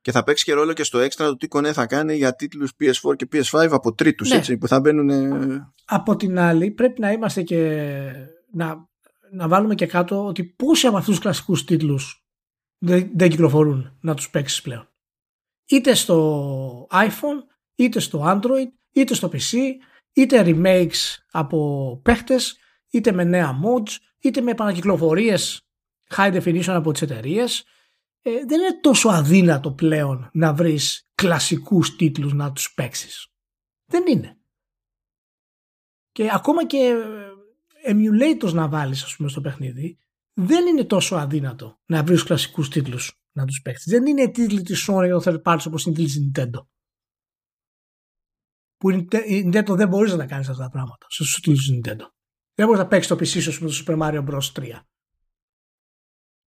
Και 0.00 0.12
θα 0.12 0.22
παίξει 0.22 0.44
και 0.44 0.52
ρόλο 0.52 0.72
και 0.72 0.84
στο 0.84 0.98
έξτρα 0.98 1.26
το 1.26 1.36
τι 1.36 1.48
κονέ 1.48 1.72
θα 1.72 1.86
κάνει 1.86 2.16
για 2.16 2.34
τίτλους 2.34 2.72
PS4 2.80 3.16
και 3.16 3.28
PS5 3.32 3.68
από 3.70 3.94
τρίτους 3.94 4.28
ναι. 4.28 4.36
έτσι, 4.36 4.58
που 4.58 4.68
θα 4.68 4.80
μπαίνουν... 4.80 5.10
Από 5.84 6.16
την 6.16 6.38
άλλη 6.38 6.70
πρέπει 6.70 7.00
να 7.00 7.12
είμαστε 7.12 7.42
και 7.42 7.82
να 8.52 8.88
να 9.30 9.48
βάλουμε 9.48 9.74
και 9.74 9.86
κάτω 9.86 10.26
ότι 10.26 10.44
πόσοι 10.44 10.86
από 10.86 10.96
αυτούς 10.96 11.14
τους 11.14 11.22
κλασικούς 11.22 11.64
τίτλους 11.64 12.26
δεν, 12.78 13.10
δεν 13.14 13.30
κυκλοφορούν 13.30 13.98
να 14.00 14.14
τους 14.14 14.30
παίξεις 14.30 14.62
πλέον. 14.62 14.87
Είτε 15.68 15.94
στο 15.94 16.86
iPhone, 16.90 17.44
είτε 17.74 18.00
στο 18.00 18.22
Android, 18.26 18.68
είτε 18.92 19.14
στο 19.14 19.30
PC, 19.32 19.56
είτε 20.12 20.42
remakes 20.46 21.16
από 21.30 22.00
παίχτες, 22.04 22.58
είτε 22.90 23.12
με 23.12 23.24
νέα 23.24 23.60
mods, 23.64 23.96
είτε 24.18 24.40
με 24.40 24.50
επανακυκλοφορίες 24.50 25.68
high 26.16 26.42
definition 26.42 26.68
από 26.68 26.92
τις 26.92 27.02
εταιρείες. 27.02 27.64
Ε, 28.22 28.30
δεν 28.30 28.60
είναι 28.60 28.80
τόσο 28.80 29.08
αδύνατο 29.08 29.72
πλέον 29.72 30.30
να 30.32 30.54
βρεις 30.54 31.10
κλασικούς 31.14 31.96
τίτλους 31.96 32.32
να 32.32 32.52
τους 32.52 32.74
παίξεις. 32.74 33.26
Δεν 33.84 34.04
είναι. 34.06 34.38
Και 36.12 36.30
ακόμα 36.32 36.66
και 36.66 36.94
emulators 37.86 38.52
να 38.52 38.68
βάλεις 38.68 39.02
ας 39.02 39.16
πούμε 39.16 39.28
στο 39.28 39.40
παιχνίδι 39.40 39.98
δεν 40.32 40.66
είναι 40.66 40.84
τόσο 40.84 41.16
αδύνατο 41.16 41.78
να 41.86 42.02
βρεις 42.02 42.22
κλασικούς 42.22 42.68
τίτλους 42.68 43.20
να 43.38 43.46
τους 43.46 43.60
παίξεις. 43.60 43.92
Δεν 43.92 44.06
είναι 44.06 44.30
τίτλοι 44.30 44.62
της 44.62 44.88
Sony 44.88 45.04
για 45.04 45.18
το 45.18 45.22
third 45.24 45.42
party 45.42 45.62
όπως 45.66 45.84
είναι 45.84 45.94
τίτλοι 45.94 46.10
της 46.12 46.30
Nintendo. 46.32 46.66
Που 48.76 48.90
η 49.26 49.50
Nintendo 49.52 49.76
δεν 49.76 49.88
μπορείς 49.88 50.12
να 50.12 50.18
τα 50.18 50.26
κάνεις 50.26 50.48
αυτά 50.48 50.62
τα 50.62 50.70
πράγματα 50.70 51.06
στους 51.08 51.34
τίτλους 51.34 51.66
της 51.66 51.76
Nintendo. 51.76 52.06
Δεν 52.54 52.66
μπορείς 52.66 52.80
να 52.80 52.86
παίξεις 52.86 53.08
το 53.08 53.14
PC 53.14 53.52
σου 53.52 53.64
με 53.64 53.70
το 53.70 53.82
Super 53.86 53.98
Mario 53.98 54.24
Bros. 54.28 54.52
3 54.52 54.80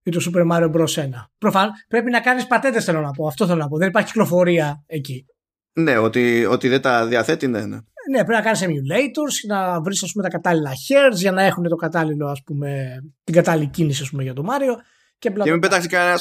ή 0.02 0.10
το 0.10 0.30
Super 0.30 0.50
Mario 0.50 0.72
Bros. 0.72 0.94
1. 0.94 1.08
Προφανώς 1.38 1.84
πρέπει 1.88 2.10
να 2.10 2.20
κάνεις 2.20 2.46
πατέντες 2.46 2.84
θέλω 2.84 3.00
να 3.00 3.10
πω. 3.10 3.26
Αυτό 3.26 3.46
θέλω 3.46 3.58
να 3.58 3.68
πω. 3.68 3.76
Δεν 3.76 3.88
υπάρχει 3.88 4.08
κυκλοφορία 4.08 4.82
εκεί. 4.86 5.24
Ναι, 5.72 5.98
ότι, 5.98 6.44
ότι 6.44 6.68
δεν 6.68 6.80
τα 6.80 7.06
διαθέτει, 7.06 7.46
ναι, 7.46 7.66
ναι. 7.66 7.78
Ναι, 8.10 8.24
πρέπει 8.24 8.32
να 8.32 8.40
κάνεις 8.40 8.64
emulators, 8.64 9.46
να 9.46 9.80
βρεις 9.80 10.12
τα 10.22 10.28
κατάλληλα 10.28 10.70
hairs 10.70 11.16
για 11.16 11.32
να 11.32 11.42
έχουν 11.42 11.68
το 11.68 11.76
κατάλληλο, 11.76 12.26
ας 12.28 12.42
πούμε, 12.42 12.98
την 13.24 13.34
κατάλληλη 13.34 13.68
κίνηση 13.68 14.02
ας 14.02 14.10
πούμε, 14.10 14.22
για 14.22 14.32
το 14.32 14.42
Μάριο. 14.42 14.76
Και, 15.22 15.30
και 15.30 15.50
μην 15.50 15.60
πετάξει 15.60 15.88
κανένα, 15.88 16.18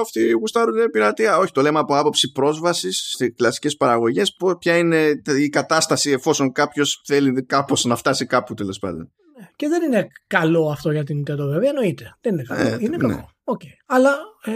αυτοί 0.00 0.30
γουστάρουν 0.30 0.90
πειρατεία. 0.90 1.38
Όχι, 1.38 1.52
το 1.52 1.60
λέμε 1.60 1.78
από 1.78 1.96
άποψη 1.96 2.32
πρόσβασης 2.32 3.10
στις 3.12 3.32
κλασικές 3.36 3.76
παραγωγές. 3.76 4.36
Ποια 4.58 4.76
είναι 4.76 5.22
η 5.38 5.48
κατάσταση 5.48 6.10
εφόσον 6.10 6.52
κάποιος 6.52 7.02
θέλει 7.06 7.44
κάπως 7.44 7.84
να 7.84 7.96
φτάσει 7.96 8.26
κάπου 8.26 8.54
τέλος 8.54 8.78
πάντων. 8.78 9.12
Ναι, 9.38 9.48
και 9.56 9.68
δεν 9.68 9.82
είναι 9.82 10.06
καλό 10.26 10.70
αυτό 10.70 10.90
για 10.90 11.04
την 11.04 11.20
Nintendo 11.20 11.46
βέβαια, 11.50 11.68
εννοείται. 11.68 12.16
Δεν 12.20 12.32
είναι 12.32 12.42
καλό. 12.42 12.60
Ε, 12.60 12.76
είναι 12.80 12.96
ναι. 12.96 13.08
κακό. 13.08 13.30
Okay. 13.44 13.72
Αλλά 13.86 14.16
ε, 14.44 14.52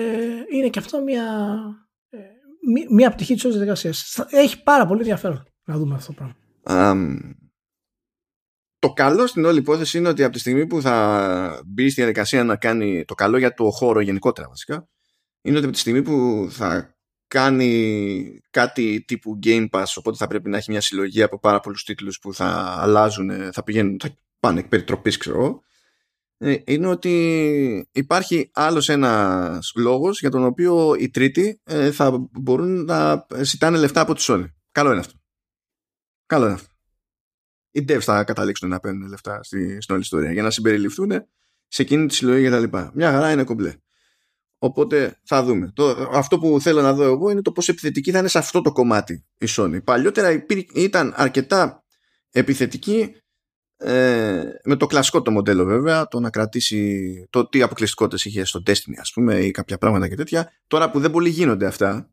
είναι 0.56 0.68
και 0.68 0.78
αυτό 0.78 1.02
μια, 1.02 1.24
ε, 2.10 2.18
μια 2.94 3.10
πτυχή 3.10 3.34
της 3.34 3.44
όλης 3.44 3.56
διαδικασίας. 3.56 4.18
Έχει 4.30 4.62
πάρα 4.62 4.86
πολύ 4.86 5.00
ενδιαφέρον 5.00 5.42
να 5.64 5.76
δούμε 5.76 5.94
αυτό 5.94 6.12
το 6.12 6.12
πράγμα 6.12 6.36
το 8.82 8.92
καλό 8.92 9.26
στην 9.26 9.44
όλη 9.44 9.58
υπόθεση 9.58 9.98
είναι 9.98 10.08
ότι 10.08 10.22
από 10.22 10.32
τη 10.32 10.38
στιγμή 10.38 10.66
που 10.66 10.80
θα 10.80 11.62
μπει 11.66 11.90
στη 11.90 12.00
διαδικασία 12.00 12.44
να 12.44 12.56
κάνει 12.56 13.04
το 13.04 13.14
καλό 13.14 13.38
για 13.38 13.54
το 13.54 13.70
χώρο 13.70 14.00
γενικότερα 14.00 14.48
βασικά 14.48 14.88
είναι 15.42 15.56
ότι 15.56 15.64
από 15.64 15.74
τη 15.74 15.80
στιγμή 15.80 16.02
που 16.02 16.46
θα 16.50 16.96
κάνει 17.26 18.40
κάτι 18.50 19.04
τύπου 19.06 19.38
Game 19.42 19.68
Pass 19.70 19.84
οπότε 19.96 20.16
θα 20.16 20.26
πρέπει 20.26 20.50
να 20.50 20.56
έχει 20.56 20.70
μια 20.70 20.80
συλλογή 20.80 21.22
από 21.22 21.38
πάρα 21.38 21.60
πολλούς 21.60 21.84
τίτλους 21.84 22.18
που 22.18 22.34
θα 22.34 22.76
αλλάζουν, 22.78 23.52
θα 23.52 23.62
πηγαίνουν, 23.62 23.96
θα 24.00 24.14
πάνε 24.40 24.60
εκ 24.60 24.68
περιτροπής 24.68 25.16
ξέρω 25.16 25.62
ε, 26.38 26.56
είναι 26.64 26.86
ότι 26.86 27.88
υπάρχει 27.92 28.50
άλλος 28.54 28.88
ένας 28.88 29.72
λόγος 29.76 30.20
για 30.20 30.30
τον 30.30 30.44
οποίο 30.44 30.94
οι 30.94 31.10
τρίτοι 31.10 31.60
ε, 31.64 31.92
θα 31.92 32.28
μπορούν 32.32 32.84
να 32.84 33.26
ζητάνε 33.40 33.78
λεφτά 33.78 34.00
από 34.00 34.14
τη 34.14 34.24
Sony. 34.28 34.46
Καλό 34.72 34.90
είναι 34.90 35.00
αυτό. 35.00 35.14
Καλό 36.26 36.44
είναι 36.44 36.54
αυτό. 36.54 36.71
Οι 37.72 37.84
devs 37.88 38.00
θα 38.00 38.24
καταλήξουν 38.24 38.68
να 38.68 38.80
παίρνουν 38.80 39.08
λεφτά 39.08 39.42
στη, 39.42 39.80
στην 39.80 39.94
όλη 39.94 40.02
ιστορία 40.02 40.32
για 40.32 40.42
να 40.42 40.50
συμπεριληφθούν 40.50 41.10
σε 41.68 41.82
εκείνη 41.82 42.06
τη 42.06 42.14
συλλογή 42.14 42.48
κτλ. 42.48 42.78
Μια 42.92 43.10
χαρά 43.10 43.32
είναι 43.32 43.44
κομπλέ. 43.44 43.74
Οπότε 44.58 45.20
θα 45.24 45.42
δούμε. 45.42 45.72
Το, 45.74 46.08
αυτό 46.12 46.38
που 46.38 46.60
θέλω 46.60 46.82
να 46.82 46.94
δω 46.94 47.02
εγώ 47.02 47.30
είναι 47.30 47.42
το 47.42 47.52
πόσο 47.52 47.72
επιθετική 47.72 48.10
θα 48.10 48.18
είναι 48.18 48.28
σε 48.28 48.38
αυτό 48.38 48.60
το 48.60 48.72
κομμάτι 48.72 49.24
η 49.38 49.46
Sony. 49.48 49.84
Παλιότερα 49.84 50.44
ήταν 50.74 51.12
αρκετά 51.16 51.84
επιθετική 52.30 53.14
ε, 53.76 54.42
με 54.64 54.76
το 54.76 54.86
κλασικό 54.86 55.22
το 55.22 55.30
μοντέλο 55.30 55.64
βέβαια, 55.64 56.08
το 56.08 56.20
να 56.20 56.30
κρατήσει 56.30 57.26
το 57.30 57.48
τι 57.48 57.62
αποκλειστικότητες 57.62 58.24
είχε 58.24 58.44
στο 58.44 58.62
Destiny 58.66 58.96
ας 59.00 59.12
πούμε 59.12 59.40
ή 59.40 59.50
κάποια 59.50 59.78
πράγματα 59.78 60.08
και 60.08 60.14
τέτοια. 60.14 60.52
Τώρα 60.66 60.90
που 60.90 61.00
δεν 61.00 61.10
πολύ 61.10 61.28
γίνονται 61.28 61.66
αυτά, 61.66 62.10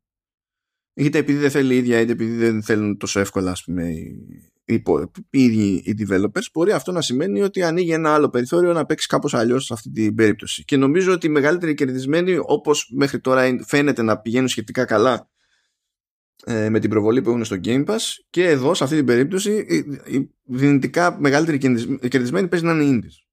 είτε 0.93 1.17
επειδή 1.17 1.39
δεν 1.39 1.51
θέλει 1.51 1.73
η 1.73 1.77
ίδια 1.77 1.99
είτε 1.99 2.11
επειδή 2.11 2.35
δεν 2.35 2.63
θέλουν 2.63 2.97
τόσο 2.97 3.19
εύκολα 3.19 3.51
ας 3.51 3.63
πούμε, 3.63 3.89
οι, 3.89 4.48
οι 4.69 4.83
ίδιοι 5.29 5.81
οι 5.85 5.95
developers 5.99 6.43
μπορεί 6.53 6.71
αυτό 6.71 6.91
να 6.91 7.01
σημαίνει 7.01 7.41
ότι 7.41 7.63
ανοίγει 7.63 7.91
ένα 7.91 8.13
άλλο 8.13 8.29
περιθώριο 8.29 8.73
να 8.73 8.85
παίξει 8.85 9.07
κάπως 9.07 9.33
αλλιώς 9.33 9.65
σε 9.65 9.73
αυτή 9.73 9.91
την 9.91 10.15
περίπτωση 10.15 10.63
και 10.63 10.77
νομίζω 10.77 11.13
ότι 11.13 11.27
οι 11.27 11.29
μεγαλύτεροι 11.29 11.73
κερδισμένοι 11.73 12.37
όπως 12.41 12.91
μέχρι 12.95 13.19
τώρα 13.19 13.49
φαίνεται 13.65 14.01
να 14.01 14.17
πηγαίνουν 14.19 14.47
σχετικά 14.47 14.85
καλά 14.85 15.29
ε, 16.45 16.69
με 16.69 16.79
την 16.79 16.89
προβολή 16.89 17.21
που 17.21 17.29
έχουν 17.29 17.45
στο 17.45 17.57
Game 17.63 17.85
Pass 17.85 17.99
και 18.29 18.47
εδώ 18.47 18.73
σε 18.73 18.83
αυτή 18.83 18.95
την 18.95 19.05
περίπτωση 19.05 19.51
η 20.05 20.29
δυνητικά 20.43 21.17
μεγαλύτερη 21.19 21.57
κερδισμένη 22.07 22.47
παίζει 22.47 22.65
να 22.65 22.71
είναι 22.71 22.99
indies. 23.03 23.28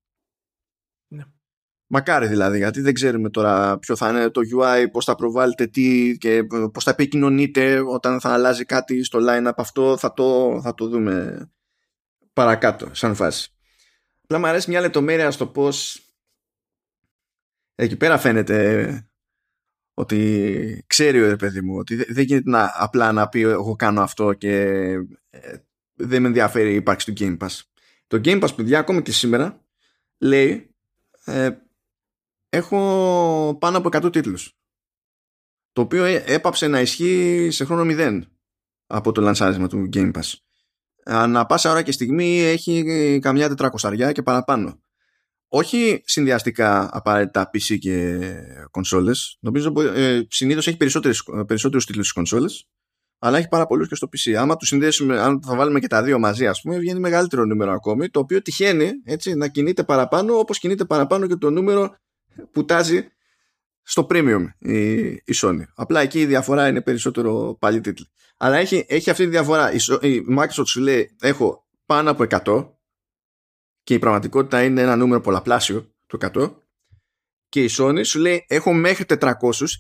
Ναι. 1.89 1.99
Μακάρι 1.99 2.27
δηλαδή, 2.27 2.59
γιατί 2.59 2.81
δεν 2.81 2.95
ξέρουμε 2.95 3.31
τώρα 3.31 3.79
ποιο 3.79 3.97
θα 3.97 4.09
είναι 4.09 4.31
το 4.31 4.41
UI, 4.59 4.87
πώς 4.93 5.05
θα 5.05 5.15
προβάλλετε 5.15 5.67
τι 5.67 6.17
και 6.19 6.43
πώς 6.73 6.85
θα 6.85 6.91
επικοινωνείτε 6.91 7.81
όταν 7.81 8.21
θα 8.21 8.31
αλλάζει 8.31 8.65
κάτι 8.65 9.05
στο 9.05 9.19
line-up 9.23 9.53
αυτό, 9.57 9.97
θα 9.97 10.13
το, 10.13 10.61
θα 10.63 10.75
το 10.75 10.89
δούμε 10.89 11.47
παρακάτω 12.33 12.89
σαν 12.93 13.15
φάση. 13.15 13.51
Απλά 14.23 14.39
μου 14.39 14.47
αρέσει 14.47 14.71
μια 14.71 14.81
λεπτομέρεια 14.81 15.31
στο 15.31 15.47
πώς 15.47 16.01
εκεί 17.75 17.97
πέρα 17.97 18.19
φαίνεται 18.19 19.09
ότι 19.95 20.85
ξέρει 20.87 21.33
ο 21.33 21.37
παιδί 21.37 21.61
μου 21.61 21.77
ότι 21.77 21.95
δεν 21.95 22.25
γίνεται 22.25 22.51
να, 22.51 22.73
απλά 22.75 23.13
να 23.13 23.29
πει 23.29 23.41
εγώ 23.41 23.77
κάνω 23.77 24.03
αυτό 24.03 24.33
και 24.33 24.53
ε, 25.31 25.57
δεν 25.95 26.23
με 26.23 26.29
ενδιαφέρει 26.29 26.73
η 26.73 26.75
ύπαρξη 26.75 27.13
του 27.13 27.25
Game 27.25 27.47
Pass. 27.47 27.61
Το 28.07 28.21
Game 28.25 28.43
Pass, 28.43 28.57
παιδιά, 28.57 28.79
ακόμη 28.79 29.03
και 29.03 29.13
σήμερα 29.13 29.65
λέει 30.19 30.75
ε, 31.25 31.51
έχω 32.57 33.57
πάνω 33.61 33.79
από 33.79 33.89
100 33.93 34.13
τίτλους 34.13 34.53
το 35.73 35.83
οποίο 35.83 36.05
ε, 36.05 36.25
έπαψε 36.27 36.67
να 36.67 36.81
ισχύει 36.81 37.49
σε 37.51 37.65
χρόνο 37.65 37.95
0 37.99 38.21
από 38.87 39.13
το 39.13 39.21
λανσάρισμα 39.21 39.69
του 39.69 39.89
Game 39.93 40.13
Pass. 40.13 40.33
Ανά 41.05 41.47
πάσα 41.47 41.71
ώρα 41.71 41.83
και 41.83 41.93
στιγμή 41.93 42.39
έχει 42.39 43.19
καμιά 43.23 43.49
τετρακοσαριά 43.49 44.13
και 44.13 44.23
παραπάνω. 44.23 44.81
Όχι 45.49 46.03
συνδυαστικά 46.05 46.89
απαραίτητα 46.93 47.51
PC 47.53 47.79
και 47.79 48.21
κονσόλες. 48.71 49.37
Νομίζω 49.41 49.73
ε, 49.81 50.27
συνήθως 50.29 50.67
έχει 50.67 50.77
περισσότερους, 50.77 51.23
περισσότερους 51.47 51.87
τίτλους 51.87 52.05
στις 52.05 52.17
κονσόλες 52.17 52.69
αλλά 53.19 53.39
έχει 53.39 53.49
πάρα 53.49 53.67
πολλούς 53.67 53.89
και 53.89 53.95
στο 53.95 54.09
PC. 54.13 54.33
Άμα 54.33 54.57
τους 54.57 54.69
συνδέσουμε, 54.69 55.21
αν 55.21 55.43
θα 55.43 55.57
βάλουμε 55.57 55.81
και 55.81 55.87
τα 55.87 56.03
δύο 56.03 56.19
μαζί, 56.19 56.47
ας 56.47 56.61
πούμε, 56.61 56.79
βγαίνει 56.79 57.01
μεγαλύτερο 57.01 57.45
νούμερο 57.45 57.73
ακόμη, 57.73 58.09
το 58.09 58.21
οποίο 58.21 58.43
τυχαίνει 58.43 58.91
έτσι, 59.05 59.35
να 59.35 59.49
κινείται 59.49 59.85
παραπάνω, 59.85 60.39
όπως 60.39 60.59
κινείται 60.59 60.85
παραπάνω 60.85 61.27
και 61.27 61.37
το 61.37 61.51
νούμερο 61.51 61.97
που 62.53 62.65
τάζει 62.65 63.09
στο 63.83 64.07
premium 64.11 64.45
η, 64.59 65.03
η 65.07 65.35
Sony. 65.43 65.63
Απλά 65.75 66.01
εκεί 66.01 66.21
η 66.21 66.27
διαφορά 66.27 66.69
είναι 66.69 66.81
περισσότερο 66.81 67.57
πάλι 67.61 67.81
τίτλοι. 67.81 68.07
Αλλά 68.37 68.57
έχει, 68.57 68.85
έχει 68.89 69.11
αυτή 69.11 69.25
τη 69.25 69.31
διαφορά. 69.31 69.73
Η, 69.73 69.79
η 70.01 70.25
Microsoft 70.39 70.67
σου 70.67 70.81
λέει 70.81 71.17
έχω 71.21 71.67
πάνω 71.87 72.11
από 72.11 72.25
100 72.45 72.69
και 73.83 73.95
η 73.95 73.99
πραγματικότητα 73.99 74.63
είναι 74.63 74.81
ένα 74.81 74.97
νούμερο 74.97 75.21
πολλαπλάσιο 75.21 75.95
το 76.07 76.19
100 76.35 76.55
και 77.49 77.65
η 77.65 77.71
Sony 77.79 78.01
σου 78.05 78.19
λέει 78.19 78.45
έχω 78.49 78.73
μέχρι 78.73 79.05
400 79.09 79.33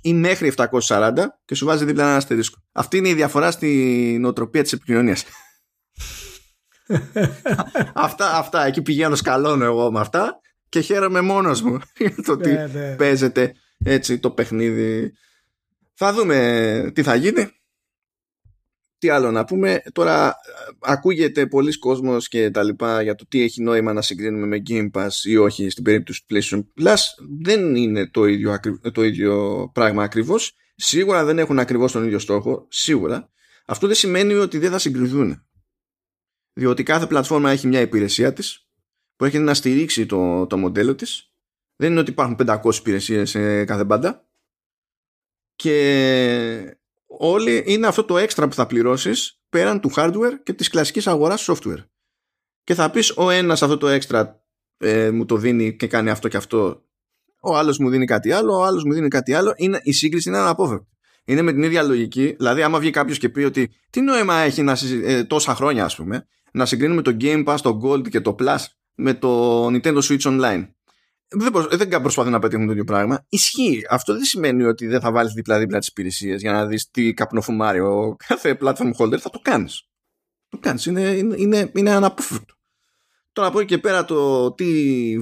ή 0.02 0.14
μέχρι 0.14 0.52
740 0.56 1.12
και 1.44 1.54
σου 1.54 1.66
βάζει 1.66 1.84
δίπλα 1.84 2.04
ένα 2.04 2.16
αστερίσκο. 2.16 2.58
Αυτή 2.72 2.96
είναι 2.96 3.08
η 3.08 3.14
διαφορά 3.14 3.50
στην 3.50 4.20
νοοτροπία 4.20 4.62
της 4.62 4.72
επικοινωνίας. 4.72 5.24
αυτά, 7.94 8.36
αυτά, 8.36 8.64
εκεί 8.64 8.82
πηγαίνω 8.82 9.14
σκαλώνω 9.14 9.64
εγώ 9.64 9.92
με 9.92 10.00
αυτά 10.00 10.40
και 10.68 10.80
χαίρομαι 10.80 11.20
μόνος 11.20 11.62
μου 11.62 11.80
για 11.98 12.22
το 12.24 12.32
ότι 12.32 12.52
ναι, 12.52 12.66
ναι. 12.66 12.94
παίζεται 12.97 13.55
έτσι 13.84 14.18
το 14.18 14.30
παιχνίδι. 14.30 15.12
Θα 15.94 16.12
δούμε 16.12 16.90
τι 16.94 17.02
θα 17.02 17.14
γίνει. 17.14 17.51
Τι 18.98 19.09
άλλο 19.09 19.30
να 19.30 19.44
πούμε. 19.44 19.82
Τώρα 19.93 20.36
ακούγεται 20.80 21.47
πολλοί 21.47 21.78
κόσμος 21.78 22.28
και 22.28 22.51
τα 22.51 22.62
λοιπά 22.62 23.02
για 23.02 23.14
το 23.14 23.26
τι 23.28 23.43
έχει 23.43 23.62
νόημα 23.62 23.93
να 23.93 24.02
συγκρίνουμε 24.02 24.47
με 24.47 24.62
Game 24.68 24.90
Pass 24.90 25.10
ή 25.22 25.36
όχι 25.36 25.70
στην 25.70 25.84
περίπτωση 25.84 26.24
του 26.26 26.34
PlayStation 26.34 26.64
Plus. 26.80 26.98
Δεν 27.40 27.74
είναι 27.74 28.06
το 28.06 28.24
ίδιο, 28.24 28.60
το 28.93 29.05
ίδιο 29.05 29.70
πράγμα 29.74 30.02
ακριβώς. 30.02 30.55
Σίγουρα 30.76 31.24
δεν 31.24 31.38
έχουν 31.38 31.59
ακριβώς 31.59 31.93
τον 31.93 32.05
ίδιο 32.05 32.18
στόχο. 32.18 32.66
Σίγουρα. 32.68 33.30
Αυτό 33.66 33.86
δεν 33.86 33.97
σημαίνει 33.97 34.34
ότι 34.34 34.59
δεν 34.59 34.70
θα 34.70 34.78
συγκριθούν. 34.78 35.47
Διότι 36.52 36.82
κάθε 36.82 37.06
πλατφόρμα 37.06 37.51
έχει 37.51 37.66
μια 37.66 37.80
υπηρεσία 37.80 38.32
της 38.32 38.65
που 39.16 39.24
έχει 39.24 39.38
να 39.38 39.55
στηρίξει 39.55 40.06
το, 40.06 40.47
το 40.47 40.56
μοντέλο 40.56 40.94
της. 40.94 41.30
Δεν 41.76 41.90
είναι 41.90 42.01
ότι 42.01 42.10
υπάρχουν 42.10 42.36
500 42.47 42.74
υπηρεσίες 42.74 43.30
σε 43.30 43.64
κάθε 43.64 43.84
μπάντα. 43.84 44.28
Και 45.56 46.76
όλοι 47.06 47.64
είναι 47.66 47.86
αυτό 47.86 48.05
το 48.05 48.18
έξτρα 48.18 48.48
που 48.48 48.55
θα 48.55 48.66
πληρώσεις 48.66 49.40
πέραν 49.48 49.80
του 49.80 49.90
hardware 49.97 50.32
και 50.43 50.52
της 50.52 50.68
κλασικής 50.68 51.06
αγοράς 51.06 51.48
software. 51.51 51.84
Και 52.64 52.74
θα 52.74 52.90
πεις 52.90 53.16
ο 53.16 53.30
ένας 53.30 53.62
αυτό 53.62 53.76
το 53.76 53.88
έξτρα 53.88 54.44
ε, 54.78 55.10
μου 55.10 55.24
το 55.24 55.36
δίνει 55.36 55.76
και 55.76 55.86
κάνει 55.86 56.10
αυτό 56.10 56.28
και 56.28 56.36
αυτό 56.36 56.84
ο 57.40 57.56
άλλος 57.56 57.78
μου 57.78 57.90
δίνει 57.90 58.05
κάτι 58.05 58.32
άλλο, 58.32 58.59
ο 58.59 58.64
άλλος 58.64 58.84
μου 58.84 58.93
δίνει 58.93 59.09
κάτι 59.09 59.34
άλλο 59.34 59.52
είναι, 59.56 59.80
η 59.82 59.93
σύγκριση 59.93 60.28
είναι 60.28 60.38
αναπόφευκτη. 60.38 60.97
Είναι 61.24 61.43
με 61.43 61.52
την 61.52 61.62
ίδια 61.62 61.82
λογική, 61.82 62.34
δηλαδή 62.38 62.62
άμα 62.62 62.78
βγει 62.78 62.90
κάποιος 62.90 63.18
και 63.18 63.28
πει 63.28 63.43
ότι 63.43 63.70
τι 63.90 64.01
νόημα 64.01 64.34
έχει 64.34 64.62
να, 64.62 64.78
ε, 65.02 65.24
τόσα 65.24 65.55
χρόνια 65.55 65.84
ας 65.84 65.97
πούμε 65.97 66.26
να 66.52 66.66
συγκρίνουμε 66.66 67.02
το 67.02 67.16
Game 67.20 67.44
Pass, 67.44 67.56
το 67.62 67.80
Gold 67.84 68.09
και 68.09 68.20
το 68.20 68.34
Plus 68.38 68.64
με 68.97 69.14
το 69.14 69.66
Nintendo 69.66 70.01
Switch 70.02 70.20
Online 70.20 70.66
δεν, 71.28 71.52
προσ... 71.52 71.77
δεν 71.77 72.01
προσπαθούν 72.01 72.32
να 72.32 72.39
πετύχουν 72.39 72.66
το 72.66 72.73
ίδιο 72.73 72.85
πράγμα. 72.85 73.27
Ισχύει. 73.28 73.82
Αυτό 73.90 74.12
δεν 74.12 74.23
σημαίνει 74.23 74.64
ότι 74.64 74.86
δεν 74.86 75.01
θα 75.01 75.12
βάλεις 75.12 75.32
δίπλα-δίπλα 75.32 75.78
τις 75.78 75.89
υπηρεσίες 75.89 76.40
για 76.40 76.52
να 76.52 76.66
δεις 76.66 76.90
τι 76.90 77.14
καπνοφουμάρει 77.14 77.81
ο 77.81 78.16
κάθε 78.27 78.59
platform 78.60 78.90
holder. 78.98 79.18
Θα 79.18 79.31
το 79.31 79.39
κάνεις. 79.43 79.89
Το 80.48 80.59
κάνεις. 80.60 80.86
Είναι, 80.86 81.01
είναι, 81.01 81.35
είναι, 81.39 81.70
είναι 81.74 81.90
αναπόφευκτο. 81.90 82.55
Τώρα 83.32 83.48
από 83.48 83.59
εκεί 83.59 83.68
και 83.68 83.78
πέρα 83.78 84.05
το 84.05 84.52
τι 84.52 84.66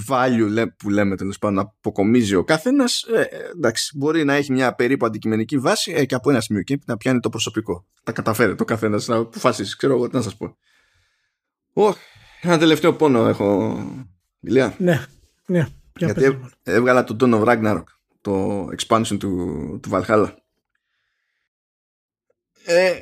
value 0.08 0.66
που 0.76 0.90
λέμε 0.90 1.16
τέλος 1.16 1.38
πάντων 1.38 1.58
αποκομίζει 1.58 2.34
ο 2.34 2.44
καθένας, 2.44 3.02
ε, 3.02 3.28
εντάξει, 3.56 3.96
μπορεί 3.96 4.24
να 4.24 4.34
έχει 4.34 4.52
μια 4.52 4.74
περίπου 4.74 5.06
αντικειμενική 5.06 5.58
βάση 5.58 5.92
ε, 5.92 6.04
και 6.04 6.14
από 6.14 6.30
ένα 6.30 6.40
σημείο 6.40 6.62
και 6.62 6.78
να 6.86 6.96
πιάνει 6.96 7.20
το 7.20 7.28
προσωπικό. 7.28 7.86
Τα 8.02 8.12
καταφέρει 8.12 8.54
το 8.54 8.64
καθένας 8.64 9.06
να 9.06 9.16
αποφασίσει. 9.16 9.76
Ξέρω 9.76 9.94
εγώ 9.94 10.08
τι 10.08 10.14
να 10.14 10.22
σας 10.22 10.36
πω. 10.36 10.56
Oh, 11.74 11.92
ένα 12.44 12.58
τελευταίο 12.58 12.94
πόνο 12.94 13.28
έχω. 13.28 13.78
Ηλία. 14.40 14.74
Ναι, 14.78 15.06
ναι. 15.46 15.66
Γιατί 15.98 16.40
έβγαλα 16.62 17.04
το 17.04 17.16
Dawn 17.20 17.34
of 17.34 17.44
Ragnarok, 17.44 17.84
το 18.20 18.66
expansion 18.66 19.16
του, 19.18 19.78
του 19.82 19.90
Valhalla. 19.92 20.28
Ε, 22.64 23.00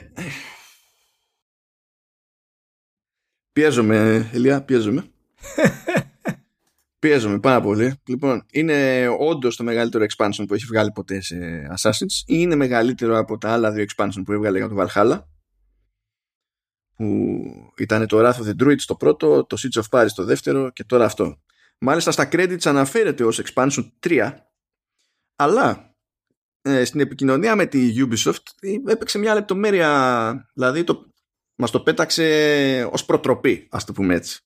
πιέζομαι, 3.53 4.31
Ελία, 4.33 4.63
πιέζομαι. 4.63 5.05
πιέζομαι 6.99 7.41
πάρα 7.41 7.61
πολύ. 7.61 8.01
Λοιπόν, 8.05 8.45
είναι 8.51 9.09
όντως 9.19 9.57
το 9.57 9.65
μεγαλύτερο 9.65 10.05
expansion 10.05 10.45
που 10.49 10.55
έχει 10.55 10.65
βγάλει 10.65 10.93
ποτέ 10.93 11.21
σε 11.21 11.37
Assassin's 11.77 12.23
ή 12.27 12.35
είναι 12.39 12.55
μεγαλύτερο 12.55 13.19
από 13.19 13.39
τα 13.39 13.53
άλλα 13.53 13.73
δύο 13.73 13.85
expansion 13.85 14.23
που 14.25 14.33
έβγαλε 14.33 14.59
για 14.59 14.69
το 14.69 14.77
Valhalla 14.79 15.21
που 16.97 17.73
ήταν 17.79 18.07
το 18.07 18.19
Wrath 18.21 18.43
of 18.43 18.47
the 18.47 18.63
Druids 18.63 18.83
το 18.87 18.95
πρώτο, 18.95 19.45
το 19.45 19.57
Siege 19.61 19.83
of 19.83 19.99
Paris 19.99 20.11
το 20.15 20.25
δεύτερο 20.25 20.71
και 20.71 20.85
τώρα 20.85 21.05
αυτό. 21.05 21.39
Μάλιστα 21.79 22.11
στα 22.11 22.29
credits 22.33 22.65
αναφέρεται 22.65 23.25
ως 23.25 23.43
expansion 23.45 23.91
3 24.07 24.33
αλλά 25.37 25.95
ε, 26.63 26.85
στην 26.85 27.01
επικοινωνία 27.01 27.57
με 27.57 27.67
τη 27.67 27.93
Ubisoft 27.97 28.43
έπαιξε 28.87 29.19
μια 29.19 29.35
λεπτομέρεια 29.35 30.51
δηλαδή 30.55 30.85
το, 30.85 31.07
μας 31.55 31.71
το 31.71 31.81
πέταξε 31.81 32.89
ως 32.93 33.05
προτροπή 33.05 33.69
ας 33.71 33.85
το 33.85 33.93
πούμε 33.93 34.15
έτσι. 34.15 34.41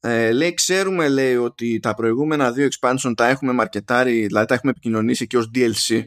Ε, 0.00 0.32
λέει 0.32 0.54
ξέρουμε 0.54 1.08
λέει 1.08 1.36
ότι 1.36 1.80
τα 1.80 1.94
προηγούμενα 1.94 2.52
δύο 2.52 2.68
expansion 2.68 3.12
τα 3.16 3.26
έχουμε 3.26 3.52
μαρκετάρει 3.52 4.26
δηλαδή 4.26 4.46
τα 4.46 4.54
έχουμε 4.54 4.70
επικοινωνήσει 4.70 5.26
και 5.26 5.36
ως 5.36 5.50
DLC 5.54 6.04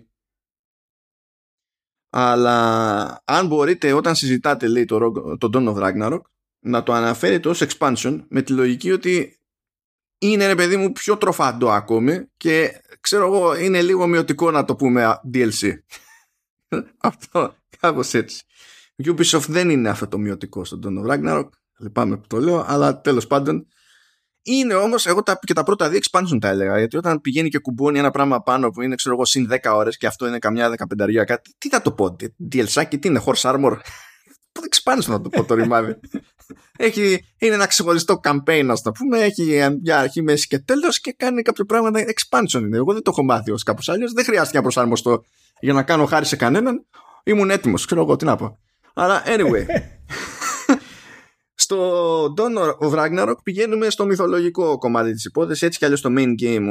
αλλά 2.09 3.21
αν 3.25 3.47
μπορείτε 3.47 3.93
όταν 3.93 4.15
συζητάτε 4.15 4.67
λέει 4.67 4.85
το, 4.85 5.11
το 5.37 5.49
Dawn 5.53 5.73
of 5.73 5.75
Ragnarok 5.75 6.21
να 6.59 6.83
το 6.83 6.93
αναφέρετε 6.93 7.49
ως 7.49 7.63
expansion 7.63 8.19
με 8.29 8.41
τη 8.41 8.53
λογική 8.53 8.91
ότι 8.91 9.39
είναι 10.17 10.47
ρε 10.47 10.55
παιδί 10.55 10.77
μου 10.77 10.91
πιο 10.91 11.17
τροφαντό 11.17 11.71
ακόμη 11.71 12.27
και 12.37 12.81
ξέρω 13.01 13.25
εγώ 13.25 13.55
είναι 13.55 13.81
λίγο 13.81 14.07
μειωτικό 14.07 14.51
να 14.51 14.65
το 14.65 14.75
πούμε 14.75 15.19
DLC. 15.33 15.71
αυτό 16.97 17.55
κάπως 17.79 18.13
έτσι. 18.13 18.43
Ubisoft 19.03 19.45
δεν 19.47 19.69
είναι 19.69 19.89
αυτό 19.89 20.07
το 20.07 20.17
μειωτικό 20.17 20.65
στον 20.65 20.81
Dawn 20.83 21.05
of 21.05 21.13
Ragnarok. 21.13 21.49
Λυπάμαι 21.77 22.17
που 22.17 22.27
το 22.27 22.39
λέω, 22.39 22.63
αλλά 22.67 23.01
τέλος 23.01 23.27
πάντων 23.27 23.67
είναι 24.41 24.73
όμως, 24.73 25.05
εγώ 25.05 25.23
τα, 25.23 25.39
και 25.41 25.53
τα 25.53 25.63
πρώτα 25.63 25.89
δύο 25.89 25.99
expansion 25.99 26.37
τα 26.41 26.47
έλεγα. 26.47 26.77
Γιατί 26.77 26.97
όταν 26.97 27.21
πηγαίνει 27.21 27.49
και 27.49 27.59
κουμπώνει 27.59 27.99
ένα 27.99 28.11
πράγμα 28.11 28.41
πάνω 28.41 28.69
που 28.69 28.81
είναι, 28.81 28.95
ξέρω 28.95 29.15
εγώ, 29.15 29.25
συν 29.25 29.49
10 29.51 29.57
ώρες 29.73 29.97
και 29.97 30.07
αυτό 30.07 30.27
είναι 30.27 30.39
καμιά 30.39 30.69
δεκαπενταριά 30.69 31.23
κάτι, 31.23 31.55
τι 31.57 31.69
θα 31.69 31.81
το 31.81 31.91
πω, 31.91 32.15
DLC 32.53 32.83
και 32.89 32.97
τι 32.97 33.07
είναι, 33.07 33.23
horse 33.25 33.51
armor; 33.51 33.71
expansion 34.69 35.07
να 35.07 35.21
το 35.21 35.29
πω 35.29 35.43
το 35.43 35.53
ρημάδι. 35.53 35.99
έχει, 36.77 37.25
είναι 37.37 37.53
ένα 37.53 37.67
ξεχωριστό 37.67 38.19
campaign, 38.23 38.67
ας 38.69 38.81
το 38.81 38.91
πούμε. 38.91 39.19
Έχει 39.19 39.59
μια 39.83 39.99
αρχή, 39.99 40.21
μέση 40.21 40.47
και 40.47 40.59
τέλος 40.59 40.99
και 40.99 41.13
κάνει 41.17 41.41
κάποιο 41.41 41.65
πράγμα. 41.65 41.89
Expansion 41.93 42.59
είναι. 42.59 42.77
Εγώ 42.77 42.93
δεν 42.93 43.01
το 43.01 43.11
έχω 43.11 43.23
μάθει 43.23 43.51
ως 43.51 43.63
κάπως 43.63 43.89
αλλιώς. 43.89 44.13
Δεν 44.13 44.23
χρειάστηκε 44.23 44.57
να 44.57 44.63
προσαρμοστώ 44.63 45.23
για 45.59 45.73
να 45.73 45.83
κάνω 45.83 46.05
χάρη 46.05 46.25
σε 46.25 46.35
κανέναν. 46.35 46.85
Ήμουν 47.23 47.49
έτοιμος. 47.49 47.85
Ξέρω 47.85 48.01
εγώ 48.01 48.15
τι 48.15 48.25
να 48.25 48.35
πω. 48.35 48.59
Αλλά 48.93 49.23
anyway. 49.25 49.65
στο 51.69 52.33
Dawn 52.37 52.87
of 52.87 52.93
Ragnarok 52.93 53.35
πηγαίνουμε 53.43 53.89
στο 53.89 54.05
μυθολογικό 54.05 54.77
κομμάτι 54.77 55.11
της 55.11 55.25
υπόθεσης 55.25 55.61
έτσι 55.61 55.79
κι 55.79 55.85
αλλιώς 55.85 56.01
το 56.01 56.09
main 56.17 56.41
game 56.41 56.65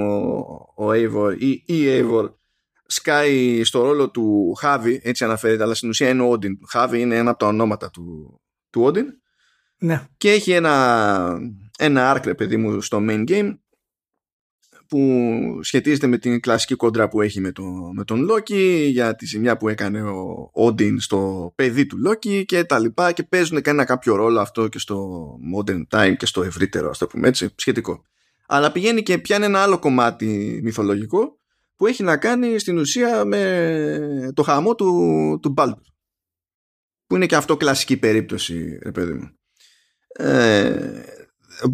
ο, 0.77 0.85
ο 0.85 0.91
Eivor 0.91 1.35
ή 1.39 1.63
η 1.67 1.85
Eivor 1.87 2.31
σκάει 2.87 3.65
στο 3.65 3.83
ρόλο 3.83 4.11
του 4.11 4.55
Χάβι, 4.55 5.01
έτσι 5.03 5.25
αναφέρεται, 5.25 5.63
αλλά 5.63 5.75
στην 5.75 5.89
ουσία 5.89 6.09
είναι 6.09 6.23
ο 6.23 6.31
Όντιν. 6.31 6.59
Χάβι 6.69 7.01
είναι 7.01 7.17
ένα 7.17 7.31
από 7.31 7.39
τα 7.39 7.47
ονόματα 7.47 7.91
του, 7.91 8.41
του 8.71 8.83
Όντιν. 8.83 9.07
Ναι. 9.79 10.07
Και 10.17 10.31
έχει 10.31 10.53
ένα, 10.53 11.39
ένα 11.79 12.11
άρκρε, 12.11 12.35
παιδί 12.35 12.57
μου, 12.57 12.81
στο 12.81 12.99
main 13.09 13.29
game 13.29 13.59
που 14.89 15.59
σχετίζεται 15.63 16.07
με 16.07 16.19
την 16.19 16.41
κλασική 16.41 16.75
κόντρα 16.75 17.09
που 17.09 17.21
έχει 17.21 17.41
με, 17.41 17.53
το, 17.53 17.63
με 17.95 18.05
τον 18.05 18.23
Λόκι 18.23 18.89
για 18.91 19.17
τη 19.17 19.27
ζημιά 19.27 19.57
που 19.57 19.69
έκανε 19.69 20.03
ο 20.03 20.51
Όντιν 20.53 21.01
στο 21.01 21.53
παιδί 21.55 21.87
του 21.87 21.99
Λόκι 21.99 22.45
και 22.45 22.65
τα 22.65 22.79
λοιπά 22.79 23.13
και 23.13 23.23
παίζουν 23.23 23.63
κανένα 23.63 23.85
κάποιο 23.85 24.15
ρόλο 24.15 24.41
αυτό 24.41 24.69
και 24.69 24.79
στο 24.79 25.29
modern 25.57 25.83
time 25.91 26.15
και 26.17 26.27
στο 26.27 26.43
ευρύτερο 26.43 26.89
ας 26.89 26.99
το 26.99 27.07
πούμε 27.07 27.29
έτσι 27.29 27.49
σχετικό. 27.55 28.03
Αλλά 28.47 28.73
πηγαίνει 28.73 29.03
και 29.03 29.19
πιάνει 29.19 29.45
ένα 29.45 29.63
άλλο 29.63 29.79
κομμάτι 29.79 30.61
μυθολογικό 30.63 31.39
που 31.77 31.87
έχει 31.87 32.03
να 32.03 32.17
κάνει 32.17 32.59
στην 32.59 32.79
ουσία 32.79 33.25
με 33.25 34.33
το 34.35 34.43
χαμό 34.43 34.75
του, 34.75 35.39
του 35.43 35.55
Baldur 35.57 35.89
που 37.07 37.17
είναι 37.17 37.27
και 37.27 37.37
αυτό 37.37 37.57
κλασική 37.57 37.97
περίπτωση 37.97 38.79
ρε 38.83 38.91
παιδί 38.91 39.13
μου. 39.13 39.31
Ε, 40.09 41.03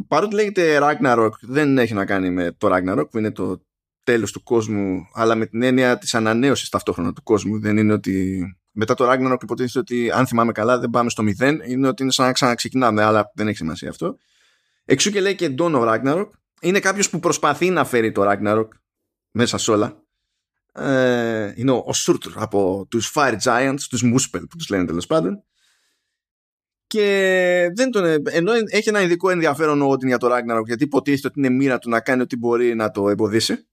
παρότι 0.08 0.34
λέγεται 0.34 0.78
Ragnarok 0.82 1.30
δεν 1.40 1.78
έχει 1.78 1.94
να 1.94 2.04
κάνει 2.04 2.30
με 2.30 2.52
το 2.58 2.68
Ragnarok 2.74 3.10
που 3.10 3.18
είναι 3.18 3.30
το 3.30 3.62
τέλος 4.04 4.32
του 4.32 4.42
κόσμου 4.42 5.08
αλλά 5.12 5.34
με 5.34 5.46
την 5.46 5.62
έννοια 5.62 5.98
της 5.98 6.14
ανανέωσης 6.14 6.68
ταυτόχρονα 6.68 7.12
του 7.12 7.22
κόσμου. 7.22 7.60
Δεν 7.60 7.76
είναι 7.76 7.92
ότι 7.92 8.44
μετά 8.70 8.94
το 8.94 9.10
Ragnarok 9.10 9.42
υποτίθεται 9.42 9.78
ότι 9.78 10.10
αν 10.10 10.26
θυμάμαι 10.26 10.52
καλά 10.52 10.78
δεν 10.78 10.90
πάμε 10.90 11.10
στο 11.10 11.22
μηδέν 11.22 11.60
είναι 11.66 11.88
ότι 11.88 12.02
είναι 12.02 12.12
σαν 12.12 12.26
να 12.26 12.32
ξαναξεκινάμε 12.32 13.02
αλλά 13.02 13.30
δεν 13.34 13.48
έχει 13.48 13.56
σημασία 13.56 13.88
αυτό. 13.88 14.16
Εξού 14.84 15.10
και 15.10 15.20
λέει 15.20 15.34
και 15.34 15.54
Dawn 15.58 15.74
of 15.74 15.88
Ragnarok. 15.88 16.28
Είναι 16.60 16.80
κάποιος 16.80 17.10
που 17.10 17.20
προσπαθεί 17.20 17.70
να 17.70 17.84
φέρει 17.84 18.12
το 18.12 18.30
Ragnarok 18.30 18.68
μέσα 19.30 19.58
σε 19.58 19.70
όλα. 19.70 20.02
Ε, 20.72 21.52
είναι 21.56 21.70
ο, 21.70 21.90
Surtur 22.06 22.32
από 22.34 22.86
τους 22.90 23.12
Fire 23.14 23.36
Giants 23.42 23.80
τους 23.88 24.02
Muspel 24.04 24.40
που 24.48 24.56
τους 24.56 24.68
λένε 24.68 24.84
τέλος 24.84 25.06
πάντων 25.06 25.44
και 26.94 27.70
δεν 27.74 27.90
τον, 27.90 28.04
ενώ 28.24 28.52
έχει 28.70 28.88
ένα 28.88 29.02
ειδικό 29.02 29.30
ενδιαφέρον 29.30 29.82
ο 29.82 29.90
Odin 29.90 30.06
για 30.06 30.18
το 30.18 30.28
Ragnarok 30.30 30.64
γιατί 30.66 30.84
υποτίθεται 30.84 31.26
ότι 31.26 31.38
είναι 31.38 31.48
μοίρα 31.48 31.78
του 31.78 31.88
να 31.88 32.00
κάνει 32.00 32.22
ό,τι 32.22 32.36
μπορεί 32.36 32.74
να 32.74 32.90
το 32.90 33.08
εμποδίσει 33.08 33.68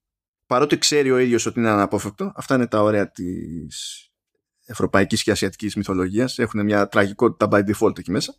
παρότι 0.46 0.78
ξέρει 0.78 1.12
ο 1.12 1.18
ίδιος 1.18 1.46
ότι 1.46 1.60
είναι 1.60 1.70
αναπόφευκτο 1.70 2.32
αυτά 2.36 2.56
είναι 2.56 2.68
τα 2.68 2.82
ωραία 2.82 3.12
της 3.12 4.10
ευρωπαϊκής 4.66 5.24
και 5.24 5.32
ασιατικής 5.32 5.76
μυθολογίας 5.76 6.40
έχουν 6.40 6.64
μια 6.64 6.88
τραγικότητα 6.88 7.48
by 7.52 7.64
default 7.70 8.00
εκεί 8.00 8.12
μέσα 8.12 8.34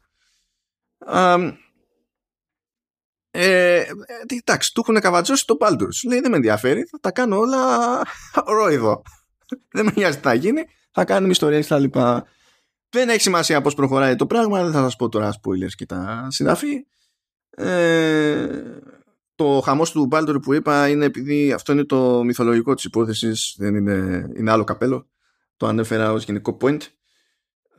ε, 3.30 3.84
εντάξει, 4.26 4.74
του 4.74 4.80
έχουν 4.80 5.00
καβατζώσει 5.00 5.46
το 5.46 5.56
Baldur's. 5.60 6.08
Λέει 6.08 6.20
δεν 6.20 6.30
με 6.30 6.36
ενδιαφέρει, 6.36 6.82
θα 6.90 6.98
τα 7.00 7.10
κάνω 7.10 7.38
όλα 7.38 8.02
ρόιδο. 8.56 9.02
δεν 9.70 9.84
με 9.84 9.92
νοιάζει 9.94 10.16
τι 10.16 10.22
θα 10.22 10.34
γίνει, 10.34 10.62
θα 10.90 11.04
κάνουμε 11.04 11.32
ιστορίες 11.32 11.66
και 11.66 11.72
τα 11.72 11.78
λοιπά. 11.78 12.26
Δεν 12.92 13.08
έχει 13.08 13.20
σημασία 13.20 13.60
πώς 13.60 13.74
προχωράει 13.74 14.16
το 14.16 14.26
πράγμα, 14.26 14.62
δεν 14.62 14.72
θα 14.72 14.82
σας 14.82 14.96
πω 14.96 15.08
τώρα 15.08 15.32
spoilers 15.32 15.72
και 15.74 15.86
τα 15.86 16.26
συναφή. 16.30 16.86
Ε, 17.50 18.48
το 19.34 19.60
χαμός 19.64 19.90
του 19.90 20.08
Baldur 20.12 20.36
που 20.42 20.52
είπα 20.52 20.88
είναι 20.88 21.04
επειδή 21.04 21.52
αυτό 21.52 21.72
είναι 21.72 21.84
το 21.84 22.22
μυθολογικό 22.24 22.74
της 22.74 22.84
υπόθεσης, 22.84 23.54
δεν 23.58 23.74
είναι, 23.74 24.28
είναι 24.36 24.50
άλλο 24.50 24.64
καπέλο. 24.64 25.08
Το 25.56 25.66
ανέφερα 25.66 26.12
ως 26.12 26.24
γενικό 26.24 26.56
point. 26.60 26.78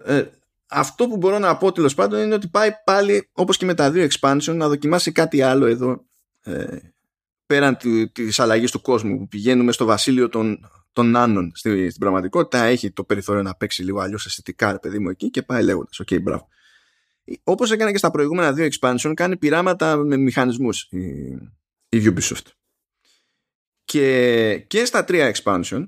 Ε, 0.03 0.23
αυτό 0.67 1.07
που 1.07 1.17
μπορώ 1.17 1.39
να 1.39 1.57
πω 1.57 1.71
τέλος 1.71 1.93
πάντων 1.93 2.21
είναι 2.21 2.33
ότι 2.33 2.47
πάει 2.47 2.69
πάλι 2.83 3.29
όπως 3.33 3.57
και 3.57 3.65
με 3.65 3.73
τα 3.73 3.91
δύο 3.91 4.07
expansion 4.09 4.53
να 4.55 4.67
δοκιμάσει 4.67 5.11
κάτι 5.11 5.41
άλλο 5.41 5.65
εδώ 5.65 6.05
ε, 6.43 6.77
πέραν 7.45 7.77
της 8.11 8.39
αλλαγής 8.39 8.71
του 8.71 8.81
κόσμου 8.81 9.17
που 9.17 9.27
πηγαίνουμε 9.27 9.71
στο 9.71 9.85
βασίλειο 9.85 10.29
των 10.29 10.69
των 10.93 11.11
νάνων 11.11 11.51
στην, 11.55 11.89
στην 11.89 11.99
πραγματικότητα 11.99 12.63
έχει 12.63 12.91
το 12.91 13.03
περιθώριο 13.03 13.41
να 13.41 13.55
παίξει 13.55 13.83
λίγο 13.83 13.99
αλλιώς 13.99 14.25
αισθητικά 14.25 14.71
ρε 14.71 14.79
παιδί 14.79 14.99
μου 14.99 15.09
εκεί 15.09 15.29
και 15.29 15.41
πάει 15.41 15.63
λέγοντας. 15.63 15.99
OK, 15.99 16.07
okay, 16.11 16.21
μπράβο. 16.21 16.47
Όπως 17.43 17.71
έκανε 17.71 17.91
και 17.91 17.97
στα 17.97 18.11
προηγούμενα 18.11 18.53
δύο 18.53 18.67
expansion 18.71 19.11
κάνει 19.15 19.37
πειράματα 19.37 19.95
με 19.95 20.17
μηχανισμούς 20.17 20.87
η, 20.89 20.99
η 21.89 22.13
Ubisoft. 22.15 22.45
Και, 23.83 24.57
και 24.67 24.85
στα 24.85 25.03
τρία 25.03 25.35
expansion 25.35 25.87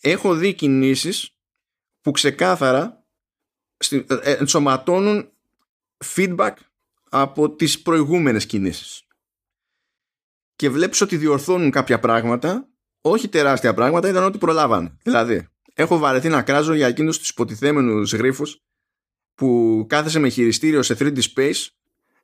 έχω 0.00 0.34
δει 0.34 0.54
κινήσεις 0.54 1.36
που 2.00 2.10
ξεκάθαρα 2.10 3.04
ε, 3.90 3.96
ε, 3.96 4.32
ενσωματώνουν 4.32 5.32
feedback 6.14 6.54
από 7.10 7.54
τις 7.54 7.82
προηγούμενες 7.82 8.46
κινήσεις. 8.46 9.06
Και 10.56 10.70
βλέπεις 10.70 11.00
ότι 11.00 11.16
διορθώνουν 11.16 11.70
κάποια 11.70 11.98
πράγματα 11.98 12.68
όχι 13.10 13.28
τεράστια 13.28 13.74
πράγματα, 13.74 14.08
ήταν 14.08 14.24
ότι 14.24 14.38
προλάβανε. 14.38 14.96
Δηλαδή, 15.02 15.48
έχω 15.74 15.98
βαρεθεί 15.98 16.28
να 16.28 16.42
κράζω 16.42 16.74
για 16.74 16.86
εκείνους 16.86 17.18
τους 17.18 17.28
υποτιθέμενους 17.28 18.12
γρήφου 18.12 18.44
που 19.34 19.84
κάθεσαι 19.88 20.18
με 20.18 20.28
χειριστήριο 20.28 20.82
σε 20.82 20.96
3D 20.98 21.18
space 21.34 21.66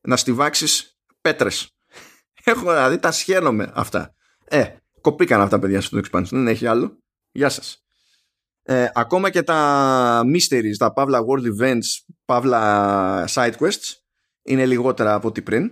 να 0.00 0.16
στιβάξεις 0.16 0.96
πέτρες. 1.20 1.70
Έχω 2.44 2.60
δηλαδή, 2.60 2.98
τα 2.98 3.12
σχένομαι 3.12 3.70
αυτά. 3.74 4.14
Ε, 4.44 4.66
κοπήκαν 5.00 5.40
αυτά 5.40 5.58
παιδιά 5.58 5.80
στο 5.80 6.00
expansion, 6.04 6.28
δεν 6.30 6.48
έχει 6.48 6.66
άλλο. 6.66 6.98
Γεια 7.32 7.48
σας. 7.48 7.84
Ε, 8.62 8.88
ακόμα 8.94 9.30
και 9.30 9.42
τα 9.42 10.20
mysteries, 10.24 10.76
τα 10.78 10.92
παύλα 10.92 11.20
world 11.20 11.60
events, 11.60 12.14
παύλα 12.24 13.28
side 13.28 13.54
quests 13.58 13.94
είναι 14.42 14.66
λιγότερα 14.66 15.14
από 15.14 15.28
ό,τι 15.28 15.42
πριν 15.42 15.70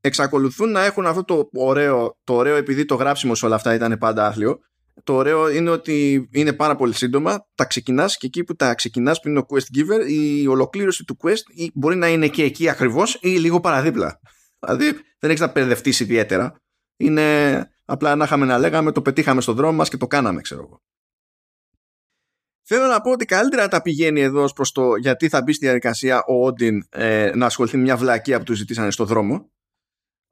εξακολουθούν 0.00 0.70
να 0.70 0.84
έχουν 0.84 1.06
αυτό 1.06 1.24
το 1.24 1.48
ωραίο, 1.52 2.18
το 2.24 2.34
ωραίο 2.34 2.56
επειδή 2.56 2.84
το 2.84 2.94
γράψιμο 2.94 3.34
σε 3.34 3.46
όλα 3.46 3.54
αυτά 3.54 3.74
ήταν 3.74 3.98
πάντα 3.98 4.26
άθλιο. 4.26 4.58
Το 5.04 5.14
ωραίο 5.14 5.50
είναι 5.50 5.70
ότι 5.70 6.28
είναι 6.32 6.52
πάρα 6.52 6.76
πολύ 6.76 6.92
σύντομα, 6.92 7.46
τα 7.54 7.64
ξεκινάς 7.64 8.16
και 8.16 8.26
εκεί 8.26 8.44
που 8.44 8.54
τα 8.54 8.74
ξεκινάς 8.74 9.20
που 9.20 9.28
είναι 9.28 9.38
ο 9.38 9.46
quest 9.48 9.78
giver, 9.78 10.08
η 10.10 10.46
ολοκλήρωση 10.46 11.04
του 11.04 11.16
quest 11.22 11.68
μπορεί 11.74 11.96
να 11.96 12.08
είναι 12.08 12.28
και 12.28 12.42
εκεί 12.42 12.68
ακριβώς 12.68 13.18
ή 13.20 13.28
λίγο 13.28 13.60
παραδίπλα. 13.60 14.20
Δηλαδή 14.58 14.84
δεν 15.18 15.30
έχεις 15.30 15.40
να 15.40 15.50
παιδευτεί 15.50 15.88
ιδιαίτερα. 15.88 16.60
Είναι 16.96 17.68
απλά 17.84 18.14
να 18.16 18.24
είχαμε 18.24 18.46
να 18.46 18.58
λέγαμε, 18.58 18.92
το 18.92 19.02
πετύχαμε 19.02 19.40
στον 19.40 19.54
δρόμο 19.54 19.76
μας 19.76 19.88
και 19.88 19.96
το 19.96 20.06
κάναμε, 20.06 20.40
ξέρω 20.40 20.62
εγώ. 20.62 20.82
Θέλω 22.62 22.86
να 22.86 23.00
πω 23.00 23.10
ότι 23.10 23.24
καλύτερα 23.24 23.68
τα 23.68 23.82
πηγαίνει 23.82 24.20
εδώ 24.20 24.52
προς 24.52 24.72
το 24.72 24.96
γιατί 24.96 25.28
θα 25.28 25.42
μπει 25.42 25.52
στη 25.52 25.64
διαδικασία 25.64 26.22
ο 26.26 26.46
Όντιν 26.46 26.82
ε, 26.88 27.30
να 27.34 27.46
ασχοληθεί 27.46 27.76
με 27.76 27.82
μια 27.82 27.96
βλακία 27.96 28.38
που 28.38 28.44
του 28.44 28.54
ζητήσανε 28.54 28.90
στον 28.90 29.06
δρόμο 29.06 29.50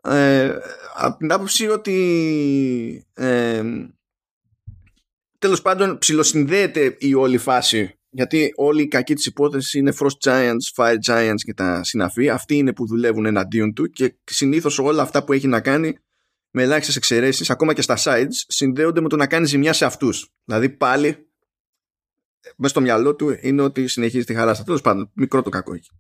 ε, 0.08 0.58
από 0.94 1.18
την 1.18 1.32
άποψη 1.32 1.68
ότι 1.68 3.06
ε, 3.14 3.62
τέλος 5.38 5.62
πάντων 5.62 5.98
ψηλοσυνδέεται 5.98 6.96
η 6.98 7.14
όλη 7.14 7.38
φάση 7.38 7.98
γιατί 8.16 8.52
όλη 8.56 8.82
η 8.82 8.88
κακή 8.88 9.14
της 9.14 9.26
υπόθεση 9.26 9.78
είναι 9.78 9.92
Frost 9.98 10.30
Giants, 10.30 10.74
Fire 10.74 10.96
Giants 11.06 11.40
και 11.44 11.54
τα 11.54 11.84
συναφή 11.84 12.28
αυτοί 12.28 12.56
είναι 12.56 12.72
που 12.72 12.86
δουλεύουν 12.86 13.26
εναντίον 13.26 13.74
του 13.74 13.90
και 13.90 14.14
συνήθως 14.24 14.78
όλα 14.78 15.02
αυτά 15.02 15.24
που 15.24 15.32
έχει 15.32 15.46
να 15.46 15.60
κάνει 15.60 15.98
με 16.50 16.62
ελάχιστες 16.62 16.96
εξαιρέσεις, 16.96 17.50
ακόμα 17.50 17.74
και 17.74 17.82
στα 17.82 17.96
sides, 17.98 18.30
συνδέονται 18.30 19.00
με 19.00 19.08
το 19.08 19.16
να 19.16 19.26
κάνει 19.26 19.46
ζημιά 19.46 19.72
σε 19.72 19.84
αυτούς. 19.84 20.28
Δηλαδή 20.44 20.68
πάλι 20.68 21.28
μέσα 22.56 22.72
στο 22.72 22.80
μυαλό 22.80 23.14
του 23.14 23.36
είναι 23.40 23.62
ότι 23.62 23.88
συνεχίζει 23.88 24.24
τη 24.24 24.34
χαρά. 24.34 24.54
Τέλος 24.54 24.80
πάντων, 24.80 25.10
μικρό 25.14 25.42
το 25.42 25.50
κακό 25.50 25.74
έχει. 25.74 25.90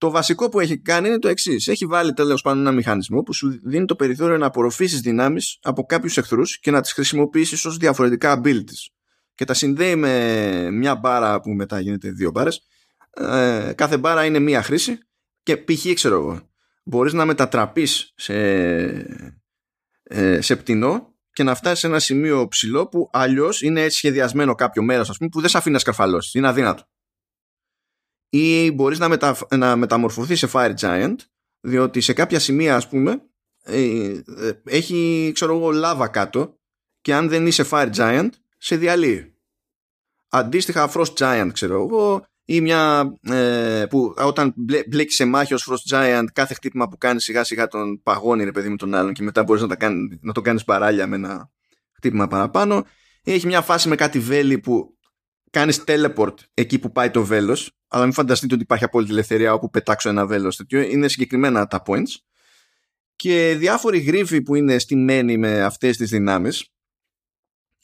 Το 0.00 0.10
βασικό 0.10 0.48
που 0.48 0.60
έχει 0.60 0.78
κάνει 0.78 1.08
είναι 1.08 1.18
το 1.18 1.28
εξής. 1.28 1.68
Έχει 1.68 1.86
βάλει 1.86 2.12
τέλος 2.12 2.42
πάντων 2.42 2.60
ένα 2.60 2.72
μηχανισμό 2.72 3.22
που 3.22 3.32
σου 3.32 3.60
δίνει 3.64 3.84
το 3.84 3.96
περιθώριο 3.96 4.36
να 4.36 4.46
απορροφήσεις 4.46 5.00
δυνάμεις 5.00 5.58
από 5.62 5.82
κάποιους 5.82 6.16
εχθρούς 6.16 6.58
και 6.58 6.70
να 6.70 6.80
τις 6.80 6.92
χρησιμοποιήσεις 6.92 7.64
ως 7.64 7.76
διαφορετικά 7.76 8.40
abilities. 8.40 8.86
Και 9.34 9.44
τα 9.44 9.54
συνδέει 9.54 9.96
με 9.96 10.70
μια 10.70 10.96
μπάρα 10.96 11.40
που 11.40 11.50
μετά 11.50 11.80
γίνεται 11.80 12.10
δύο 12.10 12.30
μπάρες. 12.30 12.60
Ε, 13.10 13.72
κάθε 13.74 13.98
μπάρα 13.98 14.24
είναι 14.24 14.38
μία 14.38 14.62
χρήση 14.62 14.98
και 15.42 15.56
π.χ. 15.56 15.92
ξέρω 15.94 16.14
εγώ. 16.14 16.50
Μπορείς 16.84 17.12
να 17.12 17.24
μετατραπείς 17.24 18.12
σε, 18.16 18.34
ε, 20.02 20.40
σε 20.40 20.56
πτηνό 20.56 21.14
και 21.32 21.42
να 21.42 21.54
φτάσεις 21.54 21.78
σε 21.78 21.86
ένα 21.86 21.98
σημείο 21.98 22.48
ψηλό 22.48 22.88
που 22.88 23.08
αλλιώς 23.12 23.62
είναι 23.62 23.82
έτσι 23.82 23.96
σχεδιασμένο 23.96 24.54
κάποιο 24.54 24.82
μέρος, 24.82 25.10
ας 25.10 25.16
πούμε, 25.16 25.30
που 25.30 25.40
δεν 25.40 25.50
σε 25.50 25.56
αφήνει 25.56 25.74
να 25.74 25.80
σκαρφαλώσεις. 25.80 26.34
Είναι 26.34 26.48
αδύνατο 26.48 26.84
ή 28.30 28.70
μπορείς 28.70 28.98
να, 28.98 29.08
μετα, 29.08 29.36
να 29.56 29.76
μεταμορφωθείς 29.76 30.38
σε 30.38 30.48
Fire 30.52 30.74
Giant 30.80 31.16
διότι 31.60 32.00
σε 32.00 32.12
κάποια 32.12 32.38
σημεία 32.38 32.76
ας 32.76 32.88
πούμε 32.88 33.22
ε, 33.62 34.04
ε, 34.38 34.52
έχει 34.64 35.30
ξέρω 35.34 35.56
εγώ 35.56 35.70
λάβα 35.70 36.08
κάτω 36.08 36.54
και 37.00 37.14
αν 37.14 37.28
δεν 37.28 37.46
είσαι 37.46 37.66
Fire 37.70 37.90
Giant 37.94 38.28
σε 38.58 38.76
διαλύει. 38.76 39.34
Αντίστοιχα 40.28 40.90
Frost 40.94 41.14
Giant 41.14 41.50
ξέρω 41.52 41.74
εγώ 41.74 42.24
ή 42.44 42.60
μια 42.60 43.12
ε, 43.22 43.86
που 43.90 44.14
όταν 44.16 44.52
μπλέ, 44.56 44.82
μπλέκεις 44.88 45.14
σε 45.14 45.24
μάχη 45.24 45.54
ως 45.54 45.70
Frost 45.70 45.94
Giant 45.94 46.24
κάθε 46.32 46.54
χτύπημα 46.54 46.88
που 46.88 46.98
κάνεις 46.98 47.24
σιγά 47.24 47.44
σιγά 47.44 47.66
τον 47.66 48.02
παγώνει 48.02 48.44
ρε 48.44 48.52
παιδί 48.52 48.68
με 48.68 48.76
τον 48.76 48.94
άλλον 48.94 49.12
και 49.12 49.22
μετά 49.22 49.42
μπορείς 49.42 49.62
να, 49.62 49.68
τα 49.68 49.76
κάνει, 49.76 50.18
να 50.20 50.32
το 50.32 50.40
κάνεις 50.40 50.64
παράλια 50.64 51.06
με 51.06 51.16
ένα 51.16 51.50
χτύπημα 51.92 52.26
παραπάνω. 52.26 52.86
Έχει 53.24 53.46
μια 53.46 53.60
φάση 53.60 53.88
με 53.88 53.94
κάτι 53.94 54.18
βέλη 54.18 54.58
που 54.58 54.98
κάνεις 55.50 55.84
teleport 55.86 56.34
εκεί 56.54 56.78
που 56.78 56.92
πάει 56.92 57.10
το 57.10 57.24
βέλος 57.24 57.70
αλλά 57.88 58.04
μην 58.04 58.12
φανταστείτε 58.12 58.54
ότι 58.54 58.62
υπάρχει 58.62 58.84
απόλυτη 58.84 59.12
ελευθερία 59.12 59.52
όπου 59.52 59.70
πετάξω 59.70 60.08
ένα 60.08 60.26
βέλος 60.26 60.56
τέτοιο 60.56 60.80
είναι 60.80 61.08
συγκεκριμένα 61.08 61.66
τα 61.66 61.82
points 61.86 62.14
και 63.16 63.54
διάφοροι 63.58 63.98
γρίφοι 63.98 64.42
που 64.42 64.54
είναι 64.54 64.78
στημένοι 64.78 65.36
με 65.36 65.62
αυτές 65.62 65.96
τις 65.96 66.10
δυνάμεις 66.10 66.70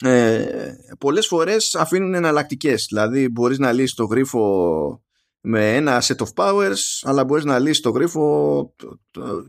ε, 0.03 0.75
πολλές 0.99 1.27
φορές 1.27 1.75
αφήνουν 1.75 2.13
εναλλακτικές. 2.13 2.85
Δηλαδή 2.89 3.29
μπορείς 3.29 3.57
να 3.57 3.71
λύσεις 3.71 3.93
το 3.93 4.05
γρίφο 4.05 5.03
με 5.41 5.75
ένα 5.75 6.01
set 6.01 6.15
of 6.15 6.33
powers 6.35 6.79
αλλά 7.01 7.23
μπορείς 7.23 7.43
να 7.43 7.59
λύσεις 7.59 7.79
το 7.79 7.89
γρίφο 7.89 8.73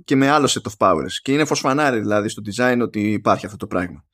και 0.04 0.16
με 0.16 0.28
άλλο 0.28 0.46
set 0.46 0.70
of 0.70 0.88
powers 0.88 1.12
και 1.22 1.32
είναι 1.32 1.44
φωσφανάρι 1.44 2.00
δηλαδή 2.00 2.28
στο 2.28 2.42
design 2.52 2.78
ότι 2.82 3.12
υπάρχει 3.12 3.46
αυτό 3.46 3.58
το 3.58 3.66
πράγμα. 3.66 4.04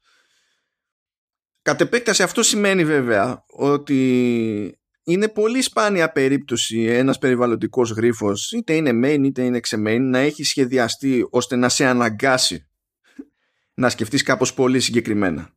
Κατ' 1.64 1.80
επέκταση 1.80 2.22
αυτό 2.22 2.42
σημαίνει 2.42 2.84
βέβαια 2.84 3.44
ότι 3.46 4.78
είναι 5.04 5.28
πολύ 5.28 5.62
σπάνια 5.62 6.12
περίπτωση 6.12 6.82
ένας 6.82 7.18
περιβαλλοντικός 7.18 7.90
γρίφος 7.90 8.52
είτε 8.52 8.74
είναι 8.74 8.90
main 9.04 9.24
είτε 9.24 9.42
είναι 9.42 9.60
main 9.70 10.00
να 10.00 10.18
έχει 10.18 10.44
σχεδιαστεί 10.44 11.26
ώστε 11.30 11.56
να 11.56 11.68
σε 11.68 11.84
αναγκάσει 11.84 12.68
να 13.74 13.88
σκεφτείς 13.88 14.22
κάπως 14.22 14.54
πολύ 14.54 14.80
συγκεκριμένα. 14.80 15.50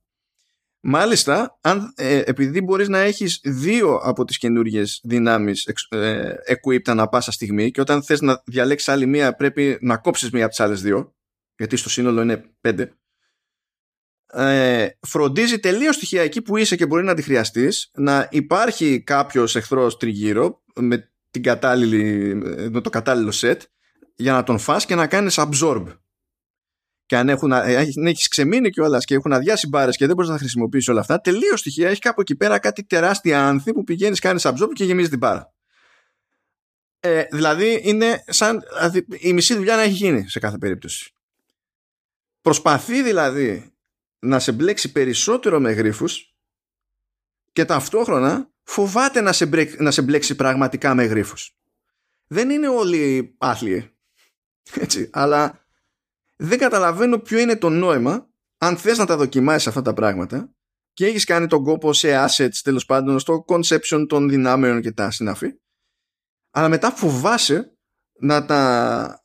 Μάλιστα, 0.80 1.58
αν, 1.62 1.94
ε, 1.96 2.22
επειδή 2.26 2.62
μπορείς 2.62 2.88
να 2.88 3.00
έχεις 3.00 3.40
δύο 3.44 3.96
από 3.96 4.26
τις 4.26 4.38
καινούριε 4.38 4.84
δυνάμεις 5.04 5.66
ε, 5.90 6.34
equipped 6.48 6.88
ανά 6.90 7.08
πάσα 7.08 7.32
στιγμή 7.32 7.72
και 7.72 7.82
όταν 7.82 8.04
θες 8.04 8.22
να 8.22 8.42
διαλέξεις 8.46 8.90
άλλη 8.90 9.06
μία 9.06 9.36
πρέπει 9.36 9.78
να 9.82 9.98
κόψεις 9.98 10.32
μία 10.32 10.42
από 10.44 10.50
τις 10.50 10.60
άλλες 10.60 10.82
δύο 10.82 11.16
γιατί 11.58 11.76
στο 11.78 11.90
σύνολο 11.90 12.22
είναι 12.22 12.44
πέντε 12.62 12.98
ε, 14.34 14.88
φροντίζει 15.00 15.60
τελείως 15.60 15.96
στοιχεία 15.96 16.22
εκεί 16.22 16.42
που 16.42 16.58
είσαι 16.58 16.76
και 16.76 16.86
μπορεί 16.86 17.04
να 17.04 17.14
τη 17.14 17.22
χρειαστείς, 17.22 17.92
να 17.94 18.28
υπάρχει 18.32 19.02
κάποιος 19.02 19.56
εχθρός 19.56 19.98
τριγύρω 19.98 20.64
με, 20.76 21.12
την 21.32 21.44
κατάλληλη, 21.44 22.36
με 22.72 22.82
το 22.82 22.90
κατάλληλο 22.90 23.34
set 23.36 23.58
για 24.16 24.34
να 24.34 24.44
τον 24.44 24.58
φας 24.58 24.86
και 24.86 24.96
να 24.96 25.08
κάνεις 25.08 25.36
absorb 25.40 25.86
και 27.06 27.18
αν 27.18 27.30
έχουν, 27.30 27.52
έχεις 27.52 28.28
ξεμείνει 28.28 28.70
κιόλας 28.70 29.06
και 29.06 29.16
έχουν 29.16 29.34
αδειάσει 29.34 29.68
μπάρες 29.68 29.98
και 29.98 30.06
δεν 30.06 30.16
μπορείς 30.16 30.30
να 30.30 30.36
τα 30.36 30.42
χρησιμοποιήσεις 30.42 30.88
όλα 30.88 31.00
αυτά, 31.00 31.22
τελείως 31.22 31.60
στοιχεία 31.60 31.90
έχει 31.90 32.00
κάπου 32.00 32.22
εκεί 32.22 32.36
πέρα 32.36 32.60
κάτι 32.60 32.84
τεράστια 32.84 33.48
άνθη 33.48 33.74
που 33.74 33.84
πηγαίνεις, 33.84 34.20
κάνεις 34.20 34.46
absorb 34.46 34.70
και 34.74 34.84
γεμίζεις 34.84 35.10
την 35.10 35.20
μπάρα. 35.20 35.54
Ε, 37.00 37.24
δηλαδή 37.32 37.82
είναι 37.84 38.24
σαν 38.28 38.64
η 39.20 39.34
μισή 39.34 39.56
δουλειά 39.56 39.76
να 39.76 39.82
έχει 39.82 39.94
γίνει 39.94 40.30
σε 40.30 40.40
κάθε 40.40 40.58
περίπτωση. 40.58 41.14
Προσπαθεί 42.42 43.04
δηλαδή 43.04 43.77
να 44.20 44.40
σε 44.40 44.52
μπλέξει 44.52 44.92
περισσότερο 44.92 45.60
με 45.60 45.72
γρίφους 45.72 46.36
και 47.52 47.66
ταυτόχρονα 47.66 48.52
φοβάται 48.64 49.22
να 49.22 49.34
σε, 49.34 49.46
μπλέξει, 49.46 49.78
να 49.80 49.92
σε 49.92 50.02
μπλέξει 50.02 50.36
πραγματικά 50.36 50.94
με 50.94 51.04
γρίφους. 51.04 51.58
Δεν 52.28 52.50
είναι 52.50 52.68
όλοι 52.68 53.36
άθλιοι. 53.38 53.98
Έτσι, 54.86 55.10
αλλά 55.14 55.66
δεν 56.36 56.58
καταλαβαίνω 56.58 57.20
ποιο 57.20 57.40
είναι 57.40 57.56
το 57.56 57.70
νόημα 57.70 58.30
αν 58.58 58.78
θες 58.78 58.98
να 58.98 59.06
τα 59.06 59.18
δοκιμάσεις 59.18 59.68
αυτά 59.68 59.82
τα 59.82 59.94
πράγματα 59.94 60.52
και 60.94 61.06
έχεις 61.06 61.24
κάνει 61.24 61.48
τον 61.48 61.64
κόπο 61.64 61.94
σε 61.94 62.26
assets 62.26 62.56
τέλος 62.64 62.86
πάντων 62.86 63.20
στο 63.20 63.46
conception 63.48 64.06
των 64.08 64.30
δυνάμεων 64.30 64.82
και 64.82 64.92
τα 64.92 65.12
συναφή 65.12 65.54
αλλά 66.52 66.70
μετά 66.70 66.92
φοβάσαι 66.92 67.78
να 68.20 68.46
τα, 68.46 69.24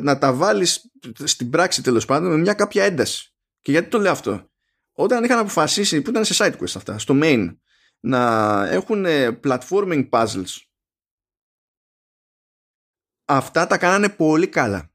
να 0.00 0.18
τα 0.18 0.32
βάλεις 0.32 0.90
στην 1.24 1.50
πράξη 1.50 1.82
τέλος 1.82 2.04
πάντων 2.04 2.30
με 2.30 2.36
μια 2.36 2.54
κάποια 2.54 2.84
ένταση 2.84 3.33
και 3.64 3.70
γιατί 3.70 3.88
το 3.88 3.98
λέω 3.98 4.12
αυτό; 4.12 4.50
Όταν 4.92 5.24
είχαν 5.24 5.38
αποφασίσει 5.38 6.02
που 6.02 6.10
ήταν 6.10 6.24
σε 6.24 6.44
side 6.44 6.56
quest 6.58 6.76
αυτά 6.76 6.98
στο 6.98 7.14
main 7.22 7.56
να 8.00 8.20
έχουν 8.68 9.04
platforming 9.42 10.08
puzzles 10.10 10.56
αυτά 13.24 13.66
τα 13.66 13.78
κάνανε 13.78 14.08
πολύ 14.08 14.48
καλά 14.48 14.94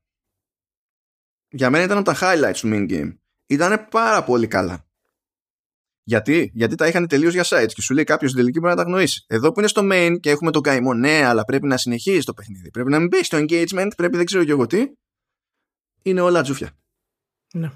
για 1.52 1.70
μένα 1.70 1.84
ήταν 1.84 1.98
από 1.98 2.14
τα 2.14 2.18
highlights 2.22 2.58
του 2.60 2.70
main 2.74 2.92
game. 2.92 3.18
Ήταν 3.46 3.88
πάρα 3.90 4.24
πολύ 4.24 4.48
καλά. 4.48 4.88
Γιατί; 6.04 6.52
Γιατί 6.54 6.76
τα 6.76 6.88
είχαν 6.88 7.08
τελείως 7.08 7.34
για 7.34 7.44
sites 7.46 7.72
και 7.74 7.82
σου 7.82 7.94
λέει 7.94 8.04
κάποιος 8.04 8.32
στην 8.32 8.42
τελική 8.42 8.60
μπορεί 8.60 8.76
να 8.76 8.84
τα 8.84 8.90
γνωρίσει. 8.90 9.26
Εδώ 9.28 9.52
που 9.52 9.60
είναι 9.60 9.68
στο 9.68 9.82
main 9.92 10.18
και 10.20 10.30
έχουμε 10.30 10.52
τον 10.52 10.62
καημό, 10.62 10.94
ναι, 10.94 11.26
αλλά 11.26 11.44
πρέπει 11.44 11.68
να 11.68 11.78
συνεχίσει 11.78 12.26
το 12.26 12.34
παιχνίδι. 12.34 12.70
Πρέπει 12.70 12.90
να 12.90 13.00
μην 13.00 13.08
μπει 13.08 13.24
στο 13.24 13.38
engagement, 13.38 13.90
πρέπει 13.98 14.18
δεν 14.18 14.26
ξέρω 14.26 14.44
και 14.44 14.52
εγώ 14.52 14.66
τι. 14.66 14.86
Είναι 16.02 16.22
όλα 16.22 16.42
τζούφια. 16.42 16.78
Ναι. 17.54 17.72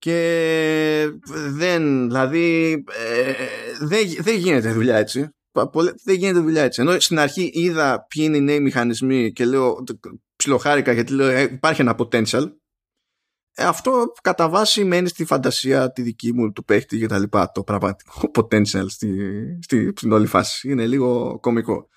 Και 0.00 1.10
δεν, 1.50 2.06
δηλαδή, 2.06 2.72
ε, 2.90 3.32
δεν, 3.80 4.08
δεν 4.18 4.36
γίνεται 4.36 4.72
δουλειά 4.72 4.96
έτσι. 4.96 5.28
Δεν 6.04 6.14
γίνεται 6.14 6.38
δουλειά 6.38 6.62
έτσι. 6.62 6.80
Ενώ 6.80 7.00
στην 7.00 7.18
αρχή 7.18 7.50
είδα 7.54 8.06
ποιοι 8.08 8.24
είναι 8.26 8.36
οι 8.36 8.40
νέοι 8.40 8.60
μηχανισμοί 8.60 9.32
και 9.32 9.44
λέω 9.44 9.84
ψιλοχάρηκα 10.36 10.92
γιατί 10.92 11.12
λέω 11.12 11.28
ε, 11.28 11.42
υπάρχει 11.42 11.80
ένα 11.80 11.94
potential 11.98 12.44
ε, 13.54 13.64
αυτό 13.64 14.12
κατά 14.22 14.48
βάση 14.48 14.84
μένει 14.84 15.08
στη 15.08 15.24
φαντασία 15.24 15.92
τη 15.92 16.02
δική 16.02 16.32
μου 16.32 16.52
του 16.52 16.64
παίχτη 16.64 16.98
και 16.98 17.06
τα 17.06 17.18
λοιπά 17.18 17.50
το 17.50 17.62
πραγματικό 17.62 18.30
potential 18.38 18.84
στη, 18.88 19.08
στη, 19.62 19.92
στην 19.96 20.12
όλη 20.12 20.26
φάση 20.26 20.70
είναι 20.70 20.86
λίγο 20.86 21.38
κομικό 21.40 21.88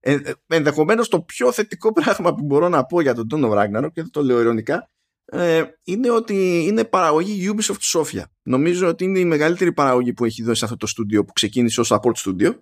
ε, 0.00 0.12
ε, 0.12 0.32
ενδεχομένως 0.46 1.08
το 1.08 1.22
πιο 1.22 1.52
θετικό 1.52 1.92
πράγμα 2.02 2.34
που 2.34 2.44
μπορώ 2.44 2.68
να 2.68 2.84
πω 2.84 3.00
για 3.00 3.14
τον 3.14 3.28
Τόνο 3.28 3.52
Ragnarok 3.52 3.92
και 3.92 4.02
το 4.02 4.22
λέω 4.22 4.40
ειρωνικά 4.40 4.90
ε, 5.24 5.62
είναι 5.84 6.10
ότι 6.10 6.64
είναι 6.68 6.84
παραγωγή 6.84 7.50
Ubisoft 7.52 8.00
Sofia 8.00 8.22
νομίζω 8.42 8.88
ότι 8.88 9.04
είναι 9.04 9.18
η 9.18 9.24
μεγαλύτερη 9.24 9.72
παραγωγή 9.72 10.12
που 10.12 10.24
έχει 10.24 10.42
δώσει 10.42 10.64
αυτό 10.64 10.76
το 10.76 10.86
στούντιο 10.86 11.24
που 11.24 11.32
ξεκίνησε 11.32 11.80
ως 11.80 11.92
support 11.92 12.14
studio 12.14 12.54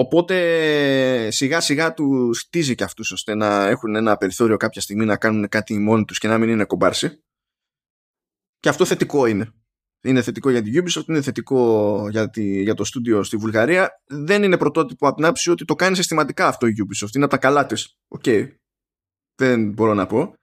Οπότε 0.00 1.30
σιγά 1.30 1.60
σιγά 1.60 1.94
τους 1.94 2.38
στίζει 2.38 2.74
και 2.74 2.84
αυτούς 2.84 3.12
ώστε 3.12 3.34
να 3.34 3.66
έχουν 3.66 3.94
ένα 3.94 4.16
περιθώριο 4.16 4.56
κάποια 4.56 4.80
στιγμή 4.80 5.04
να 5.04 5.16
κάνουν 5.16 5.48
κάτι 5.48 5.78
μόνοι 5.78 6.04
τους 6.04 6.18
και 6.18 6.28
να 6.28 6.38
μην 6.38 6.48
είναι 6.48 6.64
κομπάρσι. 6.64 7.22
Και 8.60 8.68
αυτό 8.68 8.84
θετικό 8.84 9.26
είναι. 9.26 9.52
Είναι 10.02 10.22
θετικό 10.22 10.50
για 10.50 10.62
την 10.62 10.84
Ubisoft, 10.84 11.08
είναι 11.08 11.22
θετικό 11.22 12.06
για, 12.10 12.30
τη, 12.30 12.62
για 12.62 12.74
το 12.74 12.84
στούντιο 12.84 13.22
στη 13.22 13.36
Βουλγαρία. 13.36 13.90
Δεν 14.06 14.42
είναι 14.42 14.56
πρωτότυπο 14.56 15.06
από 15.06 15.16
την 15.16 15.24
άποψη 15.24 15.50
ότι 15.50 15.64
το 15.64 15.74
κάνει 15.74 15.96
συστηματικά 15.96 16.46
αυτό 16.46 16.66
η 16.66 16.74
Ubisoft. 16.78 17.14
Είναι 17.14 17.24
από 17.24 17.32
τα 17.32 17.38
καλά 17.38 17.66
της. 17.66 17.96
Οκ. 18.08 18.24
Δεν 19.40 19.70
μπορώ 19.70 19.94
να 19.94 20.06
πω. 20.06 20.34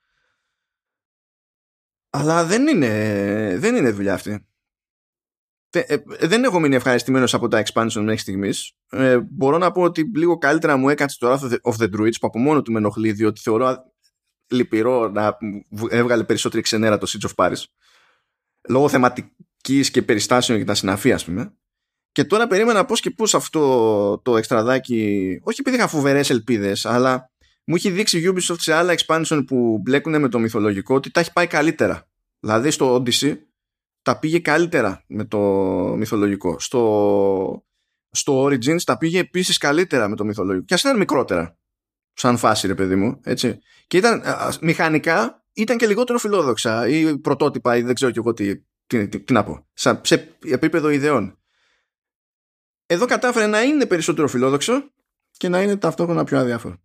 Αλλά 2.10 2.46
δεν 2.46 2.68
είναι, 2.68 3.58
δεν 3.58 3.76
είναι 3.76 3.92
δουλειά 3.92 4.14
αυτή. 4.14 4.48
Ε, 5.70 5.98
δεν 6.06 6.44
έχω 6.44 6.60
μείνει 6.60 6.76
ευχαριστημένος 6.76 7.34
από 7.34 7.48
τα 7.48 7.64
expansion 7.66 8.02
μέχρι 8.02 8.18
στιγμής. 8.18 8.72
Ε, 8.90 9.20
μπορώ 9.20 9.58
να 9.58 9.72
πω 9.72 9.82
ότι 9.82 10.12
λίγο 10.16 10.38
καλύτερα 10.38 10.78
μου 10.78 10.90
έκατσε 10.90 11.18
το 11.20 11.32
Wrath 11.32 11.72
of 11.72 11.84
the 11.84 11.96
Druids 11.96 12.20
που 12.20 12.28
από 12.28 12.40
μόνο 12.40 12.62
του 12.62 12.72
με 12.72 12.78
ενοχλεί 12.78 13.12
διότι 13.12 13.42
θεωρώ 13.42 13.94
λυπηρό 14.48 15.10
να 15.10 15.38
έβγαλε 15.90 16.24
περισσότερη 16.24 16.62
ξενέρα 16.62 16.98
το 16.98 17.08
Siege 17.10 17.30
of 17.30 17.46
Paris 17.46 17.64
λόγω 18.70 18.90
θεματικής 18.90 19.92
και 19.92 20.02
περιστάσεων 20.02 20.60
και 20.60 20.66
τα 20.66 20.74
συναφή 20.74 21.14
ας 21.14 21.26
πούμε 21.26 21.58
και 22.12 22.26
τώρα 22.26 22.48
περίμενα 22.48 22.86
πώς 22.86 23.00
και 23.00 23.12
πώς 23.12 23.36
αυτό 23.36 24.22
το 24.24 24.38
εξτραδάκι 24.38 25.40
όχι 25.44 25.60
επειδή 25.60 25.78
είχα 25.78 25.88
φοβερές 25.88 26.30
ελπίδες, 26.30 26.86
αλλά 26.86 27.32
μου 27.68 27.76
έχει 27.76 27.90
δείξει 27.90 28.32
Ubisoft 28.34 28.60
σε 28.60 28.74
άλλα 28.74 28.96
expansion 28.98 29.44
που 29.48 29.80
μπλέκουν 29.82 30.20
με 30.20 30.30
το 30.30 30.40
μυθολογικό 30.40 30.96
ότι 30.96 31.12
τα 31.12 31.20
έχει 31.20 31.34
πάει 31.34 31.48
καλύτερα 31.48 32.08
δηλαδή 32.40 32.72
στο 32.72 32.96
Odyssey 32.96 33.38
τα 34.02 34.20
πήγε 34.20 34.40
καλύτερα 34.40 35.04
με 35.08 35.26
το 35.26 35.40
μυθολογικό. 35.98 36.60
Στο, 36.60 37.66
στο 38.12 38.44
Origins 38.44 38.82
τα 38.84 38.98
πήγε 38.98 39.20
επίσης 39.20 39.58
καλύτερα 39.58 40.08
με 40.08 40.16
το 40.16 40.26
μυθολογικό. 40.26 40.66
Και 40.66 40.74
ας 40.74 40.82
ήταν 40.82 40.98
μικρότερα. 40.98 41.58
Σαν 42.14 42.38
φάση, 42.38 42.68
ρε 42.68 42.76
παιδί 42.76 42.96
μου. 42.96 43.20
Έτσι. 43.24 43.60
Και 43.88 43.98
ήταν 43.98 44.24
μηχανικά 44.62 45.46
ήταν 45.54 45.78
και 45.78 45.88
λιγότερο 45.88 46.18
φιλόδοξα 46.18 46.88
ή 46.88 47.18
πρωτότυπα 47.18 47.78
ή 47.78 47.82
δεν 47.82 47.96
ξέρω 47.96 48.12
κι 48.12 48.18
εγώ 48.18 48.34
τι, 48.34 48.56
τι, 48.88 49.08
τι, 49.08 49.34
να 49.34 49.44
πω. 49.44 49.68
σε 49.74 50.38
επίπεδο 50.46 50.90
ιδεών. 50.90 51.40
Εδώ 52.86 53.06
κατάφερε 53.06 53.48
να 53.48 53.62
είναι 53.62 53.86
περισσότερο 53.86 54.28
φιλόδοξο 54.28 54.92
και 55.32 55.50
να 55.50 55.62
είναι 55.62 55.78
ταυτόχρονα 55.78 56.24
πιο 56.24 56.40
αδιάφορο. 56.40 56.82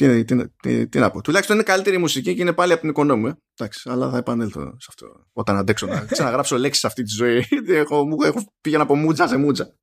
Τι, 0.00 0.24
τι, 0.24 0.48
τι, 0.62 0.88
τι, 0.88 0.98
να 0.98 1.10
πω. 1.10 1.20
Τουλάχιστον 1.20 1.56
είναι 1.56 1.64
καλύτερη 1.64 1.98
μουσική 1.98 2.34
και 2.34 2.40
είναι 2.40 2.52
πάλι 2.52 2.72
από 2.72 2.80
την 2.80 2.90
οικονόμη. 2.90 3.28
Ε. 3.28 3.32
Εντάξει, 3.56 3.90
αλλά 3.90 4.10
θα 4.10 4.16
επανέλθω 4.16 4.60
σε 4.60 4.86
αυτό. 4.88 5.06
Όταν 5.32 5.56
αντέξω 5.56 5.86
να 5.86 6.04
ξαναγράψω 6.10 6.58
λέξεις 6.58 6.84
αυτή 6.84 7.02
τη 7.02 7.14
ζωή. 7.14 7.44
έχω, 7.66 8.06
έχω 8.24 8.52
πήγαινα 8.60 8.82
από 8.82 8.96
μούτζα 8.96 9.28
σε 9.28 9.36
μούτζα. 9.36 9.74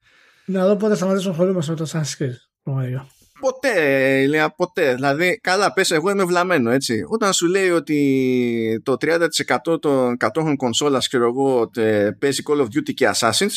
Να 0.45 0.67
δω 0.67 0.75
πότε 0.75 0.95
σταματήσουμε 0.95 1.31
να 1.31 1.37
ασχολούμαστε 1.37 1.71
με 1.71 1.77
το 1.77 1.89
Sanskrit. 1.93 2.33
Ποτέ, 3.39 3.81
Ηλία, 4.21 4.49
ποτέ. 4.55 4.95
Δηλαδή, 4.95 5.39
καλά, 5.43 5.73
πες, 5.73 5.91
εγώ 5.91 6.09
είμαι 6.09 6.23
βλαμμένο, 6.23 6.71
έτσι. 6.71 7.03
Όταν 7.07 7.33
σου 7.33 7.47
λέει 7.47 7.69
ότι 7.69 8.81
το 8.83 8.95
30% 9.01 9.81
των 9.81 10.17
κατόχων 10.17 10.55
κονσόλας, 10.55 11.07
ξέρω 11.07 11.27
εγώ, 11.27 11.69
παίζει 12.19 12.43
Call 12.47 12.59
of 12.59 12.65
Duty 12.65 12.93
και 12.93 13.11
Assassins, 13.13 13.53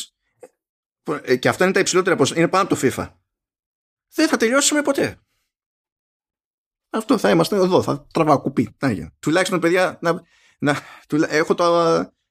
ε, 1.23 1.37
και 1.37 1.49
αυτά 1.49 1.65
είναι 1.65 1.73
τα 1.73 1.81
υψηλότερα 1.81 2.17
είναι 2.37 2.49
πάνω 2.49 2.65
από 2.65 2.75
το 2.75 2.81
FIFA. 2.83 3.09
Δεν 4.15 4.29
θα 4.29 4.37
τελειώσουμε 4.37 4.83
ποτέ. 4.83 5.19
Αυτό 6.91 7.19
θα 7.19 7.31
είμαστε 7.31 7.57
εδώ, 7.57 7.83
θα 7.83 8.07
τραβάω 8.13 8.41
κουπί. 8.41 8.77
Τουλάχιστον, 9.21 9.61
παιδιά, 9.61 9.99
να, 10.01 10.23
να, 10.59 10.77
έχω 11.29 11.55
το, 11.55 11.65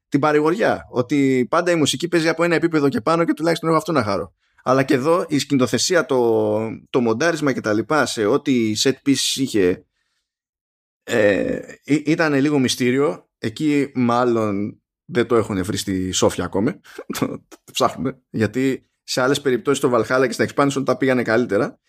την 0.09 0.19
παρηγοριά 0.19 0.87
ότι 0.89 1.47
πάντα 1.49 1.71
η 1.71 1.75
μουσική 1.75 2.07
παίζει 2.07 2.27
από 2.27 2.43
ένα 2.43 2.55
επίπεδο 2.55 2.89
και 2.89 3.01
πάνω 3.01 3.23
και 3.23 3.33
τουλάχιστον 3.33 3.69
έχω 3.69 3.77
αυτό 3.77 3.91
να 3.91 4.03
χαρώ. 4.03 4.33
Αλλά 4.63 4.83
και 4.83 4.93
εδώ 4.93 5.25
η 5.27 5.39
σκηνοθεσία, 5.39 6.05
το, 6.05 6.59
το 6.89 7.01
μοντάρισμα 7.01 7.53
και 7.53 7.61
τα 7.61 7.73
λοιπά 7.73 8.05
σε 8.05 8.25
ό,τι 8.25 8.73
set 8.83 8.93
piece 9.05 9.35
είχε 9.35 9.85
ε, 11.03 11.59
ήταν 11.85 12.33
λίγο 12.33 12.59
μυστήριο 12.59 13.29
εκεί 13.37 13.91
μάλλον 13.95 14.81
δεν 15.05 15.27
το 15.27 15.35
έχουν 15.35 15.63
βρει 15.63 15.77
στη 15.77 16.11
Σόφια 16.11 16.43
ακόμη. 16.43 16.71
το 17.17 17.71
ψάχνουμε. 17.71 18.21
Γιατί 18.29 18.89
σε 19.03 19.21
άλλες 19.21 19.41
περιπτώσεις 19.41 19.79
το 19.79 19.91
Valhalla 19.93 20.25
και 20.27 20.31
στα 20.31 20.47
expansion 20.47 20.85
τα 20.85 20.97
πήγανε 20.97 21.21
καλύτερα. 21.21 21.79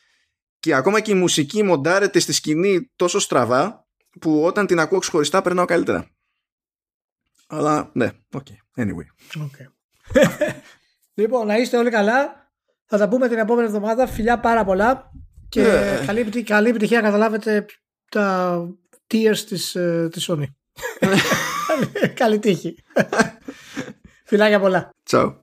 Και 0.61 0.75
ακόμα 0.75 1.01
και 1.01 1.11
η 1.11 1.15
μουσική 1.15 1.63
μοντάρεται 1.63 2.19
στη 2.19 2.33
σκηνή 2.33 2.91
τόσο 2.97 3.19
στραβά 3.19 3.87
που 4.21 4.45
όταν 4.45 4.67
την 4.67 4.81
ακούω 4.81 4.99
ξεχωριστά 4.99 5.43
περνάω 5.43 5.65
καλύτερα. 5.65 6.11
Αλλά 7.47 7.91
ναι, 7.93 8.11
okay. 8.33 8.83
anyway. 8.83 9.39
Okay. 9.39 9.67
λοιπόν, 11.21 11.47
να 11.47 11.57
είστε 11.57 11.77
όλοι 11.77 11.91
καλά. 11.91 12.51
Θα 12.87 12.99
τα 12.99 13.09
πούμε 13.09 13.29
την 13.29 13.39
επόμενη 13.39 13.67
εβδομάδα. 13.67 14.07
Φιλιά 14.07 14.41
πάρα 14.41 14.65
πολλά. 14.65 15.11
Και 15.49 15.65
yeah. 15.65 16.07
καλή, 16.07 16.43
καλή 16.43 16.69
επιτυχία 16.69 17.01
να 17.01 17.07
καταλάβετε 17.07 17.67
τα 18.11 18.59
tiers 19.07 19.39
της, 19.49 19.75
ε, 19.75 20.09
της 20.13 20.31
Sony. 20.31 20.45
καλή 22.15 22.39
τύχη. 22.39 22.85
Φιλάκια 24.25 24.61
πολλά. 24.61 24.91
Ciao. 25.11 25.40